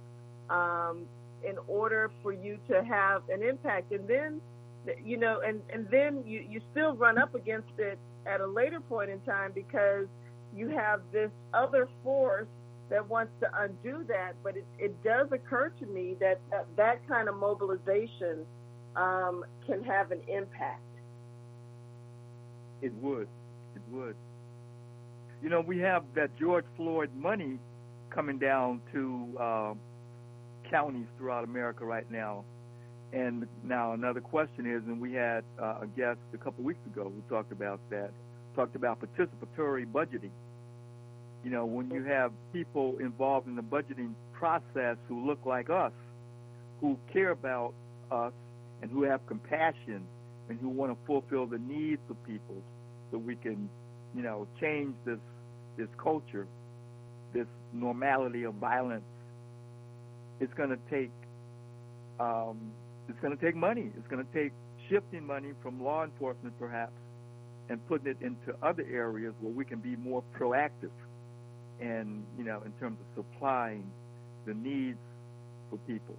um, 0.50 1.04
in 1.46 1.56
order 1.66 2.10
for 2.22 2.32
you 2.32 2.58
to 2.68 2.82
have 2.84 3.22
an 3.28 3.42
impact. 3.42 3.92
And 3.92 4.08
then, 4.08 4.40
you 5.04 5.16
know, 5.16 5.40
and, 5.46 5.60
and 5.72 5.86
then 5.90 6.22
you, 6.26 6.44
you 6.48 6.60
still 6.72 6.94
run 6.94 7.18
up 7.18 7.34
against 7.34 7.78
it 7.78 7.98
at 8.26 8.40
a 8.40 8.46
later 8.46 8.80
point 8.80 9.10
in 9.10 9.20
time 9.20 9.52
because 9.54 10.06
you 10.56 10.68
have 10.68 11.00
this 11.12 11.30
other 11.52 11.88
force 12.02 12.46
that 12.90 13.08
wants 13.08 13.32
to 13.40 13.48
undo 13.60 14.04
that. 14.08 14.32
But 14.42 14.56
it, 14.56 14.66
it 14.78 15.04
does 15.04 15.28
occur 15.32 15.72
to 15.80 15.86
me 15.86 16.16
that 16.20 16.40
that, 16.50 16.66
that 16.76 17.08
kind 17.08 17.28
of 17.28 17.36
mobilization 17.36 18.44
um, 18.96 19.44
can 19.66 19.82
have 19.84 20.10
an 20.10 20.20
impact. 20.28 20.80
It 22.82 22.92
would. 23.00 23.28
It 23.74 23.82
would. 23.90 24.14
You 25.42 25.50
know, 25.50 25.60
we 25.60 25.78
have 25.80 26.04
that 26.14 26.36
George 26.38 26.64
Floyd 26.76 27.10
money 27.16 27.58
coming 28.10 28.38
down 28.38 28.80
to 28.92 29.28
uh, 29.38 29.74
counties 30.70 31.06
throughout 31.18 31.44
America 31.44 31.84
right 31.84 32.10
now. 32.10 32.44
And 33.12 33.46
now 33.62 33.92
another 33.92 34.20
question 34.20 34.66
is, 34.66 34.82
and 34.86 35.00
we 35.00 35.12
had 35.12 35.44
uh, 35.60 35.78
a 35.82 35.86
guest 35.96 36.18
a 36.32 36.38
couple 36.38 36.64
weeks 36.64 36.80
ago 36.86 37.04
who 37.04 37.22
talked 37.34 37.52
about 37.52 37.78
that, 37.90 38.10
talked 38.56 38.74
about 38.74 39.00
participatory 39.00 39.86
budgeting. 39.86 40.30
You 41.44 41.50
know, 41.50 41.64
when 41.64 41.90
you 41.90 42.02
have 42.04 42.32
people 42.52 42.96
involved 42.98 43.46
in 43.46 43.54
the 43.54 43.62
budgeting 43.62 44.14
process 44.32 44.96
who 45.08 45.24
look 45.26 45.38
like 45.44 45.70
us, 45.70 45.92
who 46.80 46.98
care 47.12 47.30
about 47.30 47.74
us, 48.10 48.32
and 48.82 48.90
who 48.90 49.04
have 49.04 49.24
compassion, 49.26 50.02
and 50.48 50.58
who 50.60 50.68
want 50.68 50.92
to 50.92 50.98
fulfill 51.06 51.46
the 51.46 51.58
needs 51.58 52.02
of 52.10 52.16
people, 52.26 52.56
so 53.10 53.18
we 53.18 53.36
can, 53.36 53.68
you 54.14 54.22
know, 54.22 54.46
change 54.60 54.94
this 55.04 55.18
this 55.76 55.88
culture, 56.02 56.46
this 57.32 57.46
normality 57.72 58.44
of 58.44 58.54
violence 58.54 59.04
it's 60.40 60.52
going 60.54 60.70
to 60.70 60.78
take 60.90 61.10
um, 62.20 62.58
it's 63.08 63.18
going 63.20 63.36
to 63.36 63.44
take 63.44 63.56
money. 63.56 63.90
It's 63.96 64.08
going 64.08 64.24
to 64.24 64.32
take 64.32 64.52
shifting 64.88 65.26
money 65.26 65.50
from 65.62 65.82
law 65.82 66.04
enforcement, 66.04 66.58
perhaps, 66.58 66.92
and 67.68 67.84
putting 67.88 68.06
it 68.06 68.16
into 68.20 68.54
other 68.62 68.84
areas 68.90 69.34
where 69.40 69.52
we 69.52 69.64
can 69.64 69.78
be 69.78 69.96
more 69.96 70.22
proactive, 70.38 70.90
and 71.80 72.24
you 72.38 72.44
know, 72.44 72.62
in 72.64 72.72
terms 72.72 72.98
of 73.00 73.24
supplying 73.24 73.90
the 74.46 74.54
needs 74.54 74.98
for 75.70 75.78
people. 75.86 76.16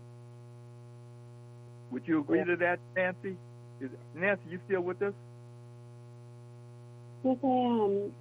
Would 1.91 2.07
you 2.07 2.19
agree 2.19 2.39
yeah. 2.39 2.45
to 2.45 2.55
that, 2.57 2.79
Nancy? 2.95 3.37
Is, 3.79 3.89
Nancy, 4.15 4.43
you 4.49 4.59
still 4.65 4.81
with 4.81 5.01
us? 5.01 5.13
Yes, 7.23 7.37
I 7.43 7.47
am. 7.47 8.11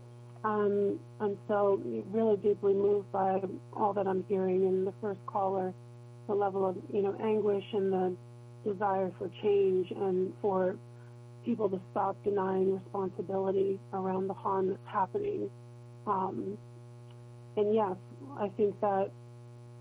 Um, 0.44 1.00
I'm 1.20 1.38
so 1.48 1.80
really 2.12 2.36
deeply 2.36 2.74
moved 2.74 3.10
by 3.10 3.40
all 3.72 3.94
that 3.94 4.06
I'm 4.06 4.24
hearing 4.28 4.66
in 4.66 4.84
the 4.84 4.92
first 5.00 5.20
caller, 5.26 5.72
the 6.26 6.34
level 6.34 6.68
of 6.68 6.76
you 6.92 7.02
know 7.02 7.16
anguish 7.22 7.64
and 7.72 7.92
the 7.92 8.16
desire 8.64 9.10
for 9.18 9.30
change 9.42 9.90
and 9.90 10.32
for 10.40 10.76
people 11.44 11.68
to 11.68 11.80
stop 11.90 12.16
denying 12.24 12.74
responsibility 12.74 13.78
around 13.92 14.26
the 14.28 14.34
harm 14.34 14.68
that's 14.68 14.80
happening. 14.86 15.50
Um, 16.06 16.56
and 17.56 17.74
yes, 17.74 17.96
I 18.38 18.48
think 18.56 18.80
that 18.80 19.10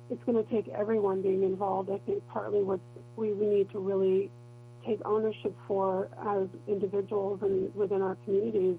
it's 0.10 0.22
going 0.26 0.44
to 0.44 0.52
take 0.52 0.68
everyone 0.70 1.22
being 1.22 1.44
involved. 1.44 1.90
I 1.90 2.00
think 2.06 2.22
partly 2.28 2.62
what 2.62 2.82
we, 3.16 3.32
we 3.32 3.46
need 3.46 3.72
to 3.72 3.80
really 3.80 4.30
take 4.86 5.00
ownership 5.06 5.56
for 5.66 6.10
as 6.28 6.50
individuals 6.68 7.40
and 7.42 7.74
within 7.74 8.02
our 8.02 8.16
communities 8.26 8.78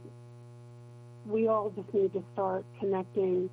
we 1.26 1.48
all 1.48 1.70
just 1.70 1.92
need 1.94 2.12
to 2.12 2.22
start 2.32 2.64
connecting 2.78 3.48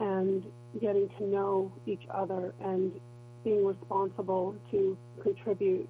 and 0.00 0.44
getting 0.80 1.08
to 1.18 1.24
know 1.24 1.72
each 1.86 2.02
other 2.12 2.52
and 2.62 2.92
being 3.44 3.64
responsible 3.64 4.56
to 4.70 4.96
contribute. 5.22 5.88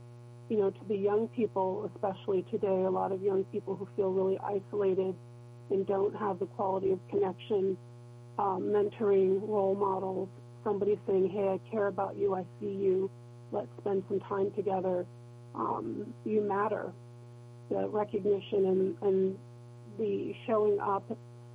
You 0.51 0.59
know, 0.59 0.71
to 0.71 0.85
the 0.89 0.97
young 0.97 1.29
people, 1.29 1.91
especially 1.95 2.45
today, 2.51 2.83
a 2.83 2.91
lot 2.91 3.13
of 3.13 3.23
young 3.23 3.45
people 3.45 3.77
who 3.77 3.89
feel 3.97 4.11
really 4.11 4.39
isolated 4.39 5.15
and 5.71 5.87
don't 5.87 6.15
have 6.17 6.39
the 6.39 6.47
quality 6.47 6.93
of 6.93 6.99
connection, 7.09 7.79
um, 8.39 8.65
mentoring, 8.65 9.41
role 9.49 9.75
models, 9.75 10.29
somebody 10.63 10.99
saying, 11.07 11.31
hey, 11.31 11.49
I 11.49 11.71
care 11.71 11.87
about 11.87 12.17
you, 12.17 12.35
I 12.35 12.45
see 12.61 12.73
you, 12.73 13.11
let's 13.53 13.69
spend 13.81 14.03
some 14.09 14.21
time 14.21 14.51
together. 14.55 15.07
Um, 15.55 16.13
you 16.25 16.43
matter. 16.43 16.93
The 17.71 17.89
recognition 17.89 18.67
and, 18.67 18.97
and 19.03 19.39
the 19.99 20.35
showing 20.47 20.79
up 20.81 21.05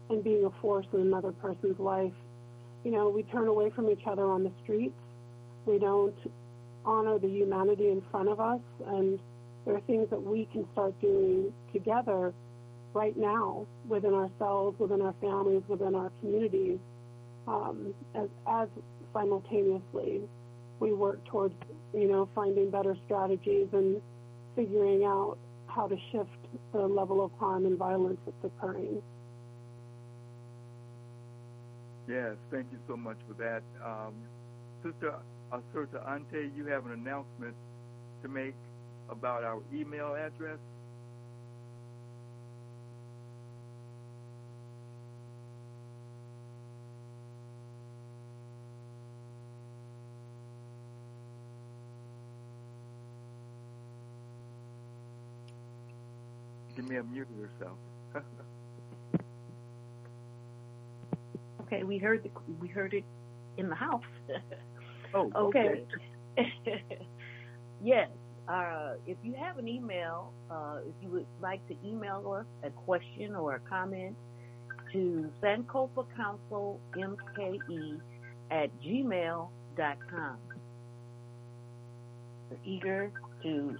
and 0.09 0.23
being 0.23 0.45
a 0.45 0.61
force 0.61 0.87
in 0.93 1.01
another 1.01 1.31
person's 1.31 1.79
life. 1.79 2.13
You 2.83 2.91
know, 2.91 3.09
we 3.09 3.23
turn 3.23 3.47
away 3.47 3.69
from 3.75 3.89
each 3.89 4.07
other 4.07 4.25
on 4.25 4.43
the 4.43 4.51
streets. 4.63 4.95
We 5.69 5.77
don't 5.77 6.15
honor 6.83 7.19
the 7.19 7.27
humanity 7.27 7.89
in 7.89 8.01
front 8.09 8.27
of 8.27 8.39
us. 8.39 8.61
And 8.87 9.19
there 9.65 9.75
are 9.75 9.81
things 9.81 10.09
that 10.09 10.21
we 10.21 10.45
can 10.51 10.65
start 10.71 10.99
doing 10.99 11.53
together 11.71 12.33
right 12.93 13.15
now 13.15 13.67
within 13.87 14.15
ourselves, 14.15 14.79
within 14.79 15.01
our 15.03 15.13
families, 15.21 15.61
within 15.67 15.93
our 15.93 16.11
communities, 16.21 16.79
um, 17.47 17.93
as, 18.15 18.29
as 18.47 18.67
simultaneously 19.13 20.21
we 20.79 20.93
work 20.93 21.23
towards, 21.25 21.53
you 21.93 22.07
know, 22.07 22.27
finding 22.33 22.71
better 22.71 22.95
strategies 23.05 23.67
and 23.73 24.01
figuring 24.55 25.03
out 25.03 25.37
how 25.67 25.87
to 25.87 25.95
shift 26.11 26.29
the 26.73 26.79
level 26.79 27.23
of 27.23 27.31
harm 27.39 27.65
and 27.65 27.77
violence 27.77 28.17
that's 28.25 28.53
occurring. 28.55 29.03
Yes, 32.07 32.37
thank 32.49 32.65
you 32.71 32.79
so 32.87 32.97
much 32.97 33.17
for 33.27 33.35
that. 33.35 33.61
Um, 33.85 34.13
Sister 34.83 35.13
Uh, 35.51 35.57
Asurta 35.57 36.07
Ante, 36.07 36.51
you 36.55 36.65
have 36.67 36.85
an 36.85 36.93
announcement 36.93 37.55
to 38.21 38.27
make 38.27 38.55
about 39.09 39.43
our 39.43 39.61
email 39.73 40.15
address. 40.15 40.59
She 56.75 56.81
may 56.83 56.95
have 56.95 57.09
muted 57.11 57.35
herself. 57.35 57.77
okay, 61.61 61.83
we 61.83 61.97
heard 61.97 62.23
the, 62.23 62.29
we 62.61 62.67
heard 62.67 62.93
it 62.93 63.03
in 63.57 63.67
the 63.69 63.75
house. 63.75 64.03
oh, 65.13 65.31
okay. 65.35 65.83
yes. 67.83 68.09
Uh, 68.47 68.93
if 69.05 69.17
you 69.23 69.35
have 69.39 69.59
an 69.59 69.67
email, 69.67 70.33
uh, 70.49 70.77
if 70.87 70.95
you 71.03 71.09
would 71.09 71.27
like 71.39 71.65
to 71.67 71.75
email 71.85 72.33
us 72.39 72.45
a 72.67 72.71
question 72.71 73.35
or 73.35 73.55
a 73.55 73.59
comment 73.69 74.15
to 74.91 75.29
Sankofa 75.41 76.05
Council 76.15 76.79
MKE 76.95 77.99
at 78.49 78.69
gmail.com. 78.81 80.37
We're 82.49 82.57
eager 82.65 83.11
to 83.43 83.77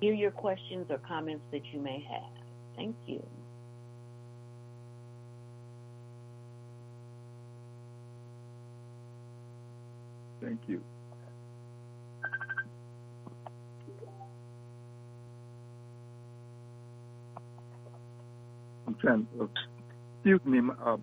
hear 0.00 0.14
your 0.14 0.30
questions 0.30 0.86
or 0.88 0.98
comments 0.98 1.44
that 1.52 1.66
you 1.72 1.80
may 1.80 2.04
have. 2.10 2.32
Thank 2.76 2.96
you. 3.06 3.22
Thank 10.42 10.60
you. 10.68 10.82
I'm 18.86 18.94
trying. 18.96 19.26
Uh, 19.40 19.46
excuse 20.16 20.40
me. 20.44 20.58
Um, 20.84 21.02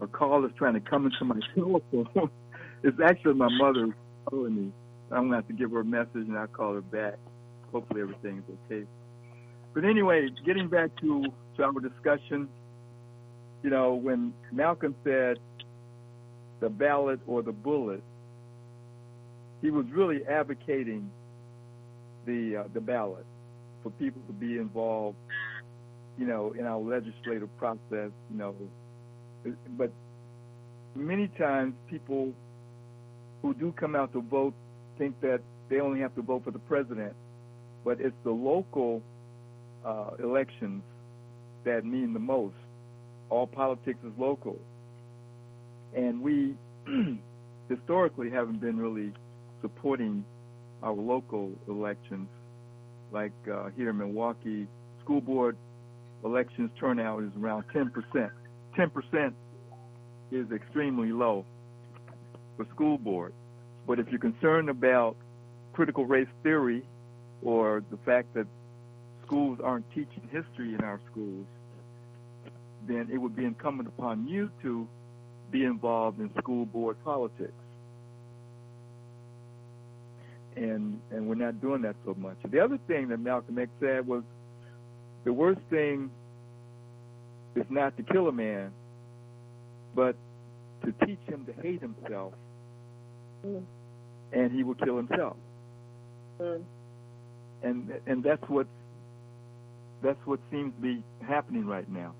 a 0.00 0.06
call 0.06 0.44
is 0.44 0.52
trying 0.58 0.74
to 0.74 0.80
come 0.80 1.06
into 1.06 1.24
my 1.24 1.40
cell 1.54 1.82
phone. 1.90 2.30
it's 2.82 2.98
actually 3.04 3.34
my 3.34 3.48
mother 3.58 3.88
calling 4.26 4.54
me. 4.56 4.72
I'm 5.10 5.24
gonna 5.24 5.36
have 5.36 5.48
to 5.48 5.52
give 5.54 5.70
her 5.72 5.80
a 5.80 5.84
message 5.84 6.08
and 6.14 6.36
I'll 6.36 6.46
call 6.46 6.74
her 6.74 6.80
back. 6.80 7.14
Hopefully 7.72 8.02
everything's 8.02 8.44
okay. 8.66 8.84
But 9.74 9.84
anyway, 9.84 10.28
getting 10.46 10.68
back 10.68 10.90
to, 11.00 11.24
to 11.56 11.62
our 11.62 11.72
discussion, 11.80 12.48
you 13.62 13.70
know, 13.70 13.94
when 13.94 14.32
Malcolm 14.52 14.94
said 15.04 15.38
the 16.60 16.68
ballot 16.68 17.20
or 17.26 17.42
the 17.42 17.52
bullet, 17.52 18.02
he 19.62 19.70
was 19.70 19.86
really 19.92 20.24
advocating 20.26 21.10
the 22.26 22.64
uh, 22.64 22.68
the 22.72 22.80
ballot 22.80 23.26
for 23.82 23.90
people 23.90 24.22
to 24.26 24.32
be 24.32 24.56
involved, 24.58 25.16
you 26.18 26.26
know, 26.26 26.54
in 26.58 26.64
our 26.64 26.78
legislative 26.78 27.54
process, 27.58 28.10
you 28.30 28.36
know. 28.36 28.54
But 29.76 29.92
many 30.94 31.28
times 31.28 31.74
people 31.88 32.32
who 33.42 33.52
do 33.54 33.72
come 33.78 33.94
out 33.94 34.12
to 34.14 34.22
vote 34.22 34.54
think 34.96 35.20
that 35.20 35.40
they 35.68 35.80
only 35.80 36.00
have 36.00 36.14
to 36.14 36.22
vote 36.22 36.44
for 36.44 36.50
the 36.50 36.58
president, 36.60 37.14
but 37.84 38.00
it's 38.00 38.16
the 38.24 38.30
local 38.30 39.02
uh, 39.84 40.10
elections 40.22 40.82
that 41.64 41.84
mean 41.84 42.12
the 42.12 42.20
most. 42.20 42.54
All 43.30 43.46
politics 43.46 43.98
is 44.04 44.12
local, 44.18 44.58
and 45.94 46.20
we 46.20 46.54
historically 47.68 48.30
haven't 48.30 48.60
been 48.60 48.78
really 48.78 49.12
supporting 49.64 50.22
our 50.82 50.92
local 50.92 51.50
elections. 51.68 52.28
Like 53.10 53.32
uh, 53.50 53.70
here 53.74 53.88
in 53.90 53.96
Milwaukee, 53.96 54.66
school 55.02 55.22
board 55.22 55.56
elections 56.22 56.70
turnout 56.78 57.22
is 57.22 57.30
around 57.40 57.64
10%. 57.74 58.30
10% 58.76 59.32
is 60.30 60.46
extremely 60.52 61.12
low 61.12 61.46
for 62.58 62.66
school 62.74 62.98
board. 62.98 63.32
But 63.86 63.98
if 63.98 64.08
you're 64.10 64.20
concerned 64.20 64.68
about 64.68 65.16
critical 65.72 66.04
race 66.04 66.28
theory 66.42 66.82
or 67.42 67.82
the 67.90 67.96
fact 68.04 68.34
that 68.34 68.46
schools 69.26 69.60
aren't 69.64 69.88
teaching 69.90 70.28
history 70.30 70.74
in 70.74 70.80
our 70.82 71.00
schools, 71.10 71.46
then 72.86 73.08
it 73.10 73.16
would 73.16 73.34
be 73.34 73.46
incumbent 73.46 73.88
upon 73.88 74.28
you 74.28 74.50
to 74.60 74.86
be 75.50 75.64
involved 75.64 76.20
in 76.20 76.30
school 76.36 76.66
board 76.66 76.96
politics 77.02 77.63
and 80.56 81.00
and 81.10 81.26
we're 81.26 81.34
not 81.34 81.60
doing 81.60 81.82
that 81.82 81.96
so 82.04 82.14
much. 82.18 82.36
The 82.50 82.60
other 82.60 82.78
thing 82.86 83.08
that 83.08 83.18
Malcolm 83.18 83.58
X 83.58 83.70
said 83.80 84.06
was 84.06 84.22
the 85.24 85.32
worst 85.32 85.60
thing 85.70 86.10
is 87.56 87.64
not 87.70 87.96
to 87.96 88.02
kill 88.02 88.28
a 88.28 88.32
man, 88.32 88.70
but 89.94 90.16
to 90.84 90.92
teach 91.06 91.20
him 91.26 91.46
to 91.46 91.52
hate 91.62 91.80
himself, 91.80 92.32
mm. 93.46 93.62
and 94.32 94.52
he 94.52 94.62
will 94.62 94.74
kill 94.74 94.96
himself. 94.96 95.36
Mm. 96.40 96.62
And 97.62 97.92
and 98.06 98.22
that's 98.22 98.42
what 98.48 98.66
that's 100.02 100.18
what 100.26 100.40
seems 100.50 100.74
to 100.74 100.80
be 100.80 101.02
happening 101.26 101.66
right 101.66 101.88
now. 101.90 102.14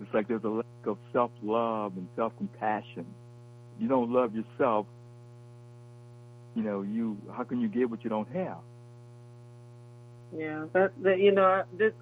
It's 0.00 0.12
like 0.12 0.28
there's 0.28 0.44
a 0.44 0.48
lack 0.48 0.66
of 0.86 0.98
self 1.12 1.30
love 1.42 1.92
and 1.96 2.08
self 2.16 2.32
compassion. 2.36 3.06
You 3.78 3.88
don't 3.88 4.12
love 4.12 4.32
yourself, 4.34 4.86
you 6.56 6.62
know, 6.62 6.80
you 6.80 7.18
how 7.36 7.44
can 7.44 7.60
you 7.60 7.68
give 7.68 7.90
what 7.90 8.02
you 8.02 8.08
don't 8.08 8.28
have? 8.32 8.56
Yeah, 10.36 10.64
that, 10.72 10.92
that 11.02 11.20
you 11.20 11.30
know, 11.30 11.64
this 11.76 11.92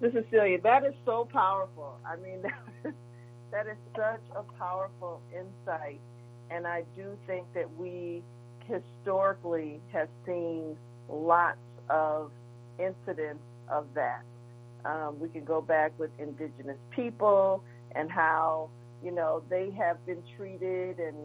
this 0.00 0.12
is 0.14 0.24
Celia. 0.30 0.60
That 0.60 0.84
is 0.84 0.94
so 1.06 1.28
powerful. 1.32 1.96
I 2.04 2.16
mean, 2.16 2.42
that 2.42 2.58
is, 2.84 2.94
that 3.52 3.66
is 3.68 3.76
such 3.94 4.20
a 4.34 4.42
powerful 4.58 5.20
insight, 5.32 6.00
and 6.50 6.66
I 6.66 6.82
do 6.96 7.16
think 7.28 7.46
that 7.54 7.72
we 7.78 8.22
historically 8.66 9.80
have 9.92 10.08
seen 10.26 10.76
lots 11.08 11.58
of 11.88 12.32
incidents 12.78 13.42
of 13.70 13.86
that. 13.94 14.22
Um, 14.84 15.20
we 15.20 15.28
can 15.28 15.44
go 15.44 15.60
back 15.60 15.92
with 15.98 16.10
indigenous 16.18 16.78
people 16.90 17.62
and 17.94 18.10
how 18.10 18.70
you 19.04 19.12
know 19.12 19.42
they 19.48 19.70
have 19.78 20.04
been 20.04 20.22
treated, 20.36 20.98
and 20.98 21.16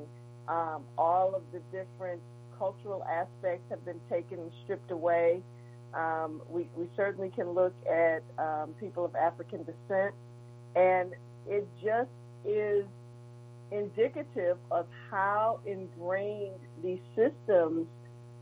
um, 0.47 0.83
all 0.99 1.33
of 1.33 1.41
the 1.51 1.59
different 1.75 2.21
cultural 2.57 3.03
aspects 3.03 3.65
have 3.69 3.83
been 3.85 3.99
taken 4.09 4.39
and 4.39 4.51
stripped 4.63 4.91
away. 4.91 5.41
Um, 5.93 6.41
we, 6.49 6.67
we 6.75 6.87
certainly 6.95 7.29
can 7.29 7.51
look 7.51 7.73
at 7.89 8.23
um, 8.37 8.73
people 8.79 9.05
of 9.05 9.15
African 9.15 9.59
descent, 9.63 10.13
and 10.75 11.13
it 11.47 11.67
just 11.83 12.09
is 12.45 12.85
indicative 13.71 14.57
of 14.71 14.87
how 15.09 15.59
ingrained 15.65 16.59
these 16.83 16.99
systems 17.15 17.87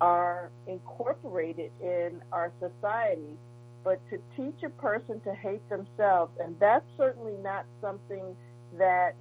are 0.02 0.50
incorporated 0.68 1.72
in 1.82 2.22
our 2.32 2.52
society. 2.60 3.38
But 3.84 4.00
to 4.10 4.18
teach 4.36 4.64
a 4.64 4.70
person 4.70 5.20
to 5.22 5.34
hate 5.34 5.68
themselves, 5.70 6.32
and 6.42 6.56
that's 6.60 6.86
certainly 6.98 7.36
not 7.44 7.66
something 7.82 8.36
that 8.78 9.14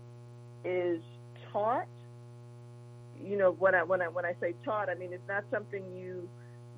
is 0.65 1.01
taught. 1.53 1.87
You 3.25 3.37
know, 3.37 3.53
when 3.53 3.75
I 3.75 3.83
when 3.83 4.03
I 4.03 4.09
when 4.09 4.25
I 4.25 4.35
say 4.41 4.55
taught, 4.65 4.89
I 4.89 4.95
mean 4.95 5.13
it's 5.13 5.27
not 5.29 5.45
something 5.51 5.85
you 5.95 6.29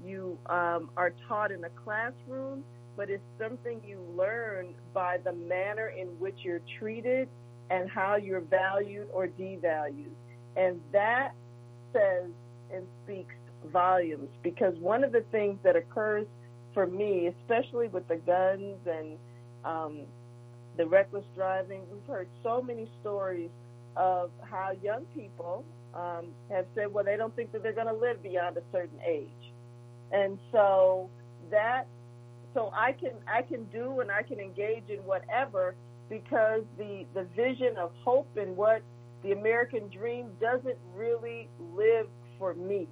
you 0.05 0.39
um, 0.47 0.91
are 0.97 1.12
taught 1.29 1.51
in 1.51 1.65
a 1.65 1.71
classroom, 1.71 2.65
but 2.97 3.11
it's 3.11 3.23
something 3.41 3.81
you 3.87 4.01
learn 4.16 4.75
by 4.93 5.19
the 5.25 5.33
manner 5.33 5.89
in 5.89 6.09
which 6.19 6.37
you're 6.43 6.61
treated 6.79 7.29
and 7.71 7.89
how 7.91 8.16
you're 8.16 8.41
valued 8.43 9.09
or 9.12 9.27
devalued. 9.27 10.12
And 10.57 10.81
that 10.93 11.33
says 11.93 12.31
and 12.73 12.87
speaks 13.05 13.35
volumes 13.73 14.29
because 14.43 14.75
one 14.79 15.05
of 15.05 15.12
the 15.12 15.23
things 15.33 15.59
that 15.62 15.77
occurs 15.77 16.27
for 16.75 16.87
me, 16.87 17.29
especially 17.41 17.89
with 17.89 18.07
the 18.09 18.16
guns 18.16 18.77
and 18.87 19.19
um, 19.65 20.01
the 20.77 20.87
reckless 20.87 21.25
driving, 21.35 21.83
we've 21.91 22.07
heard 22.07 22.29
so 22.43 22.61
many 22.61 22.89
stories 23.01 23.51
of 23.97 24.31
how 24.43 24.73
young 24.83 25.05
people 25.15 25.65
um, 25.95 26.27
have 26.51 26.66
said, 26.75 26.93
well, 26.93 27.05
they 27.05 27.16
don't 27.16 27.35
think 27.37 27.53
that 27.53 27.62
they're 27.62 27.73
going 27.73 27.87
to 27.87 27.95
live 27.95 28.23
beyond 28.23 28.57
a 28.57 28.62
certain 28.73 28.99
age. 29.07 29.29
And 30.12 30.39
so 30.53 31.09
that, 31.51 31.87
so 32.53 32.71
I 32.75 32.93
can 32.93 33.12
I 33.27 33.43
can 33.43 33.65
do 33.65 34.01
and 34.01 34.11
I 34.11 34.23
can 34.23 34.39
engage 34.39 34.89
in 34.89 34.99
whatever 35.01 35.75
because 36.09 36.62
the 36.79 37.05
the 37.15 37.25
vision 37.37 37.77
of 37.77 37.91
hope 38.05 38.29
and 38.37 38.57
what 38.57 38.83
the 39.23 39.33
American 39.33 39.89
dream 39.89 40.29
doesn't 40.41 40.77
really 40.95 41.49
live 41.75 42.07
for 42.39 42.55
me. 42.55 42.87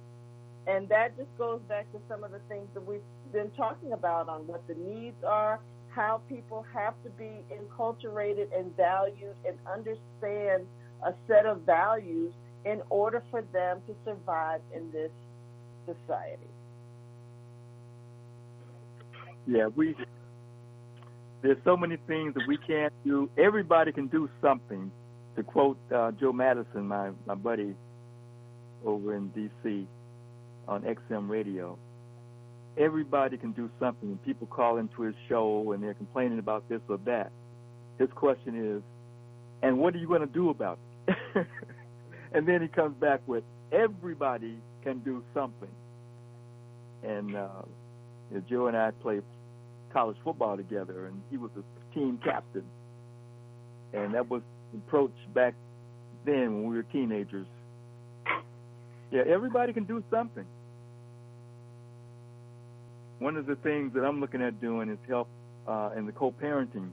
And 0.65 0.87
that 0.89 1.15
just 1.17 1.29
goes 1.37 1.61
back 1.67 1.91
to 1.91 1.99
some 2.09 2.23
of 2.23 2.31
the 2.31 2.39
things 2.49 2.67
that 2.73 2.85
we've 2.85 3.01
been 3.31 3.51
talking 3.51 3.91
about 3.91 4.29
on 4.29 4.47
what 4.47 4.65
the 4.67 4.75
needs 4.75 5.23
are, 5.23 5.59
how 5.89 6.21
people 6.29 6.65
have 6.73 6.93
to 7.03 7.09
be 7.11 7.43
enculturated 7.53 8.47
and 8.57 8.75
valued 8.75 9.35
and 9.45 9.57
understand 9.71 10.65
a 11.05 11.13
set 11.27 11.45
of 11.45 11.61
values 11.61 12.33
in 12.65 12.81
order 12.89 13.23
for 13.29 13.41
them 13.53 13.81
to 13.87 13.95
survive 14.05 14.61
in 14.73 14.91
this 14.91 15.11
society. 15.85 16.47
Yeah, 19.45 19.67
we 19.67 19.95
there's 21.41 21.57
so 21.65 21.75
many 21.75 21.97
things 22.07 22.33
that 22.35 22.43
we 22.47 22.57
can't 22.57 22.93
do. 23.03 23.29
Everybody 23.37 23.91
can 23.91 24.07
do 24.07 24.29
something. 24.41 24.91
To 25.35 25.43
quote 25.43 25.77
uh, 25.93 26.11
Joe 26.11 26.31
Madison, 26.31 26.87
my 26.87 27.11
my 27.25 27.35
buddy 27.35 27.75
over 28.85 29.15
in 29.15 29.29
D.C. 29.29 29.87
on 30.67 30.83
XM 30.83 31.27
Radio, 31.27 31.77
everybody 32.77 33.37
can 33.37 33.51
do 33.51 33.69
something. 33.79 34.09
And 34.09 34.23
people 34.23 34.47
call 34.47 34.77
into 34.77 35.01
his 35.01 35.15
show 35.27 35.71
and 35.71 35.83
they're 35.83 35.93
complaining 35.93 36.39
about 36.39 36.67
this 36.69 36.81
or 36.87 36.97
that. 37.05 37.31
His 37.99 38.09
question 38.15 38.75
is, 38.75 38.83
and 39.61 39.79
what 39.79 39.95
are 39.95 39.97
you 39.97 40.07
going 40.07 40.21
to 40.21 40.27
do 40.27 40.49
about 40.49 40.77
it? 41.07 41.15
and 42.33 42.47
then 42.47 42.61
he 42.61 42.67
comes 42.67 42.95
back 42.99 43.21
with, 43.27 43.43
everybody 43.71 44.57
can 44.83 44.99
do 44.99 45.23
something. 45.33 45.69
And 47.03 47.35
uh, 47.35 47.49
Joe 48.49 48.67
and 48.67 48.77
I 48.77 48.91
played 48.91 49.23
college 49.91 50.17
football 50.23 50.57
together, 50.57 51.07
and 51.07 51.21
he 51.29 51.37
was 51.37 51.51
a 51.57 51.93
team 51.93 52.19
captain. 52.23 52.63
And 53.93 54.13
that 54.15 54.29
was 54.29 54.41
approach 54.73 55.13
back 55.35 55.53
then 56.25 56.55
when 56.55 56.69
we 56.69 56.75
were 56.75 56.83
teenagers. 56.83 57.45
Yeah, 59.11 59.21
everybody 59.27 59.73
can 59.73 59.83
do 59.83 60.03
something. 60.09 60.45
One 63.19 63.37
of 63.37 63.45
the 63.45 63.55
things 63.57 63.93
that 63.93 64.01
I'm 64.01 64.19
looking 64.19 64.41
at 64.41 64.59
doing 64.59 64.89
is 64.89 64.97
help 65.07 65.27
uh, 65.67 65.91
in 65.95 66.07
the 66.07 66.11
co-parenting 66.11 66.89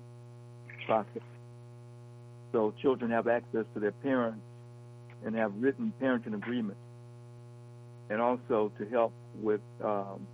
process. 0.86 1.22
So 2.52 2.74
children 2.82 3.10
have 3.10 3.26
access 3.26 3.64
to 3.74 3.80
their 3.80 3.92
parents 3.92 4.42
and 5.24 5.34
have 5.36 5.52
written 5.56 5.92
parenting 6.00 6.34
agreements. 6.34 6.80
And 8.08 8.20
also 8.20 8.72
to 8.78 8.88
help 8.88 9.12
with 9.40 9.60
um, 9.82 10.26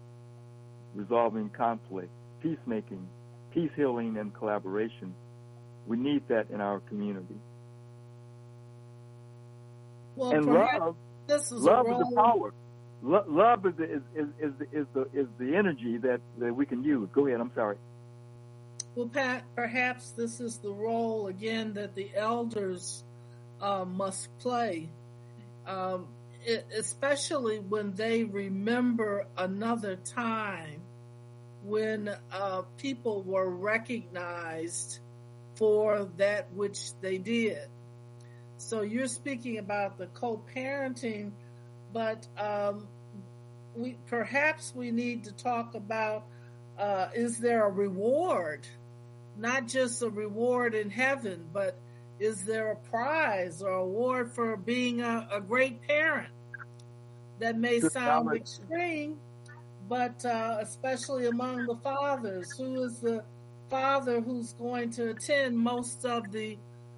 resolving 0.95 1.51
conflict 1.51 2.11
peacemaking, 2.43 3.07
peace 3.53 3.71
healing, 3.77 4.17
and 4.19 4.33
collaboration. 4.35 5.15
We 5.87 5.97
need 5.97 6.23
that 6.29 6.51
in 6.51 6.61
our 6.61 6.81
community. 6.81 7.37
Well, 10.15 10.31
and 10.31 10.47
love, 10.47 10.97
this 11.27 11.53
is 11.53 11.63
love 11.63 11.87
is 11.87 11.99
the 11.99 12.17
power. 12.17 12.55
Lo- 13.03 13.25
love 13.29 13.67
is 13.67 13.75
the, 13.77 13.85
is, 13.85 14.03
is, 14.15 14.27
is, 14.41 14.53
the, 14.59 14.79
is, 14.81 14.87
the, 14.95 15.01
is 15.13 15.27
the 15.39 15.55
energy 15.55 15.99
that, 15.99 16.21
that 16.39 16.55
we 16.55 16.67
can 16.67 16.83
use. 16.83 17.09
Go 17.13 17.27
ahead. 17.27 17.41
I'm 17.41 17.53
sorry. 17.55 17.77
Well, 18.95 19.09
Pat, 19.09 19.45
perhaps 19.55 20.13
this 20.13 20.41
is 20.41 20.59
the 20.59 20.71
role 20.71 21.27
again 21.27 21.75
that 21.75 21.95
the 21.95 22.11
elders 22.17 23.05
uh, 23.61 23.85
must 23.85 24.37
play, 24.39 24.89
um, 25.66 26.07
it, 26.45 26.66
especially 26.77 27.59
when 27.59 27.93
they 27.95 28.24
remember 28.24 29.27
another 29.37 29.97
time 29.97 30.81
when 31.65 32.11
uh, 32.33 32.62
people 32.77 33.23
were 33.23 33.51
recognized 33.51 35.01
for 35.57 36.09
that 36.16 36.53
which 36.53 36.93
they 37.01 37.19
did. 37.19 37.69
So 38.59 38.83
you're 38.83 39.09
speaking 39.09 39.59
about 39.59 39.99
the 39.99 40.07
co-parenting, 40.07 41.33
but 41.93 42.27
um, 42.39 42.87
we 43.74 43.97
perhaps 44.07 44.73
we 44.74 44.91
need 44.91 45.24
to 45.24 45.33
talk 45.33 45.74
about 45.74 46.24
uh, 46.78 47.09
is 47.15 47.39
there 47.39 47.66
a 47.66 47.70
reward, 47.70 48.66
not 49.37 49.66
just 49.66 50.03
a 50.03 50.09
reward 50.09 50.74
in 50.74 50.91
heaven, 50.91 51.47
but 51.53 51.78
is 52.18 52.44
there 52.44 52.72
a 52.72 52.76
prize 52.76 53.62
or 53.62 53.70
award 53.70 54.32
for 54.32 54.56
being 54.56 55.01
a, 55.01 55.28
a 55.32 55.40
great 55.40 55.82
parent? 55.82 56.28
That 57.38 57.59
may 57.59 57.80
sound 57.80 58.34
extreme, 58.34 59.18
but 59.88 60.24
uh, 60.24 60.56
especially 60.60 61.26
among 61.26 61.66
the 61.66 61.76
fathers, 61.76 62.51
who 62.56 62.82
is 62.84 62.98
the 63.01 63.22
father 63.68 64.20
who's 64.20 64.55
going 64.55 64.90
to 64.93 65.10
attend 65.10 65.59
most 65.59 66.05
of 66.06 66.30
the 66.32 66.56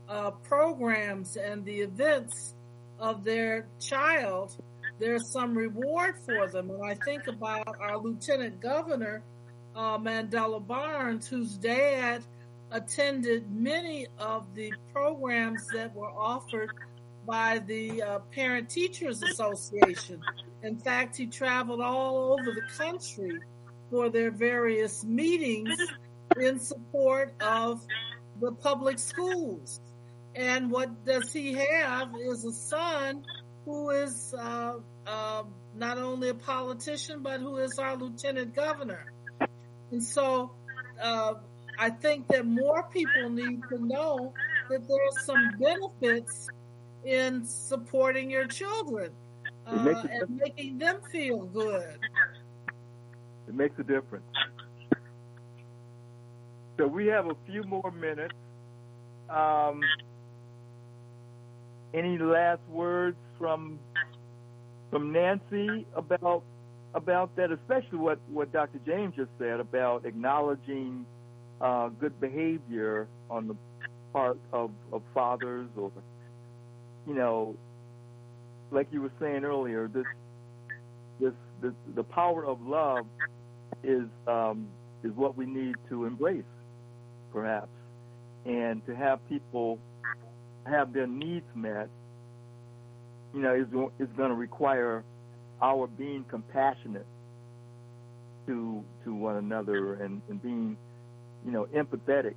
uh, 0.08 0.30
programs 0.30 1.36
and 1.36 1.64
the 1.64 1.80
events 1.80 2.54
of 3.00 3.24
their 3.24 3.66
child, 3.80 4.56
there's 4.98 5.32
some 5.32 5.56
reward 5.56 6.14
for 6.24 6.48
them. 6.48 6.70
And 6.70 6.84
I 6.84 6.94
think 7.04 7.26
about 7.26 7.76
our 7.80 7.98
lieutenant 7.98 8.60
governor, 8.60 9.22
uh, 9.74 9.98
Mandela 9.98 10.64
Barnes, 10.64 11.26
whose 11.26 11.56
dad 11.56 12.22
attended 12.70 13.50
many 13.50 14.06
of 14.18 14.46
the 14.54 14.72
programs 14.92 15.66
that 15.74 15.94
were 15.94 16.10
offered 16.10 16.70
by 17.26 17.58
the 17.66 18.02
uh, 18.02 18.18
Parent 18.32 18.70
Teachers 18.70 19.22
Association. 19.22 20.20
In 20.62 20.76
fact, 20.76 21.16
he 21.16 21.26
traveled 21.26 21.80
all 21.80 22.32
over 22.32 22.52
the 22.52 22.62
country 22.76 23.38
for 23.90 24.08
their 24.08 24.30
various 24.30 25.04
meetings 25.04 25.76
in 26.40 26.58
support 26.58 27.34
of 27.40 27.84
the 28.40 28.52
public 28.52 28.98
schools. 28.98 29.80
And 30.34 30.70
what 30.70 31.04
does 31.04 31.32
he 31.32 31.52
have 31.54 32.14
is 32.20 32.44
a 32.44 32.52
son 32.52 33.24
who 33.64 33.90
is 33.90 34.34
uh, 34.38 34.74
uh, 35.06 35.42
not 35.74 35.98
only 35.98 36.30
a 36.30 36.34
politician, 36.34 37.20
but 37.22 37.40
who 37.40 37.56
is 37.56 37.78
our 37.78 37.96
lieutenant 37.96 38.54
governor. 38.54 39.12
And 39.90 40.02
so 40.02 40.52
uh, 41.02 41.34
I 41.78 41.90
think 41.90 42.26
that 42.28 42.44
more 42.44 42.82
people 42.92 43.30
need 43.30 43.60
to 43.68 43.78
know 43.78 44.34
that 44.68 44.86
there 44.88 44.96
are 44.96 45.20
some 45.24 45.54
benefits 45.60 46.48
in 47.04 47.44
supporting 47.44 48.28
your 48.28 48.46
children 48.46 49.12
uh, 49.66 50.02
and 50.10 50.36
making 50.36 50.78
them 50.78 50.98
feel 51.12 51.44
good. 51.44 51.98
It 53.46 53.54
makes 53.54 53.78
a 53.78 53.84
difference. 53.84 54.26
So 56.78 56.86
we 56.86 57.06
have 57.06 57.26
a 57.26 57.36
few 57.46 57.62
more 57.62 57.92
minutes. 57.92 58.34
Um, 59.30 59.80
any 61.94 62.18
last 62.18 62.60
words 62.68 63.16
from 63.38 63.78
from 64.90 65.12
Nancy 65.12 65.86
about 65.94 66.42
about 66.94 67.34
that, 67.36 67.52
especially 67.52 67.98
what, 67.98 68.18
what 68.28 68.52
Dr. 68.52 68.80
James 68.86 69.14
just 69.14 69.30
said 69.38 69.60
about 69.60 70.06
acknowledging 70.06 71.04
uh, 71.60 71.88
good 71.88 72.20
behavior 72.20 73.08
on 73.30 73.48
the 73.48 73.56
part 74.12 74.38
of, 74.52 74.70
of 74.92 75.02
fathers 75.12 75.68
or, 75.76 75.90
you 77.06 77.14
know, 77.14 77.56
like 78.70 78.88
you 78.90 79.02
were 79.02 79.12
saying 79.20 79.44
earlier, 79.44 79.88
this, 79.88 80.04
this, 81.20 81.32
this 81.62 81.72
the 81.94 82.04
power 82.04 82.44
of 82.44 82.60
love 82.62 83.06
is 83.82 84.04
um, 84.26 84.68
is 85.02 85.12
what 85.12 85.36
we 85.36 85.46
need 85.46 85.74
to 85.88 86.04
embrace, 86.04 86.44
perhaps, 87.32 87.68
and 88.44 88.84
to 88.86 88.94
have 88.94 89.26
people 89.28 89.78
have 90.66 90.92
their 90.92 91.06
needs 91.06 91.46
met. 91.54 91.88
You 93.34 93.40
know, 93.42 93.54
is 93.54 93.66
is 93.98 94.12
going 94.16 94.30
to 94.30 94.36
require 94.36 95.04
our 95.60 95.86
being 95.86 96.24
compassionate 96.28 97.06
to 98.46 98.82
to 99.04 99.14
one 99.14 99.36
another 99.36 99.94
and, 99.94 100.22
and 100.28 100.42
being, 100.42 100.76
you 101.44 101.52
know, 101.52 101.66
empathetic. 101.74 102.34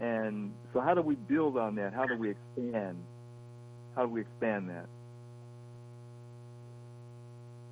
And 0.00 0.52
so, 0.72 0.80
how 0.80 0.94
do 0.94 1.02
we 1.02 1.14
build 1.14 1.56
on 1.56 1.74
that? 1.76 1.94
How 1.94 2.06
do 2.06 2.16
we 2.16 2.30
expand? 2.30 2.98
How 3.94 4.06
do 4.06 4.12
we 4.12 4.20
expand 4.22 4.68
that? 4.68 4.86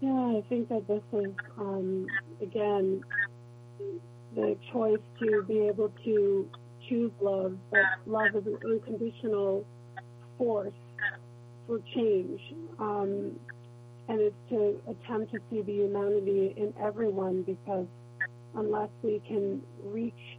Yeah, 0.01 0.11
I 0.11 0.43
think 0.49 0.69
that 0.69 0.87
this 0.87 1.03
is, 1.13 1.33
um, 1.59 2.07
again, 2.41 3.03
the 4.35 4.57
choice 4.73 5.01
to 5.21 5.43
be 5.47 5.61
able 5.61 5.91
to 6.05 6.49
choose 6.89 7.13
love, 7.21 7.57
that 7.73 7.99
love 8.07 8.35
is 8.35 8.47
an 8.47 8.59
unconditional 8.65 9.65
force 10.37 10.73
for 11.67 11.81
change. 11.95 12.41
Um, 12.79 13.33
and 14.09 14.21
it's 14.21 14.37
to 14.51 14.81
attempt 14.87 15.33
to 15.33 15.39
see 15.51 15.63
the 15.63 15.73
humanity 15.73 16.55
in 16.57 16.75
everyone 16.83 17.43
because 17.43 17.87
unless 18.57 18.91
we 19.03 19.21
can 19.27 19.63
reach, 19.83 20.39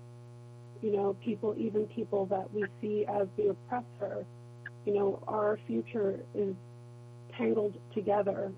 you 0.82 0.92
know, 0.92 1.16
people, 1.24 1.56
even 1.58 1.86
people 1.88 2.26
that 2.28 2.54
we 2.54 2.66
see 2.82 3.06
as 3.08 3.28
the 3.38 3.50
oppressor, 3.50 4.26
you 4.86 4.94
know, 4.94 5.24
our 5.28 5.60
future 5.68 6.20
is 6.34 6.56
tangled 7.38 7.76
together 7.94 8.52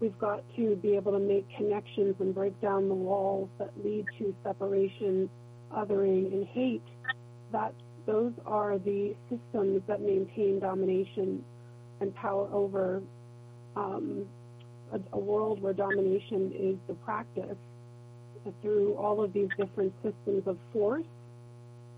we've 0.00 0.18
got 0.18 0.42
to 0.56 0.76
be 0.76 0.94
able 0.94 1.12
to 1.12 1.18
make 1.18 1.46
connections 1.56 2.14
and 2.20 2.34
break 2.34 2.58
down 2.60 2.88
the 2.88 2.94
walls 2.94 3.48
that 3.58 3.70
lead 3.82 4.06
to 4.18 4.34
separation, 4.44 5.28
othering, 5.74 6.32
and 6.32 6.46
hate. 6.48 6.82
That 7.52 7.74
those 8.06 8.32
are 8.44 8.78
the 8.78 9.14
systems 9.30 9.82
that 9.88 10.00
maintain 10.00 10.60
domination 10.60 11.44
and 12.00 12.14
power 12.14 12.48
over 12.52 13.02
um, 13.74 14.26
a, 14.92 15.00
a 15.12 15.18
world 15.18 15.60
where 15.62 15.72
domination 15.72 16.52
is 16.54 16.76
the 16.88 16.94
practice 16.94 17.56
through 18.62 18.94
all 18.94 19.22
of 19.22 19.32
these 19.32 19.48
different 19.58 19.92
systems 20.02 20.42
of 20.46 20.58
force. 20.72 21.06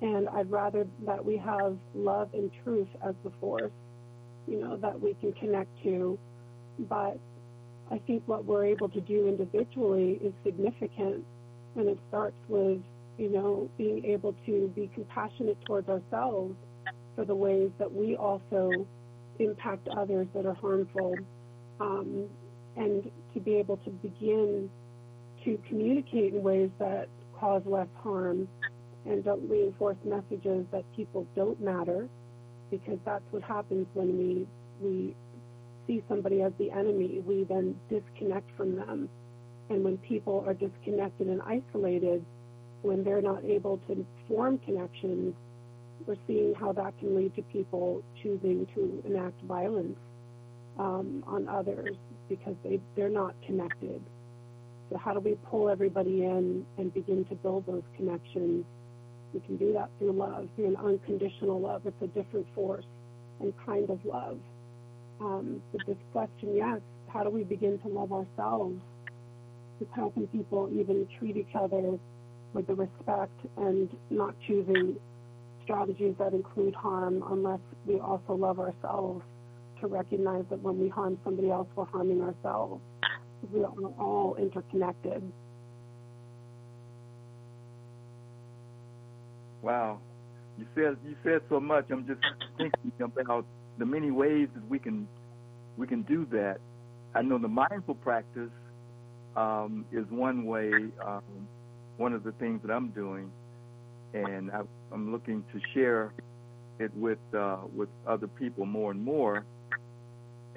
And 0.01 0.29
I'd 0.29 0.51
rather 0.51 0.87
that 1.07 1.25
we 1.25 1.37
have 1.39 1.77
love 1.95 2.29
and 2.33 2.51
truth 2.63 2.89
as 3.05 3.15
the 3.25 3.33
force, 3.41 3.73
you 4.47 4.61
know, 4.61 4.77
that 4.77 5.01
we 5.01 5.15
can 5.15 5.33
connect 5.33 5.71
to. 5.83 6.19
But 6.89 7.19
I 7.91 7.99
think 8.07 8.23
what 8.27 8.45
we're 8.45 8.67
able 8.67 8.89
to 8.91 9.01
do 9.01 9.27
individually 9.27 10.19
is 10.23 10.33
significant, 10.45 11.25
and 11.77 11.89
it 11.89 11.99
starts 12.09 12.37
with, 12.49 12.81
you 13.19 13.31
know, 13.31 13.69
being 13.77 14.05
able 14.05 14.35
to 14.47 14.71
be 14.75 14.91
compassionate 14.95 15.57
towards 15.65 15.89
ourselves 15.89 16.55
for 17.17 17.25
the 17.25 17.35
ways 17.35 17.71
that 17.79 17.93
we 17.93 18.15
also 18.15 18.71
impact 19.41 19.89
others 19.89 20.29
that 20.35 20.47
are 20.47 20.55
harmful, 20.55 21.15
um, 21.81 22.29
and 22.77 23.11
to 23.35 23.41
be 23.41 23.55
able 23.57 23.79
to 23.79 23.91
begin 23.91 24.71
to 25.45 25.59
communicate 25.69 26.35
in 26.35 26.43
ways 26.43 26.71
that 26.79 27.09
cause 27.39 27.63
less 27.65 27.89
harm 28.03 28.49
and 29.07 29.25
don't 29.25 29.49
reinforce 29.49 29.97
messages 30.05 30.67
that 30.73 30.85
people 30.95 31.27
don't 31.35 31.61
matter, 31.61 32.09
because 32.71 32.99
that's 33.05 33.25
what 33.31 33.43
happens 33.43 33.87
when 33.95 34.19
we 34.19 34.47
we 34.81 35.15
see 35.87 36.05
somebody 36.09 36.43
as 36.43 36.53
the 36.59 36.71
enemy, 36.71 37.23
we 37.27 37.45
then 37.45 37.75
disconnect 37.89 38.49
from 38.57 38.77
them. 38.77 39.09
And 39.71 39.83
when 39.83 39.97
people 39.99 40.45
are 40.47 40.55
disconnected 40.55 41.29
and 41.29 41.43
isolated, 41.43 42.25
when 42.83 43.03
they're 43.03 43.23
not 43.23 43.45
able 43.45 43.79
to 43.89 44.07
form 44.29 44.59
connections, 44.59 45.35
we're 46.07 46.17
seeing 46.27 46.55
how 46.55 46.73
that 46.73 46.97
can 46.99 47.17
lead 47.17 47.35
to 47.37 47.43
people 47.43 48.03
choosing 48.23 48.67
to 48.75 49.03
enact 49.05 49.43
violence 49.43 49.99
um, 50.79 51.25
on 51.27 51.49
others 51.49 51.97
because 52.29 52.55
they, 52.63 52.81
they're 52.95 53.09
not 53.09 53.35
connected. 53.45 54.01
So, 54.91 54.99
how 54.99 55.13
do 55.15 55.21
we 55.21 55.37
pull 55.51 55.69
everybody 55.69 56.25
in 56.25 56.65
and 56.79 56.95
begin 56.95 57.25
to 57.27 57.35
build 57.35 57.67
those 57.67 57.83
connections? 57.97 58.65
We 59.35 59.41
can 59.41 59.57
do 59.57 59.73
that 59.75 59.91
through 59.99 60.13
love, 60.13 60.49
through 60.57 60.69
an 60.69 60.77
unconditional 60.77 61.61
love. 61.61 61.83
It's 61.85 62.03
a 62.03 62.07
different 62.07 62.47
force 62.55 62.87
and 63.41 63.53
kind 63.67 63.91
of 63.91 64.05
love 64.05 64.39
um, 65.21 65.63
with 65.73 65.87
this 65.87 65.97
question, 66.13 66.57
yes, 66.57 66.81
how 67.09 67.23
do 67.25 67.31
we 67.31 67.45
begin 67.45 67.79
to 67.81 67.89
love 67.89 68.13
ourselves? 68.13 68.81
It's 69.81 69.91
how 69.95 70.11
can 70.11 70.27
people 70.29 70.69
even 70.73 71.07
treat 71.19 71.37
each 71.37 71.55
other 71.55 71.99
with 72.53 72.67
the 72.67 72.75
respect 72.75 73.39
and 73.57 73.89
not 74.11 74.35
choosing 74.47 74.97
strategies 75.65 76.15
that 76.19 76.33
include 76.33 76.75
harm 76.75 77.23
unless 77.31 77.61
we 77.87 78.01
also 78.01 78.35
love 78.35 78.59
ourselves 78.59 79.23
to 79.81 79.87
recognize 79.87 80.45
that 80.51 80.61
when 80.63 80.79
we 80.79 80.89
harm 80.89 81.19
somebody 81.25 81.51
else, 81.51 81.69
we're 81.77 81.85
harming 81.85 82.23
ourselves. 82.23 82.81
We 83.53 83.63
are 83.63 83.71
all 83.99 84.37
interconnected. 84.39 85.23
Wow, 89.63 90.01
you 90.59 90.67
said 90.75 90.97
you 91.05 91.17
said 91.25 91.41
so 91.49 91.61
much. 91.61 91.87
I'm 91.91 92.07
just 92.07 92.21
thinking 92.57 92.93
about 93.01 93.45
the 93.79 93.87
many 93.87 94.11
ways 94.11 94.49
that 94.55 94.69
we 94.69 94.79
can 94.79 95.07
we 95.77 95.87
can 95.87 96.03
do 96.03 96.27
that. 96.33 96.59
I 97.15 97.23
know 97.23 97.39
the 97.39 97.49
mindful 97.49 97.95
practice 97.95 98.51
um, 99.37 99.85
is 99.93 100.05
one 100.11 100.45
way, 100.45 100.71
um, 101.05 101.23
one 101.97 102.13
of 102.13 102.25
the 102.25 102.33
things 102.33 102.61
that 102.65 102.73
I'm 102.73 102.89
doing, 102.89 103.31
and 104.15 104.51
I, 104.51 104.63
am 104.93 105.13
looking 105.13 105.45
to 105.53 105.61
share 105.75 106.13
it 106.79 106.93
with 106.95 107.19
uh, 107.37 107.59
with 107.75 107.89
other 108.07 108.27
people 108.27 108.67
more 108.67 108.91
and 108.91 109.03
more. 109.03 109.45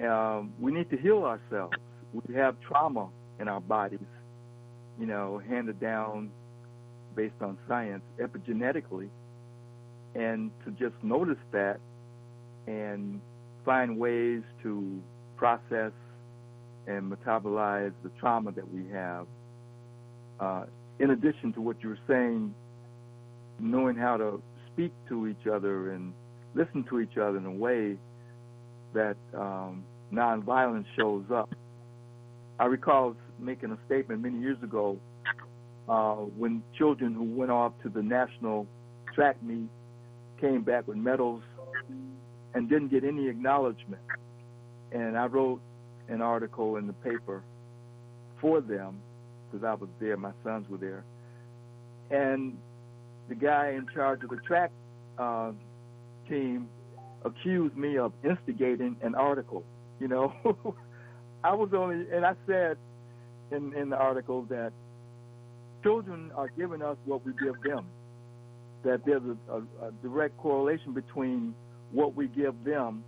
Um, 0.00 0.52
we 0.60 0.72
need 0.72 0.90
to 0.90 0.96
heal 0.96 1.24
ourselves. 1.24 1.76
We 2.12 2.34
have 2.34 2.56
trauma 2.60 3.08
in 3.40 3.48
our 3.48 3.60
bodies, 3.60 4.00
you 4.98 5.06
know, 5.06 5.40
handed 5.48 5.80
down 5.80 6.30
based 7.16 7.34
on 7.40 7.58
science 7.68 8.02
epigenetically, 8.20 9.08
and 10.14 10.50
to 10.64 10.70
just 10.72 10.94
notice 11.02 11.38
that 11.52 11.78
and 12.66 13.20
find 13.64 13.98
ways 13.98 14.42
to 14.62 15.00
process 15.36 15.92
and 16.86 17.10
metabolize 17.12 17.92
the 18.02 18.10
trauma 18.20 18.52
that 18.52 18.68
we 18.72 18.88
have. 18.90 19.26
Uh, 20.40 20.64
in 20.98 21.10
addition 21.10 21.52
to 21.52 21.60
what 21.60 21.76
you 21.82 21.88
were 21.90 21.98
saying, 22.08 22.54
knowing 23.58 23.96
how 23.96 24.16
to 24.16 24.42
speak 24.72 24.92
to 25.08 25.26
each 25.26 25.46
other 25.46 25.92
and 25.92 26.12
listen 26.54 26.84
to 26.88 27.00
each 27.00 27.16
other 27.16 27.38
in 27.38 27.46
a 27.46 27.50
way 27.50 27.96
that 28.94 29.16
um, 29.34 29.84
nonviolence 30.12 30.84
shows 30.96 31.24
up. 31.32 31.48
I 32.58 32.66
recall 32.66 33.16
making 33.38 33.72
a 33.72 33.78
statement 33.86 34.22
many 34.22 34.38
years 34.38 34.62
ago 34.62 34.98
uh, 35.88 36.14
when 36.14 36.62
children 36.76 37.14
who 37.14 37.24
went 37.24 37.50
off 37.50 37.72
to 37.82 37.88
the 37.88 38.02
national 38.02 38.66
track 39.14 39.42
meet 39.42 39.68
came 40.40 40.62
back 40.62 40.86
with 40.86 40.96
medals 40.96 41.42
and 42.54 42.68
didn't 42.68 42.88
get 42.88 43.04
any 43.04 43.28
acknowledgement. 43.28 44.02
And 44.92 45.16
I 45.16 45.26
wrote 45.26 45.60
an 46.08 46.20
article 46.20 46.76
in 46.76 46.86
the 46.86 46.92
paper 46.92 47.42
for 48.40 48.60
them 48.60 49.00
because 49.50 49.64
I 49.64 49.74
was 49.74 49.88
there, 50.00 50.16
my 50.16 50.32
sons 50.44 50.66
were 50.68 50.78
there. 50.78 51.04
And 52.10 52.56
the 53.28 53.34
guy 53.34 53.70
in 53.70 53.86
charge 53.94 54.22
of 54.22 54.30
the 54.30 54.36
track 54.46 54.70
uh, 55.18 55.52
team 56.28 56.68
accused 57.24 57.76
me 57.76 57.98
of 57.98 58.12
instigating 58.24 58.96
an 59.02 59.14
article. 59.14 59.64
You 60.00 60.08
know, 60.08 60.32
I 61.44 61.54
was 61.54 61.70
only, 61.74 62.06
and 62.12 62.24
I 62.24 62.34
said 62.46 62.76
in, 63.50 63.74
in 63.74 63.90
the 63.90 63.96
article 63.96 64.42
that 64.48 64.72
children 65.82 66.30
are 66.36 66.48
giving 66.56 66.82
us 66.82 66.96
what 67.04 67.24
we 67.24 67.32
give 67.42 67.60
them. 67.62 67.86
That 68.84 69.04
there's 69.04 69.22
a, 69.22 69.52
a, 69.52 69.88
a 69.88 69.92
direct 70.02 70.36
correlation 70.38 70.92
between 70.92 71.54
what 71.92 72.14
we 72.14 72.28
give 72.28 72.54
them 72.64 73.04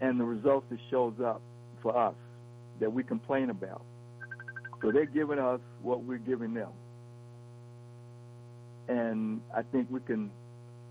and 0.00 0.18
the 0.18 0.24
results 0.24 0.66
that 0.70 0.78
shows 0.90 1.14
up 1.24 1.40
for 1.82 1.96
us 1.96 2.14
that 2.80 2.92
we 2.92 3.02
complain 3.02 3.50
about. 3.50 3.82
So 4.82 4.90
they're 4.92 5.06
giving 5.06 5.38
us 5.38 5.60
what 5.82 6.02
we're 6.04 6.18
giving 6.18 6.54
them. 6.54 6.70
And 8.88 9.40
I 9.54 9.62
think 9.62 9.88
we 9.90 10.00
can 10.00 10.30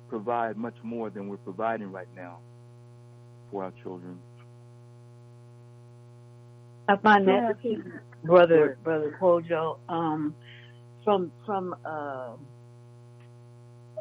provide 0.09 0.57
much 0.57 0.75
more 0.83 1.09
than 1.09 1.27
we're 1.27 1.37
providing 1.37 1.91
right 1.91 2.07
now 2.15 2.39
for 3.51 3.63
our 3.63 3.73
children. 3.83 4.17
I 6.87 6.97
find 6.97 7.27
that, 7.27 7.57
brother, 8.23 8.77
brother 8.83 9.15
Kojo, 9.21 9.79
um, 9.89 10.35
from 11.03 11.31
from 11.45 11.75
uh, 11.85 12.33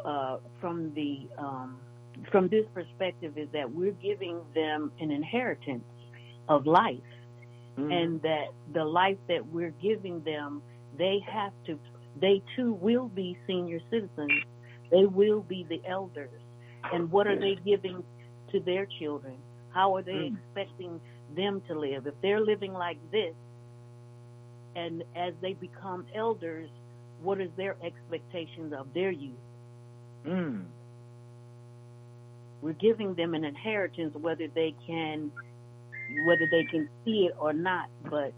uh, 0.05 0.39
from 0.61 0.93
the 0.95 1.29
um, 1.39 1.81
from 2.31 2.49
this 2.49 2.67
perspective 2.75 3.39
is 3.39 3.49
that 3.53 3.71
we're 3.73 3.93
giving 3.93 4.41
them 4.55 4.93
an 5.01 5.11
inheritance 5.11 5.85
of 6.49 6.67
life, 6.67 7.01
Mm-hmm. 7.79 7.93
and 7.93 8.23
that 8.23 8.49
the 8.75 8.85
life 8.85 9.19
that 9.29 9.47
we're 9.47 9.75
giving 9.83 10.23
them, 10.25 10.63
they 10.99 11.21
have 11.33 11.53
to, 11.67 11.79
they 12.21 12.43
too 12.57 12.75
will 12.75 13.09
be 13.09 13.39
senior 13.47 13.81
citizens. 13.91 14.43
They 14.91 15.07
will 15.07 15.43
be 15.43 15.67
the 15.69 15.81
elders, 15.89 16.41
and 16.93 17.11
what 17.11 17.27
are 17.27 17.39
they 17.39 17.57
giving 17.65 18.05
to 18.53 18.61
their 18.61 18.87
children? 19.01 19.37
How 19.71 19.97
are 19.97 20.03
they 20.03 20.31
Mm. 20.31 20.37
expecting 20.37 21.01
them 21.35 21.63
to 21.69 21.79
live? 21.79 22.07
If 22.07 22.15
they're 22.23 22.41
living 22.41 22.73
like 22.73 22.99
this, 23.11 23.35
and 24.75 25.05
as 25.15 25.35
they 25.43 25.53
become 25.53 26.07
elders, 26.15 26.69
what 27.23 27.41
is 27.41 27.51
their 27.57 27.77
expectations 27.85 28.73
of 28.73 28.93
their 28.95 29.11
youth? 29.11 29.35
Mm. 30.27 30.65
We're 32.61 32.73
giving 32.73 33.15
them 33.15 33.35
an 33.35 33.45
inheritance, 33.45 34.15
whether 34.15 34.49
they 34.49 34.75
can, 34.87 35.31
whether 36.25 36.49
they 36.51 36.65
can 36.65 36.89
see 37.05 37.29
it 37.31 37.37
or 37.39 37.53
not. 37.53 37.89
But 38.09 38.33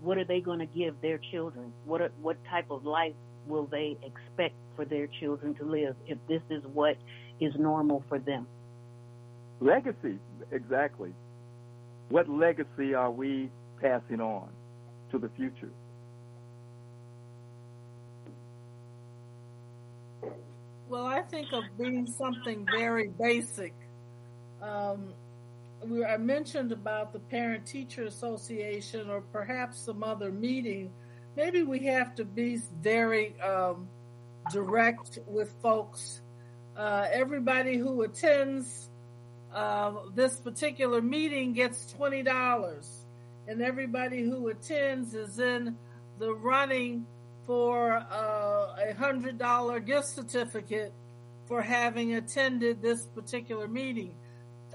what 0.00 0.16
are 0.16 0.24
they 0.24 0.40
going 0.40 0.60
to 0.60 0.66
give 0.66 1.00
their 1.00 1.18
children? 1.30 1.72
What 1.84 2.00
are, 2.00 2.12
what 2.22 2.36
type 2.48 2.70
of 2.70 2.84
life 2.84 3.14
will 3.46 3.66
they 3.66 3.96
expect 4.02 4.54
for 4.76 4.84
their 4.84 5.08
children 5.20 5.54
to 5.56 5.64
live 5.64 5.96
if 6.06 6.18
this 6.28 6.42
is 6.50 6.62
what 6.72 6.96
is 7.40 7.52
normal 7.58 8.04
for 8.08 8.18
them? 8.18 8.46
Legacy, 9.60 10.18
exactly. 10.52 11.12
What 12.08 12.28
legacy 12.28 12.94
are 12.94 13.10
we 13.10 13.50
passing 13.80 14.20
on 14.20 14.48
to 15.10 15.18
the 15.18 15.28
future? 15.30 15.70
Well, 20.88 21.04
I 21.04 21.20
think 21.20 21.52
of 21.52 21.64
being 21.78 22.06
something 22.06 22.66
very 22.74 23.08
basic. 23.08 23.74
Um, 24.62 25.12
we, 25.84 26.02
I 26.02 26.16
mentioned 26.16 26.72
about 26.72 27.12
the 27.12 27.18
Parent 27.18 27.66
Teacher 27.66 28.04
Association 28.04 29.10
or 29.10 29.20
perhaps 29.20 29.78
some 29.78 30.02
other 30.02 30.32
meeting. 30.32 30.90
Maybe 31.36 31.62
we 31.62 31.80
have 31.80 32.14
to 32.14 32.24
be 32.24 32.58
very 32.80 33.38
um, 33.42 33.86
direct 34.50 35.18
with 35.26 35.52
folks. 35.60 36.22
Uh, 36.74 37.06
everybody 37.12 37.76
who 37.76 38.02
attends 38.02 38.87
uh, 39.54 39.92
this 40.14 40.36
particular 40.40 41.00
meeting 41.00 41.52
gets 41.52 41.94
$20, 41.98 42.86
and 43.46 43.62
everybody 43.62 44.22
who 44.22 44.48
attends 44.48 45.14
is 45.14 45.38
in 45.38 45.76
the 46.18 46.34
running 46.34 47.06
for 47.46 47.94
uh, 47.94 48.74
a 48.90 48.94
hundred 48.98 49.38
dollar 49.38 49.80
gift 49.80 50.06
certificate 50.06 50.92
for 51.46 51.62
having 51.62 52.14
attended 52.14 52.82
this 52.82 53.06
particular 53.06 53.66
meeting. 53.66 54.14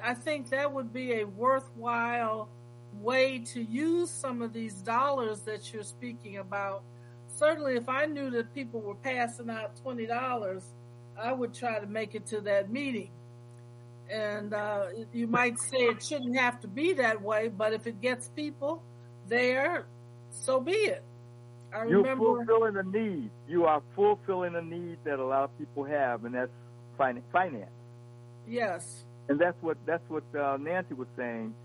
I 0.03 0.15
think 0.15 0.49
that 0.49 0.73
would 0.73 0.91
be 0.91 1.13
a 1.13 1.23
worthwhile 1.25 2.49
way 2.93 3.39
to 3.53 3.61
use 3.61 4.09
some 4.09 4.41
of 4.41 4.53
these 4.53 4.73
dollars 4.81 5.41
that 5.41 5.71
you're 5.71 5.83
speaking 5.83 6.37
about. 6.37 6.83
Certainly, 7.27 7.75
if 7.75 7.87
I 7.89 8.05
knew 8.05 8.31
that 8.31 8.53
people 8.55 8.81
were 8.81 8.95
passing 8.95 9.51
out 9.51 9.75
twenty 9.81 10.07
dollars, 10.07 10.63
I 11.15 11.31
would 11.31 11.53
try 11.53 11.79
to 11.79 11.85
make 11.85 12.15
it 12.15 12.25
to 12.27 12.41
that 12.41 12.71
meeting. 12.71 13.11
And 14.13 14.53
uh, 14.53 14.85
you 15.11 15.25
might 15.25 15.59
say 15.59 15.77
it 15.77 16.03
shouldn't 16.03 16.37
have 16.37 16.59
to 16.61 16.67
be 16.67 16.93
that 16.93 17.19
way, 17.19 17.47
but 17.47 17.73
if 17.73 17.87
it 17.87 17.99
gets 17.99 18.29
people 18.29 18.83
there, 19.27 19.87
so 20.29 20.59
be 20.59 20.73
it. 20.73 21.03
I 21.73 21.85
You're 21.85 22.03
remember 22.03 22.45
fulfilling 22.45 22.77
a 22.77 22.83
need. 22.83 23.31
You 23.47 23.65
are 23.65 23.81
fulfilling 23.95 24.55
a 24.55 24.61
need 24.61 24.97
that 25.03 25.17
a 25.17 25.25
lot 25.25 25.45
of 25.45 25.57
people 25.57 25.83
have, 25.85 26.25
and 26.25 26.35
that's 26.35 26.51
finance. 26.95 27.71
Yes. 28.47 29.03
And 29.29 29.39
that's 29.39 29.57
what 29.61 29.77
that's 29.87 30.07
what 30.09 30.23
uh, 30.39 30.57
Nancy 30.57 30.93
was 30.93 31.07
saying. 31.17 31.55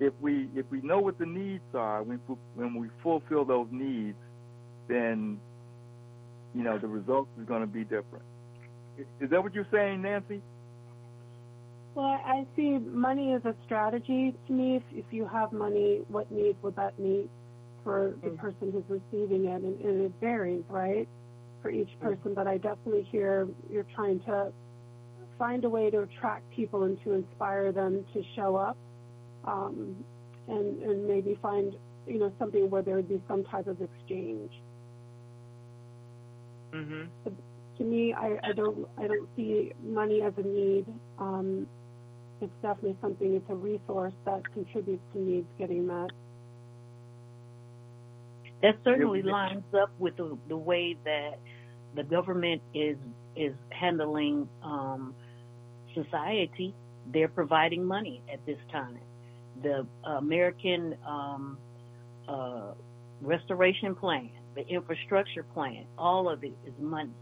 If 0.00 0.14
we 0.20 0.48
if 0.54 0.64
we 0.70 0.80
know 0.80 1.00
what 1.00 1.18
the 1.18 1.26
needs 1.26 1.74
are, 1.74 2.02
when 2.02 2.20
when 2.54 2.74
we 2.74 2.88
fulfill 3.02 3.44
those 3.44 3.68
needs, 3.70 4.16
then 4.86 5.38
you 6.54 6.62
know 6.62 6.78
the 6.78 6.86
results 6.86 7.28
is 7.38 7.46
going 7.46 7.60
to 7.60 7.66
be 7.66 7.82
different. 7.82 8.24
Is 9.20 9.28
that 9.28 9.42
what 9.42 9.52
you're 9.52 9.66
saying, 9.70 10.00
Nancy? 10.00 10.40
Well, 11.94 12.06
I 12.06 12.46
see 12.54 12.78
money 12.78 13.32
as 13.34 13.44
a 13.44 13.54
strategy 13.64 14.34
to 14.46 14.52
me. 14.52 14.76
If, 14.76 14.82
if 14.92 15.12
you 15.12 15.26
have 15.26 15.52
money, 15.52 16.02
what 16.08 16.30
needs 16.30 16.56
would 16.62 16.76
that 16.76 16.98
meet 16.98 17.28
for 17.82 18.14
the 18.22 18.30
person 18.30 18.70
who's 18.72 18.84
receiving 18.88 19.46
it? 19.46 19.62
And, 19.62 19.80
and 19.80 20.02
it 20.02 20.12
varies, 20.20 20.62
right, 20.68 21.08
for 21.60 21.70
each 21.70 21.90
person. 22.00 22.34
But 22.34 22.46
I 22.46 22.58
definitely 22.58 23.06
hear 23.10 23.48
you're 23.70 23.86
trying 23.96 24.20
to 24.20 24.52
find 25.38 25.64
a 25.64 25.68
way 25.68 25.90
to 25.90 26.00
attract 26.02 26.50
people 26.50 26.84
and 26.84 27.02
to 27.04 27.12
inspire 27.12 27.72
them 27.72 28.04
to 28.12 28.22
show 28.36 28.56
up, 28.56 28.76
um, 29.44 29.96
and 30.48 30.82
and 30.82 31.06
maybe 31.06 31.38
find 31.40 31.74
you 32.06 32.18
know 32.18 32.32
something 32.38 32.68
where 32.70 32.82
there 32.82 32.96
would 32.96 33.08
be 33.08 33.20
some 33.28 33.44
type 33.44 33.66
of 33.66 33.80
exchange. 33.80 34.52
Mm-hmm. 36.72 37.32
To 37.78 37.84
me, 37.84 38.12
I, 38.12 38.38
I 38.44 38.52
don't 38.52 38.86
I 38.98 39.06
don't 39.06 39.28
see 39.36 39.72
money 39.82 40.22
as 40.22 40.32
a 40.36 40.42
need. 40.42 40.86
Um, 41.18 41.66
it's 42.40 42.52
definitely 42.62 42.96
something. 43.00 43.34
It's 43.34 43.50
a 43.50 43.54
resource 43.54 44.12
that 44.24 44.42
contributes 44.52 45.02
to 45.12 45.20
needs 45.20 45.46
getting 45.58 45.86
met. 45.86 46.10
That 48.62 48.76
certainly 48.84 49.22
lines 49.22 49.64
up 49.80 49.90
with 49.98 50.16
the, 50.16 50.36
the 50.48 50.56
way 50.56 50.96
that 51.04 51.38
the 51.94 52.02
government 52.02 52.62
is 52.74 52.96
is 53.36 53.54
handling 53.70 54.48
um, 54.62 55.14
society. 55.94 56.74
They're 57.12 57.28
providing 57.28 57.84
money 57.84 58.22
at 58.32 58.44
this 58.46 58.58
time. 58.72 58.98
The 59.62 59.86
American 60.04 60.96
um, 61.06 61.58
uh, 62.28 62.72
Restoration 63.20 63.94
Plan, 63.94 64.30
the 64.54 64.66
infrastructure 64.66 65.42
plan, 65.42 65.86
all 65.96 66.28
of 66.28 66.44
it 66.44 66.52
is 66.66 66.74
money, 66.80 67.14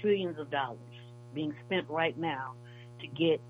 trillions 0.00 0.38
of 0.38 0.50
dollars 0.50 0.78
being 1.34 1.54
spent 1.66 1.88
right 1.88 2.16
now 2.18 2.54
to 3.00 3.06
get, 3.06 3.40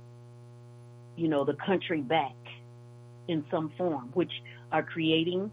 you 1.16 1.28
know, 1.28 1.44
the 1.44 1.54
country 1.54 2.00
back 2.00 2.34
in 3.28 3.44
some 3.50 3.70
form, 3.76 4.10
which 4.14 4.32
are 4.70 4.82
creating 4.82 5.50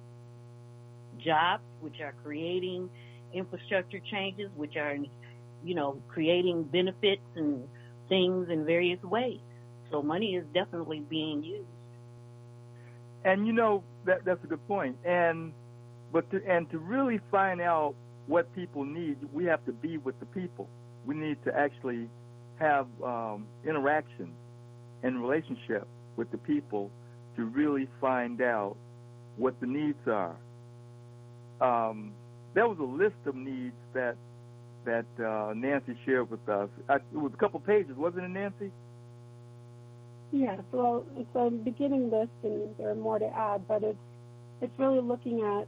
jobs, 1.24 1.64
which 1.82 2.00
are 2.02 2.14
creating 2.24 2.90
infrastructure 3.34 4.00
changes, 4.12 4.50
which 4.56 4.76
are, 4.76 4.96
you 5.64 5.76
know, 5.76 6.02
creating 6.08 6.64
benefits 6.64 7.22
and 7.36 7.68
things 8.08 8.50
in 8.50 8.66
various 8.66 9.02
ways. 9.04 9.40
So 9.92 10.02
money 10.02 10.36
is 10.36 10.46
definitely 10.54 11.02
being 11.10 11.44
used. 11.44 11.68
And 13.26 13.46
you 13.46 13.54
know 13.54 13.84
that 14.06 14.24
that's 14.24 14.44
a 14.44 14.48
good 14.48 14.66
point. 14.68 14.96
And 15.04 15.52
but 16.12 16.30
to, 16.32 16.42
and 16.48 16.70
to 16.72 16.80
really 16.80 17.20
find 17.30 17.62
out 17.62 17.96
what 18.28 18.54
people 18.56 18.86
need, 18.86 19.18
we 19.34 19.46
have 19.46 19.64
to 19.66 19.74
be 19.74 19.98
with 19.98 20.20
the 20.20 20.26
people. 20.28 20.70
We 21.06 21.16
need 21.16 21.44
to 21.46 21.56
actually 21.56 22.08
have 22.60 22.88
um, 23.04 23.48
interaction 23.68 24.34
and 25.04 25.22
relationship 25.22 25.88
with 26.16 26.30
the 26.32 26.38
people 26.38 26.92
to 27.36 27.46
really 27.46 27.88
find 28.02 28.42
out 28.42 28.76
what 29.38 29.60
the 29.62 29.68
needs 29.68 29.98
are. 30.08 30.36
Um, 31.62 32.12
there 32.54 32.68
was 32.68 32.78
a 32.80 32.84
list 32.84 33.16
of 33.26 33.36
needs 33.36 33.76
that 33.94 34.16
that 34.86 35.06
uh, 35.24 35.54
Nancy 35.54 35.96
shared 36.06 36.30
with 36.32 36.48
us. 36.50 36.70
I, 36.88 36.96
it 36.96 37.04
was 37.14 37.32
a 37.34 37.38
couple 37.38 37.60
pages, 37.60 37.96
wasn't 37.98 38.26
it, 38.26 38.30
Nancy? 38.30 38.72
Yes, 40.32 40.60
well, 40.72 41.06
it's 41.18 41.30
a 41.36 41.50
beginning 41.50 42.10
list, 42.12 42.32
and 42.44 42.76
there 42.78 42.90
are 42.90 42.96
more 42.96 43.20
to 43.20 43.26
add, 43.26 43.68
but 43.68 43.84
it's 43.84 43.98
it's 44.62 44.78
really 44.78 45.02
looking 45.02 45.42
at, 45.42 45.68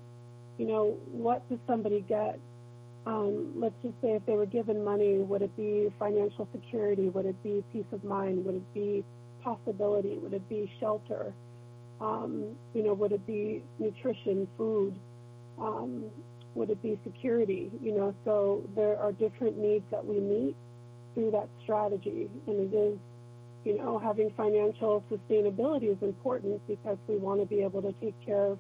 you 0.58 0.68
know, 0.68 0.98
what 1.12 1.48
does 1.50 1.60
somebody 1.66 2.02
get? 2.08 2.40
Um, 3.06 3.54
let's 3.56 3.74
just 3.82 3.96
say 4.02 4.10
if 4.10 4.26
they 4.26 4.34
were 4.34 4.46
given 4.46 4.84
money, 4.84 5.18
would 5.18 5.42
it 5.42 5.56
be 5.56 5.90
financial 5.98 6.48
security? 6.52 7.10
Would 7.10 7.26
it 7.26 7.42
be 7.42 7.64
peace 7.74 7.86
of 7.92 8.04
mind? 8.04 8.46
Would 8.46 8.56
it 8.56 8.74
be 8.74 9.04
possibility? 9.44 10.18
Would 10.18 10.34
it 10.34 10.48
be 10.50 10.72
shelter? 10.80 11.34
Um, 12.00 12.56
you 12.74 12.84
know, 12.84 12.94
would 12.94 13.12
it 13.12 13.26
be 13.28 13.64
nutrition, 13.80 14.48
food? 14.58 14.96
Um, 15.60 16.06
would 16.56 16.70
it 16.70 16.82
be 16.82 17.00
security? 17.04 17.72
You 17.82 17.96
know, 17.96 18.16
so 18.26 18.64
there 18.76 19.00
are 19.00 19.12
different 19.12 19.58
needs 19.58 19.86
that 19.92 20.06
we 20.06 20.20
meet 20.20 20.56
through 21.14 21.32
that 21.32 21.48
strategy, 21.64 22.30
and 22.48 22.74
it 22.74 22.76
is 22.76 22.98
you 23.64 23.78
know, 23.78 24.00
having 24.00 24.32
financial 24.36 25.04
sustainability 25.12 25.92
is 25.92 25.98
important 26.02 26.62
because 26.68 26.98
we 27.08 27.18
want 27.18 27.40
to 27.42 27.46
be 27.46 27.62
able 27.62 27.82
to 27.82 27.94
take 28.02 28.16
care 28.26 28.46
of 28.46 28.60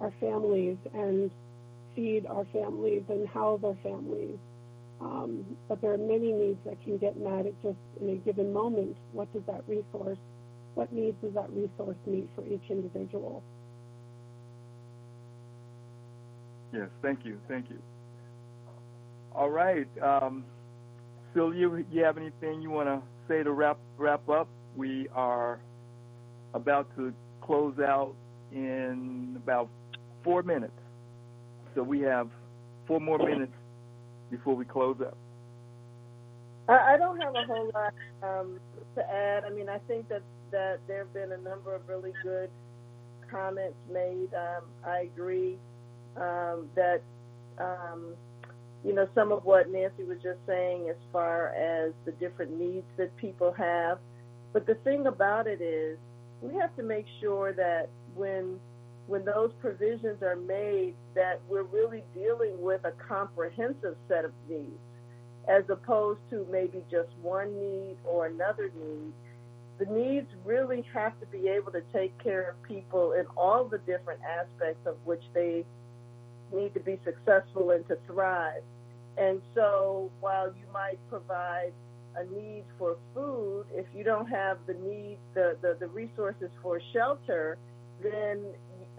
our 0.00 0.12
families 0.20 0.76
and 0.92 1.30
feed 1.94 2.26
our 2.26 2.44
families 2.52 3.02
and 3.08 3.26
house 3.28 3.60
our 3.64 3.76
families. 3.82 4.36
Um, 5.02 5.44
but 5.68 5.80
there 5.80 5.92
are 5.92 5.98
many 5.98 6.32
needs 6.32 6.58
that 6.64 6.82
can 6.84 6.96
get 6.96 7.16
met 7.18 7.46
at 7.46 7.60
just 7.62 7.78
in 8.00 8.10
a 8.10 8.14
given 8.16 8.52
moment. 8.52 8.96
What 9.12 9.32
does 9.32 9.42
that 9.46 9.62
resource, 9.66 10.18
what 10.74 10.92
needs 10.92 11.16
does 11.22 11.34
that 11.34 11.50
resource 11.50 11.96
meet 12.06 12.28
for 12.36 12.46
each 12.46 12.62
individual? 12.70 13.42
Yes, 16.72 16.88
thank 17.02 17.24
you, 17.24 17.38
thank 17.48 17.68
you. 17.68 17.78
All 19.34 19.50
right. 19.50 19.88
Um, 20.00 20.44
Sylvia, 21.34 21.60
you, 21.60 21.84
you 21.90 22.04
have 22.04 22.16
anything 22.16 22.62
you 22.62 22.70
want 22.70 22.88
to 22.88 23.02
say 23.28 23.42
to 23.42 23.52
wrap 23.52 23.78
wrap 23.98 24.28
up? 24.28 24.48
We 24.76 25.08
are 25.14 25.58
about 26.54 26.94
to 26.96 27.12
close 27.42 27.78
out 27.78 28.14
in 28.52 29.34
about 29.42 29.68
four 30.22 30.42
minutes, 30.42 30.72
so 31.74 31.82
we 31.82 32.00
have 32.00 32.28
four 32.86 33.00
more 33.00 33.18
minutes 33.18 33.52
before 34.32 34.56
we 34.56 34.64
close 34.64 34.96
up. 35.00 35.16
I, 36.68 36.96
don't 36.96 37.20
have 37.20 37.34
a 37.34 37.44
whole 37.44 37.70
lot 37.74 37.92
um, 38.22 38.58
to 38.96 39.12
add. 39.12 39.44
I 39.44 39.50
mean, 39.50 39.68
I 39.68 39.78
think 39.86 40.08
that 40.08 40.22
that 40.50 40.80
there 40.86 40.98
have 40.98 41.12
been 41.12 41.32
a 41.32 41.38
number 41.38 41.74
of 41.74 41.86
really 41.88 42.12
good 42.22 42.50
comments 43.30 43.76
made. 43.92 44.28
Um, 44.34 44.64
I 44.84 45.00
agree 45.00 45.58
um, 46.16 46.68
that 46.74 47.02
um, 47.58 48.14
you 48.84 48.94
know 48.94 49.06
some 49.14 49.32
of 49.32 49.44
what 49.44 49.70
Nancy 49.70 50.04
was 50.04 50.18
just 50.22 50.38
saying 50.46 50.88
as 50.88 50.96
far 51.12 51.48
as 51.48 51.92
the 52.06 52.12
different 52.12 52.58
needs 52.58 52.86
that 52.96 53.14
people 53.16 53.52
have. 53.52 53.98
But 54.52 54.66
the 54.66 54.74
thing 54.76 55.06
about 55.06 55.46
it 55.46 55.60
is, 55.60 55.98
we 56.40 56.54
have 56.54 56.74
to 56.76 56.82
make 56.82 57.06
sure 57.20 57.52
that 57.54 57.88
when 58.14 58.58
when 59.06 59.24
those 59.24 59.52
provisions 59.60 60.22
are 60.22 60.36
made, 60.36 60.94
that 61.14 61.40
we're 61.48 61.64
really 61.64 62.02
dealing 62.14 62.60
with 62.60 62.84
a 62.84 62.92
comprehensive 63.08 63.96
set 64.08 64.24
of 64.24 64.32
needs, 64.48 64.78
as 65.48 65.64
opposed 65.68 66.20
to 66.30 66.46
maybe 66.50 66.84
just 66.90 67.08
one 67.20 67.52
need 67.58 67.96
or 68.04 68.26
another 68.26 68.70
need 68.78 69.12
the 69.78 69.92
needs 69.92 70.28
really 70.44 70.84
have 70.92 71.18
to 71.20 71.26
be 71.26 71.48
able 71.48 71.72
to 71.72 71.82
take 71.92 72.16
care 72.22 72.50
of 72.50 72.62
people 72.62 73.12
in 73.12 73.24
all 73.36 73.64
the 73.64 73.78
different 73.78 74.20
aspects 74.22 74.86
of 74.86 74.96
which 75.04 75.22
they 75.34 75.64
need 76.54 76.74
to 76.74 76.80
be 76.80 76.98
successful 77.04 77.70
and 77.70 77.86
to 77.88 77.96
thrive. 78.06 78.62
And 79.16 79.40
so 79.54 80.10
while 80.20 80.48
you 80.48 80.64
might 80.72 80.98
provide 81.08 81.72
a 82.16 82.24
need 82.24 82.64
for 82.78 82.96
food, 83.14 83.64
if 83.72 83.86
you 83.94 84.04
don't 84.04 84.28
have 84.28 84.58
the 84.66 84.74
need, 84.74 85.18
the, 85.34 85.56
the, 85.62 85.76
the 85.80 85.88
resources 85.88 86.50
for 86.62 86.80
shelter, 86.92 87.58
then 88.02 88.38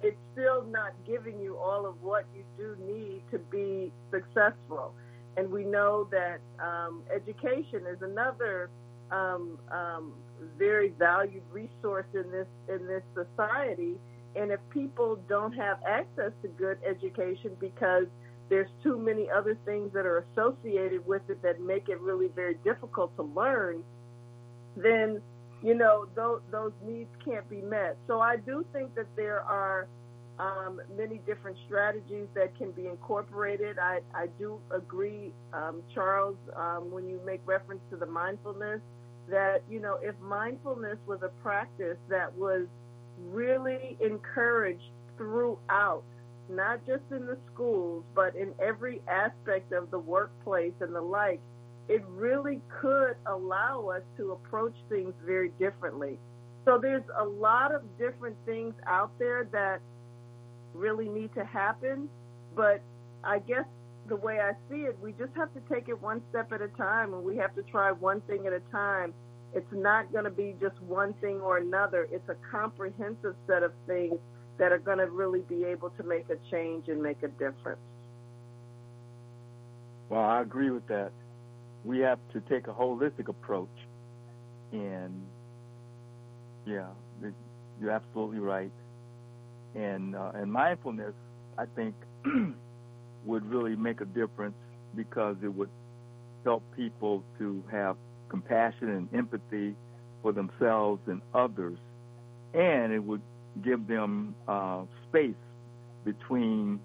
it's 0.03 0.17
still 0.33 0.63
not 0.65 0.93
giving 1.07 1.39
you 1.39 1.57
all 1.57 1.85
of 1.85 2.01
what 2.01 2.25
you 2.35 2.43
do 2.57 2.75
need 2.85 3.21
to 3.31 3.39
be 3.39 3.91
successful. 4.11 4.93
And 5.37 5.51
we 5.51 5.63
know 5.63 6.07
that 6.11 6.39
um, 6.59 7.01
education 7.13 7.83
is 7.89 8.01
another 8.01 8.69
um, 9.11 9.57
um, 9.71 10.13
very 10.57 10.89
valued 10.99 11.43
resource 11.51 12.05
in 12.13 12.29
this 12.31 12.47
in 12.67 12.85
this 12.87 13.03
society. 13.15 13.95
And 14.35 14.51
if 14.51 14.59
people 14.69 15.19
don't 15.29 15.53
have 15.53 15.77
access 15.87 16.31
to 16.41 16.47
good 16.49 16.77
education 16.87 17.51
because 17.59 18.05
there's 18.49 18.69
too 18.83 18.97
many 18.97 19.29
other 19.29 19.57
things 19.65 19.93
that 19.93 20.05
are 20.05 20.25
associated 20.31 21.05
with 21.07 21.21
it 21.29 21.41
that 21.43 21.61
make 21.61 21.87
it 21.89 21.99
really 21.99 22.29
very 22.35 22.55
difficult 22.63 23.15
to 23.15 23.23
learn, 23.23 23.83
then 24.75 25.21
you 25.63 25.73
know 25.73 26.05
those 26.15 26.41
those 26.51 26.73
needs 26.85 27.09
can't 27.23 27.49
be 27.49 27.61
met. 27.61 27.97
So 28.07 28.19
I 28.19 28.37
do 28.37 28.65
think 28.73 28.93
that 28.95 29.07
there 29.15 29.41
are 29.41 29.87
um, 30.39 30.81
many 30.97 31.19
different 31.25 31.57
strategies 31.65 32.27
that 32.33 32.57
can 32.57 32.71
be 32.71 32.87
incorporated. 32.87 33.77
I, 33.79 33.99
I 34.13 34.27
do 34.39 34.59
agree, 34.71 35.31
um, 35.53 35.81
Charles, 35.93 36.37
um, 36.55 36.91
when 36.91 37.07
you 37.07 37.19
make 37.25 37.41
reference 37.45 37.81
to 37.91 37.97
the 37.97 38.05
mindfulness 38.05 38.81
that, 39.29 39.61
you 39.69 39.79
know, 39.79 39.99
if 40.01 40.15
mindfulness 40.19 40.97
was 41.07 41.19
a 41.21 41.29
practice 41.43 41.97
that 42.09 42.35
was 42.35 42.65
really 43.19 43.95
encouraged 44.01 44.91
throughout, 45.17 46.03
not 46.49 46.85
just 46.85 47.03
in 47.11 47.25
the 47.25 47.37
schools, 47.53 48.03
but 48.15 48.35
in 48.35 48.53
every 48.61 49.01
aspect 49.07 49.71
of 49.71 49.91
the 49.91 49.99
workplace 49.99 50.73
and 50.81 50.93
the 50.93 51.01
like, 51.01 51.39
it 51.89 52.03
really 52.09 52.61
could 52.81 53.15
allow 53.25 53.87
us 53.87 54.03
to 54.17 54.31
approach 54.31 54.75
things 54.89 55.13
very 55.25 55.49
differently. 55.59 56.17
So 56.65 56.79
there's 56.81 57.03
a 57.19 57.25
lot 57.25 57.73
of 57.73 57.81
different 57.97 58.37
things 58.45 58.73
out 58.87 59.11
there 59.19 59.47
that 59.51 59.81
really 60.73 61.09
need 61.09 61.33
to 61.35 61.43
happen, 61.43 62.09
but 62.55 62.81
I 63.23 63.39
guess 63.39 63.65
the 64.07 64.15
way 64.15 64.39
I 64.39 64.51
see 64.69 64.81
it, 64.81 64.97
we 65.01 65.11
just 65.13 65.33
have 65.35 65.53
to 65.53 65.61
take 65.73 65.89
it 65.89 66.01
one 66.01 66.21
step 66.29 66.51
at 66.51 66.61
a 66.61 66.67
time 66.69 67.13
and 67.13 67.23
we 67.23 67.37
have 67.37 67.53
to 67.55 67.63
try 67.63 67.91
one 67.91 68.21
thing 68.21 68.47
at 68.47 68.53
a 68.53 68.61
time. 68.71 69.13
It's 69.53 69.71
not 69.71 70.11
going 70.11 70.23
to 70.23 70.31
be 70.31 70.55
just 70.59 70.81
one 70.81 71.13
thing 71.15 71.41
or 71.41 71.57
another. 71.57 72.07
It's 72.11 72.27
a 72.29 72.35
comprehensive 72.49 73.35
set 73.45 73.63
of 73.63 73.71
things 73.85 74.17
that 74.57 74.71
are 74.71 74.79
going 74.79 74.97
to 74.97 75.07
really 75.07 75.41
be 75.41 75.63
able 75.65 75.89
to 75.91 76.03
make 76.03 76.25
a 76.29 76.37
change 76.49 76.87
and 76.87 77.01
make 77.01 77.23
a 77.23 77.27
difference. 77.27 77.81
Well, 80.09 80.21
I 80.21 80.41
agree 80.41 80.69
with 80.69 80.87
that. 80.87 81.11
We 81.83 81.99
have 81.99 82.19
to 82.33 82.41
take 82.41 82.67
a 82.67 82.73
holistic 82.73 83.27
approach. 83.27 83.69
And 84.71 85.21
yeah, 86.65 86.87
you're 87.81 87.91
absolutely 87.91 88.39
right. 88.39 88.71
And 89.75 90.15
uh, 90.15 90.31
and 90.35 90.51
mindfulness, 90.51 91.13
I 91.57 91.65
think 91.75 91.95
would 93.25 93.45
really 93.45 93.75
make 93.75 94.01
a 94.01 94.05
difference 94.05 94.55
because 94.95 95.35
it 95.43 95.53
would 95.53 95.69
help 96.43 96.63
people 96.75 97.23
to 97.39 97.63
have 97.71 97.95
compassion 98.29 98.89
and 98.89 99.09
empathy 99.13 99.75
for 100.21 100.31
themselves 100.31 101.01
and 101.07 101.21
others, 101.33 101.77
and 102.53 102.93
it 102.93 103.03
would 103.03 103.21
give 103.63 103.87
them 103.87 104.35
uh, 104.47 104.83
space 105.09 105.35
between, 106.05 106.79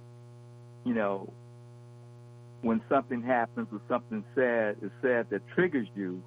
you 0.85 0.95
know, 0.95 1.33
when 2.62 2.82
something 2.89 3.22
happens 3.22 3.68
or 3.72 3.80
something 3.89 4.24
said 4.35 4.76
is 4.82 4.90
said 5.01 5.26
that 5.30 5.43
triggers 5.55 5.89
you. 5.94 6.22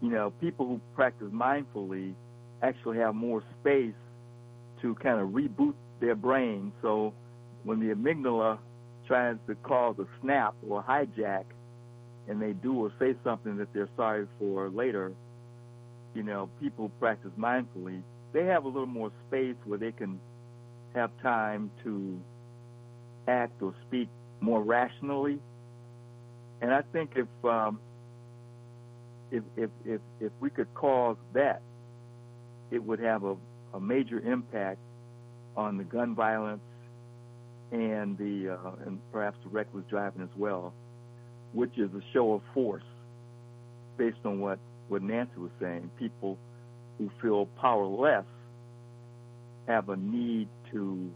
You 0.00 0.10
know, 0.10 0.30
people 0.40 0.66
who 0.66 0.80
practice 0.94 1.28
mindfully 1.32 2.14
actually 2.62 2.98
have 2.98 3.14
more 3.14 3.42
space 3.60 3.94
to 4.82 4.94
kind 4.96 5.20
of 5.20 5.30
reboot 5.30 5.74
their 6.00 6.14
brain. 6.14 6.72
So 6.82 7.14
when 7.64 7.80
the 7.80 7.94
amygdala 7.94 8.58
tries 9.06 9.36
to 9.48 9.54
cause 9.56 9.96
a 9.98 10.06
snap 10.20 10.54
or 10.68 10.82
hijack 10.82 11.44
and 12.28 12.40
they 12.40 12.52
do 12.52 12.74
or 12.74 12.92
say 12.98 13.14
something 13.24 13.56
that 13.56 13.72
they're 13.72 13.88
sorry 13.96 14.26
for 14.38 14.68
later, 14.68 15.12
you 16.14 16.22
know, 16.22 16.48
people 16.60 16.90
practice 17.00 17.30
mindfully, 17.38 18.02
they 18.32 18.44
have 18.44 18.64
a 18.64 18.68
little 18.68 18.86
more 18.86 19.10
space 19.26 19.56
where 19.64 19.78
they 19.78 19.92
can 19.92 20.20
have 20.94 21.10
time 21.22 21.70
to 21.84 22.20
act 23.26 23.62
or 23.62 23.74
speak 23.86 24.08
more 24.40 24.62
rationally. 24.62 25.38
And 26.60 26.72
I 26.72 26.82
think 26.92 27.12
if 27.16 27.28
um, 27.44 27.80
if, 29.30 29.42
if 29.56 29.70
if 29.84 30.00
if 30.20 30.32
we 30.40 30.50
could 30.50 30.72
cause 30.74 31.16
that, 31.34 31.62
it 32.70 32.82
would 32.82 33.00
have 33.00 33.24
a, 33.24 33.36
a 33.74 33.80
major 33.80 34.20
impact 34.20 34.78
on 35.56 35.76
the 35.76 35.84
gun 35.84 36.14
violence 36.14 36.60
and 37.72 38.16
the 38.18 38.56
uh, 38.58 38.86
and 38.86 38.98
perhaps 39.12 39.36
the 39.44 39.50
reckless 39.50 39.84
driving 39.90 40.22
as 40.22 40.28
well, 40.36 40.72
which 41.52 41.76
is 41.78 41.90
a 41.94 42.02
show 42.12 42.34
of 42.34 42.42
force 42.54 42.82
based 43.96 44.18
on 44.24 44.40
what 44.40 44.58
what 44.88 45.02
Nancy 45.02 45.38
was 45.38 45.50
saying. 45.60 45.90
People 45.98 46.38
who 46.96 47.10
feel 47.22 47.46
powerless 47.60 48.24
have 49.66 49.90
a 49.90 49.96
need 49.96 50.48
to 50.72 51.10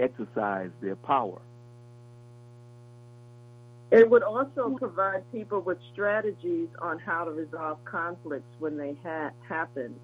exercise 0.00 0.70
their 0.80 0.96
power. 0.96 1.40
It 3.90 4.08
would 4.10 4.22
also 4.22 4.76
provide 4.78 5.30
people 5.32 5.60
with 5.60 5.78
strategies 5.92 6.68
on 6.80 6.98
how 6.98 7.24
to 7.24 7.30
resolve 7.30 7.78
conflicts 7.84 8.48
when 8.58 8.76
they 8.76 8.96
ha- 9.02 9.30
happen 9.48 9.94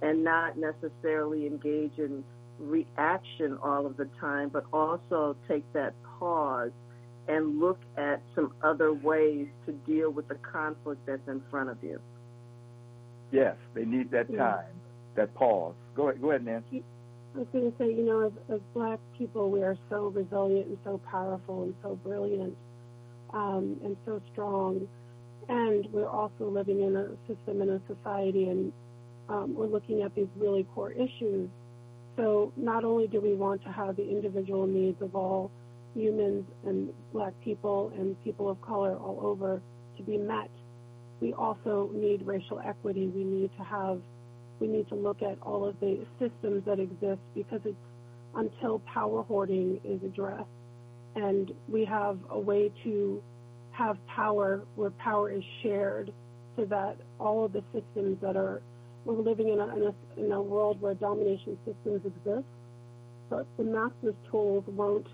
and 0.00 0.24
not 0.24 0.56
necessarily 0.56 1.46
engage 1.46 1.98
in 1.98 2.24
reaction 2.58 3.58
all 3.62 3.84
of 3.84 3.96
the 3.96 4.08
time, 4.18 4.48
but 4.48 4.64
also 4.72 5.36
take 5.46 5.70
that 5.74 5.92
pause 6.18 6.70
and 7.28 7.60
look 7.60 7.80
at 7.96 8.22
some 8.34 8.52
other 8.62 8.92
ways 8.92 9.48
to 9.66 9.72
deal 9.72 10.10
with 10.10 10.28
the 10.28 10.36
conflict 10.36 11.04
that's 11.06 11.26
in 11.28 11.42
front 11.50 11.68
of 11.68 11.76
you. 11.82 12.00
Yes, 13.30 13.56
they 13.74 13.84
need 13.84 14.10
that 14.12 14.34
time, 14.34 14.66
that 15.16 15.34
pause. 15.34 15.74
Go 15.94 16.08
ahead, 16.08 16.22
go 16.22 16.30
ahead, 16.30 16.44
Nancy. 16.44 16.82
I 17.34 17.38
was 17.38 17.48
going 17.52 17.70
to 17.70 17.78
say, 17.78 17.92
you 17.92 18.04
know, 18.04 18.26
as, 18.26 18.32
as 18.54 18.60
black 18.72 19.00
people, 19.18 19.50
we 19.50 19.62
are 19.62 19.76
so 19.90 20.06
resilient 20.08 20.68
and 20.68 20.78
so 20.84 21.00
powerful 21.10 21.64
and 21.64 21.74
so 21.82 21.96
brilliant 22.04 22.56
um, 23.34 23.76
and 23.84 23.96
so 24.06 24.22
strong. 24.32 24.88
And 25.48 25.86
we're 25.92 26.08
also 26.08 26.48
living 26.48 26.80
in 26.80 26.96
a 26.96 27.08
system 27.28 27.60
and 27.60 27.70
a 27.70 27.80
society, 27.86 28.48
and 28.48 28.72
um, 29.28 29.54
we're 29.54 29.66
looking 29.66 30.02
at 30.02 30.14
these 30.14 30.28
really 30.38 30.64
core 30.74 30.92
issues 30.92 31.50
so 32.16 32.52
not 32.56 32.84
only 32.84 33.08
do 33.08 33.20
we 33.20 33.34
want 33.34 33.62
to 33.64 33.70
have 33.70 33.96
the 33.96 34.08
individual 34.08 34.66
needs 34.66 35.00
of 35.02 35.16
all 35.16 35.50
humans 35.94 36.44
and 36.64 36.92
black 37.12 37.32
people 37.42 37.92
and 37.96 38.22
people 38.24 38.48
of 38.48 38.60
color 38.62 38.96
all 38.96 39.18
over 39.22 39.60
to 39.96 40.02
be 40.02 40.16
met, 40.16 40.50
we 41.20 41.32
also 41.32 41.90
need 41.92 42.24
racial 42.24 42.60
equity. 42.64 43.08
We 43.08 43.24
need 43.24 43.50
to 43.58 43.64
have, 43.64 44.00
we 44.60 44.68
need 44.68 44.88
to 44.88 44.94
look 44.94 45.22
at 45.22 45.38
all 45.42 45.64
of 45.66 45.78
the 45.80 46.04
systems 46.20 46.64
that 46.66 46.78
exist 46.78 47.20
because 47.34 47.60
it's 47.64 47.76
until 48.36 48.80
power 48.80 49.22
hoarding 49.22 49.80
is 49.84 50.02
addressed 50.04 50.48
and 51.14 51.52
we 51.68 51.84
have 51.84 52.18
a 52.30 52.38
way 52.38 52.72
to 52.84 53.22
have 53.72 53.96
power 54.06 54.62
where 54.76 54.90
power 54.90 55.30
is 55.30 55.42
shared 55.62 56.12
so 56.56 56.64
that 56.66 56.96
all 57.18 57.44
of 57.44 57.52
the 57.52 57.62
systems 57.72 58.18
that 58.22 58.36
are, 58.36 58.62
we're 59.04 59.14
living 59.14 59.48
in 59.48 59.60
a, 59.60 59.76
in 59.76 59.82
a, 59.82 60.24
in 60.24 60.32
a 60.32 60.40
world 60.40 60.80
where 60.80 60.94
domination 60.94 61.58
systems 61.64 62.00
exist, 62.04 62.46
but 63.28 63.46
the 63.56 63.64
master's 63.64 64.14
tools 64.30 64.64
won't 64.68 65.06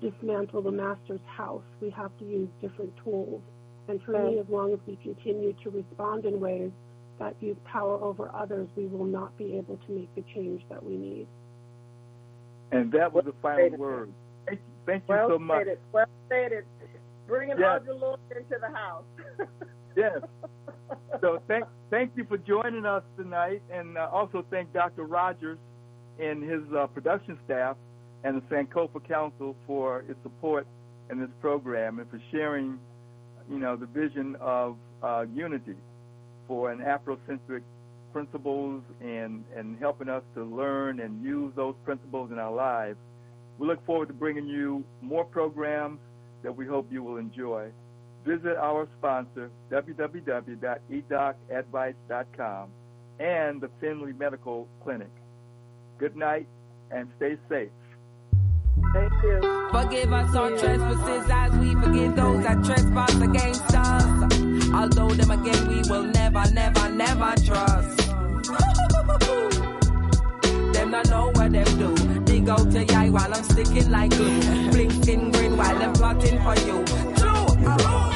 dismantle 0.00 0.62
the 0.62 0.70
master's 0.70 1.20
house. 1.26 1.62
We 1.80 1.90
have 1.90 2.16
to 2.18 2.24
use 2.24 2.48
different 2.60 2.92
tools. 3.02 3.42
And 3.88 4.02
for 4.02 4.12
me, 4.12 4.38
as 4.40 4.46
long 4.48 4.72
as 4.72 4.80
we 4.86 4.96
continue 4.96 5.54
to 5.62 5.70
respond 5.70 6.24
in 6.24 6.40
ways 6.40 6.72
that 7.20 7.36
use 7.40 7.56
power 7.64 7.94
over 8.02 8.30
others, 8.34 8.68
we 8.76 8.86
will 8.86 9.04
not 9.04 9.36
be 9.38 9.56
able 9.56 9.78
to 9.86 9.92
make 9.92 10.12
the 10.16 10.24
change 10.34 10.62
that 10.68 10.84
we 10.84 10.96
need. 10.96 11.26
And 12.72 12.90
that 12.92 13.12
was 13.12 13.24
the 13.24 13.34
final 13.40 13.78
word. 13.78 14.12
Thank, 14.86 15.02
you 15.08 15.14
well 15.14 15.28
so 15.30 15.38
much. 15.38 15.62
Stated. 15.62 15.78
Well 15.92 16.06
stated. 16.26 16.64
Bringing 17.26 17.58
Yes. 17.58 17.80
all 17.80 17.94
the 17.94 17.94
Lord 17.94 18.20
into 18.30 18.56
the 18.60 18.74
house. 18.74 19.04
Yes. 19.96 20.20
So 21.22 21.40
thank 21.48 21.64
thank 21.88 22.12
you 22.16 22.26
for 22.26 22.36
joining 22.36 22.84
us 22.84 23.02
tonight, 23.16 23.62
and 23.72 23.96
uh, 23.96 24.10
also 24.12 24.44
thank 24.50 24.70
Dr. 24.74 25.04
Rogers 25.04 25.56
and 26.20 26.42
his 26.42 26.60
uh, 26.76 26.86
production 26.88 27.38
staff 27.46 27.78
and 28.24 28.36
the 28.36 28.54
Sankofa 28.54 29.02
Council 29.08 29.56
for 29.66 30.00
its 30.00 30.18
support 30.22 30.66
in 31.10 31.18
this 31.18 31.30
program 31.40 31.98
and 31.98 32.10
for 32.10 32.20
sharing, 32.30 32.78
you 33.50 33.58
know, 33.58 33.74
the 33.74 33.86
vision 33.86 34.36
of 34.38 34.76
uh, 35.02 35.24
unity 35.34 35.76
for 36.46 36.70
an 36.70 36.80
Afrocentric 36.80 37.62
principles 38.12 38.82
and 39.00 39.44
and 39.56 39.78
helping 39.78 40.10
us 40.10 40.22
to 40.34 40.44
learn 40.44 41.00
and 41.00 41.24
use 41.24 41.52
those 41.56 41.74
principles 41.86 42.30
in 42.30 42.38
our 42.38 42.52
lives. 42.52 42.98
We 43.58 43.66
look 43.66 43.84
forward 43.86 44.08
to 44.08 44.14
bringing 44.14 44.46
you 44.46 44.84
more 45.00 45.24
programs 45.24 46.00
that 46.42 46.54
we 46.54 46.66
hope 46.66 46.88
you 46.90 47.02
will 47.02 47.16
enjoy 47.16 47.70
visit 48.26 48.56
our 48.56 48.88
sponsor, 48.98 49.50
www.edocadvice.com, 49.70 52.68
and 53.20 53.60
the 53.60 53.70
Finley 53.80 54.12
Medical 54.12 54.66
Clinic. 54.82 55.12
Good 55.98 56.16
night 56.16 56.48
and 56.90 57.08
stay 57.16 57.38
safe. 57.48 57.70
Thank 58.92 59.12
you. 59.22 59.68
Forgive 59.72 60.12
us 60.12 60.34
our 60.34 60.50
trespasses 60.50 61.30
as 61.30 61.52
we 61.58 61.74
forgive 61.76 62.16
those 62.16 62.42
that 62.42 62.62
trespass 62.64 63.14
against 63.22 63.72
us. 63.74 64.04
Although 64.74 65.10
them 65.10 65.30
again 65.30 65.68
we 65.68 65.80
will 65.88 66.02
never, 66.02 66.44
never, 66.52 66.88
never 66.90 67.32
trust. 67.44 67.98
them 70.74 70.90
not 70.90 71.08
know 71.08 71.30
what. 71.34 71.46
Dig 72.46 72.86
to 72.86 72.94
eye 72.94 73.10
while 73.10 73.34
I'm 73.34 73.42
sticking 73.42 73.90
like 73.90 74.10
glue. 74.10 74.70
Blinking 74.70 75.32
green 75.32 75.56
while 75.56 75.82
I'm 75.82 75.92
plotting 75.94 76.40
for 76.44 76.54
you. 76.64 76.84
True. 77.16 78.15